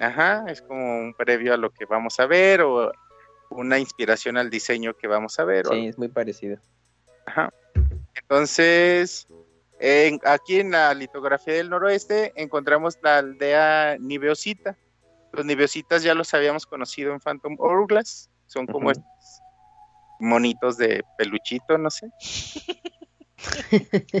Ajá, 0.00 0.44
es 0.48 0.60
como 0.62 0.98
un 1.00 1.14
previo 1.14 1.54
a 1.54 1.56
lo 1.56 1.70
que 1.70 1.84
vamos 1.84 2.18
a 2.18 2.26
ver 2.26 2.62
o 2.62 2.90
una 3.50 3.78
inspiración 3.78 4.36
al 4.36 4.50
diseño 4.50 4.94
que 4.94 5.06
vamos 5.06 5.38
a 5.38 5.44
ver. 5.44 5.66
o 5.66 5.70
Sí, 5.70 5.86
es 5.86 5.98
muy 5.98 6.08
parecido. 6.08 6.58
Ajá. 7.26 7.52
Entonces, 8.14 9.26
en- 9.78 10.20
aquí 10.24 10.60
en 10.60 10.70
la 10.72 10.94
litografía 10.94 11.54
del 11.54 11.70
noroeste 11.70 12.32
encontramos 12.36 12.96
la 13.02 13.18
aldea 13.18 13.96
Niveosita. 13.98 14.76
Los 15.32 15.44
Niveositas 15.44 16.02
ya 16.02 16.14
los 16.14 16.32
habíamos 16.34 16.66
conocido 16.66 17.12
en 17.12 17.20
Phantom 17.20 17.56
Hourglass. 17.58 18.30
Son 18.46 18.66
como 18.66 18.90
Ujú. 18.90 18.92
estos 18.92 19.40
monitos 20.20 20.76
de 20.76 21.04
peluchito, 21.18 21.76
no 21.78 21.90
sé. 21.90 22.08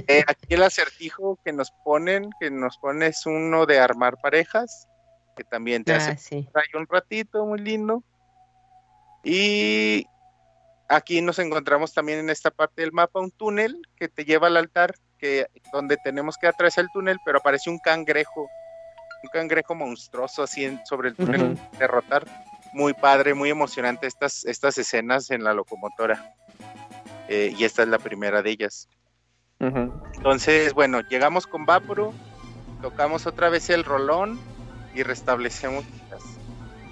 Eh, 0.06 0.22
aquí 0.26 0.54
el 0.54 0.62
acertijo 0.62 1.38
que 1.42 1.52
nos 1.52 1.70
ponen, 1.82 2.28
que 2.38 2.50
nos 2.50 2.76
pone 2.76 3.06
es 3.06 3.24
uno 3.24 3.64
de 3.64 3.78
armar 3.78 4.18
parejas, 4.20 4.86
que 5.34 5.44
también 5.44 5.82
te 5.82 5.94
hace 5.94 6.10
Ah, 6.10 6.16
sí. 6.18 6.46
un 6.74 6.86
ratito, 6.86 7.46
muy 7.46 7.58
lindo. 7.60 8.04
Y 9.22 10.06
aquí 10.88 11.22
nos 11.22 11.38
encontramos 11.38 11.94
también 11.94 12.18
en 12.18 12.28
esta 12.28 12.50
parte 12.50 12.82
del 12.82 12.92
mapa 12.92 13.20
un 13.20 13.30
túnel 13.30 13.80
que 13.96 14.08
te 14.08 14.24
lleva 14.24 14.48
al 14.48 14.58
altar, 14.58 14.94
que 15.24 15.46
donde 15.72 15.96
tenemos 15.96 16.36
que 16.36 16.46
atravesar 16.46 16.84
el 16.84 16.90
túnel, 16.90 17.18
pero 17.24 17.38
aparece 17.38 17.70
un 17.70 17.78
cangrejo, 17.78 18.42
un 19.22 19.30
cangrejo 19.32 19.74
monstruoso 19.74 20.42
así 20.42 20.66
en- 20.66 20.84
sobre 20.84 21.08
el 21.08 21.16
túnel 21.16 21.58
derrotar. 21.78 22.26
Muy 22.74 22.92
padre, 22.92 23.32
muy 23.32 23.48
emocionante 23.48 24.06
estas, 24.06 24.44
estas 24.44 24.76
escenas 24.76 25.30
en 25.30 25.42
la 25.42 25.54
locomotora. 25.54 26.22
Eh, 27.28 27.54
y 27.56 27.64
esta 27.64 27.82
es 27.84 27.88
la 27.88 27.98
primera 27.98 28.42
de 28.42 28.50
ellas. 28.50 28.86
Entonces, 30.16 30.74
bueno, 30.74 31.00
llegamos 31.08 31.46
con 31.46 31.64
Vaporo, 31.64 32.12
tocamos 32.82 33.26
otra 33.26 33.48
vez 33.48 33.70
el 33.70 33.82
rolón 33.82 34.38
y 34.94 35.04
restablecemos. 35.04 35.86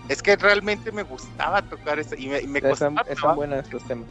Es 0.08 0.22
que 0.22 0.36
realmente 0.36 0.90
me 0.90 1.02
gustaba 1.02 1.60
tocar 1.60 1.98
esto 1.98 2.14
y 2.16 2.28
me, 2.28 2.40
y 2.40 2.46
me 2.46 2.60
Son, 2.60 2.70
costaba, 2.70 3.02
trabajo, 3.04 3.36
buenas 3.36 3.70
los 3.70 3.84
temas. 3.86 4.08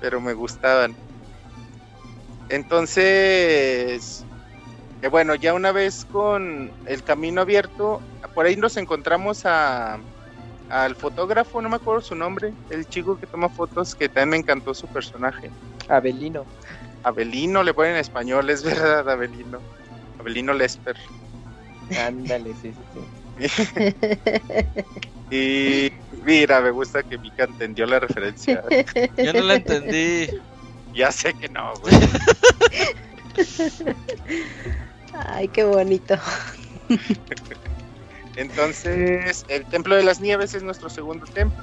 pero 0.00 0.20
me 0.20 0.32
gustaban. 0.32 0.94
Entonces, 2.52 4.26
eh, 5.00 5.08
bueno, 5.08 5.34
ya 5.34 5.54
una 5.54 5.72
vez 5.72 6.04
con 6.04 6.70
el 6.86 7.02
camino 7.02 7.40
abierto, 7.40 8.02
por 8.34 8.44
ahí 8.44 8.56
nos 8.56 8.76
encontramos 8.76 9.46
a 9.46 9.98
al 10.68 10.96
fotógrafo, 10.96 11.60
no 11.60 11.68
me 11.68 11.76
acuerdo 11.76 12.00
su 12.00 12.14
nombre, 12.14 12.52
el 12.70 12.86
chico 12.86 13.18
que 13.18 13.26
toma 13.26 13.48
fotos, 13.50 13.94
que 13.94 14.08
también 14.08 14.30
me 14.30 14.36
encantó 14.38 14.72
su 14.72 14.86
personaje. 14.86 15.50
Abelino. 15.88 16.46
Abelino 17.02 17.62
le 17.62 17.74
ponen 17.74 17.92
en 17.92 17.98
español, 17.98 18.48
es 18.48 18.62
verdad, 18.64 19.08
Abelino. 19.08 19.60
Abelino 20.18 20.54
Lesper. 20.54 20.96
Ándale, 21.98 22.54
sí, 22.54 22.72
sí, 23.38 23.48
sí. 23.48 23.72
Y 25.34 25.90
mira, 26.26 26.60
me 26.60 26.70
gusta 26.70 27.02
que 27.02 27.16
Mika 27.16 27.44
entendió 27.44 27.86
la 27.86 27.98
referencia. 27.98 28.62
Yo 29.16 29.32
no 29.32 29.40
la 29.40 29.54
entendí. 29.54 30.28
Ya 30.94 31.10
sé 31.12 31.34
que 31.34 31.48
no, 31.48 31.72
güey. 31.80 31.94
Ay, 35.26 35.48
qué 35.48 35.64
bonito. 35.64 36.14
Entonces, 38.36 39.44
el 39.48 39.64
Templo 39.66 39.94
de 39.96 40.04
las 40.04 40.20
Nieves 40.20 40.54
es 40.54 40.62
nuestro 40.62 40.88
segundo 40.88 41.26
templo. 41.26 41.62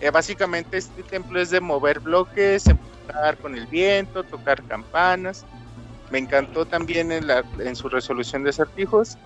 Eh, 0.00 0.10
básicamente 0.10 0.78
este 0.78 1.02
templo 1.02 1.40
es 1.40 1.50
de 1.50 1.60
mover 1.60 2.00
bloques, 2.00 2.66
empujar 2.66 3.36
con 3.38 3.56
el 3.56 3.66
viento, 3.66 4.22
tocar 4.24 4.62
campanas. 4.64 5.44
Me 6.10 6.18
encantó 6.18 6.64
también 6.64 7.12
en, 7.12 7.26
la- 7.26 7.44
en 7.58 7.76
su 7.76 7.88
resolución 7.88 8.42
de 8.44 8.50
acertijos. 8.50 9.18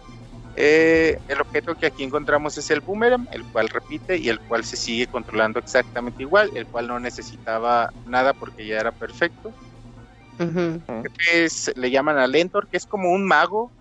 Eh, 0.54 1.16
el 1.28 1.40
objeto 1.40 1.74
que 1.74 1.86
aquí 1.86 2.02
encontramos 2.02 2.58
es 2.58 2.70
el 2.70 2.80
boomerang, 2.80 3.26
el 3.30 3.46
cual 3.46 3.68
repite 3.68 4.18
y 4.18 4.28
el 4.28 4.40
cual 4.40 4.64
se 4.64 4.76
sigue 4.76 5.06
controlando 5.06 5.58
exactamente 5.58 6.22
igual, 6.22 6.50
el 6.54 6.66
cual 6.68 6.88
no 6.88 7.00
necesitaba 7.00 7.90
nada 8.04 8.34
porque 8.34 8.66
ya 8.66 8.78
era 8.78 8.92
perfecto. 8.92 9.54
Es- 11.32 11.70
le 11.74 11.90
llaman 11.90 12.18
a 12.18 12.26
Lentor, 12.26 12.68
que 12.68 12.76
es 12.76 12.86
como 12.86 13.10
un 13.12 13.24
mago, 13.24 13.72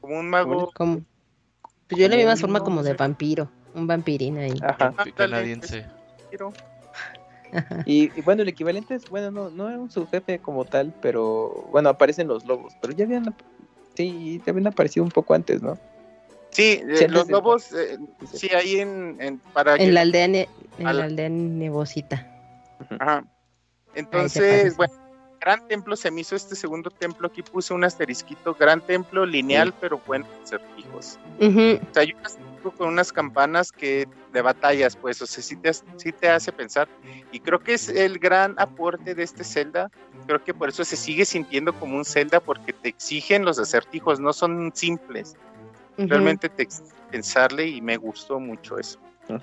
como 0.00 0.18
un 0.18 0.28
mago 0.30 0.70
Como- 0.72 1.04
pues 1.86 2.00
yo 2.00 2.08
le 2.08 2.16
vi 2.16 2.24
más 2.24 2.40
forma 2.40 2.60
como 2.60 2.82
de 2.82 2.94
vampiro, 2.94 3.52
un 3.74 3.86
vampirín 3.86 4.38
ahí. 4.38 4.54
Ajá. 4.62 4.94
Canadiense. 5.14 5.86
Ajá. 7.52 7.82
Y, 7.84 8.18
y 8.18 8.22
bueno, 8.22 8.40
el 8.42 8.48
equivalente 8.48 8.94
es, 8.94 9.06
bueno, 9.10 9.30
no, 9.30 9.50
no 9.50 9.68
era 9.68 9.78
un 9.78 9.90
subjefe 9.90 10.40
como 10.40 10.64
tal, 10.64 10.94
pero 11.02 11.50
bueno, 11.70 11.90
aparecen 11.90 12.26
los 12.28 12.46
lobos, 12.46 12.74
pero 12.80 12.94
ya 12.94 13.04
habían, 13.04 13.24
sí, 13.94 14.40
habían 14.46 14.66
aparecido 14.66 15.04
un 15.04 15.10
poco 15.10 15.34
antes, 15.34 15.62
¿no? 15.62 15.78
Sí, 16.50 16.82
eh, 16.86 17.08
los 17.08 17.28
lobos, 17.30 17.72
eh, 17.72 17.98
sí, 18.30 18.48
ahí 18.54 18.76
en, 18.80 19.16
en- 19.20 19.38
para 19.54 19.72
En 19.76 19.78
que- 19.86 19.92
la 19.92 20.02
aldea, 20.02 20.28
ne- 20.28 20.48
en 20.78 20.84
la 20.84 21.04
aldea 21.04 21.28
nevosita. 21.30 22.26
Ajá. 22.98 23.24
Entonces, 23.94 24.76
bueno, 24.76 24.92
gran 25.44 25.66
templo 25.66 25.96
se 25.96 26.10
me 26.10 26.20
hizo 26.20 26.36
este 26.36 26.54
segundo 26.54 26.90
templo. 26.90 27.26
Aquí 27.28 27.42
puse 27.42 27.74
un 27.74 27.84
asterisquito, 27.84 28.54
gran 28.54 28.80
templo 28.80 29.26
lineal, 29.26 29.74
pero 29.80 29.98
buenos 30.06 30.28
acertijos. 30.44 31.18
Ujú. 31.40 31.80
O 31.90 31.92
sea, 31.94 32.02
hay 32.02 32.12
un 32.12 32.24
asterisco 32.24 32.70
con 32.70 32.88
unas 32.88 33.12
campanas 33.12 33.72
que 33.72 34.06
de 34.32 34.40
batallas, 34.42 34.96
pues, 34.96 35.20
o 35.20 35.26
sea, 35.26 35.42
sí 35.42 35.56
te, 35.56 35.70
hace- 35.70 35.84
sí 35.96 36.12
te 36.12 36.28
hace 36.28 36.52
pensar. 36.52 36.88
Y 37.32 37.40
creo 37.40 37.58
que 37.58 37.74
es 37.74 37.88
el 37.88 38.18
gran 38.18 38.54
aporte 38.58 39.14
de 39.14 39.22
este 39.24 39.42
Zelda. 39.44 39.90
Creo 40.26 40.42
que 40.44 40.54
por 40.54 40.68
eso 40.68 40.84
se 40.84 40.96
sigue 40.96 41.24
sintiendo 41.24 41.72
como 41.78 41.96
un 41.96 42.04
Zelda, 42.04 42.38
porque 42.40 42.72
te 42.72 42.88
exigen 42.88 43.44
los 43.44 43.58
acertijos, 43.58 44.20
no 44.20 44.32
son 44.32 44.70
simples. 44.74 45.34
Ujú. 45.98 46.06
Realmente 46.08 46.48
te 46.48 46.62
exigen 46.62 46.92
pensarle 47.10 47.66
y 47.66 47.80
me 47.82 47.96
gustó 47.96 48.38
mucho 48.40 48.78
eso. 48.78 48.98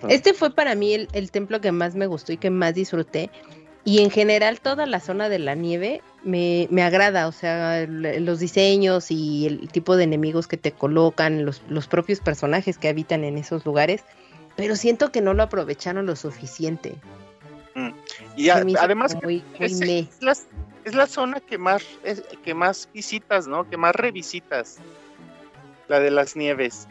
Este 0.09 0.33
fue 0.33 0.53
para 0.53 0.75
mí 0.75 0.93
el, 0.93 1.07
el 1.13 1.31
templo 1.31 1.61
que 1.61 1.71
más 1.71 1.95
me 1.95 2.05
gustó 2.05 2.31
y 2.33 2.37
que 2.37 2.49
más 2.49 2.73
disfruté. 2.75 3.29
Y 3.85 4.03
en 4.03 4.11
general 4.11 4.59
toda 4.59 4.85
la 4.85 4.99
zona 4.99 5.29
de 5.29 5.39
la 5.39 5.55
nieve 5.55 6.01
me, 6.23 6.67
me 6.69 6.83
agrada, 6.83 7.27
o 7.27 7.31
sea, 7.31 7.85
los 7.87 8.39
diseños 8.39 9.09
y 9.09 9.47
el 9.47 9.69
tipo 9.69 9.95
de 9.95 10.03
enemigos 10.03 10.47
que 10.47 10.57
te 10.57 10.71
colocan, 10.71 11.45
los, 11.45 11.61
los 11.69 11.87
propios 11.87 12.19
personajes 12.19 12.77
que 12.77 12.89
habitan 12.89 13.23
en 13.23 13.37
esos 13.37 13.65
lugares, 13.65 14.03
pero 14.55 14.75
siento 14.75 15.11
que 15.11 15.21
no 15.21 15.33
lo 15.33 15.43
aprovecharon 15.43 16.05
lo 16.05 16.15
suficiente. 16.15 16.95
Y 18.35 18.49
a- 18.49 18.63
me 18.63 18.71
hizo 18.71 18.81
además 18.81 19.15
muy, 19.23 19.43
es, 19.59 19.79
es 19.81 20.21
la, 20.21 20.33
es 20.83 20.93
la 20.93 21.07
zona 21.07 21.39
que 21.39 21.57
más 21.57 21.81
es- 22.03 22.23
que 22.43 22.53
más 22.53 22.89
visitas, 22.93 23.47
¿no? 23.47 23.69
Que 23.69 23.77
más 23.77 23.95
revisitas. 23.95 24.77
La 25.87 25.99
de 26.01 26.11
las 26.11 26.35
nieves. 26.35 26.87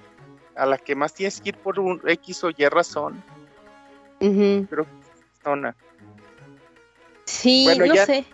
A 0.57 0.65
la 0.67 0.79
que 0.79 0.95
más 0.97 1.13
tienes 1.15 1.41
que 1.41 1.51
ir 1.51 1.57
por 1.57 1.79
un 1.79 2.01
X 2.05 2.43
o 2.45 2.51
Y 2.57 2.65
razón. 2.69 3.23
Ujú. 4.21 4.67
Zona. 5.45 5.77
Sí, 7.29 7.65
Bueno, 7.65 7.87
no 7.87 7.95
ya- 7.95 8.07
sé. 8.07 8.25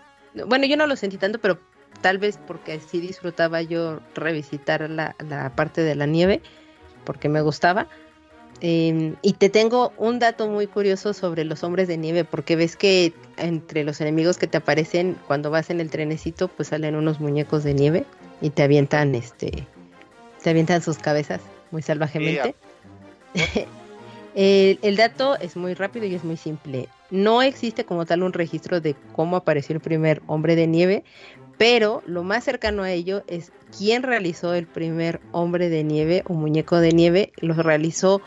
Bueno, 0.47 0.65
yo 0.65 0.77
no 0.77 0.87
lo 0.87 0.95
sentí 0.95 1.17
tanto, 1.17 1.39
pero 1.39 1.59
tal 2.01 2.17
vez 2.17 2.39
porque 2.47 2.79
sí 2.79 2.99
disfrutaba 3.01 3.61
yo 3.61 3.99
revisitar 4.15 4.89
la, 4.89 5.15
la 5.27 5.53
parte 5.55 5.81
de 5.81 5.95
la 5.95 6.05
nieve, 6.05 6.41
porque 7.03 7.29
me 7.29 7.41
gustaba. 7.41 7.87
Em, 8.61 9.15
y 9.21 9.33
te 9.33 9.49
tengo 9.49 9.91
un 9.97 10.17
dato 10.19 10.47
muy 10.47 10.67
curioso 10.67 11.13
sobre 11.13 11.43
los 11.43 11.63
hombres 11.63 11.89
de 11.89 11.97
nieve, 11.97 12.23
porque 12.23 12.55
ves 12.55 12.77
que 12.77 13.13
entre 13.37 13.83
los 13.83 13.99
enemigos 13.99 14.37
que 14.37 14.47
te 14.47 14.57
aparecen 14.57 15.17
cuando 15.27 15.51
vas 15.51 15.69
en 15.69 15.81
el 15.81 15.89
trenecito, 15.89 16.47
pues 16.47 16.69
salen 16.69 16.95
unos 16.95 17.19
muñecos 17.19 17.65
de 17.65 17.73
nieve 17.73 18.05
y 18.39 18.49
te 18.51 18.63
avientan, 18.63 19.13
este, 19.13 19.67
te 20.41 20.49
avientan 20.49 20.81
sus 20.81 20.97
cabezas 20.99 21.41
muy 21.71 21.81
salvajemente. 21.81 22.55
el, 24.35 24.79
el 24.81 24.95
dato 24.95 25.37
es 25.39 25.57
muy 25.57 25.73
rápido 25.73 26.05
y 26.05 26.15
es 26.15 26.23
muy 26.23 26.37
simple. 26.37 26.87
No 27.11 27.41
existe 27.41 27.85
como 27.85 28.05
tal 28.05 28.23
un 28.23 28.33
registro 28.33 28.81
de 28.81 28.95
cómo 29.13 29.35
apareció 29.35 29.75
el 29.75 29.81
primer 29.81 30.21
hombre 30.27 30.55
de 30.55 30.67
nieve, 30.67 31.03
pero 31.57 32.01
lo 32.05 32.23
más 32.23 32.43
cercano 32.43 32.83
a 32.83 32.91
ello 32.91 33.23
es 33.27 33.51
quién 33.77 34.03
realizó 34.03 34.53
el 34.53 34.67
primer 34.67 35.21
hombre 35.31 35.69
de 35.69 35.83
nieve 35.83 36.23
o 36.27 36.33
muñeco 36.33 36.77
de 36.79 36.91
nieve. 36.91 37.31
Lo 37.37 37.53
realizó 37.53 38.21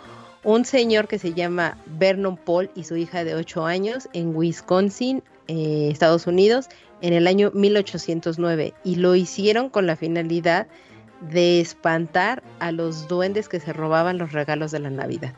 un 0.44 0.64
señor 0.64 1.08
que 1.08 1.18
se 1.18 1.34
llama 1.34 1.76
Vernon 1.86 2.36
Paul 2.36 2.70
y 2.74 2.84
su 2.84 2.96
hija 2.96 3.24
de 3.24 3.34
8 3.34 3.66
años 3.66 4.08
en 4.12 4.34
Wisconsin, 4.34 5.22
eh, 5.48 5.88
Estados 5.90 6.26
Unidos, 6.26 6.68
en 7.02 7.12
el 7.12 7.26
año 7.26 7.50
1809. 7.52 8.74
Y 8.84 8.96
lo 8.96 9.14
hicieron 9.14 9.68
con 9.68 9.86
la 9.86 9.96
finalidad 9.96 10.68
de 11.20 11.60
espantar 11.60 12.42
a 12.60 12.72
los 12.72 13.08
duendes 13.08 13.48
que 13.48 13.60
se 13.60 13.72
robaban 13.72 14.18
los 14.18 14.32
regalos 14.32 14.70
de 14.70 14.78
la 14.78 14.90
Navidad. 14.90 15.34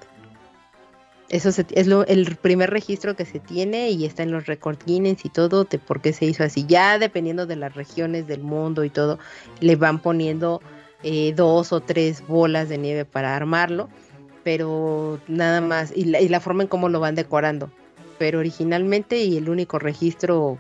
Eso 1.31 1.49
es 1.49 1.87
lo, 1.87 2.05
el 2.07 2.37
primer 2.37 2.71
registro 2.71 3.15
que 3.15 3.25
se 3.25 3.39
tiene 3.39 3.91
y 3.91 4.05
está 4.05 4.25
en 4.25 4.33
los 4.33 4.47
record 4.47 4.79
Guinness 4.85 5.25
y 5.25 5.29
todo 5.29 5.63
de 5.63 5.79
por 5.79 6.01
qué 6.01 6.13
se 6.13 6.25
hizo 6.27 6.43
así. 6.43 6.67
Ya 6.67 6.99
dependiendo 6.99 7.47
de 7.47 7.55
las 7.55 7.75
regiones 7.75 8.27
del 8.27 8.43
mundo 8.43 8.83
y 8.83 8.91
todo, 8.91 9.21
le 9.61 9.77
van 9.77 10.03
poniendo 10.03 10.61
eh, 11.05 11.33
dos 11.37 11.73
o 11.73 11.81
tres 11.81 12.27
bolas 12.27 12.69
de 12.69 12.79
nieve 12.79 13.05
para 13.05 13.37
armarlo, 13.37 13.89
pero 14.43 15.21
nada 15.29 15.61
más, 15.61 15.93
y 15.95 16.07
la, 16.07 16.21
y 16.21 16.29
la 16.29 16.41
forma 16.41 16.65
en 16.65 16.69
cómo 16.69 16.89
lo 16.89 16.99
van 16.99 17.15
decorando. 17.15 17.71
Pero 18.19 18.41
originalmente 18.41 19.23
y 19.23 19.37
el 19.37 19.49
único 19.49 19.79
registro 19.79 20.59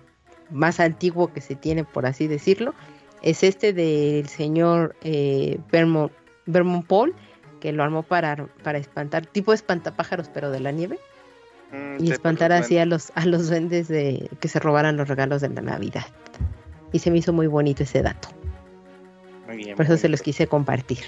más 0.50 0.78
antiguo 0.78 1.32
que 1.32 1.40
se 1.40 1.56
tiene, 1.56 1.82
por 1.82 2.06
así 2.06 2.28
decirlo, 2.28 2.74
es 3.22 3.42
este 3.42 3.72
del 3.72 4.28
señor 4.28 4.94
eh, 5.02 5.58
Vermont, 5.72 6.12
Vermont 6.46 6.86
Paul 6.86 7.14
que 7.60 7.72
lo 7.72 7.82
armó 7.82 8.02
para, 8.02 8.46
para 8.64 8.78
espantar, 8.78 9.26
tipo 9.26 9.52
espantapájaros, 9.52 10.28
pero 10.32 10.50
de 10.50 10.60
la 10.60 10.72
nieve. 10.72 10.98
Mm, 11.72 12.04
y 12.04 12.10
espantar 12.10 12.52
así 12.52 12.78
a 12.78 12.86
los, 12.86 13.12
a 13.14 13.26
los 13.26 13.48
duendes 13.48 13.86
de 13.86 14.28
que 14.40 14.48
se 14.48 14.58
robaran 14.58 14.96
los 14.96 15.08
regalos 15.08 15.40
de 15.40 15.50
la 15.50 15.60
Navidad. 15.60 16.06
Y 16.92 16.98
se 16.98 17.10
me 17.10 17.18
hizo 17.18 17.32
muy 17.32 17.46
bonito 17.46 17.84
ese 17.84 18.02
dato. 18.02 18.28
Muy 19.46 19.58
bien, 19.58 19.76
Por 19.76 19.84
eso 19.86 19.96
se 19.96 20.08
los 20.08 20.22
quise 20.22 20.46
compartir. 20.48 21.04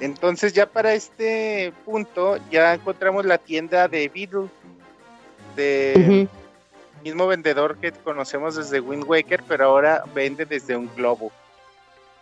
Entonces 0.00 0.52
ya 0.52 0.66
para 0.66 0.92
este 0.94 1.72
punto 1.84 2.38
ya 2.50 2.74
encontramos 2.74 3.24
la 3.24 3.38
tienda 3.38 3.86
de 3.86 4.08
Beetle 4.08 4.48
de 5.54 6.28
mismo 7.04 7.26
vendedor 7.26 7.76
que 7.76 7.92
conocemos 7.92 8.56
desde 8.56 8.80
Wind 8.80 9.04
Waker, 9.06 9.44
pero 9.46 9.66
ahora 9.66 10.02
vende 10.14 10.46
desde 10.46 10.76
un 10.76 10.90
globo. 10.96 11.30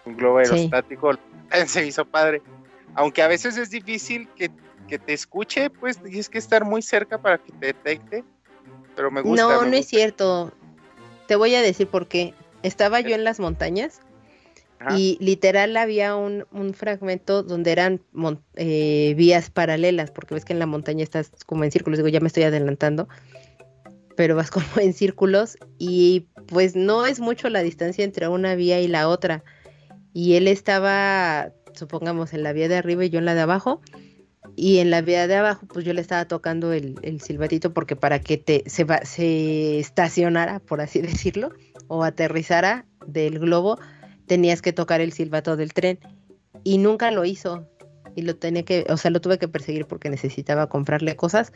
Un 0.04 0.16
globo 0.16 0.42
Sí. 0.44 0.50
aerostático. 0.52 1.12
Se 1.66 1.86
hizo 1.86 2.04
padre. 2.04 2.42
Aunque 2.94 3.22
a 3.22 3.28
veces 3.28 3.56
es 3.56 3.70
difícil 3.70 4.28
que, 4.36 4.50
que 4.88 4.98
te 4.98 5.12
escuche, 5.12 5.70
pues 5.70 5.98
tienes 6.02 6.28
que 6.28 6.38
estar 6.38 6.64
muy 6.64 6.82
cerca 6.82 7.18
para 7.20 7.38
que 7.38 7.52
te 7.52 7.66
detecte. 7.66 8.24
Pero 8.94 9.10
me 9.10 9.22
gusta. 9.22 9.42
No, 9.42 9.62
me 9.62 9.70
no 9.70 9.76
es 9.76 9.86
cierto. 9.86 10.52
Te 11.26 11.36
voy 11.36 11.54
a 11.54 11.62
decir 11.62 11.86
por 11.86 12.08
qué. 12.08 12.34
Estaba 12.62 13.00
yo 13.00 13.14
en 13.14 13.24
las 13.24 13.40
montañas 13.40 14.00
Ajá. 14.78 14.96
y 14.98 15.16
literal 15.20 15.76
había 15.76 16.14
un, 16.16 16.46
un 16.52 16.74
fragmento 16.74 17.42
donde 17.42 17.72
eran 17.72 18.02
mon- 18.12 18.42
eh, 18.56 19.14
vías 19.16 19.50
paralelas, 19.50 20.10
porque 20.10 20.34
ves 20.34 20.44
que 20.44 20.52
en 20.52 20.58
la 20.58 20.66
montaña 20.66 21.02
estás 21.02 21.30
como 21.46 21.64
en 21.64 21.72
círculos, 21.72 21.98
digo, 21.98 22.08
ya 22.08 22.20
me 22.20 22.26
estoy 22.28 22.42
adelantando, 22.44 23.08
pero 24.16 24.36
vas 24.36 24.50
como 24.50 24.66
en 24.80 24.92
círculos 24.92 25.56
y 25.78 26.28
pues 26.46 26.76
no 26.76 27.06
es 27.06 27.18
mucho 27.20 27.48
la 27.48 27.62
distancia 27.62 28.04
entre 28.04 28.28
una 28.28 28.54
vía 28.54 28.80
y 28.80 28.88
la 28.88 29.08
otra. 29.08 29.42
Y 30.12 30.34
él 30.34 30.48
estaba, 30.48 31.52
supongamos, 31.74 32.32
en 32.34 32.42
la 32.42 32.52
vía 32.52 32.68
de 32.68 32.76
arriba 32.76 33.04
y 33.04 33.10
yo 33.10 33.18
en 33.18 33.24
la 33.24 33.34
de 33.34 33.40
abajo. 33.40 33.80
Y 34.56 34.78
en 34.78 34.90
la 34.90 35.00
vía 35.00 35.26
de 35.26 35.36
abajo, 35.36 35.66
pues 35.66 35.84
yo 35.84 35.94
le 35.94 36.00
estaba 36.00 36.26
tocando 36.26 36.72
el, 36.72 37.20
silbatito 37.20 37.72
porque 37.72 37.96
para 37.96 38.20
que 38.20 38.36
te 38.36 38.64
se, 38.66 38.84
va- 38.84 39.04
se 39.04 39.78
estacionara, 39.78 40.58
por 40.58 40.80
así 40.80 41.00
decirlo, 41.02 41.50
o 41.88 42.04
aterrizara 42.04 42.84
del 43.06 43.38
globo, 43.38 43.78
tenías 44.26 44.60
que 44.60 44.72
tocar 44.72 45.00
el 45.00 45.12
silbato 45.12 45.56
del 45.56 45.72
tren. 45.72 45.98
Y 46.64 46.78
nunca 46.78 47.10
lo 47.10 47.24
hizo. 47.24 47.66
Y 48.14 48.22
lo 48.22 48.36
tenía 48.36 48.62
que, 48.64 48.84
o 48.90 48.98
sea, 48.98 49.10
lo 49.10 49.20
tuve 49.20 49.38
que 49.38 49.48
perseguir 49.48 49.86
porque 49.86 50.10
necesitaba 50.10 50.68
comprarle 50.68 51.16
cosas. 51.16 51.52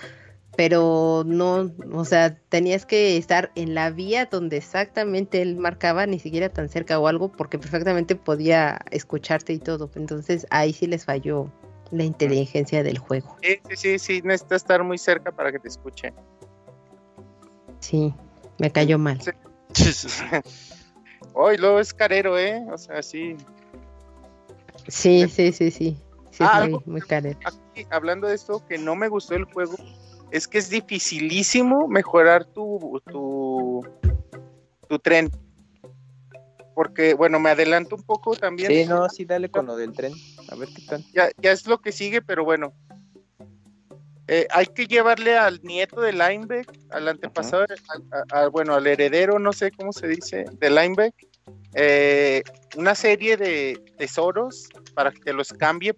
Pero 0.57 1.23
no, 1.27 1.71
o 1.93 2.05
sea, 2.05 2.39
tenías 2.49 2.87
que 2.87 3.17
estar 3.17 3.53
en 3.57 3.75
la 3.75 3.91
vía 3.91 4.27
donde 4.27 4.57
exactamente 4.57 5.43
él 5.43 5.57
marcaba, 5.57 6.07
ni 6.07 6.19
siquiera 6.19 6.49
tan 6.49 6.69
cerca 6.69 6.99
o 6.99 7.09
algo, 7.09 7.31
porque 7.31 7.59
perfectamente 7.59 8.17
podía 8.17 8.81
escucharte 8.91 9.53
y 9.53 9.59
todo. 9.59 9.91
Entonces 9.97 10.47
ahí 10.51 10.73
sí 10.73 10.87
les 10.87 11.05
falló 11.05 11.53
la 11.91 12.05
inteligencia 12.05 12.83
del 12.83 12.99
juego. 12.99 13.37
Sí, 13.43 13.61
sí, 13.69 13.77
sí, 13.77 13.99
sí, 13.99 14.23
necesitas 14.23 14.63
estar 14.63 14.83
muy 14.83 14.99
cerca 14.99 15.31
para 15.31 15.53
que 15.53 15.59
te 15.59 15.69
escuche. 15.69 16.13
Sí, 17.81 18.15
me 18.59 18.71
cayó 18.71 18.99
mal. 18.99 19.21
Hoy 21.35 21.59
luego 21.59 21.81
es 21.81 21.93
carero, 21.93 22.39
¿eh? 22.39 22.65
O 22.73 22.79
sea, 22.79 23.03
sí. 23.03 23.37
Sí, 24.89 25.29
sí, 25.29 25.53
sí, 25.53 25.71
sí. 25.71 26.01
Sí, 26.31 26.45
Ah, 26.45 26.67
muy, 26.69 26.81
muy 26.87 27.01
carero. 27.01 27.39
Aquí, 27.45 27.87
hablando 27.91 28.27
de 28.27 28.35
esto, 28.35 28.67
que 28.67 28.79
no 28.79 28.95
me 28.97 29.09
gustó 29.09 29.35
el 29.35 29.45
juego, 29.45 29.75
es 30.31 30.47
que 30.49 30.59
es 30.59 30.69
dificilísimo 30.71 31.87
mejorar 31.89 32.45
tu, 32.45 33.01
tu, 33.07 33.83
tu 34.89 34.99
tren. 34.99 35.31
Porque, 36.75 37.15
bueno, 37.15 37.41
me 37.41 37.51
adelanto 37.51 37.97
un 37.97 38.03
poco 38.03 38.35
también. 38.37 38.71
Sí, 38.71 38.85
no, 38.85 39.09
sí, 39.09 39.25
dale 39.25 39.49
con 39.49 39.67
lo 39.67 39.77
del 39.77 39.93
tren. 39.93 40.13
A 40.51 40.57
ver 40.57 40.69
qué 40.75 40.83
tal. 40.87 41.05
ya, 41.15 41.31
ya 41.39 41.53
es 41.53 41.67
lo 41.67 41.79
que 41.79 41.91
sigue, 41.93 42.21
pero 42.21 42.45
bueno. 42.45 42.75
Eh, 44.29 44.47
hay 44.51 44.67
que 44.67 44.87
llevarle 44.89 45.39
al 45.39 45.61
nieto 45.63 46.01
de 46.01 46.13
Lineback, 46.13 46.67
al 46.91 47.07
antepasado, 47.09 47.65
al- 47.89 48.05
a- 48.33 48.41
a- 48.43 48.49
bueno, 48.49 48.75
al 48.75 48.87
heredero, 48.87 49.39
no 49.39 49.53
sé 49.53 49.71
cómo 49.71 49.93
se 49.93 50.09
dice, 50.09 50.45
de 50.59 50.69
Lineback, 50.69 51.15
eh, 51.75 52.43
una 52.77 52.97
serie 52.97 53.37
de 53.37 53.81
tesoros 53.97 54.69
para 54.95 55.13
que 55.13 55.21
te 55.21 55.33
los 55.33 55.53
cambie 55.53 55.95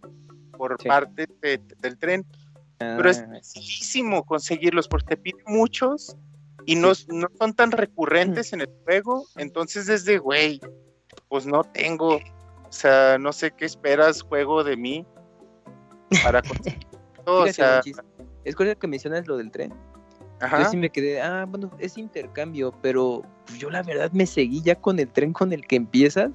por 0.59 0.76
Sí. 0.80 0.86
parte 0.86 1.26
de- 1.40 1.59
del 1.78 1.98
tren. 1.98 2.26
Pero 2.78 3.10
es 3.10 3.18
Ah, 3.18 3.26
dificilísimo 3.32 4.24
conseguirlos 4.24 4.88
porque 4.88 5.16
te 5.16 5.16
piden 5.16 5.44
muchos 5.46 6.16
y 6.64 6.76
no, 6.76 6.92
no 7.09 7.28
son 7.38 7.55
tan 7.55 7.70
recurrentes 7.72 8.52
en 8.52 8.60
el 8.60 8.68
juego. 8.84 9.26
Entonces, 9.36 9.86
desde, 9.86 10.18
güey, 10.18 10.60
pues 11.28 11.46
no 11.46 11.64
tengo, 11.64 12.16
o 12.16 12.70
sea, 12.72 13.18
no 13.18 13.32
sé 13.32 13.50
qué 13.50 13.64
esperas, 13.64 14.22
juego 14.22 14.62
de 14.62 14.76
mí 14.76 15.06
para 16.22 16.42
conseguir 16.42 16.86
todo, 17.24 17.44
o 17.44 17.48
sea, 17.48 17.80
es 18.44 18.55
curioso 18.56 18.78
que 18.78 18.86
mencionas 18.86 19.26
lo 19.26 19.36
del 19.36 19.50
tren. 19.50 19.74
ajá. 20.40 20.62
Yo 20.62 20.68
sí 20.70 20.76
me 20.76 20.90
quedé, 20.90 21.20
ah, 21.20 21.46
bueno, 21.48 21.70
es 21.78 21.98
intercambio, 21.98 22.72
pero 22.80 23.22
yo 23.59 23.70
la 23.70 23.82
verdad 23.82 24.10
me 24.12 24.26
seguí 24.26 24.62
ya 24.62 24.74
con 24.76 24.98
el 24.98 25.09
tren 25.09 25.32
con 25.32 25.52
el 25.52 25.66
que 25.66 25.76
empiezas 25.76 26.30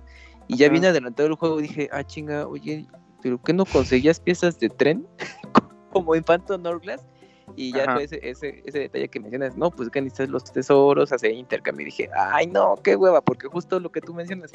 y 0.48 0.58
ya 0.58 0.66
Ajá. 0.66 0.72
viene 0.74 0.88
adelantado 0.88 1.30
el 1.30 1.36
juego. 1.36 1.58
Dije, 1.60 1.90
ah, 1.92 2.04
chinga, 2.04 2.48
oye, 2.48 2.86
¿pero 3.22 3.42
qué 3.42 3.54
no 3.54 3.66
conseguías 3.66 4.20
piezas 4.20 4.60
de 4.60 4.70
tren? 4.70 5.08
Como 5.94 6.16
en 6.16 6.24
Phantom 6.24 6.66
Hourglass. 6.66 7.06
Y 7.56 7.72
ya 7.74 7.84
ese, 8.00 8.20
ese, 8.24 8.64
ese 8.66 8.80
detalle 8.80 9.10
que 9.10 9.20
mencionas, 9.20 9.56
no, 9.58 9.70
pues 9.70 9.90
que 9.90 10.02
necesitas 10.02 10.30
los 10.30 10.44
tesoros, 10.46 11.12
hacer 11.12 11.32
intercambio. 11.34 11.84
Y 11.84 11.86
dije, 11.86 12.10
ay, 12.16 12.48
no, 12.48 12.76
qué 12.84 12.96
hueva, 12.96 13.22
porque 13.22 13.48
justo 13.48 13.80
lo 13.80 13.92
que 13.92 14.02
tú 14.02 14.14
mencionas, 14.14 14.52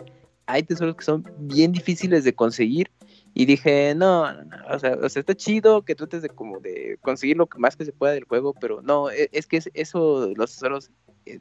hay 0.46 0.62
tesoros 0.62 0.96
que 0.96 1.04
son 1.04 1.24
bien 1.38 1.70
difíciles 1.72 2.24
de 2.24 2.34
conseguir. 2.34 2.90
Y 3.34 3.44
dije, 3.44 3.94
no, 3.94 4.32
no, 4.32 4.42
no, 4.44 4.56
o 4.74 4.78
sea, 4.78 4.96
o 5.00 5.08
sea, 5.08 5.20
está 5.20 5.34
chido 5.34 5.82
que 5.84 5.94
trates 5.94 6.22
de 6.22 6.28
como 6.30 6.58
de 6.60 6.98
conseguir 7.02 7.36
lo 7.36 7.46
que 7.46 7.58
más 7.58 7.76
que 7.76 7.84
se 7.84 7.92
pueda 7.92 8.14
del 8.14 8.24
juego, 8.24 8.52
pero 8.54 8.80
no, 8.82 9.10
e- 9.10 9.28
es, 9.32 9.46
que 9.46 9.58
es- 9.58 9.70
eso, 9.74 10.32
los 10.34 10.52
tesoros, 10.54 10.90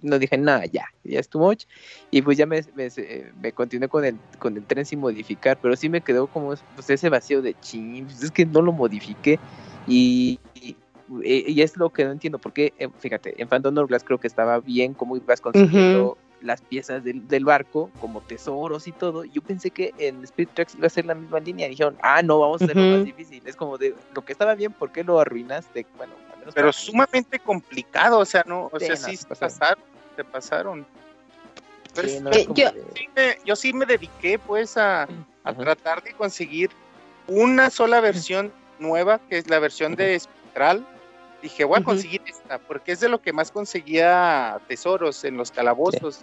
no 0.02 0.20
dije, 0.20 0.38
nada, 0.38 0.66
ya, 0.66 0.86
ya 1.04 1.20
es 1.20 1.30
too 1.30 1.40
much. 1.40 1.66
Y 2.12 2.22
pues 2.22 2.38
ya 2.38 2.46
me, 2.46 2.62
me, 3.42 3.52
continué 3.52 3.88
con 3.90 4.06
el, 4.06 4.18
con 4.40 4.58
el 4.58 4.66
tren 4.66 4.86
sin 4.86 5.00
modificar, 5.00 5.58
pero 5.62 5.76
sí 5.76 5.90
me 5.90 6.02
quedó 6.02 6.28
como 6.28 6.54
pues, 6.76 6.90
ese 6.90 7.10
vacío 7.10 7.42
de 7.42 7.56
ching, 7.62 8.06
pues 8.06 8.24
es 8.24 8.32
que 8.32 8.46
no 8.46 8.62
lo 8.62 8.72
modifiqué. 8.72 9.40
Y, 9.88 10.40
y, 10.56 10.76
y 11.24 11.62
es 11.62 11.78
lo 11.78 11.90
que 11.90 12.04
no 12.06 12.12
entiendo, 12.12 12.40
porque 12.40 12.74
eh, 12.78 12.90
fíjate, 13.00 13.42
en 13.42 13.48
Phantom 13.48 13.78
Hourglass 13.78 14.04
creo 14.04 14.20
que 14.20 14.28
estaba 14.28 14.60
bien 14.60 14.94
cómo 14.94 15.16
ibas 15.16 15.42
consiguiendo 15.42 16.18
las 16.42 16.62
piezas 16.62 17.04
del, 17.04 17.28
del 17.28 17.46
barco, 17.46 17.92
como 18.00 18.22
tesoros 18.22 18.88
y 18.88 18.92
todo. 18.92 19.24
Yo 19.26 19.42
pensé 19.42 19.72
que 19.72 19.94
en 19.98 20.24
Spirit 20.24 20.54
Tracks 20.54 20.76
iba 20.76 20.88
a 20.88 20.90
ser 20.90 21.06
la 21.06 21.16
misma 21.16 21.40
línea. 21.40 21.68
Dijeron, 21.68 21.98
ah, 22.04 22.22
no, 22.22 22.40
vamos 22.40 22.62
a 22.62 22.66
hacerlo 22.66 22.84
Ujú. 22.84 22.92
más 22.92 23.04
difícil. 23.06 23.42
Es 23.46 23.56
como 23.56 23.78
de 23.78 23.96
lo 24.14 24.24
que 24.24 24.34
estaba 24.34 24.56
bien, 24.56 24.72
¿por 24.74 24.92
qué 24.92 25.04
lo 25.04 25.20
arruinaste? 25.20 25.86
Bueno, 25.98 26.14
pero 26.54 26.72
sumamente 26.74 27.40
complicado, 27.40 28.20
o 28.20 28.26
sea, 28.26 28.44
no, 28.46 28.70
o 28.72 28.80
Sí, 28.80 28.86
sea, 28.88 28.96
no, 28.96 29.02
sí 29.08 29.18
se 29.18 29.26
pasaron. 29.36 29.84
se 30.16 30.24
pasaron. 30.24 30.88
Pero 31.96 32.08
Sí, 32.08 32.16
es- 32.16 32.22
no, 32.22 32.32
Eh, 32.32 32.40
es 32.42 32.48
yo- 32.54 32.70
sí 32.96 33.10
me- 33.16 33.38
yo 33.46 33.56
sí 33.56 33.74
me 33.74 33.86
dediqué, 33.86 34.40
pues, 34.40 34.78
a, 34.78 35.08
a 35.44 35.54
tratar 35.54 36.04
de 36.04 36.14
conseguir 36.14 36.70
una 37.28 37.70
sola 37.70 38.00
versión 38.02 38.52
nueva, 38.80 39.20
que 39.30 39.38
es 39.38 39.48
la 39.48 39.60
versión 39.60 39.96
de 39.96 40.20
Spectral, 40.20 40.86
dije, 41.42 41.64
voy 41.64 41.80
a 41.80 41.84
conseguir 41.84 42.22
esta, 42.26 42.58
porque 42.60 42.92
es 42.94 43.00
de 43.00 43.10
lo 43.10 43.22
que 43.22 43.34
más 43.34 43.52
conseguía 43.52 44.60
tesoros 44.68 45.24
en 45.24 45.38
los 45.38 45.52
calabozos 45.52 46.22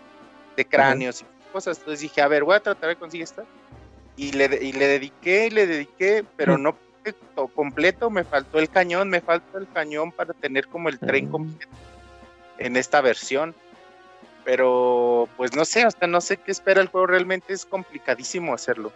de 0.57 0.65
cráneos 0.65 1.23
y 1.23 1.27
cosas. 1.53 1.79
Entonces 1.79 2.01
dije, 2.01 2.21
a 2.23 2.29
ver, 2.29 2.45
voy 2.45 2.57
a 2.57 2.61
tratar 2.61 2.89
de 2.91 2.97
conseguir 2.97 3.25
esta. 3.25 3.45
Y 4.17 4.33
le, 4.33 4.45
y 4.63 4.73
le 4.73 4.87
dediqué, 4.87 5.47
y 5.47 5.51
le 5.51 5.67
dediqué, 5.67 6.25
pero 6.37 6.57
no 6.59 6.77
completo, 7.55 8.11
me 8.11 8.25
faltó 8.25 8.59
el 8.59 8.69
cañón, 8.69 9.09
me 9.11 9.21
falta 9.21 9.59
el 9.59 9.69
cañón 9.69 10.13
para 10.13 10.33
tener 10.35 10.67
como 10.69 10.89
el 10.89 10.99
tren 10.99 11.29
Mm. 11.29 11.31
completo 11.31 11.73
en 12.59 12.77
esta 12.77 13.01
versión. 13.01 13.55
Pero, 14.45 15.29
pues 15.37 15.57
no 15.57 15.65
sé, 15.65 15.83
hasta 15.85 16.07
no 16.07 16.21
sé 16.21 16.37
qué 16.37 16.53
espera 16.53 16.81
el 16.83 16.89
juego, 16.89 17.07
realmente 17.07 17.53
es 17.55 17.65
complicadísimo 17.65 18.53
hacerlo. 18.53 18.93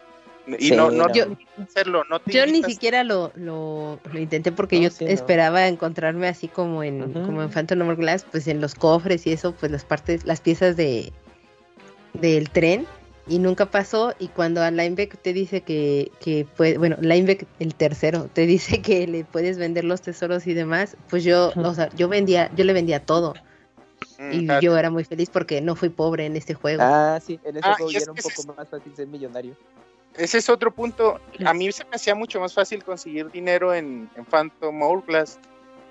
Y 0.59 0.69
Sí, 0.69 0.77
no, 0.77 0.91
no. 0.91 1.13
Yo- 1.13 1.25
hacerlo, 1.63 2.05
no 2.09 2.21
te 2.21 2.33
Yo 2.33 2.47
ni 2.47 2.63
siquiera 2.63 3.05
lo, 3.05 3.33
lo, 3.35 3.99
lo 4.13 4.19
intenté 4.19 4.51
porque 4.53 4.77
No, 4.77 4.83
yo 4.85 4.91
sí, 4.91 5.05
no. 5.05 5.11
esperaba 5.11 5.67
encontrarme 5.67 6.27
así 6.29 6.49
como 6.49 6.83
en, 6.83 7.03
Ujú. 7.03 7.27
como 7.27 7.43
en 7.43 7.51
Phantom 7.51 7.81
Hourglass, 7.83 8.25
pues 8.31 8.47
en 8.49 8.61
los 8.61 8.75
cofres 8.75 9.27
y 9.27 9.33
eso, 9.33 9.53
pues 9.53 9.71
las 9.73 9.85
partes, 9.85 10.25
las 10.25 10.41
piezas 10.41 10.77
de 10.77 11.13
del 12.15 12.51
tren 12.51 12.87
y 13.29 13.39
nunca 13.39 13.67
pasó 13.67 14.15
y 14.19 14.29
cuando 14.29 14.63
a 14.63 14.71
Linebeck 14.71 15.21
te 15.21 15.33
dice 15.33 15.63
que, 15.63 16.11
que 16.21 16.47
puede, 16.57 16.79
bueno, 16.79 16.97
Linebeck 17.01 17.47
el 17.59 17.75
tercero 17.75 18.29
te 18.33 18.47
dice 18.47 18.83
que 18.83 19.07
le 19.07 19.25
puedes 19.25 19.59
vender 19.59 19.85
los 19.85 20.01
tesoros 20.03 20.47
y 20.47 20.55
demás, 20.55 20.97
pues 21.11 21.25
yo, 21.25 21.53
o 21.57 21.75
sea, 21.75 21.89
yo 21.97 22.09
vendía, 22.09 22.51
yo 22.55 22.65
le 22.65 22.73
vendía 22.73 23.05
todo 23.05 23.35
Mm, 24.19 24.33
y 24.33 24.45
claro. 24.47 24.61
yo 24.61 24.77
era 24.77 24.91
muy 24.91 25.05
feliz 25.05 25.31
porque 25.31 25.61
no 25.61 25.77
fui 25.77 25.89
pobre 25.89 26.27
en 26.27 26.37
este 26.37 26.55
juego. 26.55 26.83
Ah, 26.85 27.21
sí, 27.25 27.39
en 27.45 27.57
ese 27.57 27.69
Ah, 27.69 27.75
juego 27.75 27.91
era 27.91 28.11
un 28.11 28.17
poco 28.19 28.55
más 28.55 28.69
fácil 28.69 28.95
ser 28.95 29.07
millonario. 29.07 29.57
Ese 30.17 30.39
es 30.39 30.49
otro 30.49 30.73
punto. 30.73 31.21
A 31.45 31.55
mí 31.55 31.71
se 31.71 31.85
me 31.85 31.91
hacía 31.93 32.15
mucho 32.15 32.41
más 32.41 32.53
fácil 32.53 32.83
conseguir 32.83 33.31
dinero 33.31 33.73
en, 33.73 34.11
en 34.17 34.25
Phantom 34.25 34.83
Hourglass. 34.83 35.39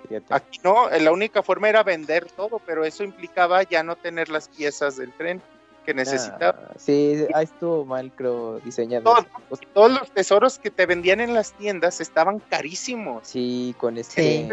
Fíjate. 0.06 0.26
Aquí 0.28 0.60
no, 0.62 0.90
la 0.90 1.12
única 1.12 1.42
forma 1.42 1.68
era 1.70 1.82
vender 1.82 2.26
todo, 2.32 2.60
pero 2.64 2.84
eso 2.84 3.02
implicaba 3.02 3.62
ya 3.62 3.82
no 3.82 3.96
tener 3.96 4.28
las 4.28 4.48
piezas 4.48 4.96
del 4.96 5.12
tren 5.12 5.40
que 5.88 5.94
necesitaba. 5.94 6.68
Ah, 6.68 6.74
sí, 6.76 7.24
ahí 7.32 7.44
estuvo 7.44 7.86
mal, 7.86 8.12
creo, 8.14 8.60
diseñado. 8.60 9.04
Todo. 9.04 9.26
Pues, 9.48 9.60
Todos 9.72 9.90
los 9.90 10.10
tesoros 10.10 10.58
que 10.58 10.70
te 10.70 10.84
vendían 10.84 11.18
en 11.20 11.32
las 11.32 11.52
tiendas 11.54 12.02
estaban 12.02 12.40
carísimos. 12.40 13.26
sí, 13.26 13.74
con 13.78 13.96
este. 13.96 14.50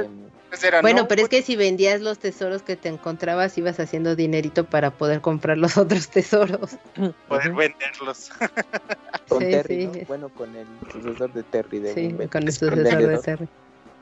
Era, 0.64 0.80
Bueno, 0.80 1.02
no, 1.02 1.08
pero 1.10 1.24
es 1.24 1.28
pues, 1.28 1.42
que 1.42 1.46
si 1.46 1.58
vendías 1.58 2.00
los 2.00 2.20
tesoros 2.20 2.62
que 2.62 2.78
te 2.78 2.88
encontrabas, 2.88 3.58
ibas 3.58 3.78
haciendo 3.82 4.16
dinerito 4.16 4.64
para 4.64 4.92
poder 4.92 5.20
comprar 5.20 5.58
los 5.58 5.76
otros 5.78 6.08
tesoros. 6.08 6.78
poder 7.28 7.52
venderlos. 7.52 8.30
Con 9.28 9.42
Sí, 9.42 9.50
Terry, 9.52 9.90
sí. 9.92 10.00
¿no? 10.00 10.06
Bueno, 10.08 10.30
con 10.30 10.56
el 10.56 10.68
sucesor 10.90 11.34
de 11.34 11.44
Terry. 11.44 11.80
De 11.80 11.94
Sí, 11.94 12.16
con 12.32 12.44
el 12.44 12.54
sucesor 12.54 12.76
de. 12.78 13.18
Terry. 13.20 13.50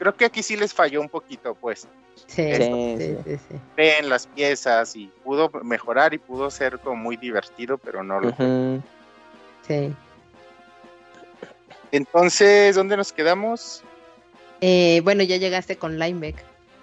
Creo 0.04 0.18
que 0.18 0.26
aquí 0.26 0.44
sí 0.44 0.58
les 0.58 0.74
falló 0.74 1.00
un 1.00 1.08
poquito, 1.08 1.56
pues. 1.56 1.88
Sí, 2.28 2.54
Sí, 2.54 2.64
sí, 2.66 2.98
sí. 2.98 3.18
sí, 3.24 3.38
sí. 3.38 3.56
Ven 3.78 4.10
las 4.10 4.28
piezas 4.28 4.98
y 4.98 5.08
pudo 5.24 5.50
mejorar 5.64 6.14
y 6.14 6.18
pudo 6.18 6.52
ser 6.52 6.78
como 6.80 6.98
muy 6.98 7.16
divertido, 7.16 7.78
pero 7.78 8.04
no 8.04 8.20
lo 8.20 8.28
Ujú. 8.28 8.84
sí. 9.66 9.96
Entonces, 11.94 12.76
¿dónde 12.76 12.98
nos 12.98 13.14
quedamos? 13.14 13.82
Eh, 14.60 15.00
bueno, 15.06 15.24
ya 15.24 15.38
llegaste 15.38 15.78
con 15.78 15.98
Linebeck. 15.98 16.36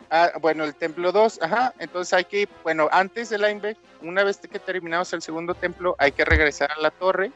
Ah, 0.08 0.32
bueno, 0.40 0.64
el 0.64 0.74
templo 0.74 1.12
2, 1.12 1.40
ajá, 1.42 1.74
entonces 1.78 2.14
hay 2.14 2.24
que, 2.24 2.48
bueno, 2.62 2.88
antes 2.90 3.28
del 3.28 3.42
Lineback, 3.42 3.76
una 4.00 4.24
vez 4.24 4.38
que 4.38 4.58
terminamos 4.58 5.12
el 5.12 5.20
segundo 5.20 5.52
templo, 5.52 5.94
hay 5.98 6.12
que 6.12 6.24
regresar 6.24 6.70
a 6.72 6.80
la 6.80 6.90
torre. 6.90 7.30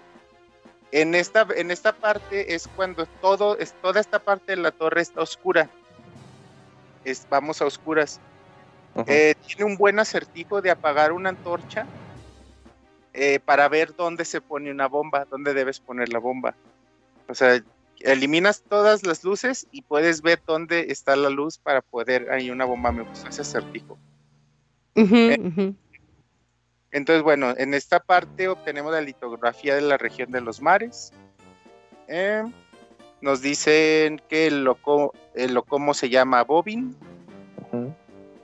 En 0.95 1.17
esta, 1.17 1.45
en 1.57 1.73
esta 1.73 1.93
parte 1.93 2.55
es 2.55 2.69
cuando 2.69 3.07
todo, 3.21 3.59
es, 3.59 3.73
toda 3.83 4.01
esta 4.01 4.21
parte 4.21 4.53
de 4.53 4.63
la 4.63 4.71
torre 4.71 5.01
está 5.03 5.23
oscura. 5.23 5.69
Es, 7.05 7.27
vamos 7.29 7.61
a 7.61 7.67
oscuras. 7.67 8.21
Eh, 9.09 9.35
tiene 9.45 9.65
un 9.65 9.77
buen 9.77 9.99
acertijo 9.99 10.63
de 10.63 10.71
apagar 10.71 11.11
una 11.11 11.31
antorcha 11.31 11.85
eh, 13.13 13.41
para 13.45 13.69
ver 13.69 13.97
dónde 13.97 14.25
se 14.25 14.41
pone 14.41 14.71
una 14.71 14.87
bomba, 14.87 15.25
dónde 15.25 15.53
debes 15.53 15.81
poner 15.81 16.13
la 16.13 16.21
bomba. 16.21 16.55
O 17.29 17.35
sea, 17.35 17.61
eliminas 17.99 18.63
todas 18.63 19.05
las 19.05 19.25
luces 19.25 19.67
y 19.73 19.83
puedes 19.83 20.23
ver 20.23 20.43
dónde 20.47 20.93
está 20.93 21.17
la 21.17 21.29
luz 21.29 21.59
para 21.59 21.83
poder 21.83 22.31
hay 22.31 22.53
una 22.53 22.67
bomba. 22.67 22.93
Me 22.93 23.03
gustó 23.03 23.29
ese 23.29 23.43
acertijo. 23.43 23.99
Eh. 24.95 25.75
Entonces, 26.95 27.25
bueno, 27.25 27.55
en 27.59 27.75
esta 27.75 27.99
parte 27.99 28.47
obtenemos 28.47 28.93
la 28.93 29.01
litografía 29.01 29.75
de 29.75 29.81
la 29.81 29.99
región 29.99 30.31
de 30.31 30.41
los 30.41 30.63
mares. 30.63 31.13
Eh, 32.07 32.45
nos 33.21 33.43
dicen 33.43 34.23
que 34.29 34.47
el, 34.47 34.63
loco, 34.63 35.13
el 35.35 35.55
locomo 35.55 35.93
se 35.93 36.09
llama 36.09 36.45
Bobin. 36.45 36.97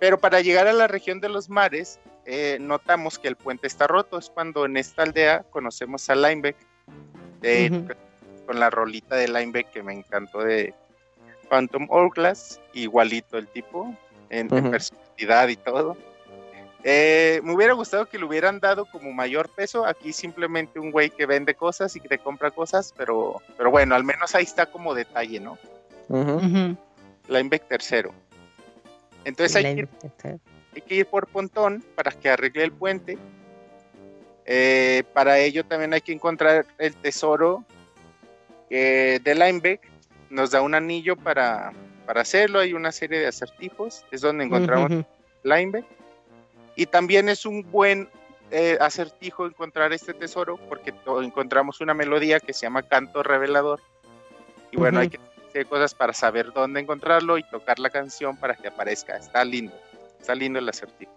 Pero 0.01 0.19
para 0.19 0.41
llegar 0.41 0.67
a 0.67 0.73
la 0.73 0.89
región 0.89 1.21
de 1.21 1.29
los 1.29 1.49
mares, 1.49 2.01
eh, 2.27 2.59
notamos 2.61 3.21
que 3.21 3.29
el 3.29 3.37
puente 3.37 3.69
está 3.69 3.87
roto. 3.87 4.19
Es 4.19 4.31
cuando 4.31 4.65
en 4.65 4.77
esta 4.77 5.05
aldea 5.05 5.45
conocemos 5.51 6.11
a 6.11 6.17
Linebeck, 6.17 6.57
eh, 7.43 7.71
Ujú. 7.71 7.95
con 8.47 8.59
la 8.59 8.69
rolita 8.69 9.15
de 9.15 9.29
Linebeck 9.29 9.71
que 9.71 9.85
me 9.85 9.93
encantó 9.93 10.41
de 10.41 10.75
Phantom 11.49 11.87
Hourglass, 11.89 12.61
igualito 12.73 13.39
el 13.39 13.47
tipo, 13.47 13.95
en, 14.29 14.49
personalidad 14.49 15.47
y 15.47 15.57
todo. 15.57 15.97
Eh, 16.83 17.41
me 17.45 17.55
hubiera 17.55 17.75
gustado 17.75 18.07
que 18.07 18.19
le 18.19 18.25
hubieran 18.25 18.59
dado 18.59 18.87
como 18.87 19.13
mayor 19.13 19.49
peso. 19.51 19.85
Aquí 19.85 20.13
simplemente 20.13 20.79
un 20.79 20.91
güey 20.91 21.11
que 21.11 21.27
vende 21.27 21.55
cosas 21.55 21.95
y 21.97 22.01
que 22.01 22.09
te 22.09 22.19
compra 22.19 22.51
cosas, 22.51 22.95
pero, 22.97 23.43
pero 23.57 23.71
bueno, 23.71 23.95
al 23.95 24.05
menos 24.05 24.35
ahí 24.35 24.45
está 24.45 24.67
como 24.67 24.95
detalle, 24.95 25.41
¿no? 25.41 25.59
Linebeck 27.29 27.69
tercero. 27.69 28.13
Entonces 29.25 29.57
hay 29.57 29.63
que 29.63 29.81
ir 29.81 29.89
Linebeck. 30.03 30.41
hay 30.75 30.83
que 30.83 30.95
ir 30.95 31.07
por 31.07 31.27
Pontón 31.27 31.85
para 31.95 32.11
que 32.13 32.31
arregle 32.31 32.65
el 32.65 32.73
puente. 32.73 33.19
Eh, 34.47 35.05
para 35.13 35.39
ello 35.39 35.65
también 35.65 35.93
hay 35.93 36.01
que 36.01 36.13
encontrar 36.13 36.67
el 36.79 36.95
tesoro 36.97 37.65
eh, 38.71 39.21
de 39.23 39.35
Linebeck. 39.35 39.87
Nos 40.31 40.53
da 40.53 40.63
un 40.63 40.75
anillo 40.75 41.17
para, 41.17 41.73
para 42.07 42.23
hacerlo. 42.23 42.61
Hay 42.61 42.73
una 42.73 42.91
serie 42.91 43.19
de 43.21 43.27
acertijos. 43.27 44.05
Es 44.11 44.23
donde 44.23 44.45
encontramos 44.45 44.91
Ujú, 44.91 45.01
ujú. 45.01 45.09
Linebeck. 45.45 45.85
Y 46.77 46.87
también 46.87 47.29
es 47.29 47.47
un 47.47 47.71
buen 47.71 48.09
eh, 48.51 48.79
acertijo 48.81 49.47
encontrar 49.47 49.93
este 49.93 50.15
tesoro 50.15 50.59
porque 50.69 50.93
encontramos 51.23 51.81
una 51.81 51.95
melodía 51.95 52.41
que 52.41 52.53
se 52.53 52.63
llama 52.63 52.83
Canto 52.83 53.23
Revelador. 53.23 53.81
Y 54.71 54.77
bueno, 54.77 55.01
hay 55.01 55.09
que 55.09 55.19
hacer 55.49 55.67
cosas 55.67 55.95
para 55.95 56.13
saber 56.13 56.53
dónde 56.53 56.81
encontrarlo 56.81 57.39
y 57.39 57.43
tocar 57.45 57.79
la 57.79 57.91
canción 57.91 58.37
para 58.37 58.55
que 58.55 58.69
aparezca. 58.69 59.17
Está 59.17 59.45
lindo. 59.45 59.75
Está 60.21 60.35
lindo 60.35 60.59
el 60.59 60.69
acertijo. 60.69 61.11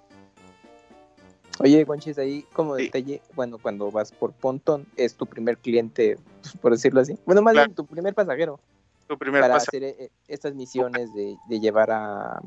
Oye, 1.59 1.83
Gonchis, 1.83 2.17
ahí 2.17 2.43
como 2.53 2.75
Sí. 2.77 2.85
detalle, 2.85 3.21
bueno, 3.35 3.59
cuando 3.59 3.91
vas 3.91 4.11
por 4.11 4.33
Pontón, 4.33 4.87
es 4.95 5.15
tu 5.15 5.27
primer 5.27 5.57
cliente, 5.57 6.17
pues, 6.41 6.57
por 6.57 6.71
decirlo 6.71 7.01
así. 7.01 7.17
Bueno, 7.25 7.41
más 7.43 7.53
Claro. 7.53 7.67
bien 7.67 7.75
tu 7.75 7.85
primer 7.85 8.13
pasajero 8.15 8.59
Tu 9.07 9.17
primer 9.17 9.41
para 9.41 9.57
hacer 9.57 9.83
eh, 9.83 10.09
estas 10.27 10.55
misiones 10.55 11.13
de, 11.13 11.35
de 11.47 11.59
llevar 11.59 11.91
a, 11.91 12.41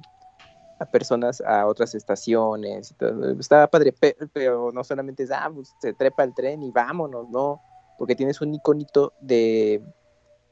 a 0.78 0.84
personas 0.84 1.40
a 1.40 1.66
otras 1.66 1.94
estaciones. 1.94 2.94
Está 3.38 3.66
padre, 3.66 3.92
pe- 3.92 4.16
pero 4.32 4.70
no 4.72 4.84
solamente 4.84 5.22
es, 5.22 5.30
ah, 5.30 5.50
pues 5.54 5.74
se 5.80 5.92
trepa 5.94 6.24
el 6.24 6.34
tren 6.34 6.62
y 6.62 6.70
vámonos, 6.70 7.28
no, 7.30 7.60
porque 7.98 8.14
tienes 8.14 8.40
un 8.40 8.54
iconito 8.54 9.12
de... 9.20 9.82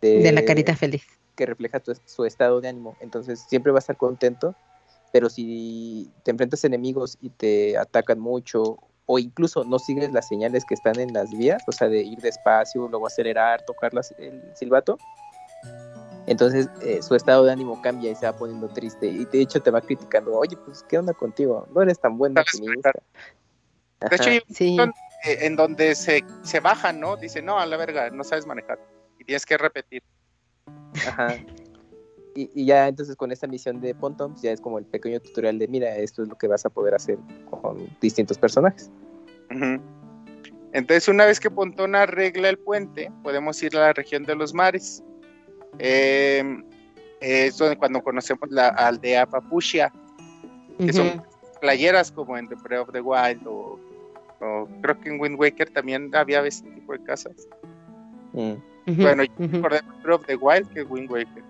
De 0.01 0.33
la 0.33 0.45
carita 0.45 0.77
feliz. 0.77 1.05
que 1.35 1.47
refleja 1.47 1.81
tu- 1.81 1.97
su 2.05 2.25
estado 2.25 2.61
de 2.61 2.69
ánimo. 2.69 2.97
Entonces 3.01 3.41
siempre 3.49 3.73
va 3.73 3.79
a 3.79 3.81
estar 3.81 3.97
contento, 3.97 4.55
pero 5.13 5.29
si 5.31 6.11
te 6.23 6.31
enfrentas 6.31 6.63
a 6.65 6.67
enemigos 6.67 7.19
y 7.21 7.31
te 7.31 7.77
atacan 7.79 8.21
mucho, 8.21 8.79
o 9.07 9.19
incluso 9.19 9.65
no 9.65 9.79
sigues 9.79 10.13
las 10.13 10.29
señales 10.29 10.65
que 10.65 10.75
están 10.75 10.99
en 10.99 11.13
las 11.13 11.31
vías, 11.31 11.63
o 11.67 11.73
sea, 11.73 11.89
de 11.89 12.03
ir 12.03 12.21
despacio, 12.21 12.89
luego 12.89 13.07
acelerar, 13.07 13.63
tocar 13.63 13.93
las- 13.95 14.15
el 14.19 14.43
silbato, 14.55 14.99
entonces 16.27 16.69
eh, 16.83 17.03
su 17.03 17.15
estado 17.15 17.45
de 17.45 17.53
ánimo 17.53 17.81
cambia 17.83 18.11
y 18.11 18.15
se 18.15 18.27
va 18.27 18.37
poniendo 18.37 18.69
triste. 18.69 19.07
Y 19.07 19.25
de 19.25 19.41
hecho 19.41 19.61
te 19.61 19.71
va 19.71 19.81
criticando, 19.81 20.35
oye, 20.35 20.57
pues, 20.65 20.83
¿qué 20.89 20.99
onda 20.99 21.13
contigo? 21.13 21.67
No 21.75 21.83
eres 21.83 21.99
tan 22.01 22.17
buen 22.17 22.35
Sabes 22.35 22.61
maquinista. 22.61 22.93
De 24.01 24.17
hecho, 24.17 24.31
hay 24.31 24.43
un 24.49 24.55
Sí. 24.55 24.77
punto 24.77 24.83
en, 25.25 25.31
eh, 25.31 25.47
en 25.47 25.57
donde 25.57 25.95
se, 25.95 26.25
se 26.43 26.61
bajan, 26.61 27.01
¿no? 27.01 27.17
Dice, 27.17 27.43
no, 27.43 27.59
a 27.59 27.67
la 27.67 27.77
verga, 27.77 28.11
no 28.11 28.25
sabes 28.25 28.47
manejar. 28.47 28.79
Y 29.19 29.25
tienes 29.25 29.47
que 29.47 29.57
repetir. 29.57 30.03
Ajá. 31.07 31.37
Y, 32.35 32.51
y 32.55 32.67
ya 32.67 32.89
entonces 32.89 33.15
con 33.17 33.31
esta 33.31 33.47
misión 33.47 33.81
de 33.81 33.95
Pontoms 33.95 34.43
ya 34.43 34.51
es 34.51 34.61
como 34.61 34.79
el 34.79 34.85
pequeño 34.85 35.21
tutorial 35.21 35.59
de 35.59 35.69
mira, 35.69 35.95
esto 35.97 36.23
es 36.23 36.29
lo 36.29 36.37
que 36.37 36.49
vas 36.49 36.67
a 36.67 36.71
poder 36.71 36.95
hacer 36.95 37.19
con 37.49 37.89
distintos 38.01 38.39
personajes. 38.39 38.91
Entonces, 40.73 41.07
una 41.07 41.25
vez 41.27 41.39
que 41.39 41.51
Pontón 41.51 41.95
arregla 41.95 42.49
el 42.49 42.59
puente, 42.59 43.13
podemos 43.23 43.63
ir 43.63 43.77
a 43.77 43.81
la 43.81 43.93
región 43.93 44.25
de 44.25 44.35
los 44.35 44.53
mares. 44.53 45.05
Eh, 45.79 46.63
es 47.21 47.57
donde 47.57 47.77
cuando 47.77 48.03
conocemos 48.03 48.51
la 48.51 48.69
aldea 48.69 49.27
Papuchia, 49.27 49.93
que 50.79 50.93
son 50.93 51.23
playeras 51.61 52.13
como 52.13 52.37
en 52.37 52.49
The 52.49 52.57
Breath 52.57 52.89
of 52.89 52.93
the 52.93 53.01
Wild 53.01 53.47
o, 53.47 53.79
o 54.41 54.69
creo 54.83 55.01
que 55.01 55.09
en 55.09 55.21
Wind 55.21 55.39
Waker 55.39 55.71
también 55.71 56.15
había 56.15 56.45
ese 56.47 56.65
tipo 56.71 56.93
de 56.93 57.03
casas. 57.05 57.49
Mm. 58.33 58.55
Bueno, 58.87 59.25
yo 59.25 59.33
ujú. 59.39 59.57
recordé 59.57 59.81
Breath 60.03 60.21
of 60.21 60.27
the 60.27 60.37
Wild 60.37 60.69
que 60.73 60.83
Wind 60.83 61.11
Waker. 61.11 61.45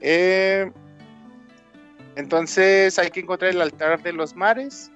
Eh, 0.00 0.70
entonces 2.16 2.98
hay 2.98 3.10
que 3.10 3.20
encontrar 3.20 3.50
el 3.50 3.60
altar 3.60 4.02
de 4.02 4.12
los 4.12 4.34
mares. 4.34 4.90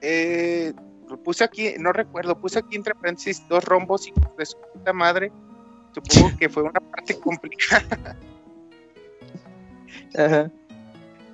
Eh, 0.00 0.72
lo 1.08 1.22
puse 1.22 1.44
aquí, 1.44 1.74
no 1.78 1.92
recuerdo, 1.92 2.36
puse 2.40 2.58
aquí 2.58 2.76
entre 2.76 2.94
paréntesis 2.94 3.46
dos 3.48 3.64
rombos 3.64 4.08
y 4.08 4.12
su 4.44 4.56
puta 4.80 4.92
madre. 4.92 5.30
Supongo 5.92 6.36
que 6.38 6.48
fue 6.48 6.62
una 6.64 6.80
parte 6.80 7.18
complicada. 7.20 8.16
Ajá. 10.16 10.50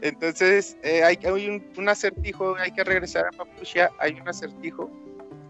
Entonces, 0.03 0.77
eh, 0.83 1.03
hay, 1.03 1.19
hay 1.25 1.49
un, 1.49 1.65
un 1.77 1.89
acertijo, 1.89 2.55
hay 2.57 2.71
que 2.73 2.85
regresar 2.85 3.27
a 3.27 3.31
Papuchia, 3.31 3.91
hay 3.99 4.13
un 4.21 4.29
acertijo 4.29 4.91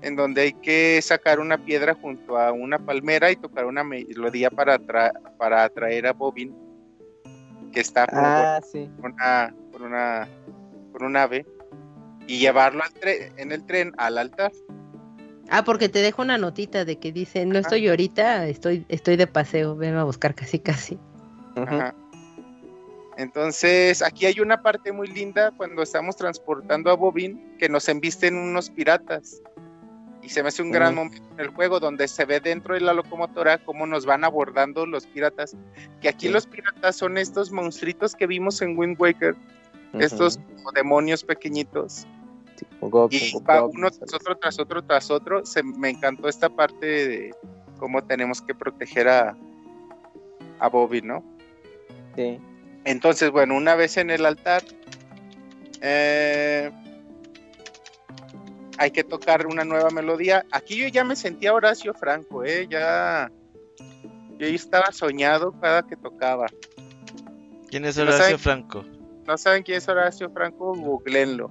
en 0.02 0.14
donde 0.14 0.42
hay 0.42 0.52
que 0.52 1.00
sacar 1.02 1.40
una 1.40 1.58
piedra 1.58 1.94
junto 1.94 2.38
a 2.38 2.52
una 2.52 2.78
palmera 2.78 3.30
y 3.30 3.36
tocar 3.36 3.64
una 3.66 3.82
melodía 3.82 4.50
para, 4.50 4.78
atra- 4.78 5.12
para 5.36 5.64
atraer 5.64 6.06
a 6.06 6.12
Bobin, 6.12 6.54
que 7.72 7.80
está 7.80 8.06
como 8.06 8.22
Ah, 8.24 8.60
sí. 8.62 8.88
por 9.00 9.10
una, 9.10 9.54
por 9.72 9.82
una, 9.82 10.28
por 10.92 11.02
un 11.02 11.16
ave, 11.16 11.44
y 12.28 12.38
llevarlo 12.38 12.82
al 12.84 12.92
en 13.36 13.52
el 13.52 13.64
tren 13.66 13.92
al 13.98 14.18
altar. 14.18 14.52
Ah, 15.50 15.64
porque 15.64 15.88
te 15.88 16.00
dejo 16.00 16.22
una 16.22 16.38
notita 16.38 16.84
de 16.84 16.98
que 16.98 17.12
dice, 17.12 17.46
no 17.46 17.58
estoy 17.58 17.86
ahorita, 17.88 18.46
estoy, 18.48 18.84
estoy 18.88 19.16
de 19.16 19.26
paseo, 19.26 19.76
ven 19.76 19.94
a 19.96 20.04
buscar 20.04 20.34
casi 20.34 20.58
casi. 20.58 20.98
Ajá. 21.56 21.94
Entonces, 23.16 24.02
aquí 24.02 24.26
hay 24.26 24.40
una 24.40 24.60
parte 24.62 24.92
muy 24.92 25.08
linda 25.08 25.50
cuando 25.56 25.82
estamos 25.82 26.16
transportando 26.16 26.90
a 26.90 26.94
Bobin 26.94 27.56
que 27.58 27.68
nos 27.68 27.88
embisten 27.88 28.36
unos 28.36 28.68
piratas. 28.70 29.40
Y 30.22 30.28
se 30.28 30.42
me 30.42 30.48
hace 30.48 30.60
un 30.62 30.72
gran 30.72 30.92
Mm. 30.92 30.96
momento 30.96 31.22
en 31.34 31.40
el 31.40 31.48
juego 31.48 31.78
donde 31.80 32.08
se 32.08 32.24
ve 32.24 32.40
dentro 32.40 32.74
de 32.74 32.80
la 32.80 32.92
locomotora 32.92 33.58
cómo 33.64 33.86
nos 33.86 34.04
van 34.04 34.24
abordando 34.24 34.84
los 34.84 35.06
piratas. 35.06 35.56
Que 36.02 36.08
aquí 36.08 36.26
Sí. 36.26 36.32
los 36.32 36.46
piratas 36.46 36.96
son 36.96 37.16
estos 37.16 37.52
monstruitos 37.52 38.14
que 38.14 38.26
vimos 38.26 38.60
en 38.60 38.76
Wind 38.76 38.96
Waker, 39.00 39.36
estos 40.00 40.38
demonios 40.74 41.22
pequeñitos. 41.24 42.06
Y 43.10 43.32
va 43.40 43.64
uno 43.64 43.90
tras 43.90 44.14
otro, 44.14 44.36
tras 44.36 44.58
otro, 44.58 44.82
tras 44.82 45.10
otro. 45.10 45.44
Se, 45.46 45.62
me 45.62 45.90
encantó 45.90 46.28
esta 46.28 46.48
parte 46.48 46.86
de 46.86 47.34
cómo 47.78 48.04
tenemos 48.04 48.40
que 48.40 48.54
proteger 48.54 49.08
a, 49.08 49.36
a 50.58 50.68
Bobin, 50.68 51.06
¿no? 51.06 51.24
Sí. 52.14 52.38
Entonces, 52.84 53.30
bueno, 53.30 53.56
una 53.56 53.74
vez 53.74 53.96
en 53.96 54.10
el 54.10 54.24
altar, 54.24 54.62
eh, 55.82 56.70
hay 58.78 58.90
que 58.90 59.04
tocar 59.04 59.46
una 59.46 59.64
nueva 59.64 59.90
melodía. 59.90 60.44
Aquí 60.50 60.76
yo 60.76 60.88
ya 60.88 61.04
me 61.04 61.16
sentía 61.16 61.54
Horacio 61.54 61.94
Franco, 61.94 62.44
¿eh? 62.44 62.66
Ya. 62.70 63.30
Yo 64.38 64.46
estaba 64.46 64.92
soñado 64.92 65.52
cada 65.60 65.82
que 65.86 65.96
tocaba. 65.96 66.46
¿Quién 67.70 67.84
es 67.84 67.98
Horacio 67.98 68.38
Franco? 68.38 68.84
¿No 69.26 69.36
saben 69.36 69.62
quién 69.62 69.78
es 69.78 69.88
Horacio 69.88 70.30
Franco? 70.30 70.74
Googleenlo. 70.74 71.50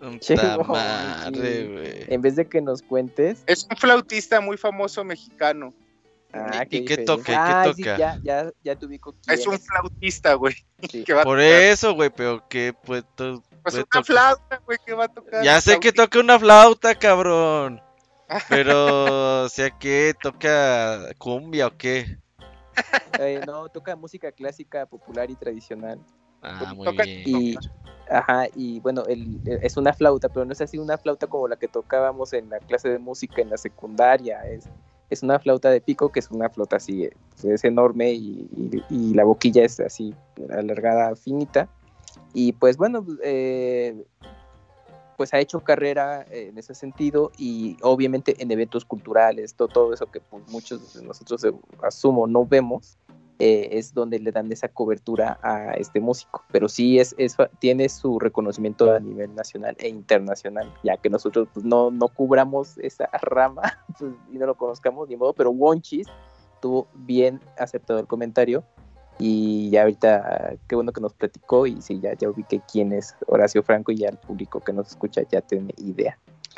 Puta 0.00 0.58
madre, 0.58 1.66
güey. 1.66 2.04
En 2.14 2.20
vez 2.22 2.36
de 2.36 2.46
que 2.46 2.60
nos 2.60 2.82
cuentes. 2.82 3.42
Es 3.46 3.66
un 3.70 3.76
flautista 3.76 4.40
muy 4.40 4.56
famoso 4.56 5.02
mexicano. 5.04 5.74
Ah, 6.32 6.64
¿Y 6.68 6.84
qué 6.84 6.98
toca? 6.98 7.22
¿Y 7.22 7.24
qué 7.24 7.32
Ah, 7.34 7.72
sí, 7.74 7.82
ya, 7.82 8.18
ya, 8.22 8.50
ya 8.62 8.76
te 8.76 8.84
ubico 8.84 9.14
quién 9.24 9.38
Es 9.38 9.46
un 9.46 9.58
flautista, 9.58 10.34
güey. 10.34 10.54
Sí. 10.90 11.04
Por 11.24 11.40
eso, 11.40 11.94
güey, 11.94 12.10
pero 12.10 12.46
que 12.48 12.74
pues 12.84 13.02
to- 13.16 13.42
Pues 13.62 13.74
una 13.74 13.84
tocar- 13.84 14.04
flauta, 14.04 14.60
güey, 14.66 14.78
que 14.84 14.92
va 14.92 15.04
a 15.04 15.08
tocar. 15.08 15.42
Ya 15.42 15.60
sé 15.60 15.80
que 15.80 15.90
toca 15.92 16.20
una 16.20 16.38
flauta, 16.38 16.94
cabrón. 16.94 17.80
Pero, 18.50 19.44
o 19.44 19.48
sea, 19.48 19.70
que 19.70 20.14
toca 20.22 21.14
cumbia 21.16 21.68
o 21.68 21.76
qué? 21.78 22.18
Eh, 23.18 23.40
no, 23.46 23.68
toca 23.70 23.96
música 23.96 24.30
clásica, 24.30 24.84
popular 24.86 25.30
y 25.30 25.34
tradicional. 25.34 25.98
Ah, 26.42 26.72
muy 26.74 26.84
Toca- 26.86 27.04
bien. 27.04 27.22
Y, 27.26 27.58
ajá, 28.10 28.46
y 28.54 28.80
bueno, 28.80 29.04
el, 29.06 29.40
el- 29.44 29.58
es 29.62 29.76
una 29.76 29.92
flauta, 29.92 30.28
pero 30.28 30.44
no 30.46 30.52
es 30.52 30.60
así 30.60 30.78
una 30.78 30.96
flauta 30.98 31.26
como 31.26 31.48
la 31.48 31.56
que 31.56 31.68
tocábamos 31.68 32.32
en 32.32 32.48
la 32.48 32.58
clase 32.60 32.88
de 32.88 32.98
música 32.98 33.42
en 33.42 33.50
la 33.50 33.56
secundaria. 33.56 34.46
Es, 34.46 34.68
es 35.10 35.22
una 35.22 35.38
flauta 35.38 35.70
de 35.70 35.80
pico, 35.80 36.10
que 36.10 36.20
es 36.20 36.30
una 36.30 36.48
flauta 36.50 36.76
así, 36.76 37.04
eh, 37.04 37.12
es 37.42 37.64
enorme 37.64 38.12
y, 38.12 38.48
y- 38.56 38.82
y 38.90 39.14
la 39.14 39.24
boquilla 39.24 39.64
es 39.64 39.80
así, 39.80 40.14
alargada, 40.50 41.16
finita. 41.16 41.68
Y 42.34 42.52
pues 42.52 42.76
bueno, 42.76 43.04
eh, 43.22 44.04
pues 45.16 45.34
ha 45.34 45.40
hecho 45.40 45.60
carrera 45.60 46.24
en 46.30 46.58
ese 46.58 46.74
sentido 46.74 47.32
y 47.36 47.76
obviamente 47.82 48.40
en 48.40 48.50
eventos 48.52 48.84
culturales, 48.84 49.54
todo, 49.54 49.66
todo 49.68 49.92
eso 49.92 50.06
que 50.06 50.20
pues, 50.20 50.46
muchos 50.48 50.94
de 50.94 51.02
nosotros 51.02 51.42
eh, 51.44 51.52
asumo 51.82 52.26
no 52.28 52.46
vemos, 52.46 52.96
eh, 53.38 53.68
es 53.72 53.94
donde 53.94 54.18
le 54.18 54.32
dan 54.32 54.50
esa 54.50 54.68
cobertura 54.68 55.38
a 55.42 55.74
este 55.74 56.00
músico. 56.00 56.44
Pero 56.50 56.68
sí 56.68 56.98
es, 56.98 57.14
tiene 57.60 57.88
su 57.88 58.18
reconocimiento 58.18 58.92
a 58.92 59.00
nivel 59.00 59.34
nacional 59.34 59.76
e 59.78 59.88
internacional, 59.88 60.72
ya 60.82 60.96
que 60.96 61.08
nosotros 61.08 61.48
pues, 61.52 61.64
no, 61.64 61.90
no 61.90 62.08
cubramos 62.08 62.78
esa 62.78 63.08
rama 63.22 63.62
y 64.32 64.38
no 64.38 64.46
lo 64.46 64.56
conozcamos 64.56 65.08
ni 65.08 65.16
modo, 65.16 65.32
pero 65.34 65.50
Wonchis 65.50 66.08
tuvo 66.60 66.88
bien 66.94 67.40
aceptado 67.58 68.00
el 68.00 68.06
comentario. 68.06 68.64
Y 69.20 69.70
ya 69.70 69.82
ahorita, 69.82 70.56
qué 70.68 70.76
bueno 70.76 70.92
que 70.92 71.00
nos 71.00 71.12
platicó 71.12 71.66
y 71.66 71.80
sí, 71.82 71.98
ya, 72.00 72.14
ya 72.14 72.28
ubiqué 72.30 72.60
quién 72.70 72.92
es 72.92 73.16
Horacio 73.26 73.64
Franco 73.64 73.90
y 73.90 73.96
ya 73.98 74.08
el 74.10 74.16
público 74.16 74.60
que 74.60 74.72
nos 74.72 74.88
escucha 74.88 75.22
ya 75.28 75.40
tiene 75.40 75.74
idea. 75.76 76.16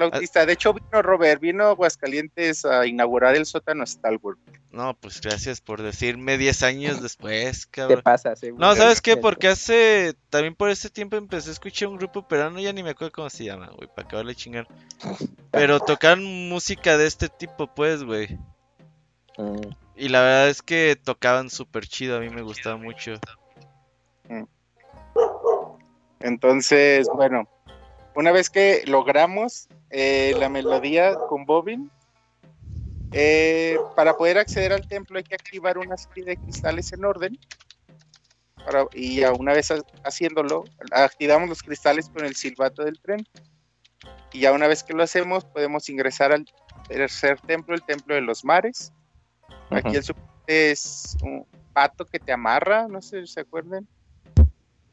Flautista. 0.09 0.47
De 0.47 0.52
hecho, 0.55 0.72
vino 0.72 1.02
Robert, 1.02 1.40
vino 1.40 1.64
a 1.64 1.70
Aguascalientes 1.70 2.64
a 2.64 2.86
inaugurar 2.86 3.36
el 3.36 3.44
sótano 3.47 3.85
Stalwart. 3.85 4.39
No, 4.70 4.94
pues 4.94 5.20
gracias 5.20 5.60
por 5.60 5.82
decirme 5.82 6.39
10 6.39 6.62
años 6.62 7.02
después, 7.02 7.66
Te 7.70 7.70
cabrón. 7.70 8.02
pasa, 8.02 8.35
seguro. 8.36 8.64
No, 8.64 8.74
¿sabes 8.77 9.01
qué? 9.01 9.16
Porque 9.16 9.48
hace, 9.48 10.14
también 10.31 10.55
por 10.55 10.70
ese 10.70 10.90
tiempo 10.90 11.16
empecé 11.16 11.51
a 11.51 11.52
escuchar 11.52 11.89
un 11.89 11.97
grupo 11.98 12.27
peruano, 12.27 12.60
ya 12.60 12.72
ni 12.72 12.82
me 12.82 12.90
acuerdo 12.90 13.12
cómo 13.12 13.31
se 13.31 13.44
llama, 13.44 13.68
güey, 13.77 13.89
para 13.89 14.06
acabarle 14.06 14.35
chingar. 14.35 14.66
Pero 15.51 15.81
tocan 15.81 16.22
música 16.48 16.97
de 16.97 17.06
este 17.06 17.28
tipo, 17.28 17.66
pues, 17.66 18.02
güey. 18.05 18.39
Mm, 19.39 19.70
Y 19.97 20.09
la 20.09 20.20
verdad 20.22 20.48
es 20.48 20.62
que 20.62 20.97
tocaban 21.02 21.51
súper 21.51 21.86
chido, 21.86 22.16
a 22.16 22.20
mí 22.20 22.31
me 22.31 22.43
gustaba 22.43 22.77
mucho. 22.77 23.14
Entonces, 26.20 27.09
bueno, 27.14 27.48
una 28.15 28.32
vez 28.32 28.51
que 28.51 28.82
logramos 28.87 29.69
eh, 29.91 30.35
la 30.39 30.49
melodía 30.49 31.15
con 31.28 31.45
Bobin, 31.45 31.91
eh, 33.12 33.77
para 33.97 34.16
poder 34.16 34.39
acceder 34.39 34.73
al 34.73 34.87
templo 34.87 35.19
hay 35.19 35.24
que 35.24 35.35
activar 35.35 35.78
una 35.78 35.97
serie 35.97 36.24
de 36.24 36.37
cristales 36.37 36.93
en 36.93 37.05
orden. 37.05 37.39
Para- 38.65 38.87
y 38.95 39.20
ya 39.20 39.32
una 39.32 39.53
vez 39.53 39.70
ha- 39.70 39.82
haciéndolo, 40.05 40.65
activamos 40.93 41.49
los 41.49 41.62
cristales 41.62 42.09
con 42.09 42.24
el 42.24 42.37
silbato 42.37 42.85
del 42.85 43.01
tren. 43.01 43.27
Y 44.32 44.41
ya 44.41 44.53
una 44.53 44.69
vez 44.69 44.85
que 44.85 44.93
lo 44.95 45.03
hacemos, 45.03 45.45
podemos 45.45 45.89
ingresar 45.89 46.32
al 46.32 46.47
tercer 46.87 47.41
templo, 47.41 47.74
el 47.74 47.82
templo 47.82 48.15
de 48.15 48.20
los 48.20 48.45
mares. 48.45 48.93
Aquí 49.70 49.97
el 49.97 50.05
soporte 50.05 50.70
es 50.70 51.16
un 51.23 51.47
pato 51.73 52.05
que 52.05 52.20
te 52.20 52.32
amarra, 52.32 52.87
no 52.89 53.01
sé 53.03 53.20
si 53.23 53.32
se 53.32 53.41
acuerdan. 53.41 53.89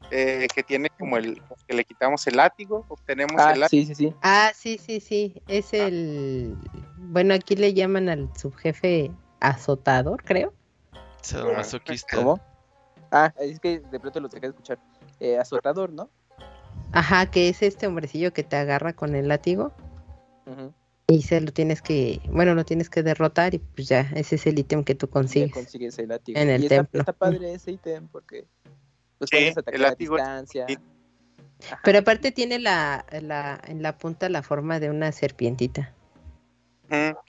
Eh, 0.09 0.47
que 0.55 0.63
tiene 0.63 0.89
como 0.97 1.17
el 1.17 1.41
que 1.67 1.75
le 1.75 1.83
quitamos 1.83 2.25
el 2.27 2.37
látigo, 2.37 2.85
obtenemos 2.87 3.41
Ah, 3.41 3.51
el 3.53 3.59
látigo. 3.59 3.85
sí, 3.85 3.93
sí, 3.93 3.95
sí. 3.95 4.13
Ah, 4.21 4.51
sí, 4.55 4.77
sí, 4.77 4.99
sí, 5.01 5.41
es 5.47 5.73
el, 5.73 6.55
bueno, 6.97 7.33
aquí 7.33 7.55
le 7.57 7.73
llaman 7.73 8.07
al 8.07 8.29
subjefe 8.37 9.11
azotador, 9.41 10.23
creo. 10.23 10.53
Sadomasoquista. 11.21 12.15
¿Cómo? 12.15 12.39
Ah, 13.11 13.33
es 13.39 13.59
que 13.59 13.79
de 13.79 13.99
pronto 13.99 14.19
lo 14.21 14.29
dejé 14.29 14.41
de 14.41 14.47
escuchar. 14.47 14.79
Eh, 15.19 15.37
azotador, 15.37 15.91
¿no? 15.91 16.09
Ajá, 16.93 17.25
que 17.25 17.49
es 17.49 17.61
este 17.61 17.85
hombrecillo 17.87 18.31
que 18.31 18.43
te 18.43 18.55
agarra 18.55 18.93
con 18.93 19.13
el 19.13 19.27
látigo 19.27 19.73
Ujú. 20.45 20.73
y 21.07 21.21
se 21.23 21.41
lo 21.41 21.51
tienes 21.51 21.81
que, 21.81 22.21
bueno, 22.31 22.55
lo 22.55 22.63
tienes 22.63 22.89
que 22.89 23.03
derrotar 23.03 23.53
y 23.55 23.59
pues 23.59 23.89
ya, 23.89 24.09
ese 24.15 24.35
es 24.35 24.47
el 24.47 24.57
ítem 24.57 24.83
que 24.85 24.95
tú 24.95 25.09
consigues. 25.09 25.51
consigues 25.51 25.99
el 25.99 26.07
látigo. 26.09 26.39
En 26.39 26.49
el 26.49 26.61
y 26.61 26.65
está, 26.67 26.75
templo. 26.77 26.99
está 27.01 27.13
padre 27.13 27.53
ese 27.53 27.71
ítem 27.71 28.07
porque 28.07 28.45
pues 29.17 29.29
Sí, 29.29 29.37
puedes 29.37 29.57
atacar 29.57 29.85
a 29.85 29.89
es- 29.91 29.97
distancia. 29.97 30.65
sí. 30.67 30.77
Pero 31.83 31.99
aparte 31.99 32.31
tiene 32.31 32.59
la, 32.59 33.05
la, 33.21 33.59
en 33.67 33.81
la 33.81 33.97
punta 33.97 34.29
la 34.29 34.43
forma 34.43 34.79
de 34.79 34.89
una 34.89 35.11
serpientita. 35.11 35.93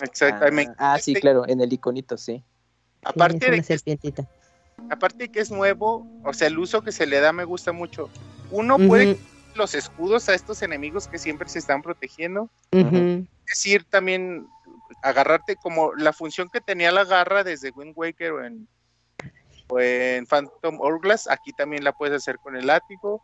Exactamente. 0.01 0.73
Ah, 0.79 0.95
ah, 0.95 0.99
sí, 0.99 1.15
claro, 1.15 1.47
en 1.49 1.61
el 1.61 1.73
iconito, 1.73 2.17
sí. 2.17 2.35
Sí, 2.35 2.43
Aparte 3.03 3.37
es 3.37 3.41
de 3.41 3.49
una 3.49 3.57
que 3.57 3.63
serpientita. 3.63 4.25
aparte 4.91 5.17
de 5.25 5.29
que 5.29 5.41
es 5.41 5.51
nuevo, 5.51 6.07
o 6.25 6.33
sea, 6.33 6.49
el 6.49 6.59
uso 6.59 6.83
que 6.83 6.93
se 6.93 7.07
le 7.07 7.21
da 7.21 7.33
me 7.33 7.45
gusta 7.45 7.73
mucho. 7.73 8.09
Uno 8.51 8.77
puede 8.77 9.13
Ujú, 9.13 9.21
los 9.55 9.75
escudos 9.75 10.29
a 10.29 10.35
estos 10.35 10.63
enemigos 10.63 11.09
que 11.09 11.19
siempre 11.19 11.49
se 11.49 11.59
están 11.59 11.83
protegiendo. 11.83 12.51
Es 12.73 13.27
decir, 13.51 13.85
también 13.89 14.47
agarrarte 15.03 15.57
como 15.57 15.95
la 15.95 16.13
función 16.13 16.49
que 16.51 16.61
tenía 16.61 16.93
la 16.93 17.05
garra 17.05 17.43
desde 17.45 17.71
Wind 17.71 17.95
Waker 17.97 18.33
o 18.33 18.45
en, 18.45 18.69
o 19.69 19.81
en 19.81 20.27
Phantom 20.27 20.81
Hourglass, 20.81 21.29
aquí 21.29 21.53
también 21.53 21.85
la 21.85 21.93
puedes 21.93 22.17
hacer 22.17 22.39
con 22.39 22.57
el 22.57 22.67
látigo. 22.67 23.23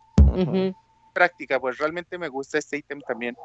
Práctica, 1.13 1.61
pues 1.61 1.79
realmente 1.79 2.19
me 2.19 2.29
gusta 2.29 2.59
este 2.59 2.77
ítem 2.79 3.01
también. 3.01 3.37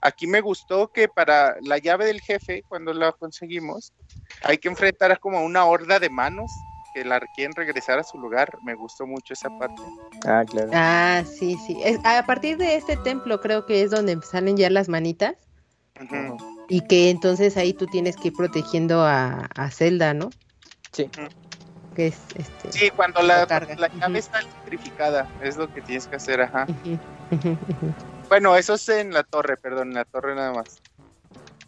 Aquí 0.00 0.26
me 0.26 0.40
gustó 0.40 0.88
que 0.88 1.08
para 1.08 1.56
la 1.60 1.78
llave 1.78 2.06
del 2.06 2.20
jefe, 2.20 2.64
cuando 2.68 2.92
la 2.92 3.12
conseguimos, 3.12 3.92
hay 4.42 4.58
que 4.58 4.68
enfrentar 4.68 5.12
a 5.12 5.16
como 5.16 5.44
una 5.44 5.64
horda 5.64 6.00
de 6.00 6.10
manos 6.10 6.64
que 6.92 7.04
la 7.04 7.20
quieren 7.20 7.54
regresar 7.54 7.98
a 7.98 8.02
su 8.02 8.18
lugar. 8.18 8.58
Me 8.62 8.74
gustó 8.74 9.06
mucho 9.06 9.32
esa 9.34 9.48
parte. 9.58 9.82
Ah, 10.26 10.44
claro. 10.46 10.70
Ah, 10.72 11.24
sí, 11.24 11.56
sí. 11.58 11.80
Es- 11.84 12.00
a 12.04 12.26
partir 12.26 12.56
de 12.58 12.76
este 12.76 12.96
templo 12.96 13.40
creo 13.40 13.64
que 13.64 13.82
es 13.82 13.90
donde 13.90 14.20
salen 14.22 14.56
ya 14.56 14.70
las 14.70 14.88
manitas 14.88 15.36
y 16.68 16.80
que 16.82 17.10
entonces 17.10 17.56
ahí 17.56 17.72
tú 17.72 17.86
tienes 17.86 18.16
que 18.16 18.28
ir 18.28 18.36
protegiendo 18.36 19.02
a, 19.02 19.46
a 19.54 19.70
Zelda, 19.70 20.14
¿no? 20.14 20.32
Sí. 20.92 21.08
Que 21.94 22.06
es 22.08 22.18
este. 22.34 22.72
Sí, 22.72 22.90
cuando 22.90 23.20
la, 23.22 23.40
La 23.40 23.46
carga. 23.46 23.74
la 23.76 23.88
llave 23.88 24.18
está 24.18 24.40
electrificada, 24.40 25.28
es 25.42 25.56
lo 25.56 25.72
que 25.72 25.82
tienes 25.82 26.06
que 26.06 26.16
hacer, 26.16 26.40
ajá. 26.40 26.66
Bueno, 28.28 28.56
eso 28.56 28.74
es 28.74 28.88
en 28.88 29.12
la 29.12 29.22
torre, 29.24 29.56
perdón, 29.56 29.88
en 29.88 29.94
la 29.94 30.04
torre 30.04 30.34
nada 30.34 30.52
más. 30.52 30.80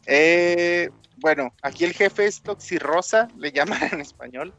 Eh, 0.07 0.91
bueno, 1.19 1.53
aquí 1.63 1.85
el 1.85 1.93
jefe 1.93 2.27
es 2.27 2.43
Toxirrosa, 2.43 3.29
le 3.39 3.53
llaman 3.53 3.79
en 3.93 4.01
español. 4.01 4.53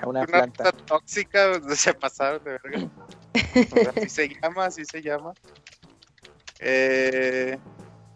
A 0.00 0.06
una 0.06 0.20
Una 0.20 0.26
planta. 0.26 0.62
planta 0.64 0.84
tóxica, 0.86 1.60
se 1.74 1.94
pasaron 1.94 2.42
de 2.44 2.50
verga. 2.62 2.88
O 3.72 3.76
sea, 3.76 3.92
así 3.96 4.08
se 4.08 4.28
llama, 4.28 4.64
así 4.66 4.84
se 4.84 5.02
llama. 5.02 5.32
Eh, 6.60 7.58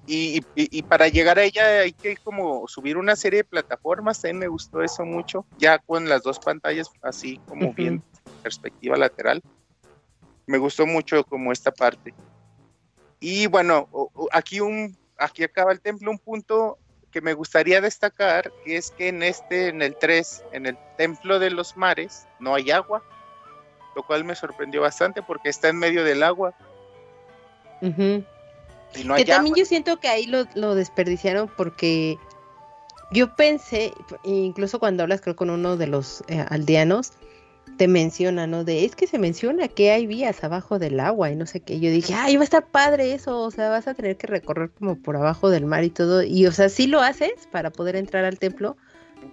y, 0.06 0.38
y- 0.54 0.78
y 0.78 0.82
para 0.82 1.08
llegar 1.08 1.38
a 1.38 1.44
ella 1.44 1.80
hay 1.80 1.92
que 1.92 2.16
como 2.18 2.66
subir 2.68 2.96
una 2.96 3.16
serie 3.16 3.38
de 3.38 3.44
plataformas, 3.44 4.20
también 4.20 4.38
me 4.40 4.48
gustó 4.48 4.82
eso 4.82 5.04
mucho, 5.04 5.46
ya 5.56 5.78
con 5.78 6.08
las 6.08 6.22
dos 6.22 6.38
pantallas 6.38 6.88
así 7.02 7.40
como 7.46 7.72
bien 7.72 8.02
perspectiva 8.42 8.96
lateral. 8.96 9.42
Me 10.46 10.58
gustó 10.58 10.86
mucho 10.86 11.24
como 11.24 11.52
esta 11.52 11.70
parte. 11.72 12.14
Y 13.20 13.46
bueno, 13.46 13.88
aquí 14.32 14.60
un 14.60 14.94
aquí 15.16 15.44
acaba 15.44 15.72
el 15.72 15.80
templo, 15.80 16.10
un 16.10 16.18
punto 16.18 16.78
que 17.10 17.20
me 17.22 17.32
gustaría 17.32 17.80
destacar, 17.80 18.52
es 18.64 18.90
que 18.90 19.08
en 19.08 19.22
este, 19.22 19.68
en 19.68 19.80
el 19.80 19.96
3, 19.96 20.42
en 20.50 20.66
el 20.66 20.76
templo 20.96 21.38
de 21.38 21.50
los 21.50 21.76
mares, 21.76 22.26
no 22.40 22.54
hay 22.54 22.70
agua, 22.72 23.02
lo 23.94 24.02
cual 24.02 24.24
me 24.24 24.34
sorprendió 24.34 24.80
bastante 24.82 25.22
porque 25.22 25.48
está 25.48 25.68
en 25.68 25.78
medio 25.78 26.04
del 26.04 26.22
agua 26.24 26.52
Ujú. 27.80 28.24
Y 28.96 29.04
no 29.04 29.14
hay 29.14 29.24
que 29.24 29.32
también 29.32 29.54
yo 29.56 29.64
siento 29.64 29.98
que 29.98 30.08
ahí 30.08 30.26
lo, 30.26 30.44
lo 30.54 30.74
desperdiciaron 30.74 31.50
porque 31.56 32.18
yo 33.12 33.34
pensé, 33.36 33.92
incluso 34.24 34.78
cuando 34.78 35.02
hablas 35.02 35.20
creo 35.20 35.36
con 35.36 35.50
uno 35.50 35.76
de 35.76 35.86
los 35.86 36.24
eh, 36.28 36.44
aldeanos, 36.48 37.12
te 37.76 37.88
menciona, 37.88 38.46
¿no? 38.46 38.64
De, 38.64 38.84
es 38.84 38.94
que 38.94 39.06
se 39.06 39.18
menciona 39.18 39.68
que 39.68 39.90
hay 39.90 40.06
vías 40.06 40.42
abajo 40.44 40.78
del 40.78 41.00
agua 41.00 41.30
y 41.30 41.36
no 41.36 41.46
sé 41.46 41.60
qué. 41.60 41.80
Yo 41.80 41.90
dije, 41.90 42.14
ay, 42.14 42.36
va 42.36 42.42
a 42.42 42.44
estar 42.44 42.66
padre 42.66 43.12
eso, 43.12 43.40
o 43.40 43.50
sea, 43.50 43.68
vas 43.68 43.88
a 43.88 43.94
tener 43.94 44.16
que 44.16 44.26
recorrer 44.26 44.70
como 44.70 44.96
por 44.96 45.16
abajo 45.16 45.50
del 45.50 45.64
mar 45.66 45.84
y 45.84 45.90
todo. 45.90 46.22
Y, 46.22 46.46
o 46.46 46.52
sea, 46.52 46.68
sí 46.68 46.86
lo 46.86 47.00
haces 47.00 47.32
para 47.50 47.70
poder 47.70 47.96
entrar 47.96 48.24
al 48.24 48.38
templo, 48.38 48.76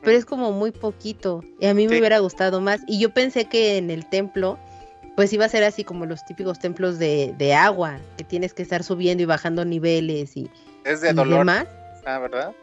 pero 0.03 0.17
es 0.17 0.25
como 0.25 0.51
muy 0.51 0.71
poquito. 0.71 1.43
Y 1.59 1.67
a 1.67 1.73
mí 1.73 1.87
me 1.87 1.99
hubiera 1.99 2.19
gustado 2.19 2.61
más. 2.61 2.81
Y 2.87 2.99
yo 2.99 3.13
pensé 3.13 3.45
que 3.45 3.77
en 3.77 3.89
el 3.89 4.07
templo, 4.09 4.57
pues 5.15 5.33
iba 5.33 5.45
a 5.45 5.49
ser 5.49 5.63
así 5.63 5.83
como 5.83 6.05
los 6.05 6.23
típicos 6.25 6.59
templos 6.59 6.99
de, 6.99 7.33
de 7.37 7.53
agua, 7.53 7.99
que 8.17 8.23
tienes 8.23 8.53
que 8.53 8.63
estar 8.63 8.83
subiendo 8.83 9.23
y 9.23 9.25
bajando 9.25 9.65
niveles 9.65 10.35
y, 10.37 10.49
es 10.83 11.01
de 11.01 11.11
y 11.11 11.13
dolor, 11.13 11.39
demás. 11.39 11.67
ah, 12.05 12.19
¿verdad? 12.19 12.55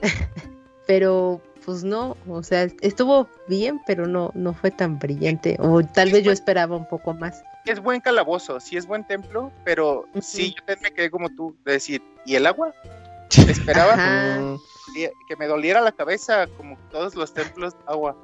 Pero 0.86 1.40
pues 1.64 1.82
no, 1.82 2.16
o 2.28 2.42
sea, 2.42 2.68
estuvo 2.82 3.28
bien, 3.48 3.80
pero 3.86 4.06
no, 4.06 4.30
no 4.34 4.52
fue 4.52 4.70
tan 4.70 4.98
brillante. 4.98 5.56
O 5.58 5.82
tal 5.82 6.10
vez 6.10 6.22
yo 6.22 6.30
esperaba 6.30 6.76
un 6.76 6.86
poco 6.86 7.14
más. 7.14 7.42
Es 7.64 7.80
buen 7.80 8.00
calabozo, 8.00 8.60
sí 8.60 8.76
es 8.76 8.86
buen 8.86 9.04
templo, 9.04 9.50
pero 9.64 10.06
sí, 10.20 10.54
yo 10.54 10.74
me 10.82 10.92
quedé 10.92 11.10
como 11.10 11.30
tú, 11.30 11.56
de 11.64 11.72
decir, 11.72 12.02
¿y 12.26 12.34
el 12.34 12.46
agua? 12.46 12.74
Esperaba 13.48 13.94
Ajá. 13.94 14.58
Que, 14.94 15.36
me 15.36 15.46
doliera 15.46 15.80
la 15.80 15.92
cabeza 15.92 16.46
como 16.58 16.76
todos 16.90 17.14
los 17.14 17.32
templos 17.32 17.72
de 17.72 17.80
agua, 17.86 18.14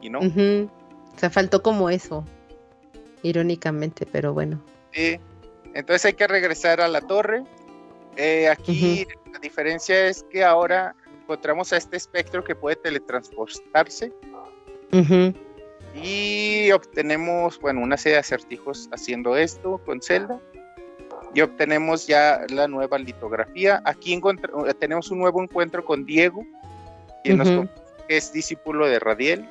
y 0.00 0.08
no. 0.08 0.20
Ujú. 0.20 0.70
O 1.14 1.18
sea, 1.18 1.30
faltó 1.30 1.62
como 1.62 1.90
eso, 1.90 2.24
irónicamente, 3.24 4.06
pero 4.06 4.32
bueno. 4.32 4.60
Sí. 4.92 5.18
Entonces 5.74 6.04
hay 6.04 6.12
que 6.12 6.28
regresar 6.28 6.80
a 6.80 6.86
la 6.86 7.00
torre. 7.00 7.42
Eh, 8.16 8.48
aquí 8.48 9.06
la 9.32 9.40
diferencia 9.40 10.06
es 10.06 10.24
que 10.30 10.44
ahora 10.44 10.94
encontramos 11.22 11.72
a 11.72 11.76
este 11.76 11.96
espectro 11.96 12.44
que 12.44 12.54
puede 12.54 12.76
teletransportarse 12.76 14.12
y 15.94 16.70
obtenemos, 16.72 17.58
bueno, 17.60 17.80
una 17.80 17.96
serie 17.96 18.14
de 18.14 18.20
acertijos 18.20 18.88
haciendo 18.92 19.36
esto 19.36 19.80
con 19.84 20.00
Zelda. 20.00 20.40
Y 21.34 21.40
obtenemos 21.40 22.06
ya 22.06 22.46
la 22.48 22.68
nueva 22.68 22.98
litografía. 22.98 23.82
Aquí 23.84 24.14
eh, 24.14 24.74
tenemos 24.78 25.10
un 25.10 25.18
nuevo 25.18 25.42
encuentro 25.42 25.84
con 25.84 26.06
Diego, 26.06 26.44
quien 27.24 27.68
que 28.06 28.16
es 28.16 28.32
discípulo 28.32 28.86
de 28.86 29.00
Radiel 29.00 29.48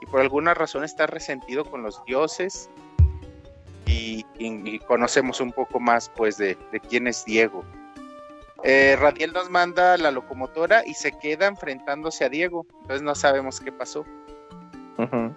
y 0.00 0.06
por 0.06 0.20
alguna 0.20 0.54
razón 0.54 0.84
está 0.84 1.06
resentido 1.06 1.64
con 1.64 1.82
los 1.82 2.04
dioses. 2.04 2.68
Y, 3.86 4.24
y- 4.38 4.68
y 4.74 4.78
conocemos 4.80 5.40
un 5.40 5.52
poco 5.52 5.80
más 5.80 6.10
pues 6.14 6.36
de, 6.36 6.56
de 6.72 6.80
quién 6.80 7.06
es 7.06 7.24
Diego. 7.24 7.64
Eh, 8.64 8.96
Radiel 8.98 9.32
nos 9.32 9.48
manda 9.50 9.96
la 9.96 10.10
locomotora 10.10 10.84
y 10.86 10.94
se 10.94 11.12
queda 11.12 11.46
enfrentándose 11.46 12.24
a 12.24 12.28
Diego. 12.28 12.66
Entonces 12.82 13.02
no 13.02 13.14
sabemos 13.14 13.60
qué 13.60 13.70
pasó. 13.72 14.04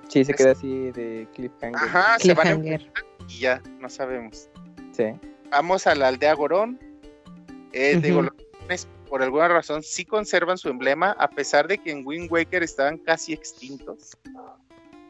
Sí, 0.08 0.24
se 0.24 0.34
queda 0.34 0.52
así 0.52 0.92
de 0.92 1.28
cliffhanger. 1.34 1.76
Ajá, 1.82 2.18
se 2.18 2.34
van 2.34 2.48
a 2.48 2.52
Cliffhanger. 2.52 2.74
enfrentar 2.82 3.04
y 3.28 3.40
ya, 3.40 3.62
no 3.80 3.90
sabemos. 3.90 4.50
Sí. 4.94 5.04
Vamos 5.52 5.86
a 5.86 5.96
la 5.96 6.08
aldea 6.08 6.34
Gorón. 6.34 6.80
Eh, 7.74 7.98
de 8.00 8.12
Ujú. 8.14 8.30
Golones, 8.62 8.88
por 9.10 9.22
alguna 9.22 9.48
razón, 9.50 9.84
sí 9.84 10.06
conservan 10.06 10.58
su 10.58 10.70
emblema, 10.70 11.12
a 11.20 11.30
pesar 11.30 11.68
de 11.68 11.78
que 11.78 11.92
en 11.92 12.04
Wind 12.08 12.32
Waker 12.32 12.64
estaban 12.64 12.98
casi 12.98 13.34
extintos. 13.34 14.18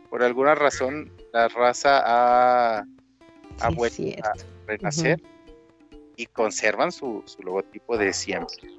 Por 0.09 0.23
alguna 0.23 0.55
razón, 0.55 1.11
la 1.31 1.47
raza 1.47 2.01
ha, 2.03 2.85
ha 3.61 3.69
vuelto 3.69 4.03
a 4.23 4.33
renacer 4.67 5.21
y 6.15 6.25
conservan 6.25 6.91
su, 6.91 7.23
su 7.25 7.41
logotipo 7.43 7.97
de 7.97 8.13
siempre. 8.13 8.69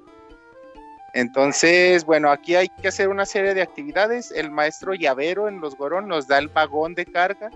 Entonces, 1.13 2.05
bueno, 2.05 2.31
aquí 2.31 2.55
hay 2.55 2.69
que 2.69 2.87
hacer 2.87 3.09
una 3.09 3.25
serie 3.25 3.53
de 3.53 3.61
actividades. 3.61 4.31
El 4.31 4.49
maestro 4.51 4.93
llavero 4.93 5.47
en 5.47 5.59
los 5.59 5.75
Gorón 5.75 6.07
nos 6.07 6.27
da 6.27 6.37
el 6.37 6.47
vagón 6.47 6.95
de 6.95 7.05
carga. 7.05 7.49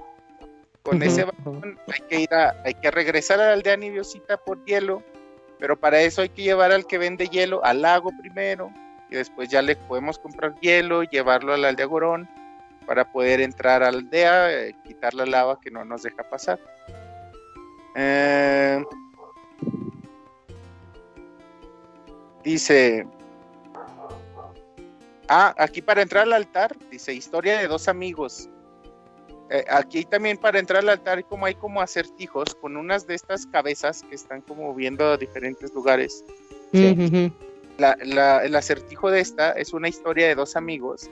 Con 0.83 1.01
ese 1.01 1.23
vagón 1.23 1.79
hay 1.87 2.07
que 2.07 2.19
ir 2.21 2.33
a, 2.33 2.55
hay 2.63 2.75
que 2.75 2.91
regresar 2.91 3.39
a 3.39 3.47
la 3.47 3.53
aldea 3.53 3.77
Nibiosita 3.77 4.37
por 4.37 4.63
hielo, 4.65 5.01
pero 5.57 5.79
para 5.79 6.01
eso 6.01 6.21
hay 6.21 6.29
que 6.29 6.43
llevar 6.43 6.71
al 6.71 6.85
que 6.85 6.99
vende 6.99 7.27
hielo 7.27 7.63
al 7.65 7.81
lago 7.81 8.11
primero, 8.19 8.71
y 9.09 9.15
después 9.15 9.49
ya 9.49 9.63
le 9.63 9.75
podemos 9.75 10.19
comprar 10.19 10.53
hielo, 10.59 11.01
llevarlo 11.03 11.53
a 11.53 11.57
la 11.57 11.69
aldea 11.69 11.87
Gorón 11.87 12.29
para 12.85 13.11
poder 13.11 13.41
entrar 13.41 13.81
a 13.81 13.91
la 13.91 13.97
aldea, 13.97 14.53
eh, 14.53 14.75
quitar 14.85 15.15
la 15.15 15.25
lava 15.25 15.59
que 15.59 15.71
no 15.71 15.83
nos 15.85 16.03
deja 16.03 16.23
pasar. 16.29 16.59
Eh, 17.95 18.83
dice, 22.43 23.07
ah, 25.27 25.53
aquí 25.57 25.81
para 25.81 26.01
entrar 26.01 26.23
al 26.23 26.33
altar, 26.33 26.75
dice 26.91 27.13
historia 27.13 27.57
de 27.59 27.67
dos 27.67 27.87
amigos. 27.87 28.49
Eh, 29.49 29.63
aquí 29.69 30.05
también 30.05 30.37
para 30.37 30.57
entrar 30.59 30.81
al 30.81 30.89
altar 30.89 31.23
como 31.25 31.45
hay 31.45 31.53
como 31.55 31.79
acertijos 31.81 32.55
con 32.55 32.77
unas 32.77 33.05
de 33.05 33.13
estas 33.15 33.45
cabezas 33.45 34.03
que 34.09 34.15
están 34.15 34.41
como 34.41 34.73
viendo 34.73 35.05
a 35.11 35.17
diferentes 35.17 35.71
lugares. 35.73 36.23
Ujú. 36.73 37.31
La- 37.77 37.97
la- 38.03 38.43
el 38.43 38.55
acertijo 38.55 39.11
de 39.11 39.19
esta 39.19 39.51
es 39.51 39.73
una 39.73 39.87
historia 39.87 40.27
de 40.27 40.35
dos 40.35 40.55
amigos, 40.55 41.09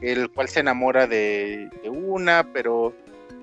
el 0.00 0.30
cual 0.30 0.48
se 0.48 0.60
enamora 0.60 1.06
de, 1.06 1.68
de 1.82 1.88
una, 1.90 2.46
pero 2.52 2.94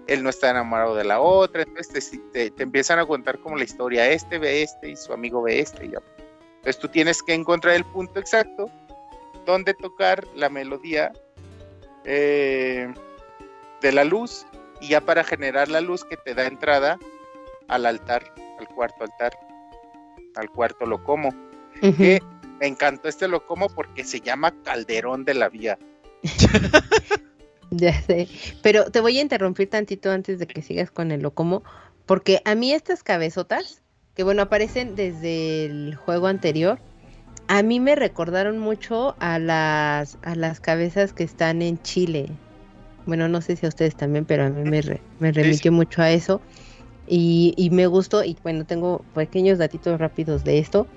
él 0.08 0.24
no 0.24 0.30
está 0.30 0.50
enamorado 0.50 0.96
de 0.96 1.04
la 1.04 1.20
otra, 1.22 1.64
entonces 1.64 2.12
te, 2.12 2.18
te- 2.32 2.52
te 2.52 2.64
empiezan 2.64 3.00
a 3.00 3.06
contar 3.06 3.40
como 3.40 3.56
la 3.58 3.64
historia, 3.64 4.10
este 4.10 4.38
ve 4.40 4.62
este 4.64 4.90
y 4.90 4.96
su 4.96 5.14
amigo 5.14 5.42
ve 5.42 5.60
este. 5.60 5.86
y 5.86 5.92
ya. 5.92 6.00
Entonces 6.58 6.80
tú 6.80 6.88
tienes 6.88 7.22
que 7.22 7.34
encontrar 7.34 7.76
el 7.76 7.86
punto 7.86 8.20
exacto 8.20 8.70
donde 9.46 9.74
tocar 9.74 10.26
la 10.36 10.50
melodía 10.50 11.12
eh, 12.06 12.94
de 13.82 13.92
la 13.92 14.04
luz 14.04 14.46
y 14.82 14.90
ya 14.90 15.02
para 15.02 15.24
generar 15.24 15.68
la 15.70 15.82
luz 15.82 16.04
que 16.06 16.18
te 16.18 16.34
da 16.34 16.46
entrada 16.46 16.98
al 17.68 17.86
altar, 17.86 18.24
al 18.60 18.68
cuarto 18.70 19.04
altar, 19.04 19.38
al 20.36 20.50
cuarto 20.50 20.86
locomo. 20.86 21.34
Que 21.98 22.22
me 22.60 22.68
encantó 22.68 23.10
este 23.10 23.28
locomo 23.28 23.68
porque 23.70 24.04
se 24.06 24.22
llama 24.22 24.54
Calderón 24.64 25.26
de 25.26 25.34
la 25.34 25.50
Vía. 25.50 25.78
Ya 27.78 28.00
sé, 28.02 28.28
pero 28.62 28.86
te 28.92 29.02
voy 29.02 29.18
a 29.18 29.22
interrumpir 29.22 29.70
tantito 29.70 30.12
antes 30.12 30.38
de 30.40 30.48
que 30.48 30.62
sigas 30.62 30.92
con 30.92 31.12
el 31.12 31.22
locomo, 31.22 31.64
porque 32.06 32.42
a 32.46 32.56
mí 32.56 32.72
estas 32.72 33.04
cabezotas, 33.04 33.82
que 34.16 34.24
bueno, 34.24 34.44
aparecen 34.44 34.96
desde 34.96 35.66
el 35.66 35.96
juego 35.96 36.28
anterior, 36.28 36.80
a 37.48 37.64
mí 37.64 37.80
me 37.80 37.96
recordaron 37.96 38.60
mucho 38.60 39.16
a 39.20 39.40
las, 39.40 40.18
a 40.24 40.36
las 40.36 40.60
cabezas 40.60 41.14
que 41.14 41.24
están 41.24 41.62
en 41.62 41.82
Chile. 41.82 42.28
Bueno, 43.06 43.28
no 43.28 43.42
sé 43.42 43.56
si 43.56 43.66
a 43.66 43.70
ustedes 43.70 43.96
también, 43.96 44.26
pero 44.26 44.46
a 44.46 44.50
mí 44.50 44.70
me, 44.70 44.82
re- 44.82 45.02
me 45.20 45.32
remitió 45.32 45.72
mucho 45.72 46.02
a 46.02 46.12
eso. 46.12 46.42
Y, 47.08 47.54
y 47.58 47.70
me 47.70 47.88
gustó, 47.88 48.24
y 48.24 48.38
bueno, 48.44 48.66
tengo 48.66 49.04
pequeños 49.14 49.58
datitos 49.58 50.00
rápidos 50.00 50.44
de 50.46 50.60
esto. 50.60 50.88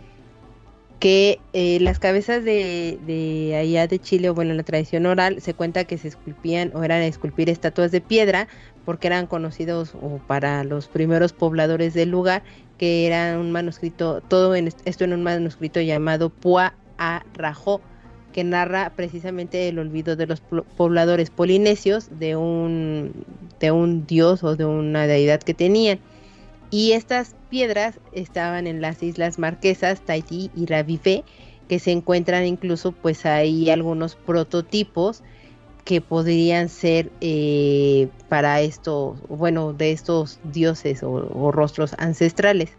Que 0.99 1.41
eh, 1.53 1.79
las 1.81 1.99
cabezas 1.99 2.43
de, 2.45 2.99
de 3.07 3.57
allá 3.57 3.87
de 3.87 3.99
Chile, 3.99 4.31
o 4.31 4.35
bueno, 4.35 4.53
en 4.53 4.57
la 4.57 4.63
tradición 4.63 5.07
oral, 5.07 5.41
se 5.41 5.55
cuenta 5.55 5.85
que 5.85 5.99
se 5.99 6.09
esculpían 6.09 6.71
o 6.75 6.83
eran 6.83 7.03
esculpir 7.03 7.51
estatuas 7.51 7.91
de 7.93 8.01
piedra 8.01 8.49
porque 8.85 9.09
eran 9.09 9.27
conocidos 9.27 9.95
o 10.01 10.21
para 10.27 10.65
los 10.65 10.89
primeros 10.89 11.33
pobladores 11.33 11.93
del 11.93 12.11
lugar 12.11 12.43
que 12.79 13.07
era 13.07 13.39
un 13.39 13.53
manuscrito, 13.53 14.21
todo 14.21 14.55
en, 14.55 14.69
esto 14.85 15.05
en 15.05 15.13
un 15.13 15.23
manuscrito 15.23 15.81
llamado 15.81 16.31
Pua 16.31 16.75
a 16.99 17.25
Rajó, 17.35 17.81
que 18.33 18.45
narra 18.45 18.93
precisamente 18.95 19.69
el 19.69 19.79
olvido 19.79 20.15
de 20.15 20.27
los 20.27 20.41
pobladores 20.41 21.31
polinesios 21.31 22.11
de 22.19 22.37
un, 22.37 23.25
de 23.61 23.71
un 23.71 24.07
dios 24.07 24.45
o 24.45 24.57
de 24.57 24.67
una 24.67 25.07
deidad 25.07 25.41
que 25.41 25.55
tenían. 25.55 25.99
Y 26.71 26.93
estas 26.93 27.37
piedras 27.49 28.01
estaban 28.13 28.67
en 28.67 28.81
las 28.81 29.03
islas 29.03 29.39
Marquesas, 29.39 30.01
Tahití 30.01 30.51
y 30.57 30.67
Ravivé, 30.67 31.25
que 31.69 31.79
se 31.79 31.93
encuentran 31.93 32.45
incluso 32.45 32.93
pues 32.93 33.27
ahí 33.27 33.71
algunos 33.71 34.15
prototipos 34.17 35.23
que 35.85 36.01
podrían 36.01 36.69
ser 36.69 37.13
eh, 37.21 38.09
para 38.29 38.61
estos, 38.61 39.19
bueno, 39.29 39.73
de 39.73 39.93
estos 39.93 40.41
dioses 40.43 41.05
o, 41.05 41.53
rostros 41.53 41.95
ancestrales. 41.99 42.71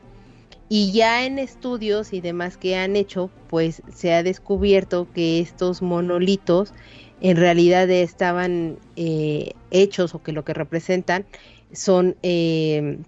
Y 0.67 0.91
ya 0.91 1.25
en 1.25 1.39
estudios 1.39 2.11
y 2.11 2.19
demás 2.19 2.57
que 2.57 2.75
han 2.75 2.97
hecho, 2.97 3.29
pues 3.47 3.81
se 3.95 4.13
ha 4.13 4.23
descubierto 4.23 5.07
que 5.13 5.39
estos 5.39 5.81
monolitos 5.81 6.73
en 7.21 7.37
realidad 7.37 7.89
estaban 7.89 8.77
eh, 8.97 9.53
hechos 9.71 10.13
o 10.13 10.21
que 10.21 10.33
lo 10.33 10.43
que 10.43 10.53
representan 10.53 11.25
son 11.71 12.17
eh, 12.23 12.99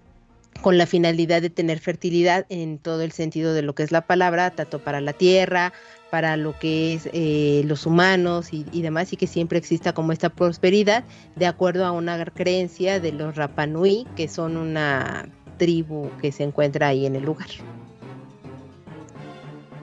con 0.60 0.78
la 0.78 0.86
finalidad 0.86 1.42
de 1.42 1.50
tener 1.50 1.78
fertilidad 1.78 2.46
en 2.48 2.78
todo 2.78 3.02
el 3.02 3.12
sentido 3.12 3.54
de 3.54 3.62
lo 3.62 3.74
que 3.74 3.82
es 3.82 3.92
la 3.92 4.02
palabra, 4.02 4.50
tanto 4.50 4.78
para 4.78 5.00
la 5.00 5.12
tierra, 5.12 5.72
para 6.10 6.36
lo 6.36 6.58
que 6.58 6.94
es 6.94 7.08
eh, 7.12 7.62
los 7.66 7.86
humanos 7.86 8.52
y, 8.52 8.82
demás, 8.82 9.12
y 9.12 9.16
que 9.16 9.26
siempre 9.26 9.58
exista 9.58 9.92
como 9.92 10.12
esta 10.12 10.28
prosperidad, 10.28 11.04
de 11.36 11.46
acuerdo 11.46 11.86
a 11.86 11.92
una 11.92 12.22
creencia 12.26 13.00
de 13.00 13.12
los 13.12 13.36
Rapanui, 13.36 14.06
que 14.16 14.28
son 14.28 14.56
una 14.56 15.28
tribu 15.56 16.10
que 16.20 16.32
se 16.32 16.42
encuentra 16.42 16.88
ahí 16.88 17.06
en 17.06 17.16
el 17.16 17.24
lugar. 17.24 17.48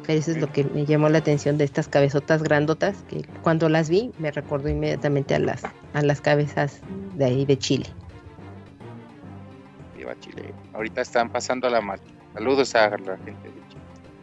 eso 0.07 0.31
es 0.31 0.37
lo 0.37 0.51
que 0.51 0.63
me 0.63 0.85
llamó 0.85 1.09
la 1.09 1.19
atención 1.19 1.57
de 1.57 1.63
estas 1.63 1.87
cabezotas 1.87 2.43
grandotas, 2.43 3.03
que 3.09 3.23
cuando 3.41 3.69
las 3.69 3.89
vi 3.89 4.11
me 4.19 4.31
recordó 4.31 4.69
inmediatamente 4.69 5.35
a 5.35 5.39
las, 5.39 5.63
a 5.93 6.01
las 6.01 6.21
cabezas 6.21 6.81
de 7.15 7.25
ahí 7.25 7.45
de 7.45 7.57
Chile. 7.57 7.85
Viva 9.95 10.17
Chile. 10.19 10.53
Ahorita 10.77 11.01
están 11.01 11.29
pasando 11.29 11.67
la 11.69 11.81
mal. 11.81 11.99
Saludos 12.33 12.75
a 12.75 12.89
la 12.91 13.17
gente 13.17 13.47
de 13.49 13.67
Chile. 13.67 13.81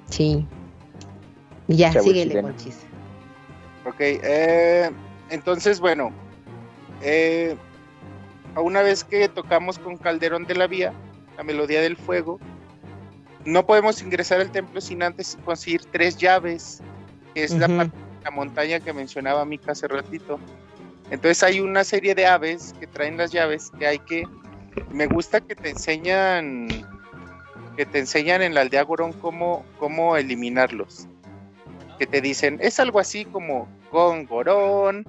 Sí. 0.09 0.47
Ya, 1.67 1.93
síguele, 1.93 2.41
Conchis. 2.41 2.79
Ok, 3.85 3.97
eh, 3.99 4.89
entonces, 5.31 5.81
bueno, 5.81 6.13
eh, 7.03 7.57
una 8.57 8.83
vez 8.83 9.03
que 9.03 9.29
tocamos 9.29 9.81
con 9.81 9.97
Calderón 9.97 10.45
de 10.45 10.55
la 10.55 10.69
Vía, 10.69 10.93
la 11.37 11.43
melodía 11.43 11.81
del 11.81 11.97
fuego, 11.97 12.39
no 13.45 13.67
podemos 13.67 14.01
ingresar 14.01 14.41
al 14.41 14.53
templo 14.53 14.81
sin 14.81 15.03
antes 15.03 15.37
conseguir 15.45 15.83
tres 15.91 16.17
llaves, 16.17 16.81
que 17.35 17.45
es 17.45 17.53
la, 17.53 17.67
la 17.67 18.31
montaña 18.31 18.79
que 18.79 18.93
mencionaba 18.93 19.45
Mika 19.45 19.73
hace 19.73 19.89
ratito. 19.89 20.39
Entonces 21.11 21.43
hay 21.43 21.59
una 21.59 21.83
serie 21.83 22.15
de 22.15 22.27
aves 22.27 22.75
que 22.79 22.87
traen 22.87 23.17
las 23.17 23.33
llaves 23.33 23.73
que 23.77 23.87
hay 23.89 23.99
que... 23.99 24.25
Me 24.91 25.07
gusta 25.07 25.41
que 25.41 25.55
te 25.55 25.71
enseñan 25.71 26.69
que 27.77 27.87
te 27.87 27.99
enseñan 27.99 28.43
en 28.43 28.55
la 28.55 28.61
aldea 28.61 28.83
Gorón 28.83 29.13
cómo, 29.15 29.65
cómo 29.79 30.17
eliminarlos 30.17 31.09
que 31.99 32.07
te 32.07 32.21
dicen, 32.21 32.59
es 32.61 32.81
algo 32.81 33.01
así 33.01 33.25
como 33.25 33.69
gongorón. 33.91 35.07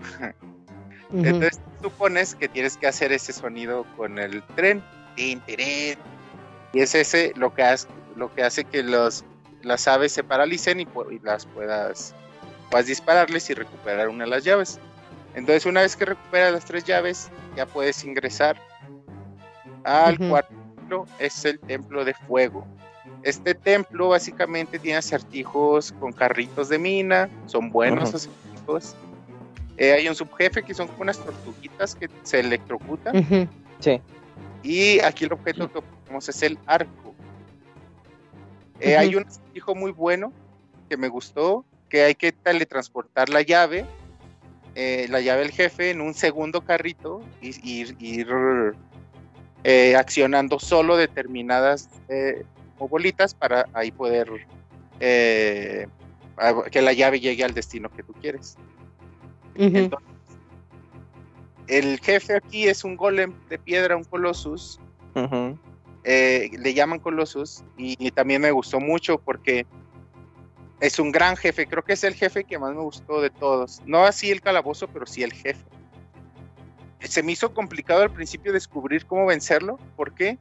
Entonces 1.14 1.60
supones 1.82 2.36
que 2.36 2.48
tienes 2.48 2.78
que 2.78 2.88
hacer 2.88 3.12
ese 3.12 3.32
sonido 3.34 3.86
con 3.96 4.20
el 4.20 4.44
tren. 4.56 4.84
Y 5.18 5.40
es 6.74 6.94
ese 6.94 7.32
lo 7.36 7.54
que 7.54 7.64
hace, 7.64 7.88
lo 8.16 8.34
que 8.34 8.44
hace 8.44 8.66
que 8.66 8.84
los, 8.84 9.24
las 9.62 9.88
aves 9.88 10.12
se 10.12 10.24
paralicen 10.24 10.82
y, 10.82 10.88
las 11.24 11.46
puedas, 11.46 12.14
puedas 12.70 12.88
dispararles 12.88 13.50
y 13.50 13.54
recuperar 13.54 14.10
una 14.10 14.26
de 14.26 14.30
las 14.30 14.44
llaves. 14.44 14.80
Entonces 15.36 15.66
una 15.66 15.82
vez 15.82 15.96
que 15.96 16.06
recuperas 16.06 16.52
las 16.52 16.66
tres 16.66 16.84
llaves, 16.84 17.30
ya 17.56 17.66
puedes 17.66 18.04
ingresar 18.04 18.62
al 19.86 20.18
cuarto, 20.18 21.06
es 21.20 21.46
el 21.46 21.60
templo 21.60 22.04
de 22.04 22.14
fuego. 22.14 22.66
Este 23.24 23.54
templo 23.56 24.10
básicamente 24.10 24.80
tiene 24.80 24.98
acertijos 24.98 25.92
con 25.94 26.12
carritos 26.12 26.70
de 26.70 26.78
mina, 26.78 27.30
son 27.46 27.72
buenos 27.72 28.14
acertijos. 28.14 28.96
Eh, 29.78 29.94
hay 29.94 30.08
un 30.08 30.16
subjefe 30.16 30.64
que 30.64 30.74
son 30.74 30.88
como 30.88 31.04
unas 31.04 31.20
tortuguitas 31.20 31.96
que 31.96 32.10
se 32.24 32.40
electrocutan. 32.40 33.50
Sí. 33.80 34.02
Y 34.64 35.00
aquí 35.00 35.26
el 35.26 35.34
objeto 35.34 35.72
que 35.72 35.80
obtenemos 35.80 36.30
es 36.30 36.42
el 36.44 36.58
arco. 36.66 37.14
Eh, 38.80 38.98
hay 38.98 39.16
un 39.16 39.26
acertijo 39.26 39.76
muy 39.76 39.92
bueno 39.92 40.34
que 40.90 40.98
me 40.98 41.08
gustó, 41.08 41.66
que 41.90 42.04
hay 42.04 42.16
que 42.16 42.32
teletransportar 42.32 43.30
la 43.30 43.42
llave, 43.42 43.86
eh, 44.76 45.08
la 45.10 45.22
llave 45.22 45.42
del 45.42 45.52
jefe 45.52 45.92
en 45.92 46.02
un 46.02 46.14
segundo 46.14 46.62
carrito 46.62 47.22
y 47.42 47.84
ir, 47.84 48.76
accionando 49.98 50.60
solo 50.60 50.96
determinadas 50.96 51.90
o 52.78 52.88
bolitas 52.88 53.34
para 53.34 53.68
ahí 53.74 53.92
poder 53.92 54.30
eh, 55.00 55.88
que 56.72 56.82
la 56.82 56.94
llave 56.94 57.20
llegue 57.20 57.44
al 57.44 57.54
destino 57.54 57.90
que 57.90 58.04
tú 58.04 58.14
quieres. 58.14 58.58
el 61.68 62.00
jefe 62.00 62.36
aquí 62.36 62.68
es 62.68 62.84
un 62.84 62.96
golem 62.96 63.34
de 63.50 63.58
piedra, 63.58 63.96
un 63.96 64.04
colossus. 64.04 64.80
Eh, 66.04 66.52
le 66.60 66.74
llaman 66.74 67.00
colossus 67.00 67.64
y, 67.78 68.12
también 68.12 68.42
me 68.42 68.52
gustó 68.52 68.80
mucho 68.80 69.18
porque 69.18 69.66
es 70.80 71.00
un 71.00 71.12
gran 71.12 71.36
jefe. 71.38 71.66
Creo 71.68 71.84
que 71.84 71.94
es 71.94 72.04
el 72.04 72.14
jefe 72.14 72.44
que 72.44 72.60
más 72.60 72.76
me 72.76 72.82
gustó 72.82 73.22
de 73.22 73.30
todos. 73.30 73.82
No 73.86 74.04
así 74.04 74.30
el 74.30 74.42
calabozo, 74.42 74.88
pero 74.88 75.06
sí 75.06 75.24
el 75.24 75.34
jefe. 75.34 75.64
Se 77.08 77.24
me 77.24 77.34
hizo 77.34 77.54
complicado 77.54 78.02
al 78.04 78.12
principio 78.12 78.54
descubrir 78.54 79.06
cómo 79.06 79.26
vencerlo. 79.26 79.78
porque 79.96 80.38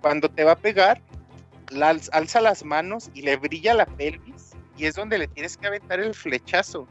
Cuando 0.00 0.28
te 0.30 0.44
va 0.44 0.52
a 0.52 0.56
pegar, 0.56 1.00
alza 2.12 2.40
las 2.40 2.64
manos 2.64 3.10
y 3.14 3.22
le 3.22 3.36
brilla 3.36 3.74
la 3.74 3.86
pelvis 3.86 4.52
y 4.76 4.86
es 4.86 4.94
donde 4.94 5.18
le 5.18 5.28
tienes 5.28 5.56
que 5.56 5.66
aventar 5.66 6.00
el 6.00 6.14
flechazo. 6.14 6.86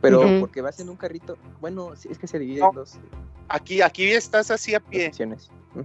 Pero 0.00 0.40
porque 0.40 0.62
vas 0.62 0.80
en 0.80 0.88
un 0.88 0.96
carrito, 0.96 1.36
bueno, 1.60 1.92
es 1.92 2.18
que 2.18 2.26
se 2.26 2.38
divide 2.38 2.60
en 2.64 2.72
dos. 2.72 2.98
Aquí, 3.48 3.82
aquí 3.82 4.10
estás 4.10 4.50
así 4.50 4.74
a 4.74 4.80
pie. 4.80 5.12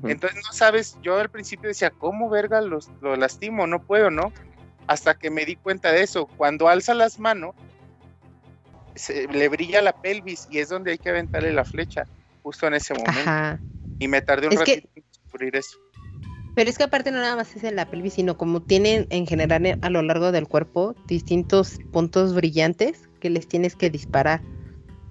Entonces 0.03 0.39
no 0.43 0.53
sabes, 0.53 0.97
yo 1.01 1.17
al 1.17 1.29
principio 1.29 1.67
decía, 1.67 1.89
¿cómo 1.89 2.29
verga 2.29 2.61
los, 2.61 2.89
lo 3.01 3.15
lastimo? 3.17 3.67
No 3.67 3.81
puedo, 3.81 4.09
¿no? 4.09 4.31
Hasta 4.87 5.15
que 5.15 5.29
me 5.29 5.45
di 5.45 5.57
cuenta 5.57 5.91
de 5.91 6.03
eso. 6.03 6.27
Cuando 6.27 6.69
alza 6.69 6.93
las 6.93 7.19
manos, 7.19 7.55
se, 8.95 9.27
le 9.27 9.49
brilla 9.49 9.81
la 9.81 9.93
pelvis 9.93 10.47
y 10.49 10.59
es 10.59 10.69
donde 10.69 10.91
hay 10.91 10.97
que 10.97 11.09
aventarle 11.09 11.51
la 11.51 11.65
flecha, 11.65 12.05
justo 12.45 12.67
en 12.67 12.75
ese 12.75 12.93
momento. 12.93 13.59
Y 13.97 14.07
me 14.07 14.21
tardé 14.21 14.47
un 14.47 14.55
ratito 14.55 14.87
en 14.95 15.03
descubrir 15.03 15.55
eso. 15.55 15.79
Pero 16.53 16.69
es 16.69 16.77
que 16.77 16.83
aparte 16.83 17.09
no 17.09 17.17
nada 17.17 17.35
más 17.35 17.55
es 17.55 17.63
en 17.63 17.75
la 17.75 17.89
pelvis, 17.89 18.13
sino 18.13 18.37
como 18.37 18.61
tienen 18.61 19.07
en 19.09 19.25
general 19.25 19.79
a 19.81 19.89
lo 19.89 20.03
largo 20.03 20.31
del 20.31 20.47
cuerpo 20.47 20.95
distintos 21.07 21.79
puntos 21.91 22.35
brillantes 22.35 23.09
que 23.19 23.31
les 23.31 23.47
tienes 23.47 23.75
que 23.75 23.89
disparar. 23.89 24.41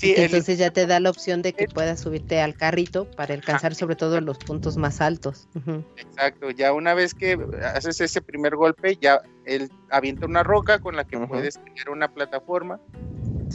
entonces 0.01 0.59
ya 0.59 0.71
te 0.71 0.87
da 0.87 1.01
la 1.01 1.11
opción 1.11 1.43
de 1.43 1.55
que 1.55 1.67
puedas 1.67 1.99
subirte 1.99 2.41
al 2.41 2.55
carrito 2.55 3.11
para 3.11 3.35
alcanzar 3.35 3.75
sobre 3.75 3.97
todo 3.97 4.21
los 4.21 4.39
puntos 4.39 4.77
más 4.77 5.01
altos. 5.01 5.49
Exacto, 5.97 6.51
ya 6.51 6.73
una 6.73 6.95
vez 6.95 7.15
que 7.15 7.37
haces 7.75 8.01
ese 8.01 8.23
primer 8.23 8.55
golpe, 8.55 8.97
ya 9.01 9.21
él 9.45 9.73
avienta 9.91 10.27
una 10.27 10.45
roca 10.45 10.79
con 10.79 10.95
la 10.95 11.03
que 11.03 11.19
puedes 11.19 11.55
tener 11.55 11.91
una 11.91 12.15
plataforma 12.15 12.79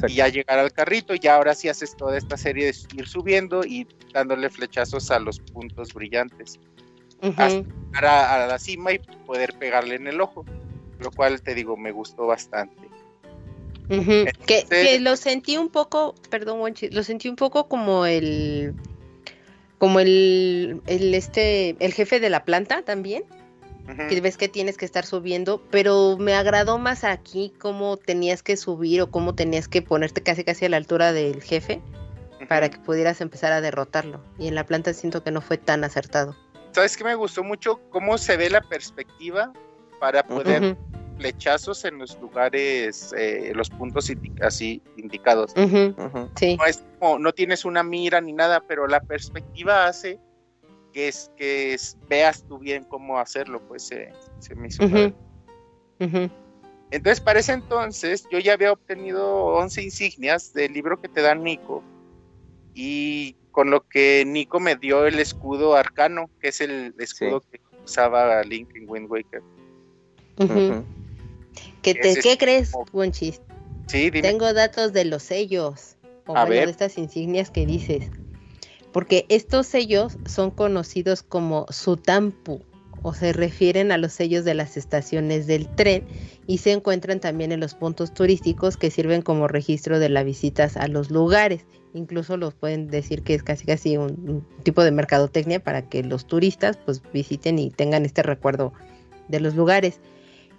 y 0.08 0.16
ya 0.16 0.28
llegar 0.28 0.60
al 0.60 0.72
carrito, 0.72 1.14
y 1.14 1.28
ahora 1.28 1.56
sí 1.56 1.70
haces 1.70 1.96
toda 1.96 2.18
esta 2.18 2.38
serie 2.38 2.66
de 2.66 2.76
ir 2.96 3.08
subiendo 3.08 3.64
y 3.64 3.88
dándole 4.14 4.50
flechazos 4.50 5.12
a 5.12 5.20
los 5.20 5.40
puntos 5.40 5.94
brillantes 5.94 6.60
a, 7.22 8.48
la 8.48 8.60
cima 8.60 8.94
y 8.94 9.00
poder 9.26 9.54
pegarle 9.58 9.96
en 9.96 10.08
el 10.08 10.22
ojo, 10.22 10.46
lo 11.00 11.12
cual 11.12 11.42
te 11.42 11.56
digo, 11.56 11.78
me 11.78 11.92
gustó 11.92 12.28
bastante. 12.28 12.76
que, 14.46 15.00
lo 15.00 15.16
sentí 15.16 15.58
un 15.58 15.70
poco, 15.70 16.16
perdón, 16.30 16.74
lo 16.92 17.04
sentí 17.04 17.30
un 17.30 17.36
poco 17.36 17.68
como 17.68 18.06
el 18.06 18.74
como 19.78 20.02
el, 20.02 20.82
el 20.88 21.16
este 21.16 21.76
el 21.80 21.94
jefe 21.94 22.20
de 22.20 22.30
la 22.30 22.44
planta 22.44 22.82
también. 22.82 23.24
Que 23.96 24.22
ves 24.22 24.38
que 24.38 24.48
tienes 24.48 24.78
que 24.78 24.86
estar 24.86 25.06
subiendo, 25.06 25.62
pero 25.72 26.18
me 26.18 26.36
agradó 26.36 26.78
más 26.78 27.04
aquí 27.04 27.54
cómo 27.60 27.98
tenías 27.98 28.44
que 28.44 28.56
subir 28.58 29.02
o 29.02 29.10
cómo 29.10 29.34
tenías 29.36 29.68
que 29.68 29.82
ponerte 29.82 30.22
casi 30.22 30.44
casi 30.44 30.66
a 30.66 30.70
la 30.70 30.78
altura 30.78 31.12
del 31.12 31.42
jefe 31.42 31.82
para 32.48 32.70
que 32.70 32.80
pudieras 32.80 33.22
empezar 33.22 33.52
a 33.52 33.62
derrotarlo. 33.62 34.24
Y 34.38 34.48
en 34.48 34.56
la 34.56 34.66
planta 34.66 34.94
siento 34.94 35.24
que 35.24 35.32
no 35.32 35.42
fue 35.42 35.58
tan 35.58 35.84
acertado. 35.84 36.36
¿Sabes 36.72 36.96
qué 36.96 37.04
me 37.04 37.16
gustó 37.16 37.44
mucho? 37.44 37.80
Cómo 37.90 38.18
se 38.18 38.38
ve 38.38 38.50
la 38.50 38.62
perspectiva 38.62 39.52
para 40.00 40.24
poder 40.24 40.78
flechazos 41.18 41.84
en 41.84 41.98
los 41.98 42.18
lugares, 42.20 43.14
eh, 43.18 43.52
los 43.54 43.70
puntos 43.70 44.12
así 44.42 44.82
indicados. 44.96 45.52
Sí. 46.36 46.56
No, 46.58 46.66
es 46.66 46.84
no 47.20 47.34
tienes 47.34 47.66
una 47.66 47.84
mira 47.84 48.22
ni 48.22 48.34
nada, 48.34 48.62
pero 48.66 48.88
la 48.88 49.02
perspectiva 49.02 49.86
hace 49.86 50.20
que 50.94 51.08
es 51.08 51.32
que 51.38 51.78
veas 52.08 52.44
tú 52.44 52.60
bien 52.60 52.84
cómo 52.84 53.20
hacerlo, 53.20 53.62
pues 53.68 53.84
se 53.84 54.56
me 54.56 54.68
hizo. 54.68 54.84
Entonces, 56.92 57.22
para 57.22 57.40
ese 57.40 57.54
entonces, 57.54 58.26
yo 58.32 58.40
ya 58.40 58.54
había 58.54 58.72
obtenido 58.72 59.46
11 59.46 59.84
insignias 59.84 60.54
del 60.54 60.74
libro 60.74 61.00
que 61.00 61.08
te 61.08 61.22
da 61.22 61.36
Nico. 61.36 61.84
Y 62.74 63.36
con 63.52 63.70
lo 63.70 63.88
que 63.88 64.24
Nico 64.26 64.60
me 64.60 64.76
dio 64.76 65.06
el 65.06 65.20
escudo 65.20 65.76
arcano, 65.76 66.30
que 66.40 66.48
es 66.48 66.62
el 66.62 66.96
escudo 66.98 67.42
que 67.42 67.60
usaba 67.84 68.42
Link 68.44 68.76
en 68.76 68.90
Wind 68.90 69.10
Waker. 69.10 69.44
¿Qué, 71.82 71.94
te, 71.94 72.38
crees, 72.38 72.72
Wonchis? 72.92 73.42
Sí, 73.88 74.10
Tengo 74.12 74.54
datos 74.54 74.94
de 74.94 75.06
los 75.06 75.24
sellos, 75.24 75.98
o 76.26 76.36
A 76.36 76.46
de 76.46 76.64
estas 76.64 76.98
insignias 76.98 77.52
que 77.52 77.66
dices. 77.66 78.10
Porque 78.92 79.26
estos 79.30 79.68
sellos 79.68 80.18
son 80.26 80.52
conocidos 80.52 81.24
como 81.24 81.66
Sutampu, 81.70 82.62
o 83.02 83.14
se 83.14 83.34
refieren 83.34 83.92
a 83.92 83.98
los 83.98 84.14
sellos 84.14 84.46
de 84.46 84.54
las 84.54 84.78
estaciones 84.78 85.48
del 85.48 85.68
tren 85.76 86.04
y 86.48 86.60
se 86.60 86.72
encuentran 86.72 87.20
también 87.20 87.52
en 87.52 87.60
los 87.60 87.76
puntos 87.76 88.14
turísticos 88.14 88.78
que 88.78 88.92
sirven 88.92 89.22
como 89.22 89.48
registro 89.48 90.00
de 90.00 90.10
las 90.10 90.26
visitas 90.26 90.78
a 90.78 90.88
los 90.88 91.12
lugares. 91.12 91.66
Incluso 91.94 92.38
los 92.38 92.54
pueden 92.54 92.88
decir 92.88 93.24
que 93.24 93.36
es 93.36 93.44
casi 93.44 93.66
casi 93.66 93.98
un, 93.98 94.46
tipo 94.64 94.84
de 94.84 94.92
mercadotecnia 94.92 95.64
para 95.64 95.88
que 95.88 96.04
los 96.04 96.26
turistas 96.26 96.78
pues 96.78 97.02
visiten 97.14 97.60
y 97.60 97.72
tengan 97.72 98.06
este 98.06 98.24
recuerdo 98.24 98.74
de 99.28 99.40
los 99.40 99.56
lugares. 99.56 100.00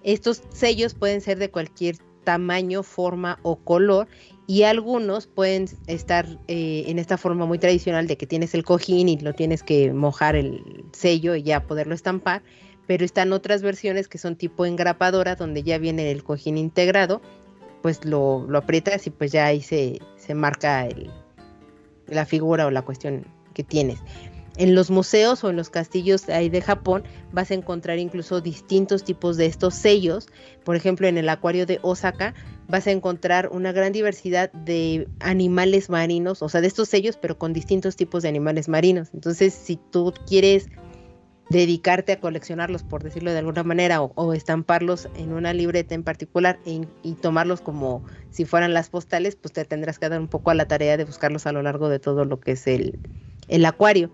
Estos 0.03 0.43
sellos 0.51 0.95
pueden 0.95 1.21
ser 1.21 1.39
de 1.39 1.51
cualquier 1.51 1.97
tamaño, 2.25 2.83
forma 2.83 3.39
o 3.43 3.57
color 3.57 4.09
y 4.51 4.65
algunos 4.65 5.29
pueden 5.29 5.67
estar 5.87 6.27
eh, 6.49 6.83
en 6.89 6.99
esta 6.99 7.17
forma 7.17 7.47
muy 7.47 7.61
tradicional 7.61 8.09
de 8.09 8.17
que 8.17 8.27
tienes 8.27 8.53
el 8.53 8.65
cojín 8.65 9.09
y 9.09 9.17
lo 9.17 9.33
tienes 9.33 9.63
que 9.63 9.93
mojar 9.93 10.35
el 10.35 10.87
sello 10.91 11.37
y 11.37 11.45
ya 11.45 11.69
poderlo 11.69 11.95
estampar, 11.95 12.43
pero 12.89 13.05
están 13.05 13.33
otras 13.33 13.63
versiones 13.63 14.09
que 14.09 14.19
son 14.19 14.35
tipo 14.35 14.67
engrapadora 14.67 15.37
donde 15.37 15.63
ya 15.63 15.79
viene 15.79 16.11
el 16.11 16.25
cojín 16.25 16.59
integrado, 16.59 17.23
pues 17.81 18.05
lo, 18.05 18.45
lo 18.49 18.59
aprietas 18.59 19.07
y 19.07 19.11
pues 19.11 19.31
ya 19.31 19.47
ahí 19.47 19.61
se, 19.61 20.01
se 20.17 20.35
marca 20.35 20.85
el, 20.85 21.13
la 22.09 22.27
figura 22.27 22.67
o 22.67 22.73
la 22.73 22.83
cuestión 22.83 23.27
que 23.55 23.63
tienes. 23.63 24.01
En 24.57 24.75
los 24.75 24.91
museos 24.91 25.45
o 25.45 25.51
en 25.51 25.57
los 25.57 25.71
castillos 25.71 26.29
ahí 26.29 26.49
de 26.49 26.61
Japón 26.61 27.05
vas 27.33 27.53
a 27.53 27.55
encontrar 27.55 28.01
incluso 28.01 28.41
distintos 28.41 29.05
tipos 29.05 29.37
de 29.37 29.47
estos 29.47 29.77
sellos. 29.77 30.27
Por 30.65 30.75
ejemplo, 30.75 31.07
en 31.07 31.19
el 31.19 31.29
acuario 31.29 31.67
de 31.67 31.79
Osaka 31.83 32.35
vas 32.71 32.87
a 32.87 32.91
encontrar 32.91 33.51
una 33.53 33.73
gran 33.73 33.93
diversidad 33.93 34.53
de 34.53 35.09
animales 35.21 35.91
marinos, 35.91 36.43
o 36.43 36.49
sea, 36.49 36.61
de 36.61 36.69
estos 36.69 36.89
sellos, 36.89 37.17
pero 37.17 37.39
con 37.39 37.53
distintos 37.53 37.97
tipos 37.97 38.23
de 38.23 38.29
animales 38.29 38.69
marinos. 38.69 39.09
Entonces, 39.13 39.53
si 39.53 39.77
tú 39.77 40.15
quieres 40.27 40.69
dedicarte 41.51 42.13
a 42.13 42.21
coleccionarlos, 42.21 42.85
por 42.85 43.03
decirlo 43.03 43.33
de 43.33 43.39
alguna 43.39 43.65
manera, 43.65 44.01
o, 44.01 44.33
estamparlos 44.33 45.09
en 45.17 45.33
una 45.33 45.53
libreta 45.53 45.95
en 45.97 46.05
particular 46.05 46.61
e 46.65 46.87
y 47.03 47.15
tomarlos 47.15 47.61
como 47.61 48.05
si 48.31 48.45
fueran 48.45 48.73
las 48.73 48.89
postales, 48.89 49.35
pues 49.35 49.53
te 49.53 49.65
tendrás 49.65 49.99
que 49.99 50.09
dar 50.09 50.21
un 50.21 50.29
poco 50.29 50.51
a 50.51 50.55
la 50.55 50.67
tarea 50.67 50.97
de 50.97 51.05
buscarlos 51.05 51.47
a 51.47 51.53
lo 51.53 51.63
largo 51.63 51.89
de 51.89 51.99
todo 51.99 52.25
lo 52.25 52.39
que 52.41 52.53
es 52.53 52.67
el, 52.69 53.01
el 53.49 53.67
acuario. 53.67 54.11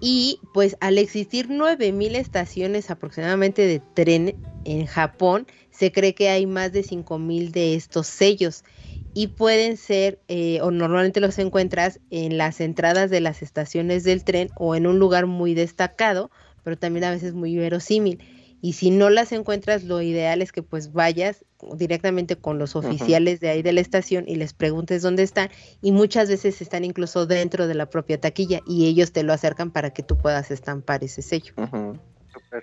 Y 0.00 0.40
pues 0.52 0.76
al 0.80 0.98
existir 0.98 1.48
9.000 1.48 2.16
estaciones 2.16 2.90
aproximadamente 2.90 3.66
de 3.66 3.80
tren 3.94 4.36
en 4.64 4.86
Japón, 4.86 5.46
se 5.76 5.92
cree 5.92 6.14
que 6.14 6.28
hay 6.28 6.46
más 6.46 6.72
de 6.72 6.82
5.000 6.82 7.50
de 7.50 7.74
estos 7.74 8.06
sellos 8.06 8.64
y 9.12 9.28
pueden 9.28 9.76
ser 9.76 10.18
eh, 10.28 10.60
o 10.62 10.70
normalmente 10.70 11.20
los 11.20 11.38
encuentras 11.38 12.00
en 12.10 12.38
las 12.38 12.60
entradas 12.60 13.10
de 13.10 13.20
las 13.20 13.42
estaciones 13.42 14.04
del 14.04 14.24
tren 14.24 14.48
o 14.56 14.74
en 14.74 14.86
un 14.86 14.98
lugar 14.98 15.26
muy 15.26 15.54
destacado, 15.54 16.30
pero 16.64 16.78
también 16.78 17.04
a 17.04 17.10
veces 17.10 17.34
muy 17.34 17.56
verosímil. 17.56 18.22
Y 18.62 18.72
si 18.72 18.90
no 18.90 19.10
las 19.10 19.32
encuentras, 19.32 19.84
lo 19.84 20.00
ideal 20.00 20.40
es 20.40 20.50
que 20.50 20.62
pues 20.62 20.92
vayas 20.92 21.44
directamente 21.74 22.36
con 22.36 22.58
los 22.58 22.74
oficiales 22.74 23.40
de 23.40 23.50
ahí 23.50 23.62
de 23.62 23.72
la 23.72 23.82
estación 23.82 24.24
y 24.26 24.36
les 24.36 24.54
preguntes 24.54 25.02
dónde 25.02 25.22
están. 25.22 25.50
Y 25.82 25.92
muchas 25.92 26.28
veces 26.30 26.60
están 26.62 26.84
incluso 26.84 27.26
dentro 27.26 27.66
de 27.66 27.74
la 27.74 27.90
propia 27.90 28.18
taquilla 28.18 28.60
y 28.66 28.86
ellos 28.86 29.12
te 29.12 29.22
lo 29.22 29.34
acercan 29.34 29.70
para 29.70 29.90
que 29.90 30.02
tú 30.02 30.16
puedas 30.16 30.50
estampar 30.50 31.04
ese 31.04 31.20
sello. 31.20 31.52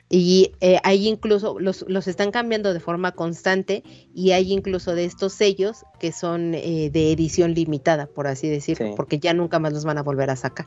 Y 0.10 0.54
eh, 0.62 0.80
hay 0.84 1.08
incluso, 1.08 1.60
los, 1.60 1.86
los, 1.88 2.08
están 2.08 2.32
cambiando 2.32 2.74
de 2.74 2.80
forma 2.80 3.12
constante 3.12 3.84
y 4.14 4.32
hay 4.32 4.52
incluso 4.52 4.96
de 4.96 5.06
estos 5.06 5.34
sellos 5.34 5.86
que 6.00 6.12
son 6.12 6.54
eh, 6.54 6.90
de 6.92 7.12
edición 7.12 7.54
limitada, 7.54 8.08
por 8.08 8.28
así 8.28 8.50
decirlo, 8.50 8.96
porque 8.96 9.20
ya 9.20 9.34
nunca 9.34 9.60
más 9.60 9.74
los 9.74 9.86
van 9.86 9.98
a 9.98 10.04
volver 10.04 10.30
a 10.30 10.36
sacar. 10.36 10.66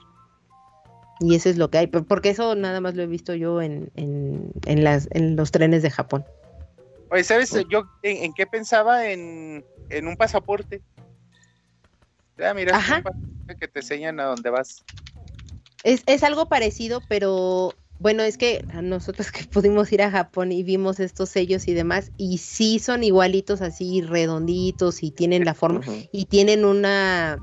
Y 1.21 1.35
eso 1.35 1.49
es 1.49 1.57
lo 1.57 1.71
que 1.71 1.79
hay, 1.79 1.87
porque 1.87 2.31
eso 2.31 2.55
nada 2.55 2.81
más 2.81 2.95
lo 2.95 3.03
he 3.03 3.07
visto 3.07 3.35
yo 3.35 3.63
en, 3.63 3.91
en, 3.95 4.85
las, 4.85 5.09
en 5.13 5.37
los 5.37 5.51
trenes 5.51 5.83
de 5.83 5.91
Japón. 5.91 6.25
Oye, 7.11 7.25
¿sabes 7.25 7.55
yo 7.71 7.85
en, 8.03 8.35
qué 8.35 8.47
pensaba? 8.47 9.09
En, 9.09 9.65
un 10.03 10.17
pasaporte. 10.17 10.83
Ya, 12.37 12.53
mira, 12.53 12.77
un 12.77 12.83
pasaporte 12.83 13.57
que 13.59 13.69
te 13.69 13.81
enseñan 13.81 14.21
a 14.21 14.25
dónde 14.25 14.51
vas. 14.51 14.85
Es, 15.85 16.03
es 16.07 16.23
algo 16.23 16.47
parecido, 16.47 17.01
pero 17.09 17.73
bueno, 17.99 18.23
es 18.23 18.37
que 18.37 18.65
a 18.73 18.83
nosotros 18.83 19.33
que 19.33 19.45
pudimos 19.45 19.93
ir 19.93 20.03
a 20.03 20.11
Japón 20.11 20.53
y 20.53 20.63
vimos 20.63 21.01
estos 21.01 21.31
sellos 21.31 21.69
y 21.69 21.75
demás, 21.75 22.13
y 22.17 22.39
sí 22.39 22.79
son 22.79 23.05
igualitos 23.05 23.63
así 23.63 24.03
redonditos 24.03 25.03
y 25.03 25.11
tienen 25.11 25.45
la 25.45 25.55
forma, 25.55 25.81
y 26.13 26.27
tienen 26.27 26.65
una 26.65 27.39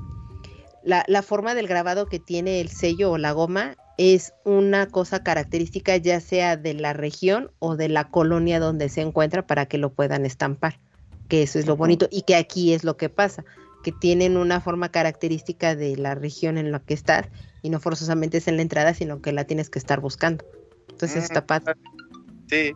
la, 0.84 1.22
forma 1.22 1.54
del 1.54 1.66
grabado 1.66 2.06
que 2.06 2.18
tiene 2.18 2.60
el 2.60 2.68
sello 2.68 3.12
o 3.12 3.18
la 3.18 3.32
goma 3.32 3.76
es 3.96 4.32
una 4.44 4.86
cosa 4.86 5.22
característica 5.22 5.96
ya 5.96 6.20
sea 6.20 6.56
de 6.56 6.74
la 6.74 6.92
región 6.92 7.50
o 7.58 7.76
de 7.76 7.88
la 7.88 8.10
colonia 8.10 8.60
donde 8.60 8.88
se 8.88 9.00
encuentra 9.00 9.46
para 9.46 9.66
que 9.66 9.78
lo 9.78 9.92
puedan 9.92 10.26
estampar, 10.26 10.78
que 11.28 11.42
eso 11.42 11.58
es 11.58 11.66
lo 11.66 11.76
bonito 11.76 12.08
y 12.10 12.22
que 12.22 12.34
aquí 12.34 12.74
es 12.74 12.84
lo 12.84 12.96
que 12.96 13.08
pasa, 13.08 13.44
que 13.84 13.92
tienen 13.92 14.36
una 14.36 14.60
forma 14.60 14.88
característica 14.88 15.76
de 15.76 15.96
la 15.96 16.16
región 16.16 16.58
en 16.58 16.72
la 16.72 16.80
que 16.80 16.94
estás 16.94 17.28
y 17.62 17.70
no 17.70 17.78
forzosamente 17.78 18.38
es 18.38 18.48
en 18.48 18.56
la 18.56 18.62
entrada, 18.62 18.94
sino 18.94 19.22
que 19.22 19.30
la 19.30 19.44
tienes 19.44 19.70
que 19.70 19.78
estar 19.78 20.00
buscando. 20.00 20.44
Entonces 20.90 21.22
está 21.22 21.46
padre. 21.46 21.74
Sí. 22.48 22.72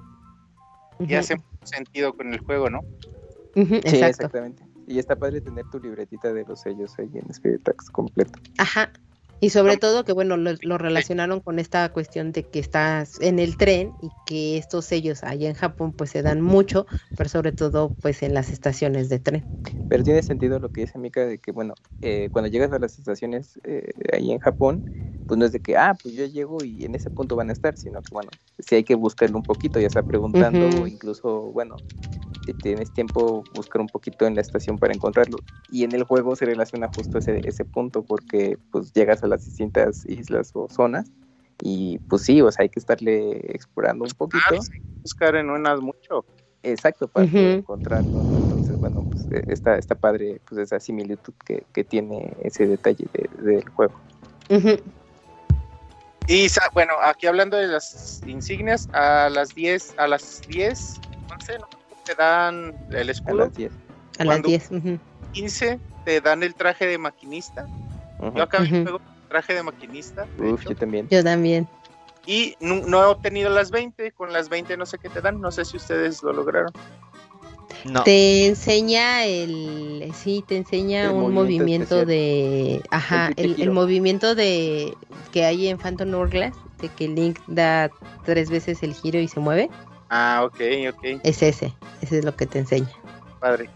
Y 1.01 1.15
hace 1.15 1.37
sentido 1.65 2.15
con 2.15 2.33
el 2.33 2.41
juego, 2.41 2.71
¿no? 2.71 2.81
sí, 3.55 3.81
exactamente. 3.85 4.63
Y 4.87 4.99
está 4.99 5.17
padre 5.17 5.41
tener 5.41 5.65
tu 5.71 5.81
libretita 5.81 6.33
de 6.33 6.45
los 6.45 6.61
sellos 6.61 6.97
ahí 6.99 7.11
en 7.15 7.31
Spirit 7.31 7.63
Tracks 7.65 7.91
completo. 7.91 8.39
Ajá. 8.59 8.93
Y 9.41 9.51
sobre 9.51 9.77
todo 9.77 10.05
que, 10.05 10.13
bueno, 10.13 10.37
lo, 10.37 10.79
relacionaron 10.79 11.41
con 11.41 11.59
esta 11.59 11.89
cuestión 11.91 12.33
de 12.33 12.43
que 12.43 12.59
estás 12.59 13.21
en 13.21 13.39
el 13.39 13.57
tren 13.57 13.93
y 14.03 14.11
que 14.27 14.59
estos 14.59 14.85
sellos 14.87 15.23
allá 15.23 15.49
en 15.49 15.55
Japón 15.55 15.93
pues 15.93 16.11
se 16.11 16.23
dan 16.23 16.41
mucho, 16.41 16.87
pero 17.17 17.29
sobre 17.29 17.53
todo 17.53 17.95
pues 18.03 18.23
en 18.23 18.35
las 18.35 18.53
estaciones 18.53 19.09
de 19.09 19.21
tren. 19.21 19.45
Pero 19.89 20.03
tiene 20.03 20.23
sentido 20.23 20.59
lo 20.59 20.71
que 20.71 20.83
dice 20.83 20.99
Mika 20.99 21.25
de 21.25 21.39
que, 21.39 21.53
bueno, 21.53 21.75
eh, 22.03 22.31
cuando 22.33 22.49
llegas 22.49 22.73
a 22.73 22.79
las 22.79 22.99
estaciones 22.99 23.61
eh, 23.65 23.93
ahí 24.13 24.33
en 24.33 24.41
Japón, 24.41 24.85
pues 25.27 25.39
no 25.39 25.45
es 25.45 25.53
de 25.53 25.61
que, 25.61 25.77
ah, 25.77 25.97
pues 26.03 26.15
yo 26.15 26.25
llego 26.25 26.59
y 26.65 26.85
en 26.85 26.95
ese 26.95 27.11
punto 27.11 27.37
van 27.37 27.51
a 27.51 27.53
estar, 27.53 27.77
sino 27.77 28.01
que, 28.01 28.09
bueno, 28.13 28.31
sí 28.59 28.77
hay 28.77 28.85
que 28.85 28.95
buscarlo 28.95 29.37
un 29.37 29.43
poquito, 29.43 29.79
ya 29.79 29.91
sea 29.91 30.03
preguntando 30.03 30.69
o 30.83 30.87
incluso, 30.87 31.53
bueno, 31.53 31.77
si 32.49 32.55
tienes 32.55 32.91
tiempo, 32.93 33.45
buscar 33.55 33.83
un 33.83 33.89
poquito 33.89 34.27
en 34.27 34.35
la 34.35 34.41
estación 34.41 34.79
para 34.79 34.95
encontrarlo. 34.95 35.37
Y 35.71 35.85
en 35.85 35.93
el 35.95 36.05
juego 36.05 36.35
se 36.35 36.47
relaciona 36.47 36.89
justo 36.97 37.19
ese, 37.19 37.43
ese 37.45 37.67
punto 37.67 38.03
porque 38.03 38.57
pues 38.71 38.91
llegas 38.95 39.23
a 39.23 39.28
las 39.29 39.45
distintas 39.45 40.05
islas 40.07 40.51
o 40.55 40.69
zonas 40.69 41.11
y 41.61 41.99
pues 42.09 42.23
sí, 42.23 42.41
o 42.41 42.51
sea, 42.51 42.63
hay 42.63 42.69
que 42.69 42.79
estarle 42.79 43.39
explorando 43.53 44.05
un 44.05 44.11
poquito. 44.11 44.57
buscar 45.03 45.37
en 45.37 45.51
unas 45.51 45.81
mucho. 45.81 46.25
Exacto, 46.63 47.09
para 47.09 47.27
encontrarlo. 47.27 48.21
Entonces, 48.37 48.79
bueno, 48.79 49.07
pues 49.11 49.27
e, 49.31 49.53
está, 49.53 49.77
está 49.77 49.95
padre 49.95 50.41
pues 50.49 50.61
esa 50.61 50.81
similitud 50.81 51.33
que, 51.45 51.65
que 51.73 51.85
tiene 51.85 52.33
ese 52.43 52.67
detalle 52.67 53.07
del 53.39 53.69
juego. 53.71 53.95
Y 56.27 56.47
bueno, 56.75 56.95
aquí 57.03 57.27
hablando 57.27 57.57
de 57.57 57.69
las 57.69 58.21
insignias, 58.27 58.89
a 58.93 59.29
las 59.31 59.55
10, 59.55 59.95
a 59.99 60.07
las 60.09 60.43
10, 60.49 61.01
no 61.59 61.69
te 62.05 62.15
dan 62.15 62.75
el 62.91 63.11
escudo. 63.11 63.45
A 63.45 63.47
las 63.47 63.55
10. 63.57 63.73
A 64.19 64.25
las 64.25 64.43
10. 64.43 64.71
15 65.33 65.81
te 66.05 66.21
dan 66.21 66.43
el 66.43 66.55
traje 66.55 66.87
de 66.87 66.99
maquinista. 66.99 67.67
Yo 68.35 68.43
acá 68.43 68.63
uh 68.63 68.67
juego 68.67 69.01
traje 69.29 69.55
de 69.55 69.63
maquinista. 69.63 70.27
Uf, 70.39 70.65
yo 70.65 70.75
también. 70.75 71.09
Yo 71.09 71.23
también. 71.23 71.69
Y 72.27 72.57
no, 72.61 73.03
he 73.03 73.07
obtenido 73.07 73.49
las 73.49 73.71
20, 73.71 74.13
con 74.13 74.33
las 74.33 74.51
20 74.51 74.77
no 74.77 74.85
sé 74.85 74.99
qué 74.99 75.09
te 75.09 75.23
dan, 75.23 75.41
no 75.41 75.51
sé 75.51 75.65
si 75.65 75.79
ustedes 75.79 76.23
lo 76.23 76.33
lograron. 76.33 76.73
No. 77.85 78.03
Te 78.03 78.47
enseña 78.47 79.25
el, 79.25 80.13
sí, 80.15 80.45
te 80.47 80.57
enseña 80.57 81.11
un 81.11 81.33
movimiento, 81.33 82.05
de, 82.05 82.83
ajá, 82.91 83.31
el, 83.37 83.71
movimiento 83.71 84.35
de 84.35 84.95
que 85.33 85.45
hay 85.45 85.69
en 85.69 85.79
Phantom 85.79 86.13
Hourglass, 86.13 86.55
de 86.83 86.89
que 86.89 87.09
Link 87.09 87.39
da 87.47 87.91
tres 88.25 88.51
veces 88.51 88.83
el 88.83 88.95
giro 88.95 89.19
y 89.19 89.29
se 89.29 89.41
mueve. 89.41 89.71
Ah, 90.11 90.43
ok, 90.45 90.61
ok. 90.93 91.21
Es 91.23 91.43
ese, 91.43 91.73
ese 92.03 92.19
es 92.19 92.25
lo 92.25 92.35
que 92.35 92.47
te 92.47 92.59
enseña. 92.59 92.91
Padre. 93.41 93.71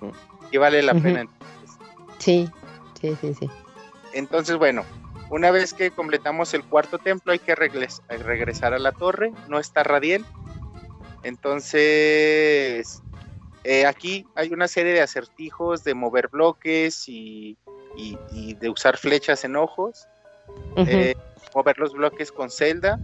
Y 0.51 0.59
vale 0.59 0.83
la 0.83 0.95
pena. 0.95 1.27
Sí, 2.19 2.49
sí, 3.01 3.17
sí, 3.21 3.35
sí. 3.35 3.51
Entonces, 4.13 4.57
bueno, 4.57 4.85
una 5.33 5.51
vez 5.51 5.73
que 5.75 5.91
completamos 5.91 6.55
el 6.55 6.63
cuarto 6.65 6.99
templo, 6.99 7.33
hay 7.33 7.39
que 7.39 7.55
regresar 7.55 8.75
a 8.75 8.79
la 8.79 8.93
torre. 8.93 9.33
No 9.49 9.59
está 9.59 9.83
Radiel. 9.83 10.25
Entonces, 11.25 13.03
eh, 13.65 13.87
aquí 13.87 14.27
hay 14.35 14.53
una 14.53 14.69
serie 14.69 14.93
de 14.93 15.01
acertijos 15.01 15.85
de 15.85 15.95
mover 15.95 16.29
bloques 16.29 17.09
y, 17.09 17.57
y- 17.97 18.19
y 18.33 18.55
de 18.55 18.69
usar 18.69 18.97
flechas 18.99 19.45
en 19.45 19.57
ojos. 19.57 20.07
Eh, 20.77 21.15
mover 21.55 21.79
los 21.79 21.93
bloques 21.93 22.31
con 22.31 22.51
celda. 22.51 22.99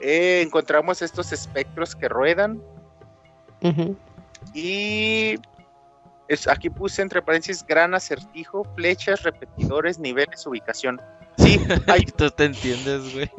Eh, 0.00 0.42
encontramos 0.44 1.02
estos 1.02 1.32
espectros 1.32 1.94
que 1.94 2.08
ruedan. 2.08 2.62
Y 4.54 5.34
es, 6.28 6.46
aquí 6.46 6.70
puse 6.70 7.02
entre 7.02 7.22
paréntesis 7.22 7.64
gran 7.66 7.94
acertijo, 7.94 8.64
flechas, 8.76 9.22
repetidores, 9.22 9.98
niveles, 9.98 10.46
ubicación. 10.46 11.00
Sí, 11.38 11.58
hay, 11.86 12.04
Tú 12.04 12.30
te 12.30 12.44
entiendes, 12.44 13.14
güey. 13.14 13.30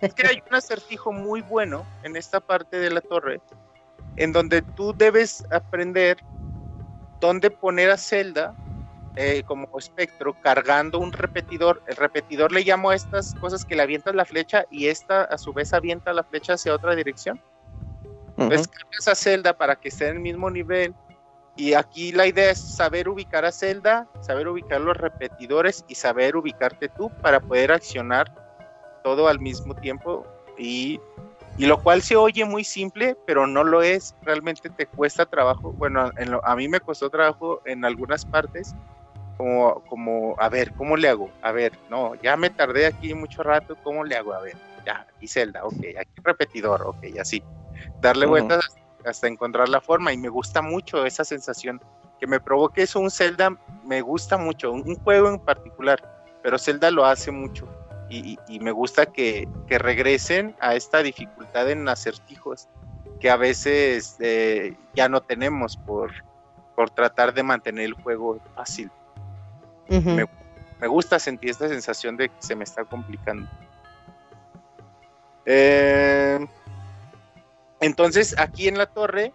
es 0.00 0.14
que 0.14 0.26
hay 0.26 0.42
un 0.48 0.54
acertijo 0.54 1.12
muy 1.12 1.40
bueno 1.42 1.86
en 2.02 2.16
esta 2.16 2.40
parte 2.40 2.78
de 2.78 2.90
la 2.90 3.00
torre, 3.00 3.40
en 4.16 4.32
donde 4.32 4.62
tú 4.62 4.92
debes 4.96 5.44
aprender 5.50 6.18
dónde 7.20 7.50
poner 7.50 7.90
a 7.90 7.96
Zelda 7.96 8.54
eh, 9.16 9.42
como 9.46 9.68
espectro 9.78 10.34
cargando 10.40 10.98
un 10.98 11.12
repetidor. 11.12 11.82
El 11.86 11.96
repetidor 11.96 12.52
le 12.52 12.62
llamo 12.62 12.90
a 12.90 12.94
estas 12.94 13.34
cosas 13.34 13.64
que 13.64 13.74
le 13.74 13.82
avientas 13.82 14.14
la 14.14 14.24
flecha 14.24 14.64
y 14.70 14.86
esta 14.86 15.22
a 15.22 15.38
su 15.38 15.52
vez 15.52 15.72
avienta 15.72 16.12
la 16.12 16.22
flecha 16.22 16.54
hacia 16.54 16.74
otra 16.74 16.94
dirección. 16.94 17.40
Entonces 18.36 18.68
cargas 18.68 19.08
a 19.08 19.14
Zelda 19.16 19.58
para 19.58 19.74
que 19.74 19.88
esté 19.88 20.08
en 20.08 20.16
el 20.16 20.22
mismo 20.22 20.48
nivel. 20.50 20.94
Y 21.58 21.74
aquí 21.74 22.12
la 22.12 22.24
idea 22.28 22.52
es 22.52 22.58
saber 22.60 23.08
ubicar 23.08 23.44
a 23.44 23.50
Zelda, 23.50 24.06
saber 24.20 24.46
ubicar 24.46 24.80
los 24.80 24.96
repetidores 24.96 25.84
y 25.88 25.96
saber 25.96 26.36
ubicarte 26.36 26.88
tú 26.88 27.10
para 27.20 27.40
poder 27.40 27.72
accionar 27.72 28.32
todo 29.02 29.26
al 29.26 29.40
mismo 29.40 29.74
tiempo. 29.74 30.24
Y, 30.56 31.00
y 31.56 31.66
lo 31.66 31.82
cual 31.82 32.00
se 32.02 32.14
oye 32.14 32.44
muy 32.44 32.62
simple, 32.62 33.16
pero 33.26 33.48
no 33.48 33.64
lo 33.64 33.82
es. 33.82 34.14
Realmente 34.22 34.70
te 34.70 34.86
cuesta 34.86 35.26
trabajo. 35.26 35.72
Bueno, 35.72 36.12
en 36.16 36.30
lo- 36.30 36.46
a 36.46 36.54
mí 36.54 36.68
me 36.68 36.78
costó 36.78 37.10
trabajo 37.10 37.60
en 37.64 37.84
algunas 37.84 38.24
partes. 38.24 38.72
Como, 39.36 39.82
como, 39.88 40.36
a 40.38 40.48
ver, 40.48 40.72
¿cómo 40.74 40.96
le 40.96 41.08
hago? 41.08 41.28
A 41.42 41.50
ver, 41.50 41.72
no, 41.90 42.14
ya 42.22 42.36
me 42.36 42.50
tardé 42.50 42.86
aquí 42.86 43.14
mucho 43.14 43.42
rato, 43.42 43.76
¿cómo 43.82 44.04
le 44.04 44.16
hago? 44.16 44.32
A 44.32 44.40
ver, 44.40 44.56
ya, 44.86 45.04
y 45.20 45.26
Zelda, 45.26 45.64
ok, 45.64 45.74
aquí 45.98 46.20
repetidor, 46.24 46.82
ok, 46.84 47.04
así 47.20 47.42
darle 48.00 48.26
vueltas 48.26 48.58
hasta- 48.66 48.80
hasta 49.08 49.26
encontrar 49.28 49.68
la 49.68 49.80
forma 49.80 50.12
y 50.12 50.16
me 50.18 50.28
gusta 50.28 50.62
mucho 50.62 51.04
esa 51.04 51.24
sensación 51.24 51.80
que 52.18 52.26
me 52.26 52.40
provoque 52.40 52.82
eso 52.82 53.00
un 53.00 53.10
Zelda 53.10 53.50
me 53.84 54.00
gusta 54.00 54.36
mucho 54.38 54.72
un, 54.72 54.94
juego 54.96 55.28
en 55.28 55.38
particular 55.38 55.98
pero 56.42 56.58
Zelda 56.58 56.90
lo 56.90 57.04
hace 57.04 57.30
mucho 57.30 57.66
y, 58.08 58.32
y- 58.32 58.38
y 58.48 58.60
me 58.60 58.70
gusta 58.72 59.06
que, 59.06 59.48
que 59.66 59.78
regresen 59.78 60.54
a 60.60 60.74
esta 60.74 61.02
dificultad 61.02 61.70
en 61.70 61.88
acertijos 61.88 62.68
que 63.20 63.30
a 63.30 63.36
veces 63.36 64.16
eh, 64.20 64.76
ya 64.94 65.08
no 65.08 65.20
tenemos 65.20 65.76
por, 65.76 66.12
por 66.76 66.90
tratar 66.90 67.34
de 67.34 67.42
mantener 67.42 67.84
el 67.86 67.94
juego 67.94 68.40
fácil 68.54 68.90
Ujú. 69.88 70.10
me, 70.10 70.26
me 70.80 70.86
gusta 70.86 71.18
sentir 71.18 71.50
esta 71.50 71.68
sensación 71.68 72.16
de 72.16 72.28
que 72.28 72.34
se 72.40 72.54
me 72.54 72.64
está 72.64 72.84
complicando. 72.84 73.48
Eh, 75.44 76.38
entonces, 77.80 78.34
aquí 78.38 78.68
en 78.68 78.78
la 78.78 78.86
torre 78.86 79.32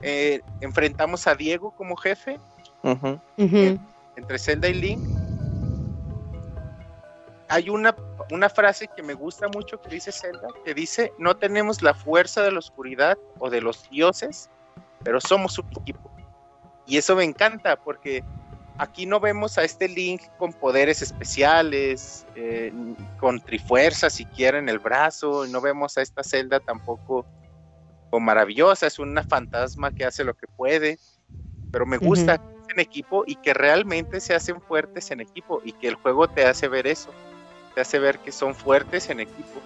eh, 0.00 0.40
enfrentamos 0.60 1.26
a 1.26 1.34
Diego 1.34 1.72
como 1.72 1.96
jefe. 1.96 2.38
Ujú. 2.82 3.18
entre 4.16 4.38
Zelda 4.38 4.68
y 4.68 4.74
Link. 4.74 5.08
Hay 7.48 7.70
una, 7.70 7.94
una 8.30 8.48
frase 8.48 8.88
que 8.94 9.02
me 9.02 9.14
gusta 9.14 9.48
mucho 9.48 9.80
que 9.80 9.88
dice 9.88 10.12
Zelda, 10.12 10.48
que 10.64 10.74
dice, 10.74 11.12
no 11.18 11.36
tenemos 11.36 11.82
la 11.82 11.94
fuerza 11.94 12.42
de 12.42 12.52
la 12.52 12.58
oscuridad 12.58 13.18
o 13.38 13.48
de 13.48 13.60
los 13.60 13.88
dioses, 13.90 14.50
pero 15.02 15.20
somos 15.20 15.58
un 15.58 15.66
equipo. 15.80 16.10
Y 16.86 16.98
eso 16.98 17.16
me 17.16 17.24
encanta 17.24 17.76
porque 17.76 18.22
aquí 18.78 19.06
no 19.06 19.20
vemos 19.20 19.56
a 19.58 19.64
este 19.64 19.88
Link 19.88 20.22
con 20.38 20.52
poderes 20.52 21.00
especiales, 21.00 22.26
eh, 22.34 22.72
con 23.18 23.40
trifuerza 23.40 24.10
siquiera 24.10 24.58
en 24.58 24.68
el 24.68 24.78
brazo, 24.78 25.46
y 25.46 25.50
no 25.50 25.60
vemos 25.60 25.96
a 25.96 26.02
esta 26.02 26.22
Zelda 26.22 26.60
tampoco 26.60 27.24
maravillosa, 28.20 28.86
es 28.86 28.98
una 28.98 29.22
fantasma 29.22 29.90
que 29.90 30.04
hace 30.04 30.24
lo 30.24 30.34
que 30.34 30.46
puede, 30.46 30.98
pero 31.70 31.86
me 31.86 31.98
gusta 31.98 32.40
en 32.68 32.80
equipo 32.80 33.24
y 33.26 33.36
que 33.36 33.54
realmente 33.54 34.20
se 34.20 34.34
hacen 34.34 34.60
fuertes 34.60 35.10
en 35.10 35.20
equipo 35.20 35.60
y 35.64 35.72
que 35.72 35.88
el 35.88 35.94
juego 35.96 36.28
te 36.28 36.46
hace 36.46 36.68
ver 36.68 36.86
eso, 36.86 37.10
te 37.74 37.80
hace 37.80 37.98
ver 37.98 38.18
que 38.18 38.32
son 38.32 38.54
fuertes 38.54 39.10
en 39.10 39.20
equipo 39.20 39.60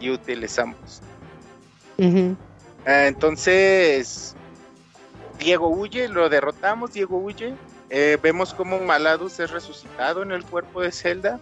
y 0.00 0.10
útiles 0.10 0.58
ambos. 0.58 1.02
Ah, 2.86 3.06
entonces, 3.06 4.34
Diego 5.38 5.68
huye, 5.68 6.08
lo 6.08 6.28
derrotamos, 6.28 6.92
Diego 6.92 7.18
huye. 7.18 7.54
Eh, 7.90 8.18
vemos 8.22 8.54
como 8.54 8.78
Maladus 8.80 9.38
es 9.40 9.50
resucitado 9.50 10.22
en 10.22 10.32
el 10.32 10.44
cuerpo 10.44 10.82
de 10.82 10.92
Zelda. 10.92 11.38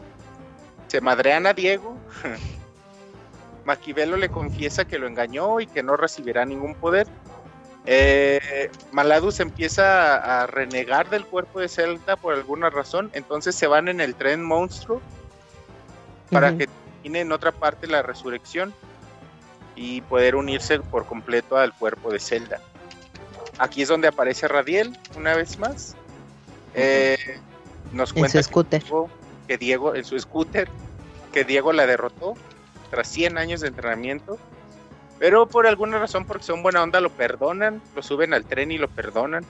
Se 0.88 1.00
madrean 1.00 1.46
a 1.46 1.54
Diego. 1.54 1.96
Maquiavelo 3.64 4.16
le 4.16 4.28
confiesa 4.28 4.84
que 4.84 4.98
lo 4.98 5.06
engañó 5.06 5.60
y 5.60 5.66
que 5.66 5.82
no 5.82 5.96
recibirá 5.96 6.44
ningún 6.44 6.74
poder. 6.74 7.06
Eh, 7.84 8.70
Maladus 8.92 9.40
empieza 9.40 10.16
a, 10.16 10.42
a 10.42 10.46
renegar 10.46 11.10
del 11.10 11.26
cuerpo 11.26 11.60
de 11.60 11.68
Zelda 11.68 12.16
por 12.16 12.34
alguna 12.34 12.70
razón. 12.70 13.10
Entonces 13.12 13.54
se 13.54 13.66
van 13.66 13.88
en 13.88 14.00
el 14.00 14.14
tren 14.14 14.42
monstruo 14.42 15.00
para 16.30 16.56
que 16.56 16.66
termine 16.66 17.20
en 17.20 17.32
otra 17.32 17.52
parte 17.52 17.86
la 17.86 18.02
resurrección 18.02 18.72
y 19.74 20.00
poder 20.02 20.34
unirse 20.36 20.80
por 20.80 21.06
completo 21.06 21.56
al 21.56 21.72
cuerpo 21.74 22.10
de 22.10 22.20
Zelda. 22.20 22.60
Aquí 23.58 23.82
es 23.82 23.88
donde 23.88 24.08
aparece 24.08 24.48
Radiel 24.48 24.98
una 25.16 25.34
vez 25.34 25.58
más. 25.58 25.94
Eh, 26.74 27.18
nos 27.92 28.14
En 28.16 28.18
cuenta 28.20 28.42
su 28.42 28.42
scooter. 28.42 28.82
que 28.82 28.86
Diego, 28.88 29.10
que 29.46 29.58
Diego 29.58 29.94
en 29.94 30.04
su 30.04 30.18
scooter, 30.18 30.68
que 31.32 31.44
Diego 31.44 31.72
la 31.72 31.86
derrotó 31.86 32.34
tras 32.92 33.08
100 33.08 33.38
años 33.38 33.62
de 33.62 33.68
entrenamiento. 33.68 34.38
Pero 35.18 35.48
por 35.48 35.66
alguna 35.66 35.98
razón, 35.98 36.26
porque 36.26 36.44
son 36.44 36.62
buena 36.62 36.82
onda, 36.82 37.00
lo 37.00 37.08
perdonan, 37.10 37.80
lo 37.96 38.02
suben 38.02 38.34
al 38.34 38.44
tren 38.44 38.70
y 38.70 38.76
lo 38.76 38.88
perdonan. 38.88 39.44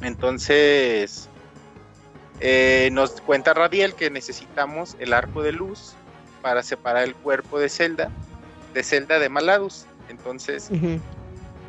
Entonces, 0.00 1.28
eh, 2.40 2.88
nos 2.92 3.20
cuenta 3.20 3.52
Radiel 3.52 3.94
que 3.94 4.10
necesitamos 4.10 4.96
el 5.00 5.12
arco 5.12 5.42
de 5.42 5.52
luz 5.52 5.92
para 6.40 6.62
separar 6.62 7.04
el 7.04 7.14
cuerpo 7.14 7.58
de 7.58 7.68
Zelda 7.68 8.10
de 8.72 8.82
Zelda 8.82 9.18
de 9.18 9.28
Maladus. 9.28 9.84
Entonces, 10.08 10.70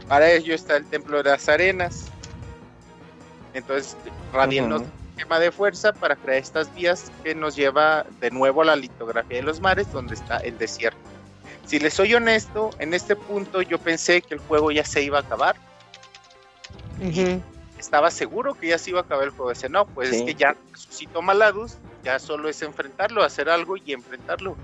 para 0.07 0.31
ello 0.31 0.55
está 0.55 0.77
el 0.77 0.85
templo 0.85 1.21
de 1.21 1.29
las 1.31 1.49
arenas. 1.49 2.05
Entonces, 3.53 3.97
Radiel 4.31 4.69
nos 4.69 4.83
Tema 5.15 5.39
de 5.39 5.51
fuerza 5.51 5.93
para 5.93 6.15
crear 6.15 6.39
estas 6.39 6.73
vías 6.73 7.11
que 7.23 7.35
nos 7.35 7.55
lleva 7.55 8.05
de 8.19 8.31
nuevo 8.31 8.61
a 8.61 8.65
la 8.65 8.75
litografía 8.75 9.37
de 9.37 9.43
los 9.43 9.59
mares 9.59 9.91
donde 9.91 10.15
está 10.15 10.37
el 10.37 10.57
desierto. 10.57 10.97
Si 11.65 11.79
les 11.79 11.93
soy 11.93 12.13
honesto, 12.13 12.71
en 12.79 12.93
este 12.93 13.15
punto 13.15 13.61
yo 13.61 13.77
pensé 13.77 14.21
que 14.21 14.33
el 14.33 14.39
juego 14.41 14.71
ya 14.71 14.83
se 14.83 15.01
iba 15.03 15.19
a 15.19 15.21
acabar. 15.21 15.55
Ujú. 17.01 17.41
Estaba 17.77 18.11
seguro 18.11 18.53
que 18.53 18.67
ya 18.67 18.77
se 18.77 18.89
iba 18.89 18.99
a 18.99 19.03
acabar 19.03 19.25
el 19.25 19.31
juego. 19.31 19.51
Ese 19.51 19.69
no, 19.69 19.85
pues 19.85 20.09
es 20.09 20.19
Sí. 20.19 20.25
que 20.25 20.35
ya 20.35 20.55
resucitó 20.71 21.21
Maladus, 21.21 21.77
ya 22.03 22.19
solo 22.19 22.49
es 22.49 22.61
enfrentarlo, 22.61 23.23
hacer 23.23 23.49
algo 23.49 23.77
y 23.77 23.93
enfrentarlo. 23.93 24.55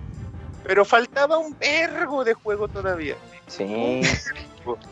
Pero 0.63 0.83
faltaba 0.83 1.37
un 1.37 1.57
vergo 1.57 2.23
de 2.23 2.33
juego 2.33 2.67
todavía. 2.67 3.15
Sí. 3.47 4.01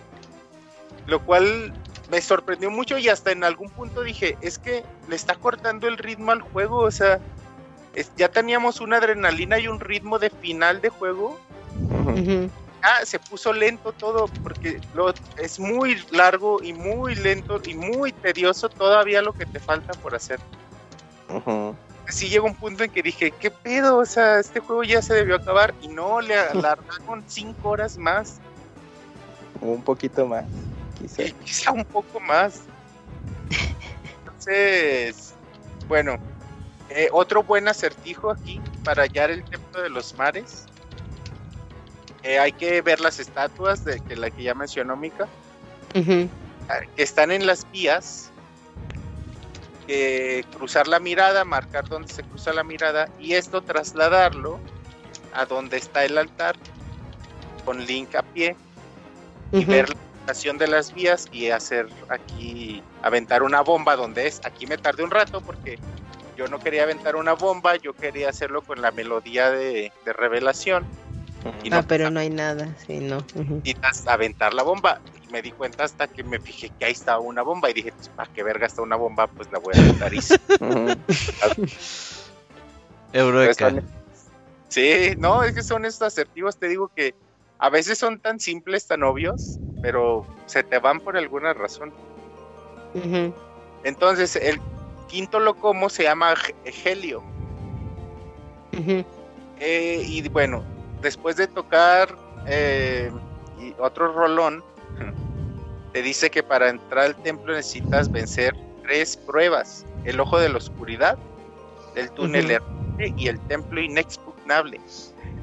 lo 1.08 1.24
cual 1.24 1.74
me 2.10 2.22
sorprendió 2.22 2.72
mucho 2.72 2.98
y 2.98 3.10
hasta 3.10 3.32
en 3.32 3.44
algún 3.44 3.70
punto 3.70 4.02
dije, 4.02 4.38
es 4.42 4.58
que 4.58 4.84
le 5.08 5.16
está 5.16 5.36
cortando 5.36 5.88
el 5.88 5.98
ritmo 5.98 6.32
al 6.32 6.42
juego, 6.42 6.80
o 6.80 6.92
sea, 6.92 7.20
es- 7.94 8.12
ya 8.16 8.30
teníamos 8.30 8.80
una 8.82 8.98
adrenalina 8.98 9.60
y 9.60 9.68
un 9.68 9.80
ritmo 9.80 10.20
de 10.20 10.30
final 10.30 10.80
de 10.82 10.90
juego, 10.90 11.40
ah, 12.82 13.06
se 13.06 13.20
puso 13.20 13.52
lento 13.54 13.92
todo 13.92 14.28
porque 14.44 14.80
lo, 14.94 15.14
es 15.38 15.60
muy 15.60 16.02
largo 16.12 16.62
y 16.64 16.74
muy 16.74 17.16
lento 17.16 17.60
y 17.66 17.74
muy 17.76 18.12
tedioso 18.14 18.70
todavía 18.70 19.22
lo 19.22 19.34
que 19.34 19.46
te 19.46 19.60
falta 19.60 19.94
por 19.94 20.16
hacer. 20.16 20.40
Ujú. 21.30 21.76
Sí 22.10 22.30
llegó 22.30 22.46
un 22.48 22.56
punto 22.56 22.86
en 22.86 22.92
que 22.92 23.04
dije, 23.04 23.32
¿qué 23.32 23.52
pedo? 23.52 23.98
O 23.98 24.06
sea, 24.06 24.40
este 24.40 24.62
juego 24.62 24.84
ya 24.84 25.02
se 25.02 25.14
debió 25.14 25.36
acabar 25.36 25.74
y 25.82 25.90
no, 25.90 26.22
le 26.22 26.36
alargaron 26.38 27.26
cinco 27.28 27.70
horas 27.70 27.98
más. 27.98 28.40
Un 29.60 29.82
poquito 29.82 30.26
más, 30.26 30.46
quizá. 31.44 31.72
Un 31.72 31.86
poco 31.86 32.20
más. 32.20 32.62
Entonces, 34.26 35.34
bueno, 35.88 36.18
eh, 36.90 37.10
otro 37.12 37.44
buen 37.44 37.68
acertijo 37.68 38.32
aquí 38.32 38.62
para 38.84 39.04
hallar 39.04 39.32
el 39.32 39.44
templo 39.44 39.82
de 39.82 39.90
los 39.90 40.14
mares 40.18 40.66
eh, 42.24 42.40
hay 42.40 42.52
que 42.52 42.82
ver 42.82 43.00
las 43.00 43.20
estatuas 43.20 43.84
de 43.86 44.00
que 44.02 44.16
la 44.16 44.30
que 44.30 44.44
ya 44.44 44.54
mencionó 44.54 44.98
Mika, 44.98 45.28
Ujú. 45.96 46.28
ah, 46.70 46.80
que 46.96 47.04
están 47.04 47.32
en 47.32 47.46
las 47.48 47.70
vías. 47.72 48.32
eh, 49.90 50.44
cruzar 50.58 50.86
la 50.90 51.00
mirada, 51.00 51.46
marcar 51.46 51.88
dónde 51.88 52.12
se 52.12 52.22
cruza 52.22 52.52
la 52.52 52.66
mirada 52.66 53.08
y 53.20 53.36
esto 53.36 53.62
trasladarlo 53.62 54.60
a 55.34 55.46
donde 55.46 55.78
está 55.78 56.04
el 56.04 56.18
altar 56.18 56.58
con 57.64 57.86
Link 57.86 58.14
a 58.16 58.22
pie 58.22 58.58
y 59.54 59.64
ver 59.64 59.88
estación 60.28 60.58
de 60.58 60.68
las 60.68 60.94
vías 60.94 61.30
y 61.32 61.52
hacer 61.52 61.88
aquí, 62.10 62.84
aventar 63.02 63.44
una 63.44 63.62
bomba 63.62 63.96
donde 63.96 64.28
es. 64.28 64.42
Aquí 64.44 64.68
me 64.68 64.78
tardé 64.78 65.04
un 65.04 65.12
rato 65.12 65.40
porque 65.40 65.80
yo 66.36 66.50
no 66.50 66.60
quería 66.60 66.84
aventar 66.84 67.16
una 67.16 67.32
bomba, 67.32 67.78
yo 67.78 67.94
quería 67.94 68.28
hacerlo 68.30 68.62
con 68.62 68.82
la 68.82 68.92
melodía 68.92 69.50
de, 69.52 69.94
de 70.04 70.14
revelación. 70.14 70.86
Y 71.64 71.72
Ah, 71.72 71.78
no, 71.78 71.88
pero 71.88 72.12
no 72.12 72.20
hay 72.20 72.30
nada, 72.30 72.76
sí, 72.86 73.00
no. 73.00 73.24
necesitas 73.36 74.06
aventar 74.06 74.54
la 74.54 74.64
bomba. 74.64 75.00
Y 75.26 75.32
me 75.32 75.42
di 75.42 75.52
cuenta 75.52 75.86
hasta 75.86 76.10
que 76.10 76.26
me 76.26 76.40
fijé 76.40 76.72
que 76.78 76.84
ahí 76.84 76.92
estaba 76.92 77.20
una 77.20 77.42
bomba 77.42 77.70
y 77.70 77.74
dije, 77.74 77.94
pues, 77.94 78.10
¿para 78.10 78.30
qué 78.34 78.44
verga 78.44 78.68
está 78.68 78.82
una 78.82 78.98
bomba? 78.98 79.28
Pues 79.28 79.50
la 79.54 79.60
voy 79.60 79.76
a 79.78 79.80
aventar 79.80 80.14
y. 80.14 80.20
Eureka. 83.14 83.74
Sí, 84.68 85.14
no, 85.18 85.42
es 85.44 85.54
que 85.54 85.64
son 85.64 85.86
estos 85.86 86.08
asertivos, 86.08 86.58
te 86.58 86.68
digo 86.68 86.90
que 86.94 87.16
a 87.60 87.70
veces 87.70 87.98
son 87.98 88.20
tan 88.20 88.40
simples, 88.40 88.88
tan 88.88 89.04
obvios, 89.04 89.60
pero 89.82 90.26
se 90.46 90.64
te 90.64 90.80
van 90.80 91.00
por 91.00 91.18
alguna 91.18 91.54
razón. 91.54 91.94
Entonces, 93.84 94.36
el 94.36 94.60
quinto 95.08 95.40
locomo 95.40 95.90
se 95.90 96.04
llama 96.04 96.34
Helio. 96.84 97.24
Eh, 99.60 100.04
y 100.06 100.28
bueno, 100.30 100.64
después 101.02 101.36
de 101.36 101.48
tocar 101.48 102.16
eh, 102.48 103.12
y 103.60 103.74
otro 103.80 104.14
rolón, 104.14 104.64
te 105.94 106.02
dice 106.02 106.30
que 106.30 106.44
para 106.44 106.70
entrar 106.70 107.06
al 107.06 107.16
templo 107.24 107.54
necesitas 107.54 108.12
vencer 108.12 108.56
tres 108.84 109.18
pruebas: 109.18 109.86
el 110.04 110.20
ojo 110.20 110.40
de 110.40 110.50
la 110.50 110.58
oscuridad, 110.58 111.18
el 111.96 112.12
túnel 112.12 112.52
errante 112.52 113.14
y 113.18 113.28
el 113.28 113.40
templo 113.48 113.82
inexpugnable. 113.82 114.80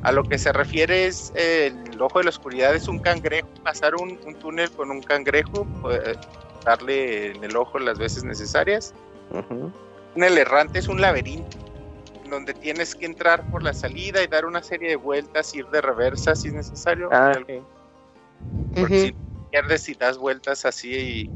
A 0.04 0.12
lo 0.12 0.22
que 0.22 0.38
se 0.38 0.52
refiere 0.52 1.06
es 1.06 1.32
eh, 1.34 1.72
el 1.90 2.00
ojo 2.00 2.18
de 2.18 2.24
la 2.24 2.30
oscuridad 2.30 2.74
es 2.74 2.88
un 2.88 2.98
cangrejo, 2.98 3.48
pasar 3.62 3.94
un, 3.94 4.18
un 4.26 4.34
túnel 4.36 4.70
con 4.70 4.90
un 4.90 5.02
cangrejo, 5.02 5.66
eh, 5.90 6.14
darle 6.64 7.32
en 7.32 7.42
el 7.42 7.56
ojo 7.56 7.78
las 7.78 7.98
veces 7.98 8.22
necesarias. 8.22 8.92
Ujú. 9.30 9.72
El 10.16 10.38
errante 10.38 10.78
es 10.78 10.88
un 10.88 11.00
laberinto 11.00 11.48
donde 12.28 12.54
tienes 12.54 12.94
que 12.94 13.06
entrar 13.06 13.50
por 13.50 13.62
la 13.62 13.72
salida 13.72 14.22
y 14.22 14.26
dar 14.26 14.44
una 14.46 14.62
serie 14.62 14.90
de 14.90 14.96
vueltas, 14.96 15.54
ir 15.54 15.66
de 15.68 15.80
reversa 15.80 16.34
si 16.34 16.48
es 16.48 16.54
necesario. 16.54 17.08
Ah, 17.12 17.38
porque 18.74 19.00
si 19.00 19.14
pierdes 19.50 19.88
y 19.88 19.94
das 19.94 20.18
vueltas 20.18 20.64
así 20.64 21.30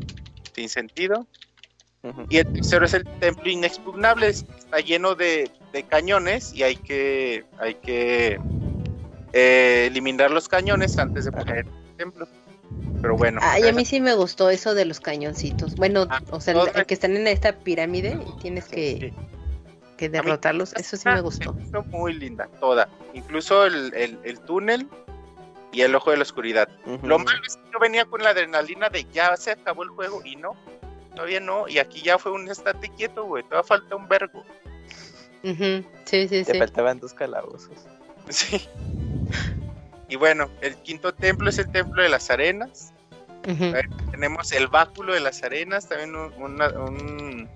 sin 0.55 0.69
sentido. 0.69 1.27
Y 2.31 2.39
el 2.39 2.47
tercero 2.47 2.85
es 2.87 2.95
el 2.95 3.05
templo 3.21 3.51
inexpugnable, 3.51 4.29
es- 4.29 4.45
está 4.59 4.79
lleno 4.81 5.15
de, 5.15 5.51
de 5.73 5.83
cañones 5.85 6.53
y 6.55 6.63
hay 6.63 6.77
que, 6.77 7.45
hay 7.59 7.75
que 7.75 8.39
eh, 9.33 9.87
eliminar 9.87 10.31
los 10.31 10.49
cañones 10.49 10.99
antes 10.99 11.25
de 11.25 11.33
poner 11.33 11.59
el 11.59 11.97
templo. 11.97 12.27
Pero 13.01 13.17
bueno, 13.17 13.41
Ay, 13.43 13.69
a 13.69 13.73
mí 13.73 13.85
sí 13.85 14.01
me 14.01 14.15
gustó 14.15 14.51
eso 14.51 14.75
de 14.75 14.85
los 14.85 14.99
cañoncitos. 14.99 15.77
Bueno, 15.77 16.07
Ah, 16.11 16.21
o 16.31 16.41
sea, 16.41 16.55
el 16.75 16.85
que 16.87 16.95
están 16.95 17.17
en 17.17 17.29
esta 17.29 17.53
pirámide 17.53 18.19
y 18.27 18.41
tienes 18.41 18.65
que, 18.67 19.13
que 19.97 20.09
derrotarlos, 20.09 20.75
eso 20.75 20.97
sí 20.97 21.09
me 21.09 21.21
gustó. 21.21 21.55
Me 21.73 21.81
muy 21.97 22.13
linda, 22.15 22.49
toda. 22.59 22.89
Incluso 23.15 23.67
el, 23.67 23.95
el- 23.95 24.19
el 24.25 24.41
túnel 24.41 24.89
y 25.71 25.83
el 25.83 25.95
ojo 25.95 26.11
de 26.11 26.17
la 26.17 26.23
oscuridad. 26.25 26.69
Lo 27.05 27.19
malo 27.21 27.41
es 27.47 27.57
que 27.57 27.63
yo 27.73 27.79
venía 27.79 28.05
con 28.05 28.21
la 28.23 28.31
adrenalina 28.31 28.89
de 28.89 29.05
ya 29.13 29.37
se 29.37 29.53
acabó 29.53 29.85
el 29.85 29.91
juego 29.91 30.21
y 30.25 30.35
no, 30.35 30.57
todavía 31.15 31.39
no. 31.41 31.69
Y 31.69 31.79
aquí 31.79 32.03
ya 32.03 32.19
fue 32.19 32.33
un 32.33 32.49
estate 32.51 32.89
quieto, 32.97 33.25
güey. 33.27 33.45
Todavía 33.45 33.63
falta 33.69 33.95
un 33.95 34.09
vergo. 34.09 34.43
Ujú. 35.45 35.85
Sí, 36.05 36.27
sí, 36.27 36.43
Te 36.45 36.53
sí. 36.53 36.59
faltaban 36.59 36.99
dos 36.99 37.15
calabozos. 37.15 37.71
Sí. 38.33 38.69
Y 40.09 40.17
bueno, 40.17 40.49
el 40.63 40.75
quinto 40.77 41.13
templo 41.15 41.49
es 41.51 41.59
el 41.59 41.69
templo 41.71 42.03
de 42.03 42.09
las 42.09 42.31
arenas. 42.31 42.93
Tenemos 44.11 44.53
el 44.53 44.67
báculo 44.69 45.13
de 45.15 45.21
las 45.21 45.43
arenas, 45.43 45.89
también 45.89 46.15
un, 46.17 46.33
una- 46.43 46.69
un 46.71 47.49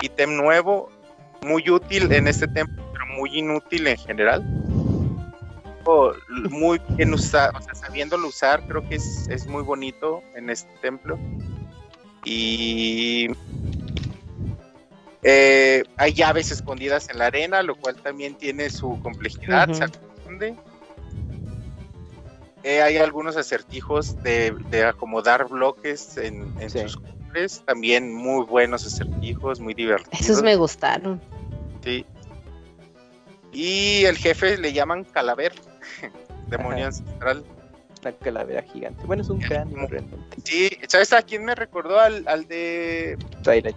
ítem 0.00 0.36
nuevo, 0.36 0.90
muy 1.42 1.68
útil 1.70 2.10
en 2.12 2.28
este 2.28 2.46
templo, 2.48 2.82
pero 2.92 3.06
muy 3.16 3.38
inútil 3.38 3.86
en 3.86 3.96
general. 3.98 4.42
O, 5.84 6.12
Muy 6.50 6.80
bien 6.96 7.12
usado, 7.12 7.52
o 7.58 7.62
sea, 7.62 7.74
sabiéndolo 7.74 8.28
usar, 8.28 8.62
creo 8.68 8.86
que 8.88 8.94
es, 8.96 9.26
es 9.28 9.46
muy 9.46 9.62
bonito 9.62 10.22
en 10.34 10.48
este 10.50 10.70
templo. 10.80 11.18
Y 12.24 13.28
eh, 15.22 15.84
hay 15.96 16.12
llaves 16.12 16.50
escondidas 16.50 17.08
en 17.10 17.18
la 17.18 17.26
arena, 17.26 17.62
lo 17.62 17.74
cual 17.76 17.96
también 17.96 18.34
tiene 18.34 18.68
su 18.70 18.98
complejidad. 19.00 19.68
Se. 19.72 19.86
Eh, 22.64 22.80
hay 22.80 22.96
algunos 22.98 23.36
acertijos 23.36 24.22
de, 24.22 24.52
de 24.70 24.84
acomodar 24.84 25.48
bloques 25.48 26.16
en, 26.16 26.52
en 26.60 26.70
Sí. 26.70 26.78
sus 26.80 26.96
colores, 26.96 27.62
también 27.66 28.12
muy 28.14 28.44
buenos 28.46 28.86
acertijos, 28.86 29.58
muy 29.58 29.74
divertidos. 29.74 30.20
Esos 30.20 30.42
me 30.42 30.54
gustaron. 30.56 31.20
sí. 31.84 32.04
Y 33.54 34.04
el 34.06 34.16
jefe 34.16 34.56
le 34.56 34.72
llaman 34.72 35.04
Calaver, 35.04 35.52
demonio 36.48 36.78
Ajá. 36.78 36.86
ancestral. 36.86 37.44
Una 38.00 38.12
calavera 38.12 38.62
gigante. 38.62 39.04
Bueno, 39.06 39.22
es 39.22 39.28
un 39.28 39.38
cráneo 39.40 39.86
realmente. 39.86 40.36
Sí, 40.42 40.70
¿sabes 40.88 41.12
a 41.12 41.20
quién 41.22 41.44
me 41.44 41.54
recordó? 41.54 42.00
Al, 42.00 42.26
al 42.26 42.46
de 42.48 43.16
Twilight. 43.44 43.76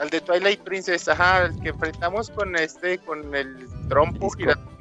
Al 0.00 0.10
de 0.10 0.20
Twilight 0.20 0.60
Princess, 0.60 1.08
ajá, 1.08 1.44
el 1.46 1.58
que 1.60 1.70
enfrentamos 1.70 2.30
con 2.30 2.54
este, 2.56 2.98
con 2.98 3.34
el 3.34 3.68
trompo 3.88 4.26
Disco. 4.26 4.38
giratorio. 4.38 4.76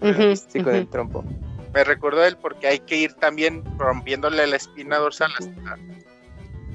Ujú, 0.00 0.36
Sí, 0.48 0.62
con 0.62 0.74
el 0.74 0.88
trompo. 0.88 1.24
Me 1.72 1.82
recordó 1.84 2.20
a 2.22 2.28
él 2.28 2.36
porque 2.36 2.66
hay 2.68 2.78
que 2.78 2.96
ir 2.96 3.14
también 3.14 3.64
rompiéndole 3.78 4.46
la 4.46 4.56
espina 4.56 4.96
dorsal 4.98 5.30
hasta, 5.38 5.78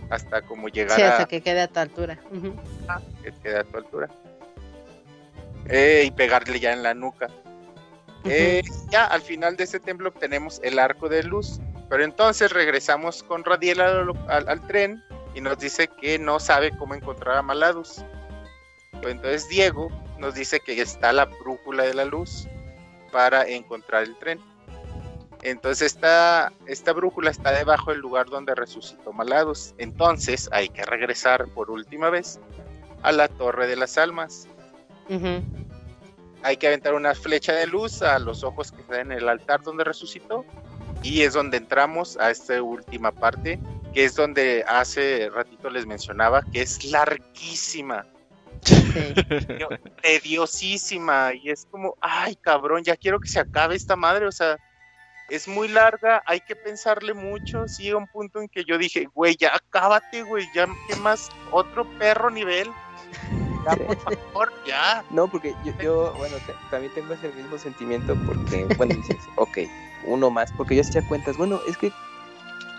hasta 0.10 0.42
como 0.42 0.68
llegar 0.68 0.98
Sí, 0.98 1.02
a 1.04 1.12
hasta 1.14 1.26
que 1.28 1.42
quede 1.42 1.62
a 1.62 1.68
tu 1.68 1.80
altura. 1.80 2.20
Ujú. 2.32 2.54
que 3.24 3.32
quede 3.42 3.60
a 3.60 3.64
tu 3.64 3.78
altura. 3.78 4.10
Eh, 5.68 6.04
y 6.06 6.12
pegarle 6.12 6.60
ya 6.60 6.74
en 6.74 6.84
la 6.84 6.94
nuca. 6.94 7.28
Eh, 8.26 8.62
ya 8.92 9.06
al 9.06 9.22
final 9.22 9.56
de 9.56 9.64
este 9.64 9.80
templo 9.80 10.10
obtenemos 10.10 10.60
el 10.64 10.78
arco 10.80 11.08
de 11.10 11.24
luz. 11.24 11.60
Pero 11.90 12.04
entonces 12.04 12.52
regresamos 12.52 13.24
con 13.24 13.44
Radiel 13.44 13.82
al, 13.82 14.12
al- 14.28 14.48
al 14.50 14.68
tren 14.68 15.04
y 15.34 15.42
nos 15.42 15.58
dice 15.60 15.88
que 15.88 16.20
no 16.20 16.40
sabe 16.40 16.76
cómo 16.78 16.96
encontrar 16.96 17.38
a 17.38 17.42
Maladus. 17.42 18.04
Pues 18.92 19.14
entonces 19.14 19.48
Diego 19.48 19.90
nos 20.18 20.36
dice 20.36 20.60
que 20.60 20.82
está 20.82 21.14
la 21.14 21.26
brújula 21.26 21.84
de 21.84 21.94
la 21.94 22.06
luz 22.06 22.48
para 23.12 23.48
encontrar 23.48 24.04
el 24.04 24.18
tren. 24.18 24.40
Entonces 25.42 25.94
esta, 25.94 26.52
esta 26.66 26.92
brújula 26.92 27.32
está 27.32 27.52
debajo 27.52 27.92
del 27.92 28.02
lugar 28.02 28.28
donde 28.28 28.56
resucitó 28.56 29.14
Maladus. 29.14 29.74
Entonces 29.78 30.50
hay 30.52 30.70
que 30.70 30.84
regresar 30.84 31.48
por 31.50 31.72
última 31.72 32.10
vez 32.10 32.40
a 33.04 33.12
la 33.12 33.28
Torre 33.28 33.68
de 33.68 33.78
las 33.78 33.98
Almas. 33.98 34.48
Hay 36.42 36.58
que 36.58 36.68
aventar 36.68 36.94
una 36.94 37.16
flecha 37.16 37.54
de 37.54 37.68
luz 37.68 38.02
a 38.02 38.20
los 38.20 38.44
ojos 38.44 38.72
que 38.72 38.82
están 38.82 39.00
en 39.00 39.12
el 39.14 39.30
altar 39.30 39.62
donde 39.62 39.84
resucitó. 39.84 40.46
Y 41.02 41.22
es 41.22 41.34
donde 41.34 41.58
entramos 41.58 42.18
a 42.18 42.30
esta 42.30 42.62
última 42.62 43.12
parte, 43.12 43.58
que 43.94 44.06
es 44.06 44.16
donde 44.16 44.64
hace 44.68 45.30
ratito 45.30 45.70
les 45.70 45.86
mencionaba 45.86 46.42
que 46.52 46.62
es 46.62 46.84
larguísima, 46.86 48.06
Sí. 48.62 48.76
tediosísima. 50.02 51.32
Y 51.34 51.50
es 51.50 51.66
como, 51.72 51.96
ay 52.02 52.36
cabrón, 52.36 52.84
ya 52.84 52.96
quiero 52.98 53.20
que 53.20 53.30
se 53.30 53.40
acabe 53.40 53.76
esta 53.76 53.96
madre. 53.96 54.26
O 54.28 54.32
sea, 54.32 54.58
es 55.30 55.48
muy 55.48 55.68
larga, 55.68 56.22
hay 56.26 56.40
que 56.42 56.56
pensarle 56.56 57.14
mucho. 57.14 57.68
Sí, 57.68 57.92
un 57.94 58.08
punto 58.08 58.42
en 58.42 58.50
que 58.50 58.64
yo 58.66 58.78
dije, 58.78 59.08
güey, 59.14 59.36
ya 59.40 59.56
acábate, 59.56 60.24
güey, 60.24 60.46
ya, 60.54 60.68
¿qué 60.88 60.96
más? 60.98 61.30
Otro 61.52 61.86
perro 61.98 62.30
nivel. 62.30 62.70
Ya, 63.66 63.76
por 63.86 63.98
favor, 64.34 64.54
ya. 64.66 65.04
No, 65.12 65.28
porque 65.28 65.54
yo, 65.66 65.74
yo, 65.82 66.14
bueno, 66.18 66.36
te- 66.46 66.56
también 66.72 66.94
tengo 66.94 67.14
ese 67.14 67.30
mismo 67.30 67.58
sentimiento 67.58 68.18
porque, 68.26 68.66
bueno, 68.78 68.96
dices, 68.96 69.18
ok, 69.36 69.58
uno 70.06 70.30
más, 70.30 70.52
porque 70.54 70.76
yo 70.76 70.82
hacía 70.82 71.02
cuentas, 71.08 71.38
bueno, 71.38 71.60
es 71.68 71.78
que 71.78 71.92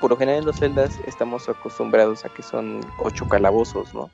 por 0.00 0.10
lo 0.10 0.16
general 0.16 0.40
en 0.40 0.46
los 0.46 0.56
celdas 0.56 0.98
estamos 1.06 1.48
acostumbrados 1.48 2.24
a 2.24 2.28
que 2.30 2.42
son 2.42 2.80
ocho 2.98 3.28
calabozos, 3.28 3.94
¿no? 3.94 4.10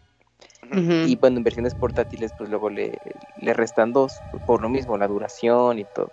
Y 0.72 1.14
bueno, 1.16 1.36
en 1.36 1.44
versiones 1.44 1.74
portátiles, 1.74 2.32
pues 2.36 2.50
luego 2.50 2.70
le, 2.70 2.98
le 3.40 3.54
restan 3.54 3.92
dos, 3.92 4.20
por 4.46 4.60
lo 4.60 4.68
mismo, 4.68 4.98
la 4.98 5.06
duración 5.06 5.78
y 5.78 5.84
todo. 5.84 6.10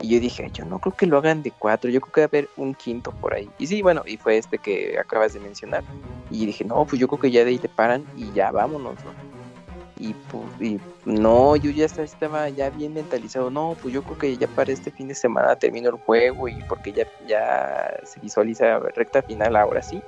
Y 0.00 0.08
yo 0.08 0.20
dije, 0.20 0.50
yo 0.52 0.64
no 0.64 0.80
creo 0.80 0.94
que 0.96 1.06
lo 1.06 1.18
hagan 1.18 1.44
de 1.44 1.52
cuatro, 1.52 1.88
yo 1.88 2.00
creo 2.00 2.12
que 2.12 2.20
va 2.22 2.24
a 2.24 2.28
haber 2.28 2.48
un 2.56 2.74
quinto 2.74 3.12
por 3.12 3.34
ahí. 3.34 3.48
Y 3.58 3.68
sí, 3.68 3.80
bueno, 3.80 4.02
y 4.04 4.16
fue 4.16 4.38
este 4.38 4.58
que 4.58 4.98
acabas 4.98 5.34
de 5.34 5.40
mencionar. 5.40 5.84
Y 6.30 6.46
dije, 6.46 6.64
no, 6.64 6.84
pues 6.84 6.98
yo 6.98 7.06
creo 7.06 7.20
que 7.20 7.30
ya 7.30 7.44
de 7.44 7.50
ahí 7.50 7.58
te 7.58 7.68
paran 7.68 8.04
y 8.16 8.32
ya 8.32 8.50
vámonos, 8.50 8.96
¿no? 9.04 9.12
Y, 10.00 10.14
pues, 10.14 10.44
y 10.60 10.80
no, 11.04 11.56
yo 11.56 11.70
ya 11.70 11.86
estaba 11.86 12.48
ya 12.48 12.70
bien 12.70 12.94
mentalizado. 12.94 13.50
No, 13.50 13.76
pues 13.80 13.92
yo 13.92 14.02
creo 14.02 14.18
que 14.18 14.36
ya 14.36 14.46
para 14.46 14.72
este 14.72 14.90
fin 14.90 15.08
de 15.08 15.14
semana 15.14 15.56
termino 15.56 15.88
el 15.88 15.96
juego 15.96 16.48
y 16.48 16.62
porque 16.68 16.92
ya, 16.92 17.06
ya 17.26 18.00
se 18.04 18.20
visualiza 18.20 18.78
recta 18.78 19.22
final 19.22 19.56
ahora 19.56 19.82
sí. 19.82 20.00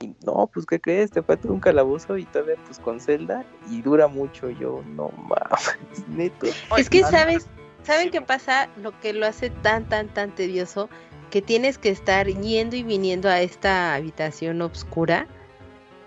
Y 0.00 0.14
no, 0.24 0.48
pues 0.52 0.66
¿qué 0.66 0.80
crees? 0.80 1.10
Te 1.10 1.22
falta 1.22 1.48
un 1.48 1.60
calabozo 1.60 2.18
y 2.18 2.24
todavía 2.26 2.56
pues 2.66 2.78
con 2.78 3.00
Zelda 3.00 3.44
y 3.70 3.80
dura 3.82 4.06
mucho. 4.06 4.50
Yo, 4.50 4.82
no 4.86 5.10
mames, 5.16 6.06
neto. 6.08 6.46
Es 6.76 6.90
que 6.90 7.02
sabes, 7.04 7.48
¿saben 7.82 8.10
qué 8.10 8.20
pasa? 8.20 8.68
Lo 8.76 8.98
que 9.00 9.12
lo 9.12 9.26
hace 9.26 9.50
tan, 9.50 9.88
tan, 9.88 10.08
tan 10.08 10.34
tedioso, 10.34 10.90
que 11.30 11.42
tienes 11.42 11.78
que 11.78 11.88
estar 11.88 12.26
yendo 12.26 12.76
y 12.76 12.82
viniendo 12.82 13.28
a 13.28 13.40
esta 13.40 13.94
habitación 13.94 14.60
oscura 14.62 15.26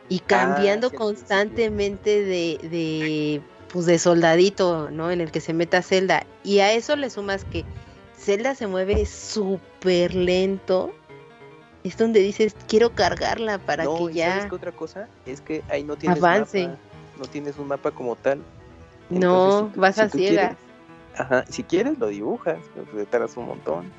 y 0.10 0.20
cambiando 0.20 0.90
cierto, 0.90 1.06
constantemente 1.06 2.24
de, 2.24 2.58
de, 2.70 3.42
pues 3.72 3.86
de 3.86 3.98
soldadito, 4.00 4.90
¿no? 4.92 5.12
En 5.12 5.22
el 5.22 5.32
que 5.32 5.40
se 5.42 5.54
meta 5.54 5.82
Zelda. 5.82 6.26
Y 6.44 6.60
a 6.60 6.74
eso 6.74 6.96
le 6.96 7.10
sumas 7.10 7.46
que 7.46 7.66
Zelda 8.18 8.56
se 8.56 8.68
mueve 8.68 9.06
súper 9.06 10.14
lento. 10.14 10.92
Es 11.84 11.98
donde 11.98 12.20
dices, 12.20 12.56
quiero 12.68 12.94
cargarla 12.94 13.58
para 13.58 13.86
no, 13.86 13.96
que 13.96 14.04
¿y 14.04 14.06
¿Sabes 14.20 14.44
ya 14.44 14.50
qué 14.50 14.56
otra 14.56 14.72
cosa? 14.72 15.08
Es 15.26 15.42
que 15.42 15.64
ahí 15.70 15.84
no 15.84 15.96
tienes 15.96 16.18
avance. 16.20 16.68
mapa. 16.68 16.80
No 17.20 17.26
tienes 17.26 17.58
un 17.58 17.68
mapa 17.68 17.92
como 17.92 18.16
tal. 18.16 18.42
no 19.10 19.70
si 19.74 19.80
vas 19.80 19.96
si 19.96 20.02
a 20.02 20.10
ciegas. 20.10 20.56
quieres- 20.56 20.58
Ajá, 21.18 21.44
si 21.50 21.64
quieres 21.64 22.00
lo 22.00 22.08
dibujas, 22.08 22.58
pero 22.74 22.86
te 22.86 23.06
tardas 23.06 23.36
un 23.36 23.46
montón. 23.48 23.92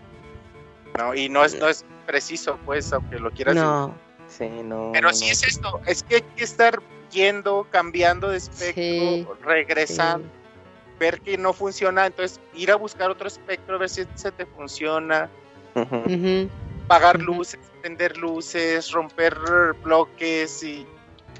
No, 0.98 1.14
y 1.14 1.28
no 1.28 1.44
es, 1.44 1.58
no 1.58 1.68
es 1.68 1.84
preciso, 2.06 2.58
pues, 2.64 2.92
aunque 2.92 3.18
lo 3.18 3.30
quieras. 3.30 3.54
No, 3.54 3.94
Sí, 4.36 4.48
no. 4.48 4.90
Pero 4.92 5.12
sí 5.12 5.26
no. 5.26 5.32
es 5.32 5.42
esto, 5.42 5.80
es 5.86 6.02
que 6.02 6.16
hay 6.16 6.22
que 6.22 6.44
estar 6.44 6.80
yendo, 7.10 7.66
cambiando 7.70 8.30
de 8.30 8.38
espectro, 8.38 8.74
Sí, 8.74 9.26
regresando, 9.42 10.28
sí. 10.28 10.34
ver 10.98 11.20
que 11.20 11.36
no 11.36 11.52
funciona, 11.52 12.06
entonces 12.06 12.40
ir 12.54 12.70
a 12.70 12.76
buscar 12.76 13.10
otro 13.10 13.28
espectro, 13.28 13.76
a 13.76 13.78
ver 13.78 13.88
si 13.88 14.04
se 14.14 14.32
te 14.32 14.46
funciona, 14.46 15.28
Ujú. 15.74 16.48
luces, 17.20 17.60
prender 17.80 18.16
luces, 18.16 18.90
romper 18.90 19.36
bloques 19.82 20.62
y 20.62 20.86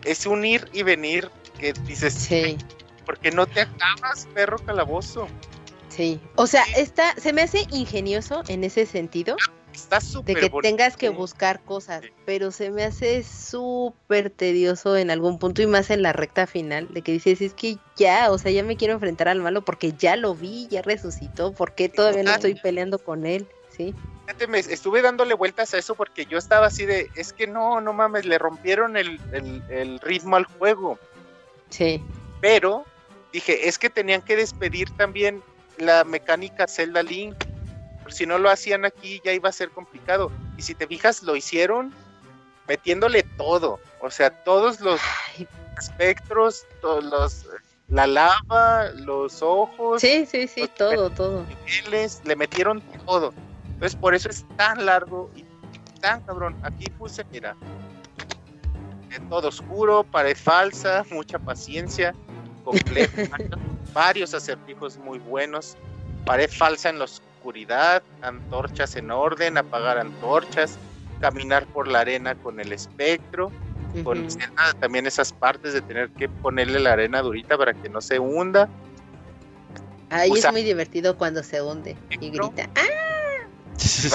es 0.05 0.27
un 0.27 0.45
ir 0.45 0.69
y 0.73 0.83
venir 0.83 1.31
que 1.59 1.73
dices, 1.87 2.15
Sí, 2.15 2.59
porque 3.07 3.31
no 3.31 3.47
te 3.47 3.63
acabas, 3.63 4.27
perro 4.35 4.59
calabozo. 4.59 5.29
sí. 5.89 6.21
O 6.37 6.47
sea, 6.47 6.65
está, 6.77 7.15
se 7.17 7.33
me 7.33 7.43
hace 7.43 7.67
ingenioso 7.71 8.43
en 8.49 8.65
ese 8.65 8.87
sentido 8.87 9.37
Está 9.73 9.97
de 10.01 10.03
súper 10.07 10.35
que 10.39 10.49
bonito. 10.49 10.61
tengas 10.61 10.97
que 10.97 11.09
sí. 11.09 11.15
buscar 11.15 11.63
cosas, 11.65 12.03
Sí. 12.03 12.11
pero 12.27 12.51
se 12.53 12.71
me 12.71 12.85
hace 12.85 13.23
súper 13.25 14.31
tedioso 14.31 14.97
en 14.97 15.11
algún 15.11 15.39
punto 15.39 15.63
y 15.63 15.67
más 15.67 15.91
en 15.91 16.03
la 16.03 16.13
recta 16.13 16.47
final, 16.47 16.89
de 16.93 17.03
que 17.03 17.13
dices, 17.13 17.41
es 17.41 17.55
que 17.55 17.79
ya, 17.97 18.31
o 18.31 18.39
sea, 18.39 18.53
ya 18.53 18.63
me 18.63 18.77
quiero 18.77 18.95
enfrentar 18.95 19.29
al 19.29 19.41
malo 19.41 19.63
porque 19.63 19.93
ya 19.93 20.17
lo 20.17 20.35
vi, 20.35 20.69
ya 20.69 20.83
resucitó, 20.83 21.53
¿por 21.53 21.75
qué 21.75 21.89
todavía 21.89 22.23
no 22.23 22.33
estoy 22.33 22.55
peleando 22.55 22.99
con 22.99 23.27
él? 23.27 23.49
Sí, 23.77 23.95
Fíjate, 24.27 24.47
me 24.47 24.61
estuve 24.61 25.03
dándole 25.03 25.35
vueltas 25.35 25.75
a 25.75 25.79
eso 25.79 25.95
porque 25.95 26.27
yo 26.27 26.39
estaba 26.39 26.67
así 26.67 26.87
de, 26.87 27.11
es 27.17 27.33
que 27.33 27.47
no, 27.47 27.81
no 27.81 27.93
mames, 27.93 28.25
le 28.25 28.39
rompieron 28.39 28.97
el, 28.97 29.21
el- 29.33 29.63
el 29.69 29.99
ritmo 30.01 30.37
al 30.37 30.45
juego. 30.45 30.99
sí, 31.71 32.01
Pero 32.41 32.85
dije, 33.33 33.69
es 33.69 33.79
que 33.79 33.91
tenían 33.91 34.23
que 34.23 34.37
despedir 34.37 34.89
también 34.97 35.43
la 35.79 36.05
mecánica 36.05 36.67
Zelda 36.69 37.03
Link. 37.03 37.35
Si 38.09 38.27
no 38.27 38.39
lo 38.39 38.51
hacían 38.51 38.85
aquí 38.85 39.21
ya 39.25 39.33
iba 39.33 39.49
a 39.49 39.53
ser 39.53 39.71
complicado. 39.71 40.31
Y 40.57 40.63
si 40.63 40.75
te 40.75 40.87
fijas, 40.87 41.23
lo 41.23 41.37
hicieron 41.37 41.93
metiéndole 42.69 43.23
todo. 43.23 43.81
O 44.01 44.11
sea, 44.11 44.31
todos 44.45 44.81
los 44.81 45.01
Ay, 45.37 45.47
espectros, 45.79 46.67
todos 46.81 47.05
los, 47.05 47.47
la 47.89 48.07
lava, 48.07 48.91
los 48.95 49.43
ojos, 49.43 50.01
sí, 50.01 50.27
sí, 50.27 50.47
sí, 50.47 50.69
todo, 50.77 51.11
todo. 51.11 51.45
niveles, 51.67 52.23
le 52.25 52.37
metieron 52.37 52.81
todo. 53.05 53.33
Entonces 53.75 53.97
por 53.97 54.15
eso 54.15 54.29
es 54.29 54.47
tan 54.57 54.87
largo 54.87 55.31
y 55.35 55.45
tan 56.01 56.23
cabrón. 56.23 56.57
Aquí 56.63 56.89
puse, 56.91 57.25
mira, 57.31 57.57
de 59.09 59.19
todo 59.29 59.49
oscuro, 59.49 60.05
pared 60.05 60.37
falsa, 60.37 61.05
mucha 61.11 61.39
paciencia, 61.39 62.15
complejo, 62.65 63.13
varios 63.93 64.35
acertijos 64.35 64.99
muy 64.99 65.19
buenos, 65.19 65.77
pared 66.25 66.49
falsa 66.51 66.89
en 66.91 66.99
la 66.99 67.05
oscuridad, 67.43 68.05
antorchas 68.23 68.95
en 68.95 69.11
orden, 69.11 69.59
apagar 69.59 69.99
antorchas, 69.99 70.79
caminar 71.21 71.67
por 71.67 71.89
la 71.89 71.99
arena 72.01 72.37
con 72.37 72.61
el 72.61 72.73
espectro, 72.73 73.51
con 74.05 74.29
también 74.79 75.07
esas 75.09 75.33
partes 75.33 75.73
de 75.73 75.81
tener 75.83 76.11
que 76.11 76.29
ponerle 76.29 76.79
la 76.79 76.93
arena 76.93 77.21
durita 77.21 77.59
para 77.59 77.75
que 77.75 77.89
no 77.89 78.01
se 78.01 78.21
hunda. 78.21 78.69
Ahí 80.11 80.31
usa- 80.31 80.49
es 80.51 80.53
muy 80.53 80.63
divertido 80.63 81.17
cuando 81.19 81.43
se 81.43 81.61
hunde 81.61 81.97
y 82.11 82.31
grita. 82.31 82.69
¡Ah! 82.77 83.49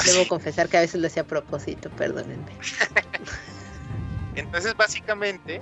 Debo 0.06 0.26
confesar 0.30 0.70
que 0.70 0.78
a 0.78 0.82
veces 0.82 1.02
lo 1.02 1.08
hacía 1.08 1.24
a 1.24 1.28
propósito, 1.28 1.90
perdónenme. 1.90 2.52
Entonces, 4.36 4.74
básicamente, 4.78 5.62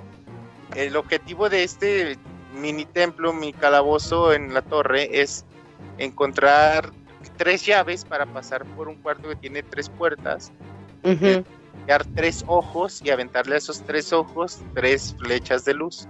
el 0.76 0.94
objetivo 0.96 1.48
de 1.48 1.64
este 1.64 2.16
mini 2.54 2.84
templo, 2.84 3.32
mi 3.32 3.52
calabozo 3.52 4.32
en 4.32 4.54
la 4.54 4.62
torre, 4.62 5.20
es 5.20 5.44
encontrar 5.98 6.92
tres 7.36 7.64
llaves 7.64 8.04
para 8.04 8.26
pasar 8.26 8.64
por 8.76 8.88
un 8.88 8.96
cuarto 8.96 9.28
que 9.28 9.36
tiene 9.36 9.62
tres 9.62 9.88
puertas, 9.88 10.52
dar 11.86 12.04
tres 12.14 12.44
ojos 12.46 13.00
y 13.04 13.10
aventarle 13.10 13.54
a 13.54 13.58
esos 13.58 13.82
tres 13.82 14.12
ojos 14.12 14.60
tres 14.74 15.14
flechas 15.18 15.64
de 15.64 15.74
luz. 15.74 16.06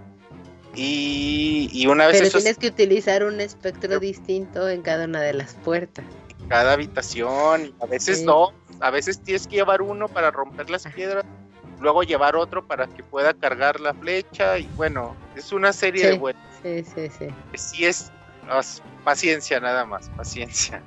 Y, 0.74 1.70
y 1.72 1.86
una 1.86 2.06
vez 2.06 2.18
Pero 2.18 2.30
tienes 2.30 2.58
que 2.58 2.68
utilizar 2.68 3.24
un 3.24 3.40
espectro 3.40 3.98
distinto 3.98 4.68
en 4.68 4.82
cada 4.82 5.06
una 5.06 5.20
de 5.22 5.32
las 5.32 5.54
puertas. 5.54 6.04
cada 6.48 6.74
habitación, 6.74 7.74
a 7.80 7.86
veces 7.86 8.18
Sí. 8.18 8.24
no, 8.24 8.52
a 8.80 8.90
veces 8.90 9.20
tienes 9.20 9.46
que 9.48 9.56
llevar 9.56 9.82
uno 9.82 10.06
para 10.06 10.30
romper 10.30 10.68
las 10.70 10.86
piedras, 10.86 11.24
luego 11.80 12.02
llevar 12.04 12.36
otro 12.36 12.66
para 12.66 12.86
que 12.86 13.02
pueda 13.02 13.34
cargar 13.34 13.80
la 13.80 13.94
flecha 13.94 14.58
y 14.58 14.68
bueno, 14.76 15.16
es 15.34 15.50
una 15.52 15.72
serie 15.72 16.02
Sí. 16.02 16.08
de 16.10 16.18
vueltas. 16.18 16.44
Sí, 16.62 16.84
sí, 16.84 17.08
sí. 17.18 17.26
sí 17.54 17.84
es 17.86 18.12
paciencia 19.02 19.58
nada 19.60 19.84
más, 19.86 20.08
paciencia. 20.10 20.82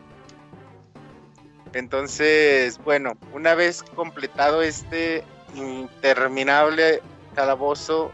Entonces, 1.74 2.80
bueno, 2.84 3.14
una 3.34 3.56
vez 3.56 3.84
completado 3.96 4.62
este 4.62 5.24
interminable 5.56 7.02
calabozo 7.36 8.12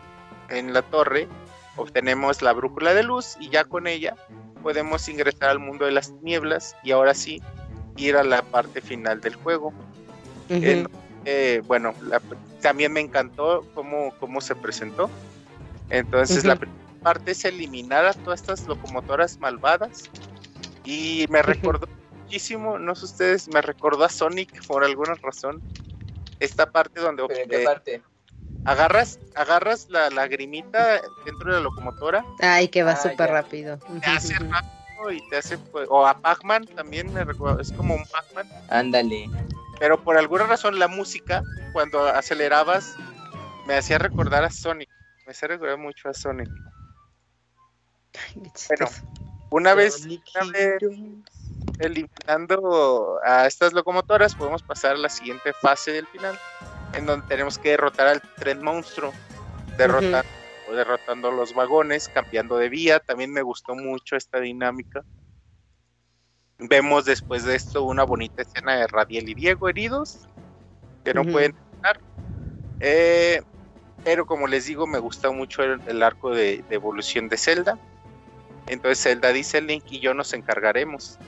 en 0.49 0.73
la 0.73 0.81
torre, 0.81 1.27
obtenemos 1.77 2.41
la 2.41 2.53
brújula 2.53 2.93
de 2.93 3.03
luz 3.03 3.35
y 3.39 3.49
ya 3.49 3.63
con 3.65 3.87
ella 3.87 4.15
podemos 4.61 5.07
ingresar 5.09 5.49
al 5.49 5.59
mundo 5.59 5.85
de 5.85 5.91
las 5.91 6.11
nieblas 6.21 6.75
y 6.83 6.91
ahora 6.91 7.13
sí 7.13 7.41
ir 7.97 8.17
a 8.17 8.23
la 8.23 8.41
parte 8.41 8.81
final 8.81 9.21
del 9.21 9.35
juego. 9.35 9.73
En- 10.49 10.87
eh, 11.25 11.61
bueno, 11.65 11.93
la- 12.03 12.21
también 12.61 12.91
me 12.93 12.99
encantó 12.99 13.65
cómo, 13.73 14.13
cómo 14.19 14.41
se 14.41 14.55
presentó. 14.55 15.09
Entonces, 15.89 16.43
la 16.45 16.55
primera 16.55 16.79
parte 17.03 17.31
es 17.31 17.45
eliminar 17.45 18.05
a 18.05 18.13
todas 18.13 18.41
estas 18.41 18.67
locomotoras 18.67 19.39
malvadas. 19.39 20.09
Y 20.83 21.25
me 21.29 21.41
recordó 21.41 21.87
muchísimo, 22.25 22.79
no 22.79 22.95
sé 22.95 23.05
ustedes, 23.05 23.47
me 23.47 23.61
recordó 23.61 24.03
a 24.03 24.09
Sonic 24.09 24.65
por 24.67 24.83
alguna 24.83 25.13
razón. 25.21 25.61
Esta 26.39 26.69
parte 26.71 26.99
donde 26.99 27.23
Pero 27.27 27.39
¿en 27.41 27.49
qué 27.49 27.61
eh, 27.61 27.63
parte? 27.63 28.01
agarras, 28.65 29.19
agarras 29.35 29.87
la 29.89 30.09
lagrimita 30.09 31.01
dentro 31.25 31.51
de 31.51 31.57
la 31.57 31.63
locomotora, 31.63 32.25
Ay, 32.39 32.67
que 32.67 32.83
va 32.83 32.91
Ah, 32.91 32.95
súper 32.97 33.29
rápido. 33.29 33.77
te 34.01 34.09
hace 34.09 34.33
rápido 34.33 35.11
y 35.11 35.29
te 35.29 35.37
hace, 35.37 35.57
pues, 35.71 35.87
o 35.89 36.05
a 36.05 36.19
Pac-Man 36.19 36.65
también 36.75 37.13
me 37.13 37.23
recuerda, 37.23 37.61
es 37.61 37.71
como 37.71 37.93
un 37.93 38.05
Pac-Man. 38.05 38.47
Ándale. 38.69 39.29
pero 39.79 40.01
por 40.03 40.17
alguna 40.17 40.45
razón 40.47 40.79
la 40.79 40.87
música, 40.87 41.43
cuando 41.73 42.05
acelerabas, 42.07 42.95
me 43.67 43.75
hacía 43.75 43.97
recordar 43.97 44.43
a 44.43 44.49
Sonic. 44.49 44.89
Me 45.25 45.31
hacía 45.31 45.49
recordar 45.49 45.77
mucho 45.77 46.09
a 46.09 46.13
Sonic. 46.13 46.49
Qué 48.11 48.49
chistoso. 48.55 49.05
Una 49.49 49.73
vez, 49.73 50.05
una 50.05 50.51
vez. 50.51 50.81
Eliminando 51.79 53.19
a 53.23 53.45
estas 53.47 53.73
locomotoras, 53.73 54.35
podemos 54.35 54.63
pasar 54.63 54.95
a 54.95 54.97
la 54.97 55.09
siguiente 55.09 55.53
fase 55.53 55.91
del 55.91 56.07
final, 56.07 56.37
en 56.93 57.05
donde 57.05 57.27
tenemos 57.27 57.57
que 57.57 57.71
derrotar 57.71 58.07
al 58.07 58.21
tren 58.37 58.63
monstruo, 58.63 59.13
derrotar, 59.77 60.25
derrotando 60.71 61.31
los 61.31 61.53
vagones, 61.53 62.09
cambiando 62.09 62.57
de 62.57 62.69
vía. 62.69 62.99
También 62.99 63.31
me 63.31 63.41
gustó 63.41 63.75
mucho 63.75 64.15
esta 64.15 64.39
dinámica. 64.39 65.03
Vemos 66.57 67.05
después 67.05 67.43
de 67.43 67.55
esto 67.55 67.83
una 67.83 68.03
bonita 68.03 68.41
escena 68.41 68.77
de 68.77 68.87
Radiel 68.87 69.29
y 69.29 69.33
Diego 69.33 69.67
heridos, 69.67 70.27
que 71.03 71.13
no 71.13 71.23
pueden 71.23 71.55
estar. 71.73 71.99
Eh, 72.79 73.41
pero 74.03 74.25
como 74.25 74.47
les 74.47 74.65
digo, 74.65 74.87
me 74.87 74.99
gusta 74.99 75.31
mucho 75.31 75.63
el, 75.63 75.81
el 75.87 76.01
arco 76.01 76.29
de, 76.29 76.63
de 76.69 76.75
evolución 76.75 77.27
de 77.27 77.37
Zelda. 77.37 77.77
Entonces 78.67 79.03
Zelda 79.03 79.33
dice 79.33 79.61
Link 79.61 79.83
y 79.89 79.99
yo 79.99 80.13
nos 80.13 80.33
encargaremos. 80.33 81.19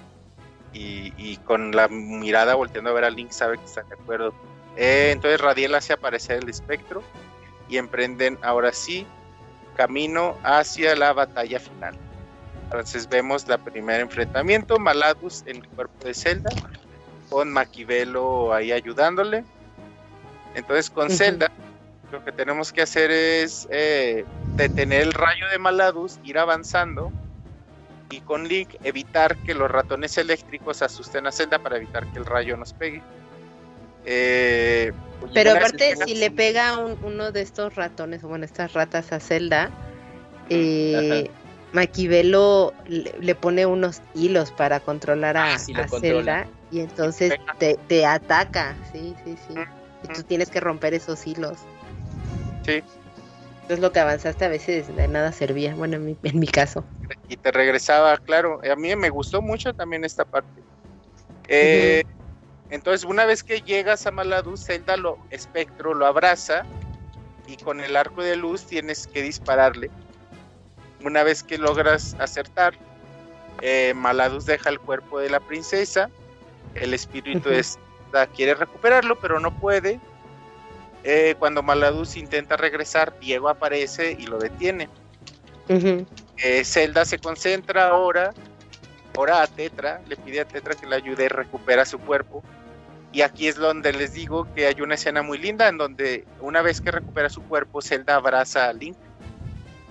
Y, 0.77 1.11
y 1.17 1.37
con 1.37 1.71
la 1.71 1.87
mirada 1.87 2.53
volteando 2.53 2.91
a 2.91 2.93
ver 2.93 3.03
a 3.03 3.09
Link 3.09 3.31
sabe 3.31 3.57
que 3.57 3.65
está 3.65 3.81
de 3.81 3.95
acuerdo. 3.95 4.33
Eh, 4.75 5.09
entonces 5.11 5.41
Radiel 5.41 5.73
hace 5.73 5.93
aparecer 5.93 6.43
el 6.43 6.49
espectro 6.49 7.01
y 7.67 7.77
emprenden 7.77 8.37
ahora 8.43 8.71
sí 8.71 9.07
camino 9.75 10.37
hacia 10.43 10.95
la 10.95 11.13
batalla 11.13 11.59
final. 11.59 11.95
Entonces 12.65 13.09
vemos 13.09 13.47
la 13.47 13.57
primer 13.57 14.01
enfrentamiento, 14.01 14.77
Maladus 14.77 15.43
en 15.47 15.57
el 15.57 15.67
cuerpo 15.69 16.05
de 16.05 16.13
Zelda, 16.13 16.49
con 17.29 17.51
Maquiavelo 17.51 18.53
ahí 18.53 18.71
ayudándole. 18.71 19.43
Entonces 20.53 20.89
con 20.91 21.09
Zelda 21.09 21.51
lo 22.11 22.23
que 22.23 22.31
tenemos 22.31 22.71
que 22.71 22.83
hacer 22.83 23.09
es 23.09 23.67
eh, 23.71 24.25
detener 24.55 25.01
el 25.01 25.13
rayo 25.13 25.47
de 25.49 25.57
Maladus, 25.57 26.19
ir 26.23 26.37
avanzando 26.37 27.11
y 28.09 28.21
con 28.21 28.47
Link 28.47 28.75
evitar 28.84 29.38
que 29.43 29.53
los 29.53 29.69
ratones 29.69 30.17
eléctricos 30.17 30.81
asusten 30.81 31.27
a 31.27 31.31
Zelda 31.31 31.59
para 31.59 31.77
evitar 31.77 32.05
que 32.07 32.19
el 32.19 32.25
rayo 32.25 32.57
nos 32.57 32.73
pegue. 32.73 33.01
Eh, 34.05 34.93
Pero 35.34 35.51
aparte, 35.51 35.95
si 36.05 36.15
le 36.15 36.31
pega 36.31 36.77
uno 36.77 37.31
de 37.31 37.41
estos 37.41 37.75
ratones, 37.75 38.23
o 38.23 38.29
bueno, 38.29 38.45
estas 38.45 38.73
ratas 38.73 39.11
a 39.11 39.19
Zelda, 39.19 39.69
eh, 40.49 41.29
Maquivelo 41.73 42.73
le, 42.88 43.35
pone 43.35 43.65
unos 43.65 44.01
hilos 44.15 44.51
para 44.51 44.79
controlar 44.79 45.35
a, 45.35 45.55
ah, 45.55 45.59
Zelda 45.99 46.47
y 46.71 46.79
entonces 46.79 47.34
te, 47.59 48.05
ataca, 48.05 48.75
sí, 48.91 49.13
sí, 49.25 49.35
sí. 49.47 49.55
Y 50.03 50.07
tú 50.13 50.23
tienes 50.23 50.49
que 50.49 50.61
romper 50.61 50.93
esos 50.93 51.27
hilos. 51.27 51.57
Sí. 52.65 52.81
Entonces 53.68 53.84
lo 53.84 53.91
que 53.91 53.99
avanzaste 53.99 54.45
a 54.45 54.48
veces 54.48 54.95
de 54.95 55.10
nada 55.10 55.34
servía, 55.34 55.76
bueno, 55.76 55.98
en 55.98 56.06
mi, 56.06 56.18
en 56.23 56.39
mi 56.39 56.48
caso. 56.48 56.85
Y 57.27 57.35
te 57.35 57.52
regresaba, 57.52 58.15
claro, 58.15 58.61
a 58.64 58.76
mí 58.77 58.95
me 58.95 59.10
gustó 59.10 59.41
mucho 59.41 59.73
también 59.73 60.06
esta 60.06 60.23
parte. 60.23 60.61
Eh, 61.49 62.06
entonces, 62.69 63.03
una 63.03 63.26
vez 63.26 63.44
que 63.44 63.60
llegas 63.60 64.07
a 64.07 64.11
Maladus, 64.11 64.64
Zelda 64.64 64.95
lo 64.95 65.18
espectro 65.31 65.94
lo 65.94 66.06
abraza 66.06 66.64
y 67.45 67.57
con 67.57 67.81
el 67.81 67.98
arco 67.98 68.23
de 68.23 68.38
luz 68.38 68.64
tienes 68.65 69.06
que 69.06 69.22
dispararle. 69.22 69.91
Una 71.03 71.23
vez 71.23 71.44
que 71.44 71.57
logras 71.57 72.15
acertar, 72.22 72.73
eh, 73.61 73.94
Maladus 73.94 74.45
deja 74.45 74.69
el 74.69 74.80
cuerpo 74.80 75.19
de 75.19 75.30
la 75.30 75.41
princesa. 75.41 76.10
El 76.73 76.94
espíritu 76.94 77.49
quiere 78.34 78.53
recuperarlo, 78.53 79.19
pero 79.19 79.41
no 79.41 79.52
puede. 79.60 79.99
Eh, 81.03 81.36
cuando 81.40 81.64
Maladus 81.64 82.18
intenta 82.18 82.57
regresar, 82.57 83.18
Diego 83.19 83.49
aparece 83.49 84.15
y 84.18 84.28
lo 84.28 84.40
detiene. 84.40 84.90
Eh, 85.69 86.64
Zelda 86.64 87.06
se 87.06 87.19
concentra 87.19 87.88
ahora, 87.90 88.34
ahora 89.15 89.41
a 89.41 89.48
Tetra, 89.48 90.02
le 90.07 90.15
pide 90.15 90.41
a 90.41 90.45
Tetra 90.45 90.76
que 90.76 90.86
le 90.86 90.95
ayude 90.95 91.26
y 91.26 91.28
recupera 91.28 91.86
su 91.86 91.99
cuerpo. 91.99 92.44
Y 93.11 93.22
aquí 93.22 93.48
es 93.48 93.56
donde 93.56 93.94
les 93.94 94.14
digo 94.14 94.48
que 94.53 94.68
hay 94.68 94.82
una 94.82 94.95
escena 94.95 95.22
muy 95.24 95.38
linda 95.38 95.68
en 95.69 95.78
donde 95.78 96.26
una 96.41 96.61
vez 96.61 96.82
que 96.82 96.91
recupera 96.91 97.30
su 97.30 97.41
cuerpo, 97.44 97.82
Zelda 97.82 98.15
abraza 98.15 98.68
a 98.69 98.74
Link. 98.74 98.98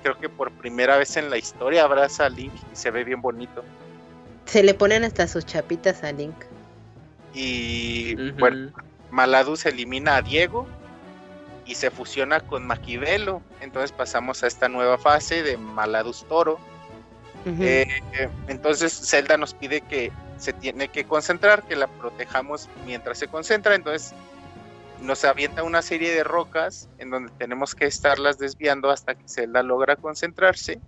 Creo 0.02 0.18
que 0.18 0.28
por 0.28 0.52
primera 0.52 0.96
vez 0.98 1.16
en 1.16 1.30
la 1.30 1.38
historia 1.38 1.84
abraza 1.84 2.26
a 2.26 2.28
Link 2.28 2.52
y 2.72 2.76
se 2.76 2.90
ve 2.90 3.04
bien 3.04 3.20
bonito. 3.20 3.64
Se 4.44 4.62
le 4.62 4.74
ponen 4.74 5.02
hasta 5.02 5.26
sus 5.26 5.44
chapitas 5.44 6.04
a 6.04 6.12
Link. 6.12 6.36
Y 7.34 8.14
bueno, 8.32 8.72
Maladus 9.10 9.66
elimina 9.66 10.16
a 10.16 10.22
Diego 10.22 10.66
y 11.66 11.74
se 11.74 11.90
fusiona 11.90 12.40
con 12.40 12.66
Maquivelo. 12.66 13.42
Entonces 13.60 13.92
pasamos 13.92 14.42
a 14.42 14.46
esta 14.46 14.68
nueva 14.68 14.98
fase 14.98 15.42
de 15.42 15.56
Maladus 15.56 16.24
Toro. 16.28 16.58
Eh, 17.60 17.86
entonces 18.48 18.92
Zelda 18.92 19.36
nos 19.36 19.54
pide 19.54 19.80
que 19.80 20.10
se 20.36 20.52
tiene 20.52 20.88
que 20.88 21.04
concentrar, 21.04 21.62
que 21.62 21.76
la 21.76 21.86
protejamos 21.86 22.68
mientras 22.84 23.18
se 23.18 23.28
concentra. 23.28 23.74
Entonces 23.74 24.14
nos 25.00 25.24
avienta 25.24 25.62
una 25.62 25.82
serie 25.82 26.12
de 26.12 26.24
rocas 26.24 26.88
en 26.98 27.10
donde 27.10 27.32
tenemos 27.38 27.74
que 27.74 27.86
estarlas 27.86 28.38
desviando 28.38 28.90
hasta 28.90 29.14
que 29.14 29.28
Zelda 29.28 29.62
logra 29.62 29.96
concentrarse. 29.96 30.80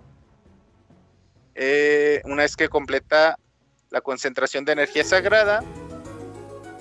Eh, 1.55 2.23
una 2.25 2.43
vez 2.43 2.57
que 2.57 2.69
completa 2.69 3.39
la 3.91 4.01
concentración 4.01 4.65
de 4.65 4.73
energía 4.73 5.05
sagrada, 5.05 5.63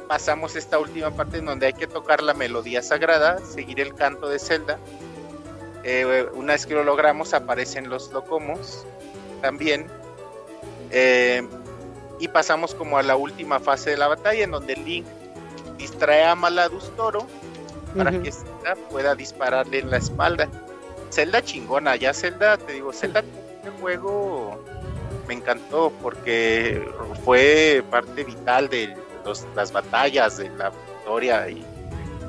pasamos 0.07 0.55
esta 0.55 0.79
última 0.79 1.11
parte 1.11 1.37
en 1.37 1.45
donde 1.45 1.67
hay 1.67 1.73
que 1.73 1.87
tocar 1.87 2.23
la 2.23 2.33
melodía 2.33 2.81
sagrada, 2.81 3.39
seguir 3.45 3.79
el 3.79 3.93
canto 3.93 4.29
de 4.29 4.39
Zelda. 4.39 4.79
Eh, 5.83 6.27
una 6.33 6.53
vez 6.53 6.65
que 6.65 6.73
lo 6.73 6.83
logramos, 6.83 7.33
aparecen 7.33 7.89
los 7.89 8.11
locomos 8.11 8.85
también. 9.41 9.87
Eh, 10.91 11.47
y 12.19 12.27
pasamos 12.29 12.73
como 12.73 12.97
a 12.97 13.03
la 13.03 13.15
última 13.15 13.59
fase 13.59 13.91
de 13.91 13.97
la 13.97 14.07
batalla, 14.07 14.43
en 14.43 14.51
donde 14.51 14.75
Link 14.75 15.05
distrae 15.77 16.25
a 16.25 16.35
Maladus 16.35 16.89
Toro 16.95 17.27
para 17.95 18.11
que 18.11 18.31
Zelda 18.31 18.75
pueda 18.89 19.15
dispararle 19.15 19.79
en 19.79 19.91
la 19.91 19.97
espalda. 19.97 20.49
Zelda 21.11 21.41
chingona, 21.41 21.95
ya 21.95 22.13
Zelda, 22.13 22.57
te 22.57 22.73
digo, 22.73 22.91
Zelda, 22.91 23.19
este 23.21 23.69
juego 23.79 24.63
me 25.27 25.35
encantó 25.35 25.91
porque 26.01 26.87
fue 27.23 27.83
parte 27.89 28.23
vital 28.23 28.69
del 28.69 28.95
las 29.55 29.71
batallas, 29.71 30.37
de 30.37 30.49
la 30.49 30.69
victoria 30.69 31.49
y 31.49 31.65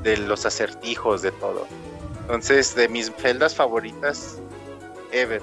de 0.03 0.17
los 0.17 0.45
acertijos, 0.45 1.21
de 1.21 1.31
todo. 1.33 1.67
Entonces, 2.21 2.75
de 2.75 2.87
mis 2.87 3.11
celdas 3.17 3.55
favoritas 3.55 4.37
ever. 5.11 5.41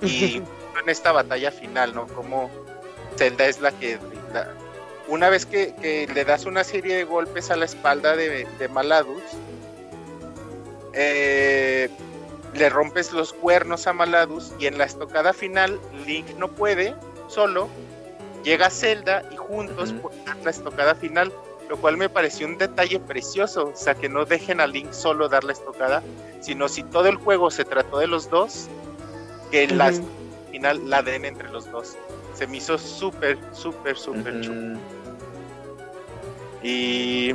Y 0.00 0.36
en 0.82 0.88
esta 0.88 1.12
batalla 1.12 1.50
final, 1.50 1.94
¿no? 1.94 2.06
Como 2.08 2.50
Zelda 3.16 3.46
es 3.46 3.60
la 3.60 3.72
que... 3.72 3.98
una 5.08 5.28
vez 5.28 5.46
que, 5.46 6.08
le 6.12 6.24
das 6.24 6.44
una 6.44 6.64
serie 6.64 6.96
de 6.96 7.04
golpes 7.04 7.50
a 7.50 7.56
la 7.56 7.64
espalda 7.64 8.16
de, 8.16 8.46
de 8.58 8.68
Maladus, 8.68 9.22
eh, 10.94 11.88
le 12.54 12.68
rompes 12.68 13.12
los 13.12 13.32
cuernos 13.32 13.86
a 13.86 13.92
Maladus 13.92 14.52
y 14.58 14.66
en 14.66 14.76
la 14.76 14.84
estocada 14.84 15.32
final 15.32 15.80
Link 16.06 16.26
no 16.36 16.48
puede 16.48 16.94
solo 17.28 17.68
llega 18.42 18.70
Zelda 18.70 19.22
y 19.30 19.36
juntos 19.36 19.92
uh 19.92 20.10
la 20.44 20.50
estocada 20.50 20.94
final, 20.94 21.32
lo 21.68 21.76
cual 21.76 21.96
me 21.96 22.08
pareció 22.08 22.46
un 22.46 22.58
detalle 22.58 22.98
precioso, 22.98 23.68
o 23.68 23.76
sea, 23.76 23.94
que 23.94 24.08
no 24.08 24.24
dejen 24.24 24.60
a 24.60 24.66
Link 24.66 24.92
solo 24.92 25.28
dar 25.28 25.44
la 25.44 25.52
estocada, 25.52 26.02
sino 26.40 26.68
si 26.68 26.82
todo 26.82 27.06
el 27.06 27.16
juego 27.16 27.50
se 27.50 27.64
trató 27.64 27.98
de 27.98 28.08
los 28.08 28.28
dos, 28.28 28.68
que 29.52 29.68
la 29.68 29.92
final 30.50 30.90
la 30.90 31.02
den 31.02 31.24
entre 31.24 31.48
los 31.50 31.70
dos. 31.70 31.96
Se 32.34 32.46
me 32.46 32.56
hizo 32.56 32.76
súper, 32.76 33.38
súper, 33.52 33.96
súper 33.96 34.40
chulo. 34.40 34.78
Y 36.62 37.34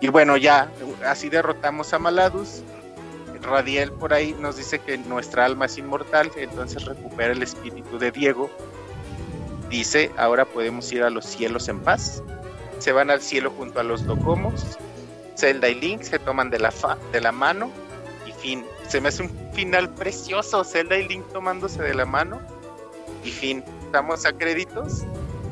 y 0.00 0.08
bueno, 0.08 0.36
ya 0.36 0.70
así 1.06 1.28
derrotamos 1.28 1.92
a 1.92 1.98
Maladus. 1.98 2.62
Radiel 3.46 3.92
por 3.92 4.12
ahí 4.12 4.34
nos 4.38 4.56
dice 4.56 4.78
que 4.80 4.98
nuestra 4.98 5.44
alma 5.44 5.66
es 5.66 5.78
inmortal, 5.78 6.30
entonces 6.36 6.84
recupera 6.84 7.32
el 7.32 7.42
espíritu 7.42 7.98
de 7.98 8.10
Diego. 8.10 8.50
Dice, 9.70 10.10
ahora 10.16 10.44
podemos 10.44 10.90
ir 10.92 11.02
a 11.02 11.10
los 11.10 11.24
cielos 11.24 11.68
en 11.68 11.80
paz. 11.80 12.22
Se 12.78 12.92
van 12.92 13.10
al 13.10 13.22
cielo 13.22 13.50
junto 13.56 13.80
a 13.80 13.82
los 13.82 14.02
locomos. 14.02 14.78
Zelda 15.36 15.68
y 15.68 15.74
Link 15.74 16.02
se 16.02 16.18
toman 16.18 16.50
de 16.50 16.58
la, 16.58 16.72
de 17.12 17.20
la 17.20 17.32
mano 17.32 17.70
y 18.26 18.32
fin. 18.32 18.64
Se 18.88 19.00
me 19.00 19.08
hace 19.08 19.22
un 19.22 19.52
final 19.52 19.92
precioso, 19.94 20.64
Zelda 20.64 20.96
y 20.96 21.08
Link 21.08 21.24
tomándose 21.32 21.82
de 21.82 21.94
la 21.94 22.06
mano 22.06 22.40
y 23.24 23.30
fin. 23.30 23.64
Estamos 23.84 24.24
a 24.24 24.32
créditos 24.32 25.04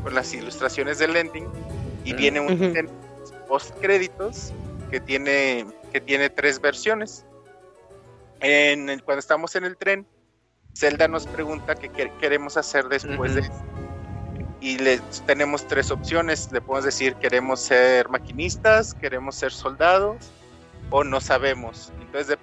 con 0.03 0.15
las 0.15 0.33
ilustraciones 0.35 0.99
del 0.99 1.17
ending 1.17 1.47
y 2.05 2.13
viene 2.13 2.41
un 2.41 2.89
post 3.49 3.75
créditos 3.81 4.53
que 4.91 5.01
tiene 5.01 5.67
que 5.93 6.01
tiene 6.01 6.29
tres 6.29 6.61
versiones 6.61 7.25
cuando 9.05 9.21
estamos 9.21 9.57
en 9.57 9.65
el 9.65 9.77
tren, 9.77 10.07
Zelda 10.77 11.09
nos 11.09 11.27
pregunta 11.27 11.75
qué 11.75 11.89
queremos 12.21 12.57
hacer 12.57 12.89
después 12.89 13.35
de 13.35 13.49
y 14.61 14.79
le 14.79 14.99
tenemos 15.27 15.67
tres 15.67 15.91
opciones. 15.91 16.51
Le 16.53 16.61
podemos 16.61 16.85
decir 16.85 17.15
queremos 17.17 17.61
ser 17.61 18.09
maquinistas, 18.09 18.95
queremos 18.95 19.35
ser 19.37 19.53
soldados 19.53 20.31
o 20.91 21.05
no 21.05 21.21
sabemos. 21.21 21.93
Entonces 22.01 22.37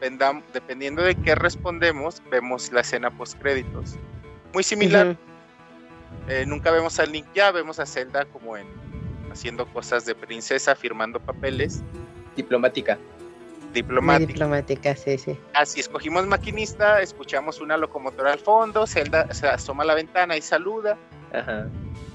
dependiendo 0.53 1.03
de 1.03 1.15
qué 1.15 1.35
respondemos, 1.35 2.21
vemos 2.31 2.71
la 2.71 2.81
escena 2.81 3.11
post 3.11 3.39
créditos. 3.39 3.95
Muy 4.53 4.63
similar. 4.63 5.17
Eh, 6.27 6.45
nunca 6.47 6.71
vemos 6.71 6.99
a 6.99 7.05
Link 7.05 7.27
ya, 7.33 7.51
vemos 7.51 7.79
a 7.79 7.85
Zelda 7.85 8.25
como 8.25 8.57
en 8.57 8.67
haciendo 9.31 9.65
cosas 9.67 10.05
de 10.05 10.15
princesa, 10.15 10.75
firmando 10.75 11.19
papeles. 11.19 11.81
Diplomática 12.35 12.97
diplomática. 13.73 14.27
diplomática, 14.27 14.95
sí, 14.95 15.17
sí. 15.17 15.37
Así 15.53 15.79
escogimos 15.79 16.25
maquinista, 16.27 17.01
escuchamos 17.01 17.59
una 17.59 17.77
locomotora 17.77 18.33
al 18.33 18.39
fondo, 18.39 18.85
Zelda 18.87 19.31
se 19.33 19.47
asoma 19.47 19.83
a 19.83 19.87
la 19.87 19.95
ventana 19.95 20.37
y 20.37 20.41
saluda. 20.41 20.97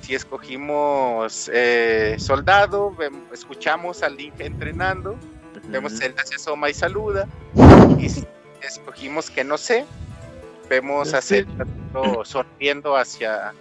Si 0.03 0.15
escogimos 0.15 1.51
eh, 1.53 2.16
soldado, 2.19 2.95
escuchamos 3.33 4.03
al 4.03 4.16
Link 4.16 4.35
entrenando, 4.39 5.16
vemos 5.69 5.99
Zelda 5.99 6.24
se 6.24 6.37
asoma 6.37 6.70
y 6.70 6.74
saluda. 6.74 7.27
Y 7.99 8.09
si 8.09 8.27
escogimos 8.62 9.31
que 9.31 9.43
no 9.43 9.59
sé, 9.59 9.85
vemos 10.69 11.15
a 11.15 11.23
Zelda 11.23 11.66
sonriendo 12.24 12.97
hacia, 12.97 13.53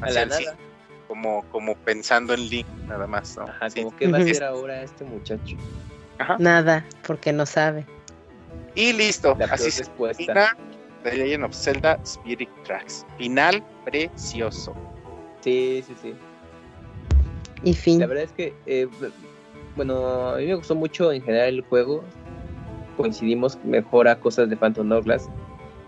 la 0.00 0.26
nada. 0.26 0.56
como, 1.08 1.44
como 1.50 1.74
pensando 1.76 2.34
en 2.34 2.48
Link 2.48 2.66
nada 2.86 3.06
más. 3.06 3.36
como 3.74 3.96
que 3.96 4.06
va 4.06 4.18
a 4.18 4.20
hacer 4.20 4.44
ahora 4.44 4.82
este 4.82 5.04
muchacho. 5.04 5.56
Nada, 6.38 6.84
porque 7.06 7.32
no 7.32 7.46
sabe. 7.46 7.86
Y 8.74 8.92
listo, 8.92 9.36
La 9.38 9.46
así 9.46 9.70
se 9.70 9.84
termina 9.84 10.56
The 11.02 11.16
Legend 11.16 11.44
of 11.44 11.54
Zelda 11.54 11.98
Spirit 12.02 12.48
Tracks. 12.64 13.06
Final 13.18 13.62
precioso. 13.84 14.74
Sí, 15.42 15.84
sí, 15.86 15.94
sí. 16.00 16.14
Y 17.62 17.74
fin. 17.74 18.00
La 18.00 18.06
verdad 18.06 18.24
es 18.24 18.32
que, 18.32 18.54
eh, 18.66 18.88
bueno, 19.76 20.30
a 20.30 20.36
mí 20.36 20.46
me 20.46 20.54
gustó 20.54 20.74
mucho 20.74 21.12
en 21.12 21.22
general 21.22 21.48
el 21.48 21.60
juego. 21.62 22.02
Coincidimos, 22.96 23.58
mejora 23.64 24.18
cosas 24.18 24.48
de 24.48 24.56
Phantom 24.56 24.90
Hourglass. 24.90 25.28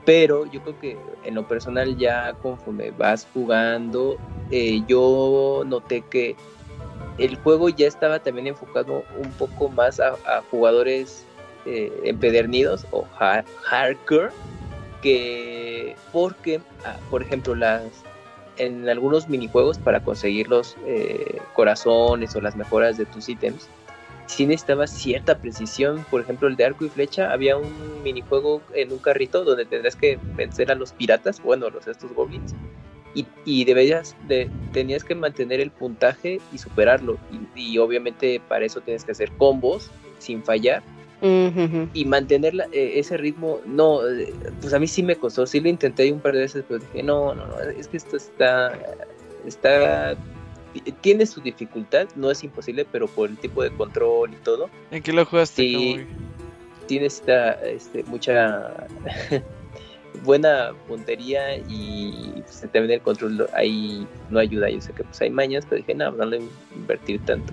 Pero 0.05 0.47
yo 0.47 0.63
creo 0.63 0.79
que 0.81 0.97
en 1.25 1.35
lo 1.35 1.49
personal 1.49 1.97
ya 1.97 2.33
conforme 2.35 2.93
vas 2.93 3.27
jugando, 3.33 4.17
eh, 4.51 4.83
yo 4.87 5.65
noté 5.67 6.03
que 6.03 6.37
el 7.19 7.37
juego 7.37 7.69
ya 7.69 7.87
estaba 7.87 8.19
también 8.19 8.47
enfocado 8.47 9.05
un 9.19 9.31
poco 9.33 9.69
más 9.69 10.01
a, 10.01 10.17
jugadores 10.51 11.25
eh, 11.65 11.93
empedernidos 12.05 12.87
o 12.91 13.07
hard- 13.19 13.47
hardcore 13.63 14.31
que 15.03 15.97
porque 16.13 16.61
ah, 16.85 16.97
por 17.11 17.23
ejemplo 17.23 17.55
las 17.55 17.83
en 18.59 18.89
algunos 18.89 19.29
minijuegos 19.29 19.79
para 19.79 20.01
conseguir 20.01 20.49
los 20.49 20.77
eh, 20.87 21.39
corazones 21.55 22.35
o 22.37 22.41
las 22.41 22.57
mejoras 22.57 22.97
de 22.97 23.05
tus 23.07 23.29
ítems 23.29 23.69
sí 24.27 24.45
necesitabas 24.47 24.91
cierta 24.91 25.39
precisión. 25.39 26.05
Por 26.11 26.21
ejemplo 26.21 26.49
el 26.49 26.57
de 26.57 26.65
arco 26.65 26.85
y 26.85 26.89
flecha 26.89 27.33
había 27.33 27.57
un 27.57 28.03
minijuego 28.03 28.61
en 28.75 28.93
un 28.93 28.99
carrito 28.99 29.45
donde 29.45 29.67
tendrías 29.67 29.97
que 29.97 30.19
vencer 30.37 30.71
a 30.71 30.75
los 30.75 30.93
piratas 30.93 31.43
bueno 31.43 31.71
los 31.71 31.87
estos 31.87 32.13
goblins 32.13 32.55
y, 33.17 33.27
y 33.45 33.65
deberías 33.65 34.15
de, 34.29 34.49
tenías 34.73 35.03
que 35.03 35.15
mantener 35.17 35.59
el 35.61 35.71
puntaje 35.73 36.39
y 36.53 36.59
superarlo 36.59 37.19
y, 37.57 37.61
y 37.73 37.79
obviamente 37.79 38.41
para 38.49 38.65
eso 38.67 38.81
tienes 38.83 39.05
que 39.05 39.13
hacer 39.13 39.33
combos 39.33 39.91
sin 40.19 40.45
fallar 40.45 40.83
y 41.95 42.05
mantener 42.05 42.55
la- 42.55 42.69
eh, 42.73 42.93
ese 43.01 43.17
ritmo, 43.17 43.61
no, 43.67 44.07
eh, 44.07 44.33
pues 44.61 44.75
a 44.75 44.79
mí 44.79 44.87
sí 44.87 45.03
me 45.03 45.17
costó, 45.17 45.47
sí 45.47 45.61
lo 45.61 45.69
intenté 45.69 46.13
un 46.13 46.21
par 46.21 46.35
de 46.35 46.41
veces, 46.41 46.63
pero 46.69 46.79
dije, 46.79 47.03
no, 47.03 47.35
no, 47.35 47.47
no, 47.47 47.59
es 47.61 47.89
que 47.89 47.97
esto 47.97 48.17
está, 48.19 48.79
está, 49.47 50.15
tiene 51.01 51.25
su 51.25 51.41
dificultad, 51.41 52.07
no 52.17 52.31
es 52.31 52.45
imposible, 52.45 52.87
pero 52.93 53.09
por 53.09 53.31
el 53.31 53.39
tipo 53.39 53.63
de 53.63 53.71
control 53.71 54.35
y 54.35 54.37
todo, 54.45 54.69
¿En 54.91 55.03
qué 55.03 55.13
lo 55.13 55.25
jugaste? 55.25 55.63
Sí. 55.63 56.01
Tiene 56.87 57.07
esta, 57.07 57.53
este, 57.53 58.05
mucha 58.05 58.87
buena 60.25 60.73
puntería 60.89 61.57
y 61.69 62.33
pues, 62.43 62.61
también 62.73 62.91
el 62.93 63.01
control 63.01 63.49
ahí 63.55 64.07
no 64.31 64.39
ayuda, 64.39 64.69
yo 64.71 64.81
sé 64.81 64.93
que 64.93 65.05
pues 65.05 65.21
hay 65.21 65.31
mañas, 65.31 65.65
pero 65.69 65.79
dije, 65.79 65.95
no, 65.95 66.11
no 66.13 66.25
le 66.25 66.39
voy 66.39 66.49
a 66.49 66.77
invertir 66.79 67.21
tanto. 67.25 67.53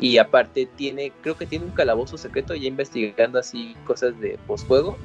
Y 0.00 0.18
aparte 0.18 0.66
tiene, 0.76 1.12
creo 1.22 1.36
que 1.36 1.46
tiene 1.46 1.64
un 1.64 1.72
calabozo 1.72 2.16
secreto, 2.16 2.54
ya 2.54 2.68
investigando 2.68 3.38
así 3.38 3.76
cosas 3.84 4.18
de 4.20 4.38
postjuego. 4.46 4.96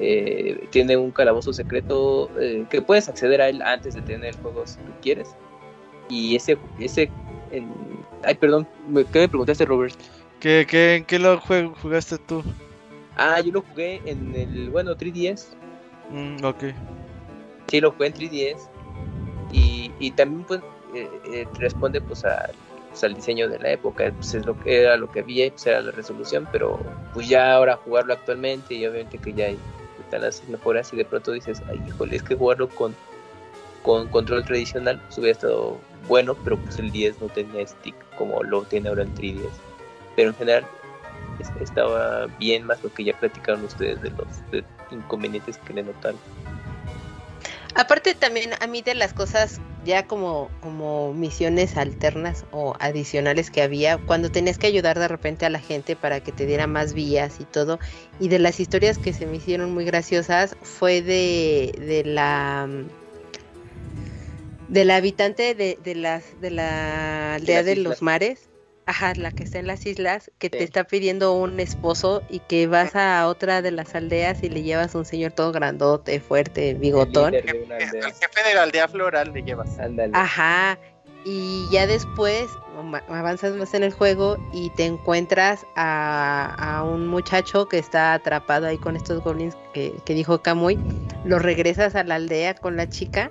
eh, 0.00 0.66
tiene 0.70 0.96
un 0.96 1.12
calabozo 1.12 1.52
secreto 1.52 2.28
eh, 2.40 2.64
que 2.68 2.82
puedes 2.82 3.08
acceder 3.08 3.40
a 3.40 3.48
él 3.48 3.62
antes 3.62 3.94
de 3.94 4.02
tener 4.02 4.30
el 4.34 4.40
juego 4.40 4.66
si 4.66 4.78
tú 4.78 4.92
quieres. 5.00 5.28
Y 6.08 6.34
ese, 6.34 6.58
ese, 6.80 7.10
en- 7.52 7.72
ay, 8.24 8.34
perdón, 8.34 8.66
¿qué 9.12 9.20
me 9.20 9.28
preguntaste, 9.28 9.64
Robert? 9.64 9.94
¿Qué, 10.40 10.66
qué, 10.68 10.96
¿En 10.96 11.04
qué 11.04 11.18
lo 11.20 11.40
jugaste 11.40 12.18
tú? 12.18 12.42
Ah, 13.16 13.40
yo 13.40 13.52
lo 13.52 13.62
jugué 13.62 14.02
en 14.04 14.34
el, 14.34 14.68
bueno, 14.70 14.96
3DS. 14.96 15.54
Mm, 16.10 16.44
ok. 16.44 16.64
Sí, 17.68 17.80
lo 17.80 17.92
jugué 17.92 18.08
en 18.08 18.14
3DS. 18.14 18.68
Y, 19.52 19.92
y 19.98 20.10
también 20.12 20.44
pues 20.44 20.60
eh, 20.94 21.08
eh, 21.26 21.46
responde 21.58 22.00
pues, 22.00 22.24
pues, 22.90 23.04
al 23.04 23.14
diseño 23.14 23.48
de 23.48 23.58
la 23.58 23.72
época. 23.72 24.12
Pues 24.12 24.34
es 24.34 24.46
lo 24.46 24.58
que 24.58 24.82
era 24.82 24.96
lo 24.96 25.10
que 25.10 25.20
había, 25.20 25.50
pues 25.50 25.66
era 25.66 25.80
la 25.80 25.92
resolución, 25.92 26.48
pero 26.50 26.78
pues 27.12 27.28
ya 27.28 27.54
ahora 27.54 27.76
jugarlo 27.76 28.14
actualmente 28.14 28.74
y 28.74 28.86
obviamente 28.86 29.18
que 29.18 29.32
ya 29.32 29.48
están 29.48 30.22
las 30.22 30.46
mejoras 30.48 30.92
y 30.92 30.96
de 30.96 31.04
pronto 31.04 31.32
dices, 31.32 31.62
ay 31.68 31.82
híjole, 31.86 32.16
es 32.16 32.22
que 32.22 32.34
jugarlo 32.34 32.68
con, 32.68 32.94
con 33.82 34.08
control 34.08 34.44
tradicional 34.44 35.00
pues 35.00 35.18
hubiera 35.18 35.32
estado 35.32 35.78
bueno, 36.08 36.36
pero 36.44 36.58
pues 36.58 36.78
el 36.78 36.90
10 36.90 37.20
no 37.20 37.28
tenía 37.28 37.66
stick 37.66 37.94
como 38.16 38.42
lo 38.42 38.62
tiene 38.62 38.88
ahora 38.88 39.02
el 39.02 39.14
3DS. 39.14 39.50
Pero 40.16 40.30
en 40.30 40.36
general 40.36 40.66
estaba 41.60 42.26
bien 42.38 42.64
más 42.64 42.82
lo 42.82 42.92
que 42.92 43.04
ya 43.04 43.18
platicaron 43.18 43.64
ustedes 43.64 44.00
de 44.02 44.10
los 44.10 44.26
de 44.50 44.64
inconvenientes 44.90 45.58
que 45.58 45.74
le 45.74 45.82
notaron. 45.82 46.18
Aparte 47.76 48.14
también 48.14 48.50
a 48.60 48.66
mí 48.68 48.82
de 48.82 48.94
las 48.94 49.12
cosas 49.12 49.60
ya 49.84 50.06
como, 50.06 50.48
como 50.60 51.12
misiones 51.12 51.76
alternas 51.76 52.44
o 52.52 52.74
adicionales 52.78 53.50
que 53.50 53.62
había, 53.62 53.98
cuando 53.98 54.30
tenías 54.30 54.58
que 54.58 54.68
ayudar 54.68 54.98
de 54.98 55.08
repente 55.08 55.44
a 55.44 55.50
la 55.50 55.58
gente 55.58 55.96
para 55.96 56.20
que 56.20 56.30
te 56.30 56.46
diera 56.46 56.68
más 56.68 56.94
vías 56.94 57.40
y 57.40 57.44
todo, 57.44 57.80
y 58.20 58.28
de 58.28 58.38
las 58.38 58.60
historias 58.60 58.98
que 58.98 59.12
se 59.12 59.26
me 59.26 59.36
hicieron 59.36 59.74
muy 59.74 59.84
graciosas 59.84 60.56
fue 60.62 61.02
de, 61.02 61.74
de 61.78 62.04
la 62.04 62.68
de 64.68 64.84
la 64.84 64.96
habitante 64.96 65.54
de, 65.54 65.78
de 65.82 65.94
las 65.96 66.40
de 66.40 66.50
la 66.50 67.34
aldea 67.34 67.64
de 67.64 67.76
los 67.76 68.02
mares, 68.02 68.48
ajá, 68.86 69.14
la 69.14 69.30
que 69.30 69.44
está 69.44 69.58
en 69.58 69.66
las 69.66 69.86
islas, 69.86 70.30
que 70.38 70.50
te 70.50 70.62
está 70.62 70.84
pidiendo 70.84 71.34
un 71.34 71.58
esposo 71.60 72.22
y 72.28 72.40
que 72.40 72.66
vas 72.66 72.94
a 72.96 73.26
otra 73.28 73.62
de 73.62 73.70
las 73.70 73.94
aldeas 73.94 74.42
y 74.42 74.48
le 74.48 74.62
llevas 74.62 74.94
un 74.94 75.04
señor 75.04 75.32
todo 75.32 75.52
grandote, 75.52 76.20
fuerte, 76.20 76.74
bigotón. 76.74 77.34
El 77.34 77.48
aldea. 77.48 78.04
Al 78.04 78.12
jefe 78.12 78.48
de 78.48 78.54
la 78.54 78.62
aldea 78.62 78.88
floral 78.88 79.32
le 79.32 79.42
llevas. 79.42 79.78
Ándale. 79.78 80.12
Ajá. 80.14 80.78
Y 81.24 81.66
ya 81.70 81.86
después 81.86 82.46
avanzas 83.08 83.54
más 83.54 83.72
en 83.72 83.82
el 83.82 83.92
juego 83.92 84.36
y 84.52 84.68
te 84.76 84.84
encuentras 84.84 85.64
a, 85.74 86.54
a 86.58 86.82
un 86.84 87.06
muchacho 87.06 87.66
que 87.66 87.78
está 87.78 88.12
atrapado 88.12 88.66
ahí 88.66 88.76
con 88.76 88.94
estos 88.94 89.22
goblins 89.22 89.56
que, 89.72 89.94
que 90.04 90.12
dijo 90.12 90.42
Kamui. 90.42 90.78
Lo 91.24 91.38
regresas 91.38 91.94
a 91.94 92.04
la 92.04 92.16
aldea 92.16 92.54
con 92.54 92.76
la 92.76 92.88
chica 92.88 93.30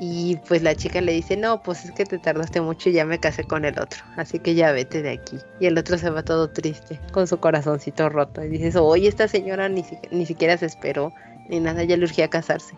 y 0.00 0.36
pues 0.48 0.62
la 0.62 0.74
chica 0.74 1.00
le 1.02 1.12
dice, 1.12 1.36
no, 1.36 1.62
pues 1.62 1.84
es 1.84 1.92
que 1.92 2.04
te 2.06 2.18
tardaste 2.18 2.60
mucho 2.62 2.88
y 2.88 2.92
ya 2.92 3.04
me 3.04 3.20
casé 3.20 3.44
con 3.44 3.64
el 3.66 3.78
otro. 3.78 4.02
Así 4.16 4.38
que 4.38 4.54
ya 4.54 4.72
vete 4.72 5.02
de 5.02 5.10
aquí. 5.10 5.36
Y 5.60 5.66
el 5.66 5.76
otro 5.76 5.98
se 5.98 6.08
va 6.08 6.22
todo 6.22 6.48
triste, 6.50 6.98
con 7.12 7.26
su 7.26 7.38
corazoncito 7.38 8.08
roto. 8.08 8.42
Y 8.42 8.48
dices, 8.48 8.76
oye, 8.76 9.08
esta 9.08 9.28
señora 9.28 9.68
ni, 9.68 9.84
si- 9.84 9.98
ni 10.10 10.24
siquiera 10.24 10.56
se 10.56 10.64
esperó, 10.66 11.12
ni 11.50 11.60
nada, 11.60 11.84
ya 11.84 11.96
le 11.98 12.04
urgía 12.04 12.28
casarse. 12.28 12.74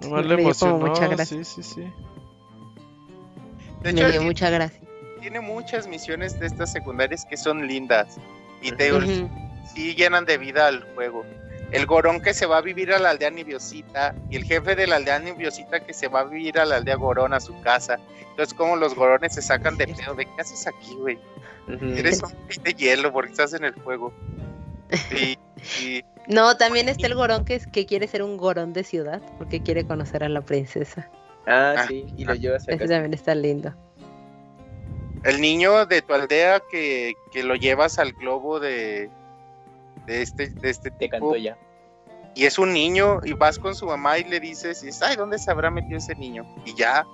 Nomás 0.00 0.24
Me 0.26 0.36
le 0.36 0.42
emocionó. 0.42 0.78
mucha 0.78 1.08
gracia. 1.08 1.42
Sí, 1.42 1.44
sí, 1.44 1.62
sí. 1.62 1.80
De 3.82 3.92
me 3.92 4.00
hecho, 4.00 4.10
dio 4.10 4.20
ti- 4.20 4.26
mucha 4.26 4.50
gracia. 4.50 4.80
tiene 5.20 5.40
muchas 5.40 5.88
misiones 5.88 6.38
de 6.38 6.46
estas 6.46 6.70
secundarias 6.70 7.24
que 7.24 7.36
son 7.36 7.66
lindas. 7.66 8.18
Y 8.62 8.70
te 8.72 8.92
Ujú. 8.92 9.28
sí 9.74 9.94
llenan 9.94 10.24
de 10.24 10.38
vida 10.38 10.68
al 10.68 10.82
juego. 10.94 11.24
El 11.72 11.84
gorón 11.86 12.20
que 12.20 12.32
se 12.32 12.46
va 12.46 12.58
a 12.58 12.60
vivir 12.60 12.92
a 12.92 12.98
la 12.98 13.10
aldea 13.10 13.30
Nibiosita 13.30 14.14
y 14.30 14.36
el 14.36 14.44
jefe 14.44 14.76
de 14.76 14.86
la 14.86 14.96
aldea 14.96 15.18
Nibiosita 15.18 15.80
que 15.80 15.92
se 15.92 16.06
va 16.08 16.20
a 16.20 16.24
vivir 16.24 16.58
a 16.60 16.64
la 16.64 16.76
aldea 16.76 16.94
Gorón 16.96 17.34
a 17.34 17.40
su 17.40 17.60
casa. 17.60 17.98
Entonces, 18.30 18.54
como 18.54 18.76
los 18.76 18.94
gorones 18.94 19.34
se 19.34 19.42
sacan 19.42 19.76
de 19.76 19.86
pedo 19.88 20.14
de 20.14 20.26
qué 20.26 20.40
haces 20.40 20.66
aquí, 20.66 20.94
güey. 20.94 21.18
Eres 21.96 22.22
un 22.22 22.30
pez 22.46 22.62
de 22.62 22.72
hielo 22.74 23.12
porque 23.12 23.32
estás 23.32 23.52
en 23.54 23.64
el 23.64 23.72
juego. 23.72 24.12
Y, 25.10 25.36
y- 25.84 26.04
No, 26.28 26.56
también 26.56 26.88
está 26.88 27.08
el 27.08 27.14
gorón 27.16 27.44
que, 27.44 27.56
es, 27.56 27.66
que 27.66 27.86
quiere 27.86 28.06
ser 28.06 28.22
un 28.22 28.36
gorón 28.36 28.72
de 28.72 28.84
ciudad 28.84 29.20
porque 29.38 29.60
quiere 29.60 29.84
conocer 29.84 30.22
a 30.22 30.28
la 30.28 30.42
princesa. 30.42 31.10
Ah, 31.48 31.74
Ah, 31.78 31.86
sí, 31.88 32.06
y 32.16 32.24
lo 32.24 32.34
llevas 32.34 32.68
a 32.68 32.72
Ese 32.72 32.78
casa. 32.78 32.92
también 32.94 33.14
está 33.14 33.34
lindo. 33.34 33.74
el 35.24 35.40
niño 35.40 35.86
de 35.86 36.02
tu 36.02 36.12
aldea 36.14 36.60
que, 36.70 37.14
que 37.32 37.42
lo 37.42 37.56
llevas 37.56 37.98
al 37.98 38.12
globo 38.12 38.60
de, 38.60 39.10
de 40.06 40.22
este, 40.22 40.48
de 40.48 40.70
este 40.70 40.90
Te 40.90 40.96
tipo. 41.08 41.10
cantó 41.10 41.36
ya. 41.36 41.56
Y 42.34 42.44
es 42.44 42.58
un 42.58 42.72
niño 42.72 43.20
y 43.24 43.32
vas 43.32 43.58
con 43.58 43.74
su 43.74 43.86
mamá 43.86 44.18
y 44.18 44.24
le 44.24 44.40
dices, 44.40 44.84
y 44.84 44.90
ay, 45.04 45.16
¿dónde 45.16 45.38
se 45.38 45.50
habrá 45.50 45.70
metido 45.70 45.96
ese 45.98 46.14
niño? 46.16 46.44
Y 46.66 46.74
ya, 46.74 47.06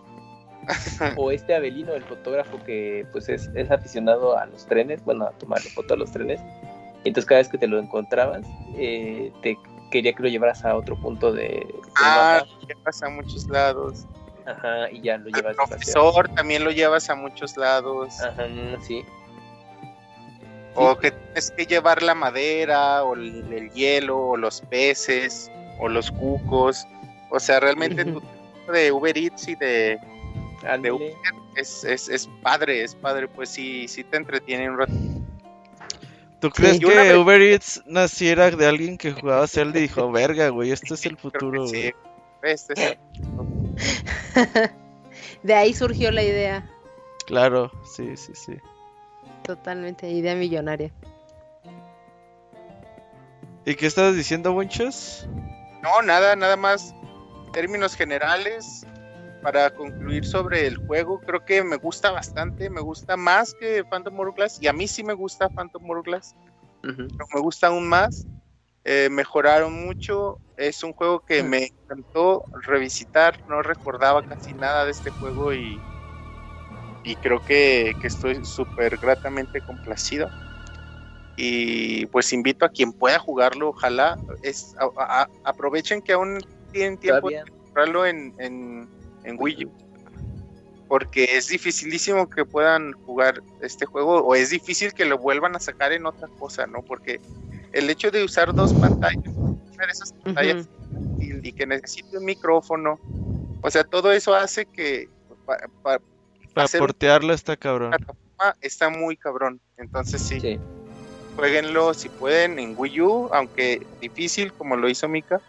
O 1.17 1.31
este 1.31 1.55
Abelino, 1.55 1.93
el 1.95 2.03
fotógrafo 2.05 2.63
que 2.65 3.07
pues 3.13 3.29
es, 3.29 3.51
es 3.55 3.71
aficionado 3.71 4.37
a 4.39 4.47
los 4.47 4.67
trenes, 4.67 5.05
bueno, 5.05 5.27
a 5.27 5.31
tomarle 5.33 5.71
foto 5.71 5.95
a 5.95 5.97
los 5.97 6.13
trenes. 6.13 6.41
Y 7.05 7.09
entonces 7.09 7.27
cada 7.27 7.41
vez 7.41 7.49
que 7.49 7.59
te 7.59 7.67
lo 7.67 7.79
encontrabas, 7.79 8.47
eh, 8.77 9.33
te 9.43 9.57
quería 9.91 10.13
que 10.13 10.23
lo 10.23 10.29
llevaras 10.29 10.65
a 10.65 10.77
otro 10.77 10.97
punto 11.01 11.33
de... 11.33 11.43
del 11.43 11.67
ah, 11.97 12.45
lo 12.61 12.67
llevas 12.69 13.03
a 13.03 13.09
muchos 13.09 13.49
lados. 13.49 14.07
Ajá, 14.47 14.91
y 14.91 15.01
ya 15.03 15.19
lo 15.19 15.27
Al 15.27 15.33
llevas 15.33 15.53
de 15.53 15.57
paseo. 15.57 15.69
profesor 15.69 16.29
también 16.35 16.65
lo 16.65 16.71
llevas 16.71 17.11
a 17.11 17.15
muchos 17.15 17.57
lados. 17.57 18.21
Ajá, 18.21 18.47
sí. 18.81 19.05
O 20.75 20.97
que 20.97 21.11
tienes 21.11 21.51
que 21.51 21.67
llevar 21.67 22.03
la 22.03 22.15
madera, 22.15 23.05
o 23.05 23.15
el, 23.15 23.53
el 23.53 23.71
hielo, 23.73 24.19
o 24.19 24.37
los 24.37 24.61
peces, 24.63 25.51
o 25.79 25.89
los 25.89 26.11
cucos. 26.11 26.87
O 27.31 27.39
sea, 27.41 27.61
realmente 27.61 28.05
tu 28.05 28.21
tiempo 28.21 28.73
de 28.73 28.93
Uber 28.93 29.17
Eats 29.19 29.49
y 29.49 29.55
de, 29.57 29.99
Ándale. 30.67 31.15
es, 31.57 31.85
es, 31.85 32.09
es 32.09 32.29
padre, 32.43 32.83
es 32.83 32.95
padre, 32.95 33.29
pues 33.29 33.51
sí, 33.51 33.87
sí 33.89 34.05
te 34.05 34.17
entretiene 34.17 34.71
un 34.71 34.79
rato. 34.79 34.93
¿Tú 36.41 36.51
crees 36.51 36.79
que 36.81 36.87
vez- 36.87 37.17
Uber 37.17 37.41
Eats 37.41 37.83
naciera 37.87 38.51
de 38.51 38.67
alguien 38.67 38.99
que 38.99 39.13
jugaba 39.13 39.47
Zelda 39.47 39.79
y 39.79 39.83
dijo, 39.83 40.11
verga, 40.11 40.49
güey, 40.49 40.71
este 40.73 40.95
es 40.95 41.07
el 41.07 41.17
futuro, 41.19 41.65
que 41.65 41.71
güey"? 41.71 41.83
sí. 41.83 41.93
Este 42.43 42.73
es- 42.75 42.99
De 45.43 45.55
ahí 45.55 45.75
surgió 45.75 46.11
la 46.11 46.23
idea, 46.23 46.67
Claro, 47.27 47.71
sí, 47.85 48.17
sí, 48.17 48.33
sí. 48.35 48.55
Totalmente 49.43 50.11
idea 50.11 50.35
millonaria. 50.35 50.93
¿Y 53.65 53.75
qué 53.75 53.87
estabas 53.87 54.17
diciendo, 54.17 54.53
Bunchos? 54.53 55.29
No, 55.83 56.03
nada, 56.03 56.35
nada 56.37 56.57
más. 56.57 56.95
Términos 57.53 57.95
generales, 57.95 58.87
para 59.43 59.71
concluir 59.75 60.25
sobre 60.25 60.67
el 60.67 60.77
juego, 60.79 61.21
creo 61.21 61.45
que 61.45 61.63
me 61.63 61.77
gusta 61.77 62.11
bastante, 62.11 62.71
me 62.71 62.81
gusta 62.81 63.17
más 63.17 63.55
que 63.55 63.85
Phantom 63.85 64.19
Hourglass, 64.19 64.59
y 64.63 64.69
a 64.69 64.73
mí 64.73 64.89
sí 64.89 65.05
me 65.05 65.13
gusta 65.13 65.49
Phantom 65.49 65.85
Hourglass, 65.91 66.35
pero 66.81 67.27
me 67.35 67.41
gusta 67.41 67.67
aún 67.67 67.89
más. 67.89 68.27
Eh, 68.85 69.09
mejoraron 69.11 69.85
mucho, 69.85 70.39
es 70.57 70.83
un 70.83 70.93
juego 70.93 71.21
que 71.21 71.43
me 71.45 71.67
encantó 71.67 72.45
revisitar, 72.67 73.39
no 73.47 73.63
recordaba 73.63 74.23
casi 74.23 74.55
nada 74.55 74.85
de 74.85 74.91
este 74.91 75.11
juego 75.11 75.53
y, 75.53 75.79
y 77.03 77.17
creo 77.17 77.41
que, 77.41 77.97
que 78.01 78.07
estoy 78.07 78.45
súper 78.45 78.99
gratamente 78.99 79.61
complacido. 79.61 80.33
Y 81.35 82.07
pues 82.07 82.33
invito 82.33 82.65
a 82.65 82.69
quien 82.69 82.93
pueda 82.93 83.19
jugarlo, 83.19 83.71
ojalá 83.71 84.19
es, 84.43 84.75
a- 84.79 85.23
a- 85.23 85.29
aprovechen 85.45 86.03
que 86.03 86.13
aún 86.13 86.39
tienen 86.71 86.99
tiempo 86.99 87.21
Todavía. 87.23 87.45
comprarlo 87.65 88.07
en, 88.07 88.35
en, 88.39 88.89
en 89.25 89.37
Wii 89.39 89.67
U. 89.67 89.73
Porque 90.87 91.25
es 91.37 91.49
dificilísimo 91.49 92.29
que 92.29 92.45
puedan 92.45 92.93
jugar 92.93 93.43
este 93.61 93.87
juego 93.87 94.19
o 94.23 94.35
es 94.35 94.51
difícil 94.51 94.93
que 94.93 95.07
lo 95.07 95.17
vuelvan 95.17 95.57
a 95.57 95.61
sacar 95.61 95.93
en 95.93 96.05
otra 96.05 96.29
cosa, 96.39 96.67
¿no? 96.67 96.83
Porque 96.83 97.19
el 97.73 97.89
hecho 97.89 98.11
de 98.11 98.23
usar 98.23 98.55
dos 98.55 98.75
pantallas, 98.75 99.33
usar 99.71 99.89
esas 99.91 100.13
pantallas 100.23 100.69
y, 101.19 101.49
y 101.49 101.53
que 101.53 101.67
necesite 101.67 102.19
un 102.19 102.27
micrófono, 102.27 103.01
o 103.63 103.71
sea, 103.71 103.85
todo 103.85 104.13
eso 104.13 104.35
hace 104.35 104.67
que 104.67 105.09
pa- 105.47 105.59
pa- 105.83 106.03
Para 106.55 106.69
portearlo 106.69 107.33
está 107.33 107.57
cabrón. 107.57 107.95
está 108.61 108.91
muy 108.91 109.17
cabrón. 109.17 109.61
Entonces 109.77 110.21
sí, 110.21 110.41
Sí. 110.41 110.59
jueguenlo 111.37 111.95
si 111.95 112.09
pueden 112.09 112.59
en 112.59 112.75
Wii 112.77 113.01
U, 113.01 113.31
aunque 113.33 113.87
difícil 114.01 114.53
como 114.53 114.77
lo 114.77 114.89
hizo 114.89 115.09
Mika, 115.09 115.41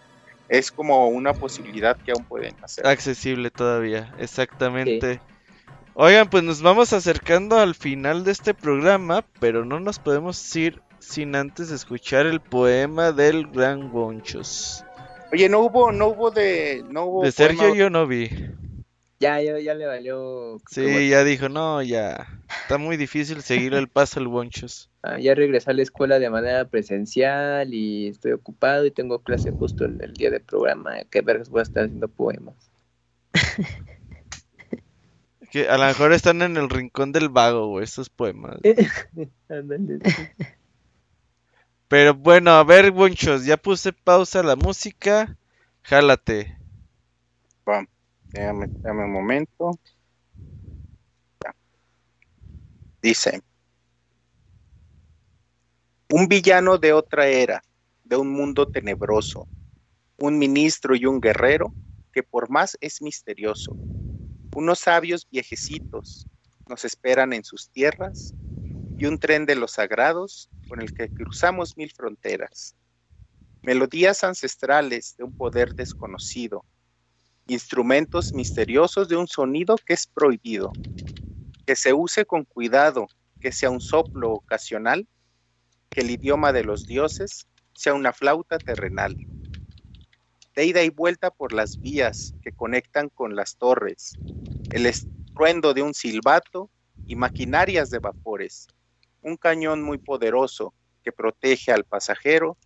es 0.50 0.72
como 0.72 1.08
una 1.08 1.34
posibilidad 1.34 1.98
que 1.98 2.12
aún 2.12 2.24
pueden 2.26 2.56
hacer. 2.62 2.86
Accesible 2.86 3.50
todavía, 3.50 4.14
exactamente. 4.20 5.20
Oigan, 5.96 6.30
pues 6.30 6.44
nos 6.44 6.62
vamos 6.62 6.92
acercando 6.94 7.60
al 7.60 7.76
final 7.76 8.24
de 8.24 8.32
este 8.32 8.54
programa, 8.54 9.24
pero 9.40 9.64
no 9.66 9.80
nos 9.80 10.00
podemos 10.00 10.56
ir 10.56 10.82
sin 11.00 11.36
antes 11.36 11.70
escuchar 11.70 12.26
el 12.26 12.40
poema 12.40 13.12
del 13.12 13.48
gran 13.48 13.92
Bonchos. 13.92 14.84
Oye, 15.32 15.50
no 15.50 15.60
hubo, 15.60 15.92
no 15.92 16.08
hubo 16.08 16.32
de, 16.32 16.84
no 16.90 17.06
hubo 17.06 17.24
De 17.24 17.32
Sergio 17.32 17.62
poema- 17.64 17.76
yo 17.76 17.90
no 17.90 18.08
vi. 18.08 18.30
Ya, 19.19 19.41
ya, 19.41 19.57
ya 19.60 19.73
le 19.73 19.85
valió. 19.85 20.60
Sí, 20.69 21.10
ya 21.10 21.23
dijo, 21.23 21.49
no, 21.49 21.81
ya. 21.81 22.27
Está 22.61 22.77
muy 22.77 22.98
difícil 22.98 23.41
seguir 23.41 23.73
el 23.73 23.88
paso 23.88 24.19
al 24.19 24.27
Bonchos. 24.27 24.90
Ah, 25.02 25.18
ya 25.19 25.35
regresé 25.35 25.72
a 25.72 25.73
la 25.73 25.81
escuela 25.81 26.19
de 26.19 26.30
manera 26.30 26.65
presencial 26.65 27.73
y 27.73 28.07
estoy 28.07 28.31
ocupado 28.34 28.85
y 28.85 28.91
tengo 28.91 29.19
clase 29.19 29.52
justo 29.52 29.85
el 29.85 30.14
día 30.14 30.30
del 30.30 30.41
programa. 30.41 30.95
¿Qué 31.10 31.22
vergas 31.22 31.49
voy 31.49 31.60
a 31.60 31.64
estar 31.64 31.85
haciendo 31.85 32.07
poemas? 32.07 32.56
Que 35.53 35.69
a 35.69 35.77
lo 35.77 35.85
mejor 35.85 36.14
están 36.14 36.41
en 36.41 36.57
el 36.57 36.68
rincón 36.68 37.11
del 37.11 37.30
vago, 37.30 37.68
güey, 37.68 37.84
estos 37.84 38.10
poemas. 38.10 38.57
Ándale. 39.49 39.99
Pero 41.88 42.15
bueno, 42.15 42.53
a 42.53 42.64
ver, 42.64 42.90
Bonchos, 42.90 43.45
ya 43.45 43.56
puse 43.56 43.94
pausa 43.94 44.40
a 44.40 44.44
la 44.44 44.56
música. 44.56 45.38
Jálate. 45.84 46.57
Pam, 47.64 47.85
Déjame, 48.34 48.68
déjame 48.82 49.06
un 49.06 49.12
momento. 49.12 49.80
Dice. 53.02 53.42
Un 56.10 56.28
villano 56.28 56.78
de 56.78 56.94
otra 56.94 57.28
era, 57.28 57.64
de 58.04 58.16
un 58.18 58.32
mundo 58.32 58.68
tenebroso, 58.68 59.48
un 60.18 60.38
ministro 60.38 60.96
y 60.96 61.06
un 61.06 61.20
guerrero 61.20 61.76
que 62.12 62.24
por 62.24 62.50
más 62.50 62.78
es 62.82 63.02
misterioso. 63.02 63.78
Unos 64.56 64.80
sabios 64.80 65.28
viejecitos 65.30 66.28
nos 66.68 66.86
esperan 66.86 67.34
en 67.34 67.44
sus 67.44 67.70
tierras 67.70 68.36
y 68.98 69.06
un 69.06 69.20
tren 69.20 69.46
de 69.46 69.56
los 69.56 69.72
sagrados 69.72 70.50
con 70.68 70.82
el 70.82 70.94
que 70.94 71.10
cruzamos 71.10 71.78
mil 71.78 71.92
fronteras. 71.92 72.76
Melodías 73.62 74.24
ancestrales 74.24 75.16
de 75.18 75.24
un 75.24 75.34
poder 75.34 75.74
desconocido 75.76 76.66
instrumentos 77.48 78.34
misteriosos 78.34 79.10
de 79.10 79.18
un 79.18 79.28
sonido 79.28 79.76
que 79.86 79.94
es 79.94 80.08
prohibido, 80.08 80.74
que 81.66 81.76
se 81.76 81.94
use 81.94 82.26
con 82.26 82.46
cuidado, 82.46 83.08
que 83.40 83.52
sea 83.52 83.70
un 83.70 83.82
soplo 83.82 84.32
ocasional, 84.32 85.08
que 85.90 86.02
el 86.02 86.12
idioma 86.12 86.54
de 86.54 86.64
los 86.64 86.86
dioses 86.86 87.48
sea 87.74 87.94
una 87.94 88.14
flauta 88.14 88.58
terrenal. 88.60 89.18
De 90.56 90.66
ida 90.66 90.84
y 90.84 90.90
vuelta 90.90 91.32
por 91.32 91.52
las 91.52 91.82
vías 91.82 92.36
que 92.42 92.52
conectan 92.52 93.10
con 93.10 93.36
las 93.36 93.58
torres, 93.58 94.18
el 94.70 94.86
estruendo 94.86 95.74
de 95.74 95.82
un 95.82 95.94
silbato 95.94 96.70
y 97.06 97.16
maquinarias 97.16 97.90
de 97.90 98.00
vapores, 98.00 98.68
un 99.22 99.36
cañón 99.36 99.82
muy 99.82 99.98
poderoso 99.98 100.74
que 101.04 101.12
protege 101.12 101.72
al 101.72 101.84
pasajero 101.84 102.58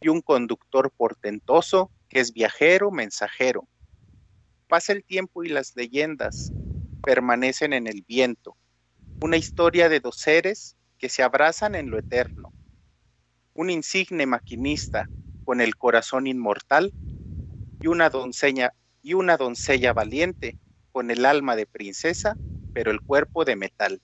y 0.00 0.08
un 0.08 0.20
conductor 0.20 0.90
portentoso 0.90 1.90
que 2.08 2.20
es 2.20 2.32
viajero 2.32 2.90
mensajero 2.90 3.68
Pasa 4.68 4.92
el 4.92 5.04
tiempo 5.04 5.44
y 5.44 5.48
las 5.48 5.74
leyendas 5.76 6.52
permanecen 7.04 7.72
en 7.72 7.86
el 7.86 8.04
viento. 8.06 8.56
Una 9.20 9.36
historia 9.36 9.88
de 9.88 10.00
dos 10.00 10.16
seres 10.16 10.76
que 10.98 11.08
se 11.08 11.22
abrazan 11.22 11.74
en 11.74 11.90
lo 11.90 11.98
eterno. 11.98 12.52
Un 13.54 13.70
insigne 13.70 14.26
maquinista 14.26 15.08
con 15.44 15.60
el 15.60 15.76
corazón 15.76 16.26
inmortal 16.26 16.92
y 17.80 17.86
una 17.86 18.10
doncella 18.10 18.74
y 19.02 19.14
una 19.14 19.36
doncella 19.36 19.92
valiente 19.92 20.56
con 20.90 21.10
el 21.10 21.24
alma 21.24 21.54
de 21.54 21.66
princesa, 21.66 22.36
pero 22.72 22.90
el 22.90 23.00
cuerpo 23.00 23.44
de 23.44 23.54
metal. 23.54 24.00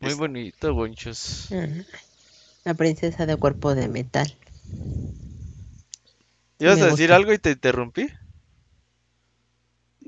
Muy 0.00 0.14
bonito, 0.14 0.74
Bonchos. 0.74 1.48
La 2.64 2.74
princesa 2.74 3.26
de 3.26 3.36
cuerpo 3.36 3.74
de 3.74 3.88
metal. 3.88 4.32
¿Ibas 6.62 6.80
a 6.80 6.86
decir 6.86 7.06
gusta. 7.08 7.16
algo 7.16 7.32
y 7.32 7.38
te 7.38 7.50
interrumpí? 7.50 8.08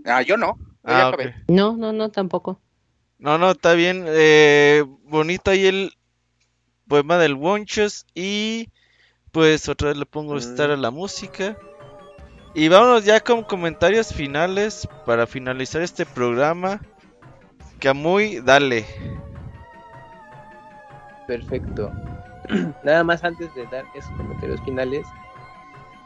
Ah, 0.04 0.22
yo 0.22 0.36
no. 0.36 0.56
yo 0.58 0.64
Ah, 0.84 1.08
acabé. 1.08 1.28
ok. 1.28 1.34
No, 1.48 1.76
no, 1.76 1.92
no, 1.92 2.10
tampoco. 2.10 2.60
No, 3.18 3.38
no, 3.38 3.52
está 3.52 3.72
bien. 3.74 4.04
Eh, 4.06 4.84
bonito 5.04 5.50
ahí 5.50 5.66
el 5.66 5.92
poema 6.88 7.16
del 7.18 7.34
Bonchos. 7.34 8.06
Y 8.14 8.68
pues 9.32 9.68
otra 9.68 9.88
vez 9.88 9.96
le 9.96 10.06
pongo 10.06 10.36
estar 10.36 10.70
a 10.70 10.76
la 10.76 10.90
música. 10.90 11.56
Y 12.54 12.68
vámonos 12.68 13.04
ya 13.04 13.20
con 13.20 13.42
comentarios 13.42 14.12
finales 14.12 14.86
para 15.06 15.26
finalizar 15.26 15.82
este 15.82 16.06
programa. 16.06 16.80
Camuy, 17.80 18.40
dale. 18.40 18.86
Perfecto. 21.26 21.90
Nada 22.84 23.02
más 23.04 23.24
antes 23.24 23.52
de 23.54 23.64
dar 23.66 23.84
esos 23.94 24.10
comentarios 24.16 24.60
finales, 24.64 25.06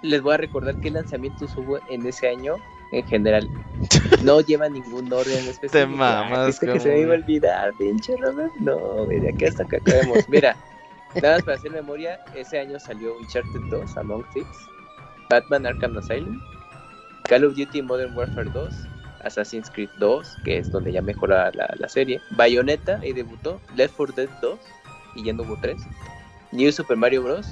les 0.03 0.23
voy 0.23 0.35
a 0.35 0.37
recordar 0.37 0.79
qué 0.81 0.91
lanzamientos 0.91 1.57
hubo 1.57 1.79
en 1.89 2.07
ese 2.07 2.29
año 2.29 2.57
en 2.93 3.07
general. 3.07 3.49
No 4.23 4.41
lleva 4.47 4.69
ningún 4.69 5.13
orden 5.13 5.39
específico. 5.39 5.73
Te 5.73 5.87
mamas, 5.87 6.47
¿Viste 6.47 6.73
que 6.73 6.81
se 6.81 6.89
me 6.91 7.01
iba 7.01 7.15
a 7.15 7.19
olvidar, 7.19 7.73
pinche 7.79 8.17
Robert? 8.17 8.53
No, 8.61 9.07
de 9.07 9.29
aquí 9.29 9.45
hasta 9.45 9.65
que 9.65 9.77
acabemos. 9.77 10.29
Mira, 10.29 10.57
nada 11.15 11.37
más 11.37 11.45
para 11.45 11.57
hacer 11.57 11.71
memoria, 11.71 12.21
ese 12.35 12.59
año 12.59 12.79
salió 12.79 13.17
Uncharted 13.19 13.61
2, 13.71 13.97
Among 13.97 14.25
Thieves, 14.33 14.57
Batman 15.31 15.67
Arkham 15.67 15.97
Asylum, 15.99 16.41
Call 17.25 17.45
of 17.45 17.57
Duty 17.57 17.83
Modern 17.83 18.17
Warfare 18.17 18.51
2, 18.51 18.75
Assassin's 19.25 19.71
Creed 19.71 19.91
2, 19.99 20.39
que 20.45 20.59
es 20.59 20.71
donde 20.71 20.93
ya 20.93 21.03
mejora 21.03 21.51
la, 21.53 21.69
la 21.77 21.89
serie, 21.89 22.21
Bayonetta, 22.37 23.05
y 23.05 23.13
debutó, 23.13 23.61
Left 23.77 23.95
4 23.97 24.15
Dead 24.17 24.31
2, 24.41 24.59
y 25.17 25.25
ya 25.25 25.33
no 25.33 25.43
hubo 25.43 25.59
3, 25.61 25.77
New 26.53 26.73
Super 26.73 26.97
Mario 26.97 27.23
Bros., 27.25 27.47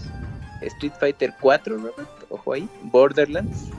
Street 0.62 0.92
Fighter 0.99 1.34
4, 1.41 1.76
Robert, 1.76 2.08
ojo 2.29 2.53
ahí, 2.53 2.69
Borderlands, 2.81 3.73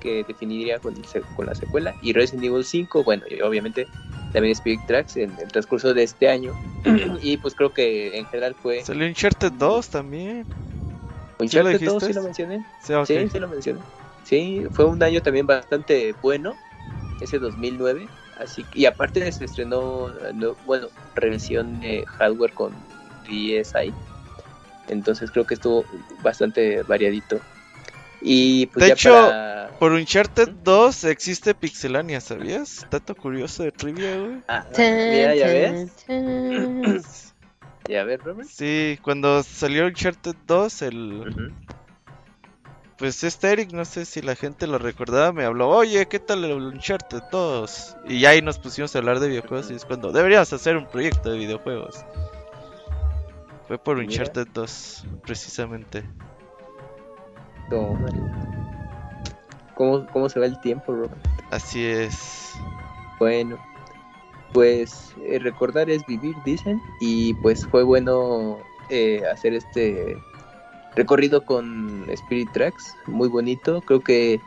que 0.00 0.24
definiría 0.24 0.78
con, 0.78 0.94
el 0.96 1.04
con 1.36 1.46
la 1.46 1.54
secuela, 1.54 1.94
y 2.02 2.12
Resident 2.12 2.44
Evil 2.44 2.64
5, 2.64 3.04
bueno, 3.04 3.24
y 3.28 3.40
obviamente 3.40 3.88
también 4.32 4.52
Spirit 4.52 4.80
Tracks 4.86 5.16
en 5.16 5.38
el 5.38 5.48
transcurso 5.48 5.94
de 5.94 6.02
este 6.02 6.28
año, 6.28 6.54
y 7.22 7.36
pues 7.36 7.54
creo 7.54 7.72
que 7.72 8.16
en 8.18 8.26
general 8.26 8.54
fue 8.54 8.82
Salió 8.82 9.06
Uncharted 9.06 9.52
2 9.52 9.88
también. 9.88 10.46
Uncharted 11.38 11.72
dijiste? 11.72 11.86
2, 11.86 12.04
sí 12.04 12.12
lo 12.12 12.22
mencioné. 12.22 12.62
Sí, 12.82 12.92
ok. 12.94 13.06
Sí, 13.06 13.28
sí 13.30 13.38
lo 13.38 13.48
mencioné. 13.48 13.80
Sí, 14.24 14.64
fue 14.72 14.84
un 14.84 15.02
año 15.02 15.20
también 15.20 15.46
bastante 15.46 16.14
bueno, 16.22 16.56
ese 17.20 17.38
2009. 17.38 18.08
Así 18.36 18.64
y 18.74 18.86
aparte 18.86 19.30
se 19.30 19.44
estrenó, 19.44 20.08
no- 20.34 20.56
bueno, 20.64 20.88
revisión 21.14 21.80
de 21.80 22.04
hardware 22.06 22.52
con 22.54 22.72
DSi. 23.28 23.92
Entonces 24.88 25.30
creo 25.30 25.46
que 25.46 25.54
estuvo 25.54 25.84
bastante 26.22 26.82
variadito. 26.82 27.40
Y 28.22 28.66
pues 28.66 28.82
De 28.82 28.88
ya 28.88 28.94
hecho, 28.94 29.12
para... 29.12 29.70
Por 29.78 29.92
Uncharted 29.92 30.48
2 30.62 31.04
existe 31.04 31.54
Pixelania, 31.54 32.20
¿sabías? 32.20 32.86
Dato 32.90 33.16
curioso 33.16 33.64
de 33.64 33.72
trivia, 33.72 34.16
güey. 34.16 34.42
Ah, 34.46 34.64
mira, 34.78 35.34
ya 35.34 35.46
ves. 35.46 35.90
chan. 36.06 37.02
Y 37.88 37.94
a 37.96 38.04
ver, 38.04 38.20
Robert. 38.20 38.48
Sí, 38.48 38.98
cuando 39.02 39.42
salió 39.42 39.86
Uncharted 39.86 40.36
2, 40.46 40.82
el... 40.82 41.52
Pues 42.96 43.24
este 43.24 43.50
Eric, 43.50 43.72
no 43.72 43.84
sé 43.84 44.04
si 44.04 44.22
la 44.22 44.36
gente 44.36 44.68
lo 44.68 44.78
recordaba, 44.78 45.32
me 45.32 45.44
habló, 45.44 45.68
oye, 45.68 46.06
¿qué 46.06 46.20
tal 46.20 46.44
el 46.44 46.52
Uncharted 46.52 47.22
2? 47.32 47.96
Y 48.08 48.20
ya 48.20 48.30
ahí 48.30 48.40
nos 48.42 48.60
pusimos 48.60 48.94
a 48.94 49.00
hablar 49.00 49.18
de 49.18 49.26
videojuegos 49.26 49.72
y 49.72 49.74
es 49.74 49.84
cuando 49.84 50.12
deberías 50.12 50.52
hacer 50.52 50.76
un 50.76 50.86
proyecto 50.86 51.32
de 51.32 51.38
videojuegos. 51.38 52.04
Fue 53.66 53.78
por 53.78 53.96
Mira. 53.96 54.08
Uncharted 54.08 54.46
2, 54.54 55.06
precisamente. 55.26 56.04
¿Cómo, 59.74 60.06
¿Cómo 60.12 60.28
se 60.28 60.38
va 60.40 60.46
el 60.46 60.58
tiempo, 60.58 60.92
Robert? 60.92 61.16
Así 61.50 61.84
es. 61.84 62.60
Bueno, 63.18 63.58
pues 64.52 65.12
eh, 65.24 65.38
recordar 65.38 65.88
es 65.90 66.04
vivir, 66.06 66.36
dicen, 66.44 66.82
y 67.00 67.34
pues 67.34 67.66
fue 67.66 67.82
bueno 67.82 68.60
eh, 68.88 69.22
hacer 69.32 69.54
este 69.54 70.18
recorrido 70.94 71.44
con 71.44 72.04
Spirit 72.10 72.52
Tracks, 72.52 72.96
muy 73.06 73.28
bonito, 73.28 73.80
creo 73.82 74.00
que 74.00 74.40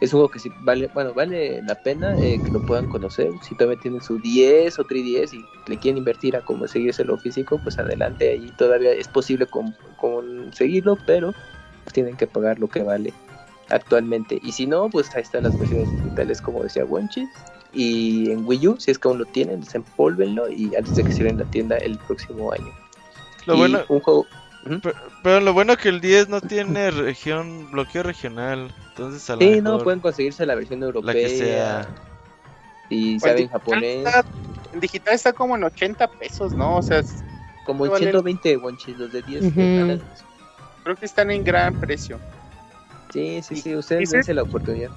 es 0.00 0.12
un 0.12 0.18
juego 0.18 0.30
que 0.30 0.40
sí 0.40 0.50
vale, 0.62 0.90
bueno, 0.92 1.14
vale 1.14 1.62
la 1.62 1.74
pena 1.76 2.18
eh, 2.20 2.40
que 2.44 2.52
lo 2.52 2.60
puedan 2.60 2.86
conocer, 2.86 3.32
si 3.42 3.54
todavía 3.54 3.80
tienen 3.80 4.02
su 4.02 4.18
10 4.18 4.78
o 4.78 4.84
3DS 4.84 5.36
y 5.36 5.44
le 5.66 5.78
quieren 5.78 5.98
invertir 5.98 6.36
a 6.36 6.42
conseguirse 6.42 7.04
lo 7.04 7.16
físico, 7.18 7.58
pues 7.58 7.78
adelante, 7.78 8.30
ahí 8.30 8.50
todavía 8.58 8.92
es 8.92 9.08
posible 9.08 9.46
con- 9.46 9.74
conseguirlo, 9.96 10.98
pero 11.06 11.34
pues, 11.86 11.94
tienen 11.94 12.16
que 12.16 12.26
pagar 12.26 12.58
lo 12.58 12.66
que 12.68 12.82
vale 12.82 13.14
actualmente, 13.68 14.38
y 14.42 14.52
si 14.52 14.66
no, 14.66 14.88
pues 14.90 15.14
ahí 15.14 15.22
están 15.22 15.44
las 15.44 15.56
versiones 15.58 15.88
digitales 15.92 16.40
como 16.40 16.62
decía 16.64 16.84
Wonchis, 16.84 17.28
y 17.72 18.30
en 18.32 18.44
Wii 18.46 18.68
U, 18.68 18.76
si 18.80 18.90
es 18.90 18.98
que 18.98 19.06
aún 19.08 19.18
lo 19.18 19.24
tienen, 19.24 19.60
desempólvenlo 19.60 20.48
y 20.50 20.74
antes 20.74 20.94
de 20.96 21.04
que 21.04 21.12
cierren 21.12 21.38
la 21.38 21.44
tienda 21.44 21.76
el 21.78 21.96
próximo 21.98 22.52
año. 22.52 22.72
Lo 23.46 23.54
Y 23.54 23.58
bueno, 23.58 23.84
un 23.88 24.00
juego 24.00 24.26
pero 25.22 25.40
lo 25.40 25.52
bueno 25.52 25.76
que 25.76 25.88
el 25.88 26.00
10 26.00 26.28
no 26.28 26.40
tiene 26.40 26.90
región, 26.90 27.70
bloqueo 27.70 28.02
regional, 28.02 28.72
entonces 28.90 29.28
a 29.30 29.34
lo 29.36 29.42
Sí, 29.42 29.46
mejor 29.60 29.62
no, 29.62 29.84
pueden 29.84 30.00
conseguirse 30.00 30.44
la 30.44 30.54
versión 30.56 30.82
europea. 30.82 31.14
la 31.14 31.20
que 31.20 31.28
sea. 31.28 31.94
Y 32.88 33.18
Pues, 33.20 33.22
saben 33.22 33.36
digital 33.36 33.60
japonés. 33.60 34.06
está- 34.06 34.26
En 34.72 34.80
digital 34.80 35.14
está 35.14 35.32
como 35.32 35.54
en 35.56 35.62
80 35.64 36.08
pesos, 36.08 36.52
¿no? 36.56 36.76
O 36.78 36.82
sea, 36.82 36.98
es- 36.98 37.22
Como 37.64 37.84
en 37.84 37.92
vale. 37.92 38.04
120 38.06 38.56
wonchis, 38.56 38.96
los 38.98 39.12
de 39.12 39.22
10. 39.22 39.44
Ujú. 39.44 39.60
dólares. 39.60 40.00
Creo 40.86 40.94
que 40.94 41.06
están 41.06 41.32
en 41.32 41.42
gran 41.42 41.74
precio. 41.74 42.20
Sí, 43.12 43.42
sí, 43.42 43.56
sí, 43.56 43.74
ustedes 43.74 44.08
dense 44.08 44.32
la 44.32 44.44
oportunidad. 44.44 44.92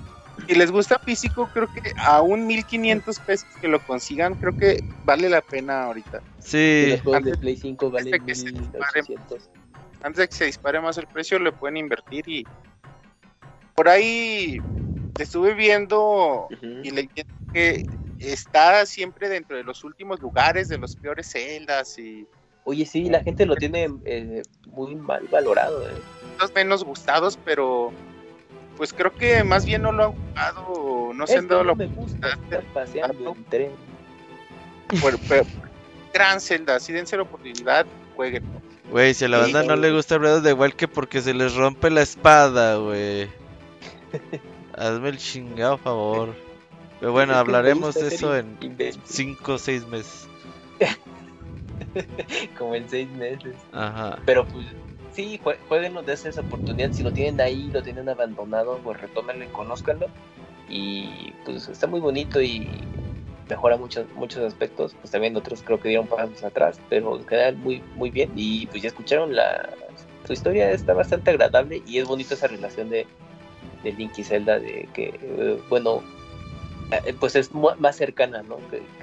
Si 0.48 0.53
les 0.53 0.69
gusta 0.69 1.00
físico, 1.00 1.50
creo 1.51 1.68
que 1.74 1.82
a 2.06 2.22
un 2.22 2.45
1500 2.45 3.19
pesos 3.19 3.48
que 3.59 3.68
lo 3.68 3.84
consigan, 3.84 4.35
creo 4.35 4.56
que 4.56 4.84
vale 5.03 5.27
la 5.30 5.42
pena 5.42 5.85
ahorita. 5.85 6.22
Sí, 6.38 6.85
los 6.90 7.01
juegos 7.01 7.24
de 7.26 7.38
Play 7.38 7.56
5 7.56 7.90
valen 7.90 8.14
antes 8.14 8.22
de 8.22 8.26
que 8.27 8.35
se 8.35 8.59
dispare. 8.59 9.01
1800. 9.01 9.50
Antes 10.03 10.18
de 10.19 10.27
que 10.27 10.35
se 10.35 10.45
dispare 10.45 10.80
más 10.80 10.95
el 11.00 11.08
precio, 11.08 11.40
le 11.40 11.51
pueden 11.51 11.77
invertir 11.77 12.30
y 12.30 12.45
por 13.74 13.90
ahí 13.90 14.61
estuve 15.18 15.56
viendo 15.56 16.50
Ujú. 16.51 16.68
y 16.84 16.92
leyendo 16.92 17.34
que 17.51 17.84
está 18.19 18.85
siempre 18.85 19.27
dentro 19.27 19.58
de 19.58 19.64
los 19.64 19.84
últimos 19.84 20.19
lugares 20.22 20.68
de 20.68 20.77
los 20.77 20.95
peores 20.95 21.32
celdas 21.32 21.98
y 21.98 22.27
Oye, 22.69 22.85
sí, 22.85 23.09
la 23.09 23.22
gente 23.22 23.48
lo 23.48 23.56
tiene 23.56 23.90
eh, 24.06 24.43
muy 24.88 24.95
mal 24.95 25.27
valorado. 25.32 25.88
Eh. 25.90 25.93
los 26.40 26.53
menos 26.56 26.83
gustados, 26.85 27.38
pero 27.43 27.91
pues 28.77 28.93
creo 28.93 29.14
que 29.14 29.43
más 29.43 29.66
bien 29.66 29.82
no 29.82 29.91
lo 29.91 30.03
han 30.06 30.11
jugado, 30.14 31.11
no 31.14 31.27
se 31.27 31.33
Es 31.33 31.40
han 31.40 31.45
que 31.48 31.53
dado 31.53 31.64
la 31.66 31.75
me 31.75 31.88
gusta 31.88 32.30
estar 32.30 32.64
paseando 32.74 33.35
en 33.35 33.43
tren. 33.45 33.72
por- 35.01 35.19
por- 35.19 35.45
gran 36.14 36.40
celda, 36.40 36.80
si 36.80 36.93
dense 36.93 37.17
la 37.17 37.24
oportunidad, 37.24 37.85
jueguen. 38.16 38.43
güey, 38.90 39.14
si 39.14 39.25
a 39.25 39.27
la 39.27 39.43
Sí, 39.45 39.51
banda 39.53 39.75
no 39.75 39.82
le 39.82 39.91
gusta 39.91 40.17
Breath 40.17 40.38
of 40.38 40.43
the 40.43 40.53
Wild 40.53 40.74
que 40.75 40.88
porque 40.88 41.22
se 41.22 41.33
les 41.33 41.53
rompe 41.56 41.90
la 41.90 42.01
espada, 42.01 42.77
güey. 42.77 43.30
Hazme 44.75 45.09
el 45.09 45.17
chingado 45.17 45.77
favor. 45.77 46.33
Pero 47.01 47.11
bueno, 47.11 47.35
hablaremos 47.35 47.95
de 47.95 48.08
eso 48.08 48.35
en 48.35 48.58
inventos, 48.61 49.01
5 49.06 49.53
o 49.53 49.58
6 49.58 49.85
meses. 49.88 50.27
Como 52.58 52.76
en 52.76 52.88
6 52.90 53.10
meses. 53.11 53.56
Ajá. 53.72 54.19
Pero 54.26 54.45
pues 54.45 54.66
sí, 55.11 55.40
jue- 55.44 55.58
jueguenlo, 55.68 56.02
dense 56.03 56.30
esa 56.30 56.42
oportunidad. 56.42 56.92
Si 56.92 57.03
lo 57.03 57.11
tienen 57.11 57.40
ahí, 57.42 57.69
lo 57.72 57.82
tienen 57.84 58.10
abandonado, 58.10 58.80
pues 58.84 59.00
retómenlo 59.02 59.44
y 59.45 59.48
conózcanlo. 59.48 60.08
Y 60.69 61.34
pues 61.45 61.68
está 61.68 61.88
muy 61.88 62.00
bonito 62.00 62.42
y 62.42 62.68
mejora 63.50 63.78
muchos 63.78 64.06
muchos 64.16 64.44
aspectos. 64.44 64.95
Pues 65.02 65.11
también 65.11 65.36
otros 65.36 65.64
creo 65.64 65.80
que 65.80 65.90
dieron 65.90 66.08
pasos 66.08 66.44
atrás, 66.44 66.80
pero 66.90 67.19
general 67.26 67.58
muy, 67.58 67.82
muy 67.95 68.11
bien. 68.11 68.32
Y 68.36 68.68
pues 68.68 68.82
ya 68.84 68.88
escucharon 68.90 69.36
la 69.36 69.69
su 70.28 70.34
historia, 70.34 70.69
está 70.72 70.94
bastante 70.94 71.32
agradable 71.32 71.82
y 71.88 71.98
es 71.98 72.08
bonito 72.08 72.36
esa 72.36 72.45
relación 72.48 72.90
de, 72.92 73.08
de 73.84 73.92
Link 73.94 74.11
y 74.19 74.24
Zelda, 74.24 74.60
de 74.60 74.88
que, 74.94 75.18
eh, 75.24 75.60
bueno, 75.69 76.03
pues 77.19 77.35
es 77.35 77.51
más 77.53 77.95
cercana, 77.95 78.43
¿no? 78.43 78.58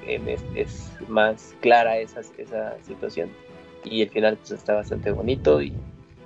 Es, 0.06 0.90
más 1.08 1.54
clara 1.60 1.98
esa, 1.98 2.22
situación 2.82 3.30
y 3.84 4.02
el 4.02 4.10
final 4.10 4.36
pues 4.36 4.50
está 4.50 4.74
bastante 4.74 5.12
bonito 5.12 5.62
y, 5.62 5.72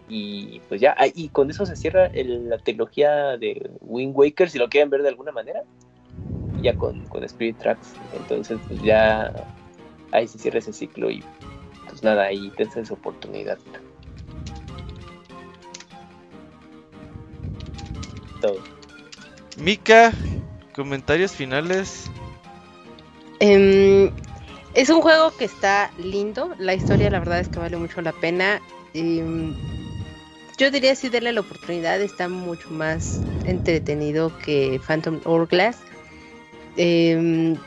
y 0.08 0.60
pues 0.68 0.80
ya, 0.80 0.94
ah, 0.98 1.06
y 1.12 1.28
con 1.28 1.50
eso 1.50 1.66
se 1.66 1.76
cierra 1.76 2.06
el- 2.06 2.48
la 2.48 2.58
trilogía 2.58 3.36
de 3.36 3.70
Wind 3.80 4.16
Waker, 4.16 4.48
si 4.48 4.58
lo 4.58 4.68
quieren 4.68 4.90
ver 4.90 5.02
de 5.02 5.08
alguna 5.08 5.32
manera, 5.32 5.62
ya 6.62 6.74
con, 6.74 7.06
Spirit 7.24 7.58
Tracks, 7.58 7.92
entonces 8.14 8.58
pues 8.66 8.82
ya 8.82 9.32
ahí 10.12 10.26
se 10.26 10.38
cierra 10.38 10.58
ese 10.58 10.72
ciclo 10.72 11.10
y 11.10 11.22
pues 11.86 12.02
nada, 12.02 12.24
ahí 12.24 12.50
dense 12.56 12.80
esa 12.80 12.94
oportunidad. 12.94 13.58
Todo. 18.40 18.58
Mika, 19.58 20.12
comentarios 20.80 21.32
finales. 21.32 22.10
Em, 23.38 24.10
es 24.72 24.88
un 24.88 25.02
juego 25.02 25.30
que 25.36 25.44
está 25.44 25.90
lindo. 25.98 26.54
La 26.58 26.72
historia, 26.72 27.10
la 27.10 27.18
verdad, 27.18 27.40
es 27.40 27.48
que 27.48 27.58
vale 27.58 27.76
mucho 27.76 28.00
la 28.00 28.12
pena. 28.12 28.62
Em, 28.94 29.54
yo 30.56 30.70
diría 30.70 30.94
si 30.94 31.10
darle 31.10 31.32
la 31.32 31.42
oportunidad. 31.42 32.00
Está 32.00 32.30
mucho 32.30 32.70
más 32.70 33.20
entretenido 33.44 34.32
que 34.38 34.80
Phantom 34.86 35.20
Hourglass. 35.26 35.76
Em, 36.78 37.58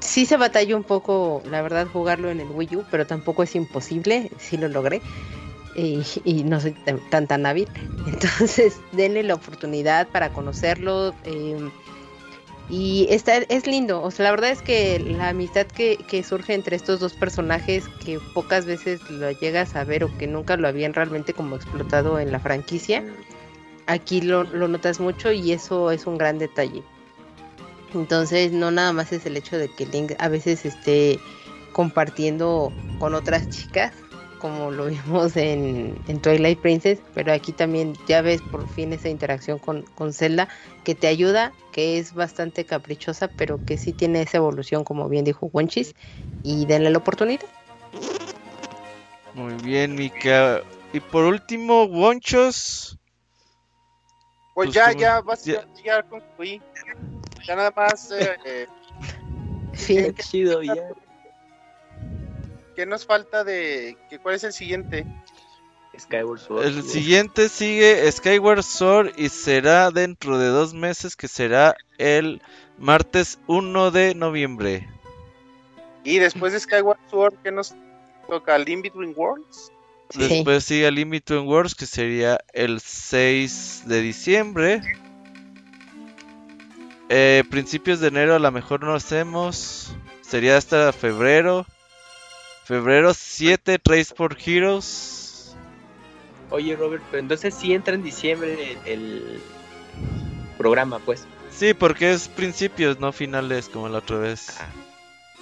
sí 0.00 0.24
se 0.24 0.38
batalla 0.38 0.74
un 0.76 0.84
poco, 0.84 1.42
la 1.50 1.60
verdad, 1.60 1.86
jugarlo 1.92 2.30
en 2.30 2.40
el 2.40 2.48
Wii 2.48 2.76
U, 2.76 2.84
pero 2.90 3.06
tampoco 3.06 3.42
es 3.42 3.54
imposible. 3.54 4.30
Sí 4.38 4.56
lo 4.56 4.68
logré. 4.68 5.02
Y, 5.74 6.44
no 6.44 6.60
soy 6.60 6.72
tan, 7.10 7.26
tan 7.26 7.46
hábil. 7.46 7.68
Entonces, 8.06 8.80
denle 8.92 9.22
la 9.22 9.34
oportunidad 9.34 10.08
para 10.08 10.32
conocerlo. 10.32 11.14
em, 11.24 11.70
y 12.70 13.06
está, 13.10 13.36
es 13.36 13.66
lindo, 13.66 14.02
o 14.02 14.10
sea, 14.10 14.24
la 14.24 14.30
verdad 14.30 14.50
es 14.50 14.62
que 14.62 14.98
la 14.98 15.28
amistad 15.28 15.66
que, 15.66 15.98
que 16.08 16.22
surge 16.22 16.54
entre 16.54 16.76
estos 16.76 16.98
dos 16.98 17.12
personajes 17.12 17.88
que 18.02 18.18
pocas 18.32 18.64
veces 18.64 19.02
lo 19.10 19.30
llegas 19.32 19.76
a 19.76 19.84
ver 19.84 20.04
o 20.04 20.16
que 20.16 20.26
nunca 20.26 20.56
lo 20.56 20.66
habían 20.66 20.94
realmente 20.94 21.34
como 21.34 21.56
explotado 21.56 22.18
en 22.18 22.32
la 22.32 22.40
franquicia, 22.40 23.04
aquí 23.86 24.22
lo, 24.22 24.44
lo 24.44 24.66
notas 24.68 24.98
mucho 24.98 25.30
y 25.30 25.52
eso 25.52 25.90
es 25.90 26.06
un 26.06 26.16
gran 26.16 26.38
detalle. 26.38 26.82
Entonces 27.92 28.52
no 28.52 28.70
nada 28.70 28.92
más 28.92 29.12
es 29.12 29.26
el 29.26 29.36
hecho 29.36 29.58
de 29.58 29.68
que 29.68 29.84
Link 29.84 30.12
a 30.18 30.28
veces 30.28 30.64
esté 30.64 31.18
compartiendo 31.72 32.72
con 32.98 33.14
otras 33.14 33.48
chicas, 33.50 33.92
como 34.44 34.70
lo 34.70 34.84
vimos 34.88 35.38
en, 35.38 35.98
en 36.06 36.20
Twilight 36.20 36.60
Princess, 36.60 37.00
pero 37.14 37.32
aquí 37.32 37.50
también 37.52 37.94
ya 38.06 38.20
ves 38.20 38.42
por 38.42 38.68
fin 38.68 38.92
esa 38.92 39.08
interacción 39.08 39.58
con, 39.58 39.84
con 39.94 40.12
Zelda 40.12 40.50
que 40.84 40.94
te 40.94 41.06
ayuda, 41.06 41.54
que 41.72 41.98
es 41.98 42.12
bastante 42.12 42.66
caprichosa, 42.66 43.28
pero 43.28 43.64
que 43.64 43.78
sí 43.78 43.94
tiene 43.94 44.20
esa 44.20 44.36
evolución, 44.36 44.84
como 44.84 45.08
bien 45.08 45.24
dijo 45.24 45.48
Wonchis, 45.50 45.94
y 46.42 46.66
denle 46.66 46.90
la 46.90 46.98
oportunidad. 46.98 47.40
Muy 49.32 49.54
bien, 49.62 49.94
Mika. 49.94 50.62
Y 50.92 51.00
por 51.00 51.24
último, 51.24 51.84
Wonchos. 51.84 52.98
Pues, 54.52 54.66
Pues 54.66 54.74
ya, 54.74 54.88
como- 54.90 55.00
ya, 55.00 55.20
vas, 55.22 55.42
ya- 55.46 55.66
ya, 55.76 55.82
ya 55.84 56.02
concluí. 56.02 56.60
Ya 57.48 57.56
nada 57.56 57.72
más, 57.74 58.10
eh, 58.12 58.36
eh, 58.44 58.66
Fin. 59.72 60.12
Qué 60.12 60.22
chido, 60.22 60.62
ya. 60.62 60.74
¿Qué 62.74 62.86
nos 62.86 63.06
falta 63.06 63.44
de, 63.44 63.96
que, 64.08 64.18
cuál 64.18 64.34
es 64.34 64.44
el 64.44 64.52
siguiente? 64.52 65.06
Skyward 65.98 66.40
Sword. 66.40 66.64
El 66.64 66.82
siguiente 66.82 67.48
sigue 67.48 68.10
Skyward 68.10 68.62
Sword 68.62 69.12
y 69.16 69.28
será 69.28 69.90
dentro 69.90 70.38
de 70.38 70.48
dos 70.48 70.74
meses, 70.74 71.16
que 71.16 71.28
será 71.28 71.76
el 71.98 72.42
martes 72.78 73.38
1 73.46 73.90
de 73.90 74.14
noviembre. 74.14 74.88
Y 76.02 76.18
después 76.18 76.52
de 76.52 76.60
Skyward 76.60 76.98
Sword, 77.10 77.34
¿qué 77.42 77.52
nos 77.52 77.74
toca? 78.28 78.58
¿Link 78.58 78.82
Between 78.82 79.14
Worlds? 79.16 79.72
Sí. 80.10 80.18
Después 80.18 80.64
sigue 80.64 80.90
Limit 80.90 81.24
Between 81.24 81.48
Worlds, 81.48 81.74
que 81.74 81.86
sería 81.86 82.38
el 82.52 82.80
6 82.80 83.84
de 83.86 84.00
diciembre. 84.02 84.82
Eh, 87.08 87.42
principios 87.50 88.00
de 88.00 88.08
enero 88.08 88.34
a 88.34 88.38
lo 88.38 88.50
mejor 88.50 88.82
no 88.82 88.94
hacemos. 88.94 89.94
Sería 90.20 90.56
hasta 90.56 90.92
febrero. 90.92 91.66
Febrero 92.64 93.12
7, 93.12 93.78
Trace 93.78 94.14
for 94.14 94.36
Heroes. 94.38 95.54
Oye, 96.50 96.74
Robert, 96.76 97.02
pero 97.10 97.20
entonces 97.20 97.54
sí 97.54 97.74
entra 97.74 97.94
en 97.94 98.02
diciembre 98.02 98.72
el, 98.86 98.92
el 98.92 99.40
programa, 100.56 100.98
pues. 101.00 101.26
Sí, 101.50 101.74
porque 101.74 102.12
es 102.12 102.28
principios, 102.28 102.98
no 102.98 103.12
finales 103.12 103.68
como 103.68 103.88
la 103.88 103.98
otra 103.98 104.18
vez. 104.18 104.58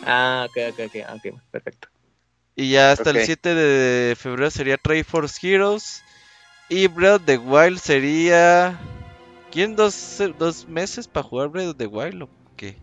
Ah, 0.05 0.47
ok, 0.49 0.57
ok, 0.73 0.81
ok, 0.87 0.97
ah, 1.07 1.15
ok, 1.15 1.41
perfecto. 1.51 1.89
Y 2.57 2.71
ya 2.71 2.93
hasta 2.93 3.11
el 3.11 3.21
7 3.21 3.55
de 3.55 4.15
febrero 4.17 4.51
sería 4.51 4.77
Trace 4.77 5.05
Force 5.05 5.47
Heroes. 5.47 6.03
Y 6.69 6.87
Breath 6.89 7.21
of 7.21 7.27
the 7.27 7.39
Wild 7.39 7.79
sería. 7.79 8.79
¿Quién 9.51 9.77
dos, 9.77 10.21
dos 10.39 10.67
meses 10.69 11.07
para 11.07 11.25
jugar 11.27 11.49
Breath 11.49 11.69
of 11.69 11.77
the 11.77 11.87
Wild 11.87 12.23
o 12.23 12.29
qué? 12.57 12.77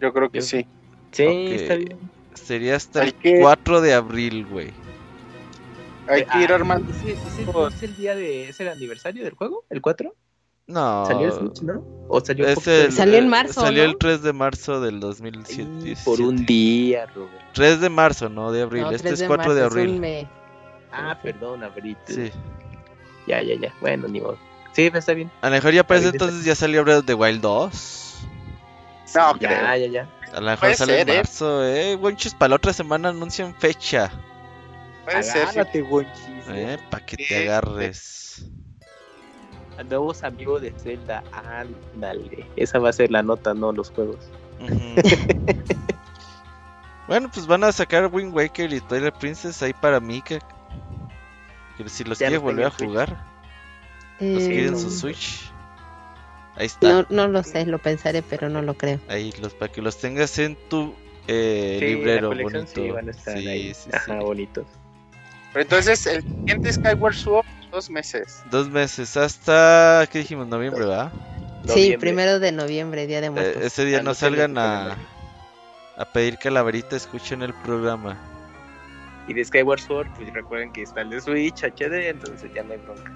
Yo 0.00 0.12
creo 0.12 0.28
que 0.28 0.40
Yo- 0.40 0.46
sí. 0.46 0.66
Sí, 1.12 1.24
Ok. 1.26 1.52
está 1.52 1.76
bien. 1.76 2.10
Sería 2.34 2.76
hasta 2.76 3.02
Hay 3.02 3.08
el 3.08 3.14
que- 3.14 3.40
4 3.40 3.80
de 3.80 3.94
abril, 3.94 4.46
güey. 4.46 4.72
Hay 6.08 6.24
que 6.26 6.38
ir 6.42 6.52
Ah, 6.52 6.56
armando. 6.56 6.92
¿ese, 6.92 7.12
ese- 7.12 7.46
es 7.76 7.82
el 7.82 7.96
día 7.96 8.14
de. 8.14 8.48
¿Es 8.50 8.60
el 8.60 8.68
aniversario 8.68 9.24
del 9.24 9.34
juego? 9.34 9.64
¿El 9.70 9.80
4? 9.80 10.14
No. 10.66 11.04
¿Salió 11.06 11.26
el 11.28 11.32
Switch, 11.32 11.62
no? 11.62 11.84
¿O 12.08 12.20
salió 12.24 12.46
es 12.46 12.66
el-? 12.66 12.92
Salió 12.92 13.18
en 13.18 13.28
marzo, 13.28 13.60
Salió 13.62 13.84
¿no? 13.84 13.90
el 13.90 13.98
3 13.98 14.22
de 14.22 14.32
marzo 14.32 14.80
del 14.80 15.00
2017. 15.00 15.70
Ay, 15.90 15.96
por 16.04 16.20
un 16.20 16.44
día, 16.46 17.06
Robert. 17.06 17.32
3 17.54 17.80
de 17.80 17.88
marzo, 17.90 18.28
no 18.28 18.50
de 18.52 18.62
abril. 18.62 18.82
No, 18.82 18.90
este 18.90 19.08
3 19.08 19.20
es 19.22 19.26
4 19.26 19.54
de 19.54 19.62
marzo, 19.62 19.76
es 19.78 19.82
abril. 19.82 20.00
mes. 20.00 20.26
Ah, 20.92 21.18
perdón, 21.22 21.62
abril. 21.64 21.96
Sí. 22.06 22.30
Ya, 23.26 23.42
ya, 23.42 23.54
ya. 23.58 23.74
Bueno, 23.80 24.06
ni 24.08 24.20
modo. 24.20 24.38
Sí, 24.72 24.90
está 24.92 25.14
bien. 25.14 25.30
A 25.40 25.46
lo 25.48 25.52
mejor 25.52 25.72
ya 25.72 25.80
Abril, 25.80 26.10
entonces 26.12 26.44
ya 26.44 26.54
salió 26.54 26.82
Breath 26.84 26.98
of 27.00 27.06
the 27.06 27.14
Wild 27.14 27.40
2. 27.40 28.03
No, 29.14 29.38
Ya, 29.38 29.48
creo. 29.48 29.76
ya, 29.76 29.86
ya. 29.86 30.08
A 30.32 30.40
lo 30.40 30.46
mejor 30.46 30.58
Puede 30.60 30.74
sale 30.76 31.00
en 31.00 31.06
ser, 31.06 31.14
¿eh? 31.14 31.18
marzo, 31.18 31.64
eh. 31.64 31.94
Wenchis, 31.96 32.34
para 32.34 32.48
la 32.50 32.56
otra 32.56 32.72
semana 32.72 33.10
anuncian 33.10 33.54
fecha. 33.54 34.10
Puede. 35.04 35.18
Agárrate, 35.30 35.82
Wonchis. 35.82 36.48
Eh, 36.48 36.78
para 36.90 37.04
que 37.06 37.16
te 37.16 37.48
agarres. 37.48 38.44
Nuevos 39.88 40.22
amigos 40.22 40.62
de 40.62 40.72
Zelda. 40.72 41.22
Ándale. 41.32 42.46
Esa 42.56 42.78
va 42.78 42.90
a 42.90 42.92
ser 42.92 43.10
la 43.10 43.22
nota, 43.22 43.54
no 43.54 43.72
los 43.72 43.90
juegos. 43.90 44.18
Bueno, 47.06 47.30
pues 47.30 47.46
van 47.46 47.62
a 47.64 47.70
sacar 47.72 48.06
Wind 48.10 48.34
Waker 48.34 48.72
y 48.72 48.80
Twilight 48.80 49.16
Princess 49.16 49.62
ahí 49.62 49.74
para 49.74 50.00
Mika. 50.00 50.38
Que 51.76 51.86
si 51.88 52.02
los 52.02 52.18
Ya 52.18 52.28
quiere 52.28 52.36
los 52.36 52.42
volver 52.44 52.64
a 52.66 52.70
jugar, 52.70 53.10
los 54.20 54.42
Eh, 54.42 54.46
quiere 54.48 54.66
en 54.68 54.72
no, 54.72 54.78
su 54.78 54.90
Switch. 54.90 55.52
Ahí 56.56 56.66
está. 56.66 56.88
no, 56.92 57.06
no 57.10 57.28
lo 57.28 57.42
sé, 57.42 57.66
lo 57.66 57.78
pensaré, 57.78 58.22
pero 58.22 58.48
no 58.48 58.62
lo 58.62 58.74
creo. 58.74 59.00
Ahí, 59.08 59.32
los 59.40 59.54
para 59.54 59.72
que 59.72 59.82
los 59.82 59.98
tengas 59.98 60.38
en 60.38 60.56
tu 60.68 60.94
eh, 61.26 61.76
Sí, 61.80 61.86
librero 61.86 62.32
la 62.34 62.42
bonito. 62.42 62.66
sí 62.66 62.90
van 62.90 63.08
a 63.08 63.10
estar 63.10 63.38
Sí, 63.38 63.48
ahí. 63.48 63.74
sí, 63.74 63.90
Ajá, 63.92 64.18
sí. 64.18 64.24
bonitos. 64.24 64.66
Pero 65.52 65.62
entonces, 65.62 66.06
el 66.06 66.22
siguiente 66.22 66.72
Skyward 66.72 67.14
Sword, 67.14 67.46
dos 67.70 67.88
meses. 67.90 68.42
Dos 68.50 68.68
meses 68.68 69.16
hasta, 69.16 70.06
¿qué 70.10 70.18
dijimos? 70.18 70.46
Noviembre, 70.48 70.84
¿verdad? 70.86 71.12
Sí, 71.62 71.68
Noviembre. 71.68 71.98
primero 71.98 72.40
de 72.40 72.52
noviembre, 72.52 73.06
Día 73.06 73.20
de 73.20 73.28
Eh, 73.28 73.30
Muertos. 73.30 73.62
ese 73.62 73.84
día 73.84 73.98
Ah, 74.00 74.02
no 74.02 74.14
salgan 74.14 74.58
a, 74.58 74.96
a 75.96 76.04
pedir 76.12 76.38
calaverita, 76.38 76.94
escuchen 76.96 77.42
el 77.42 77.54
programa. 77.54 78.16
Y 79.26 79.32
de 79.32 79.44
Skyward 79.44 79.80
Sword, 79.80 80.08
pues 80.16 80.32
recuerden 80.34 80.70
que 80.72 80.82
está 80.82 81.00
el 81.00 81.10
de 81.10 81.20
Switch 81.20 81.62
HD, 81.64 82.10
entonces 82.10 82.50
ya 82.54 82.62
no 82.62 82.72
hay 82.74 82.78
bronca. 82.78 83.10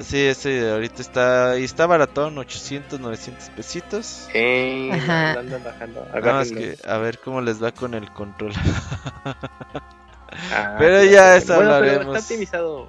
Sí, 0.00 0.18
ese 0.18 0.70
ahorita 0.70 1.02
está 1.02 1.58
y 1.58 1.64
está 1.64 1.86
baratón, 1.86 2.38
800, 2.38 2.98
900 3.00 3.50
pesitos. 3.50 4.28
Eh, 4.32 4.90
Ajá. 4.92 5.34
bajando. 5.64 6.00
Nada 6.06 6.10
más 6.10 6.50
agárrenlo. 6.50 6.60
que 6.60 6.88
a 6.88 6.98
ver 6.98 7.18
cómo 7.18 7.40
les 7.42 7.62
va 7.62 7.72
con 7.72 7.94
el 7.94 8.10
control. 8.12 8.52
Ah, 10.52 10.76
Pero 10.78 11.04
ya 11.04 11.22
bueno, 11.22 11.34
eso 11.34 11.54
bueno, 11.56 11.74
hablaremos. 11.74 11.98
Pero 12.06 12.14
está 12.16 12.20
optimizado. 12.32 12.88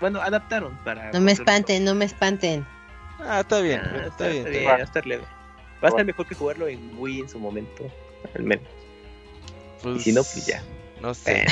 Bueno, 0.00 0.20
adaptaron 0.20 0.76
para. 0.84 1.12
No 1.12 1.20
me 1.20 1.32
espanten, 1.32 1.84
no 1.84 1.94
me 1.94 2.06
espanten. 2.06 2.66
ah, 3.20 3.40
está 3.40 3.60
bien, 3.60 3.80
Ah, 3.84 4.06
está, 4.08 4.26
bien. 4.28 4.38
está 4.38 4.50
bien. 4.50 4.66
va 4.66 4.74
a 4.74 4.78
estar 4.82 5.06
leve. 5.06 5.24
Va 5.84 5.88
a 5.88 5.88
estar 5.88 6.04
mejor 6.04 6.26
que 6.26 6.34
jugarlo 6.34 6.66
en 6.66 6.98
Wii 6.98 7.20
en 7.20 7.28
su 7.28 7.38
momento, 7.38 7.84
al 8.34 8.42
menos. 8.42 8.64
Pues, 9.82 9.98
y 9.98 10.00
si 10.00 10.12
no, 10.12 10.22
pues 10.24 10.46
ya. 10.46 10.62
No 11.00 11.14
sé. 11.14 11.42
Eh, 11.42 11.46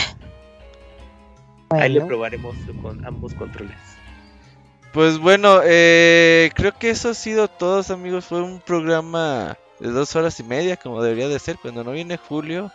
Ahí 1.70 1.90
le 1.92 2.00
probaremos 2.00 2.56
con 2.82 3.04
ambos 3.06 3.34
controles. 3.34 3.76
Pues 4.94 5.18
bueno, 5.18 5.60
eh, 5.64 6.52
creo 6.54 6.72
que 6.78 6.90
eso 6.90 7.10
ha 7.10 7.14
sido 7.14 7.48
todo, 7.48 7.82
amigos. 7.92 8.26
Fue 8.26 8.40
un 8.40 8.60
programa 8.60 9.58
de 9.80 9.90
dos 9.90 10.14
horas 10.14 10.38
y 10.38 10.44
media, 10.44 10.76
como 10.76 11.02
debería 11.02 11.28
de 11.28 11.40
ser. 11.40 11.56
Cuando 11.60 11.82
no 11.82 11.90
viene 11.90 12.16
Julio, 12.16 12.70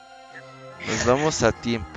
nos 0.85 1.05
vamos 1.05 1.41
a 1.43 1.53
tiempo. 1.53 1.87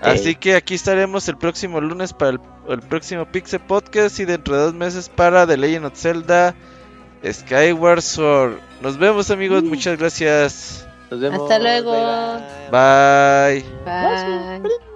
Así 0.00 0.34
que 0.34 0.56
aquí 0.56 0.74
estaremos 0.74 1.28
el 1.28 1.38
próximo 1.38 1.80
lunes 1.80 2.12
para 2.12 2.32
el, 2.32 2.40
el 2.68 2.80
próximo 2.80 3.26
Pixel 3.26 3.60
Podcast 3.60 4.18
y 4.18 4.24
dentro 4.24 4.56
de 4.56 4.62
dos 4.62 4.74
meses 4.74 5.08
para 5.08 5.46
The 5.46 5.56
Legend 5.56 5.86
of 5.86 5.96
Zelda 5.96 6.56
Skyward 7.24 8.02
Sword. 8.02 8.58
Nos 8.82 8.98
vemos, 8.98 9.30
amigos. 9.30 9.62
Muchas 9.62 9.98
gracias. 9.98 10.86
Nos 11.12 11.20
vemos. 11.20 11.42
Hasta 11.42 11.58
luego. 11.60 11.92
Bye, 12.72 13.64
bye. 13.84 14.62
bye. 14.62 14.87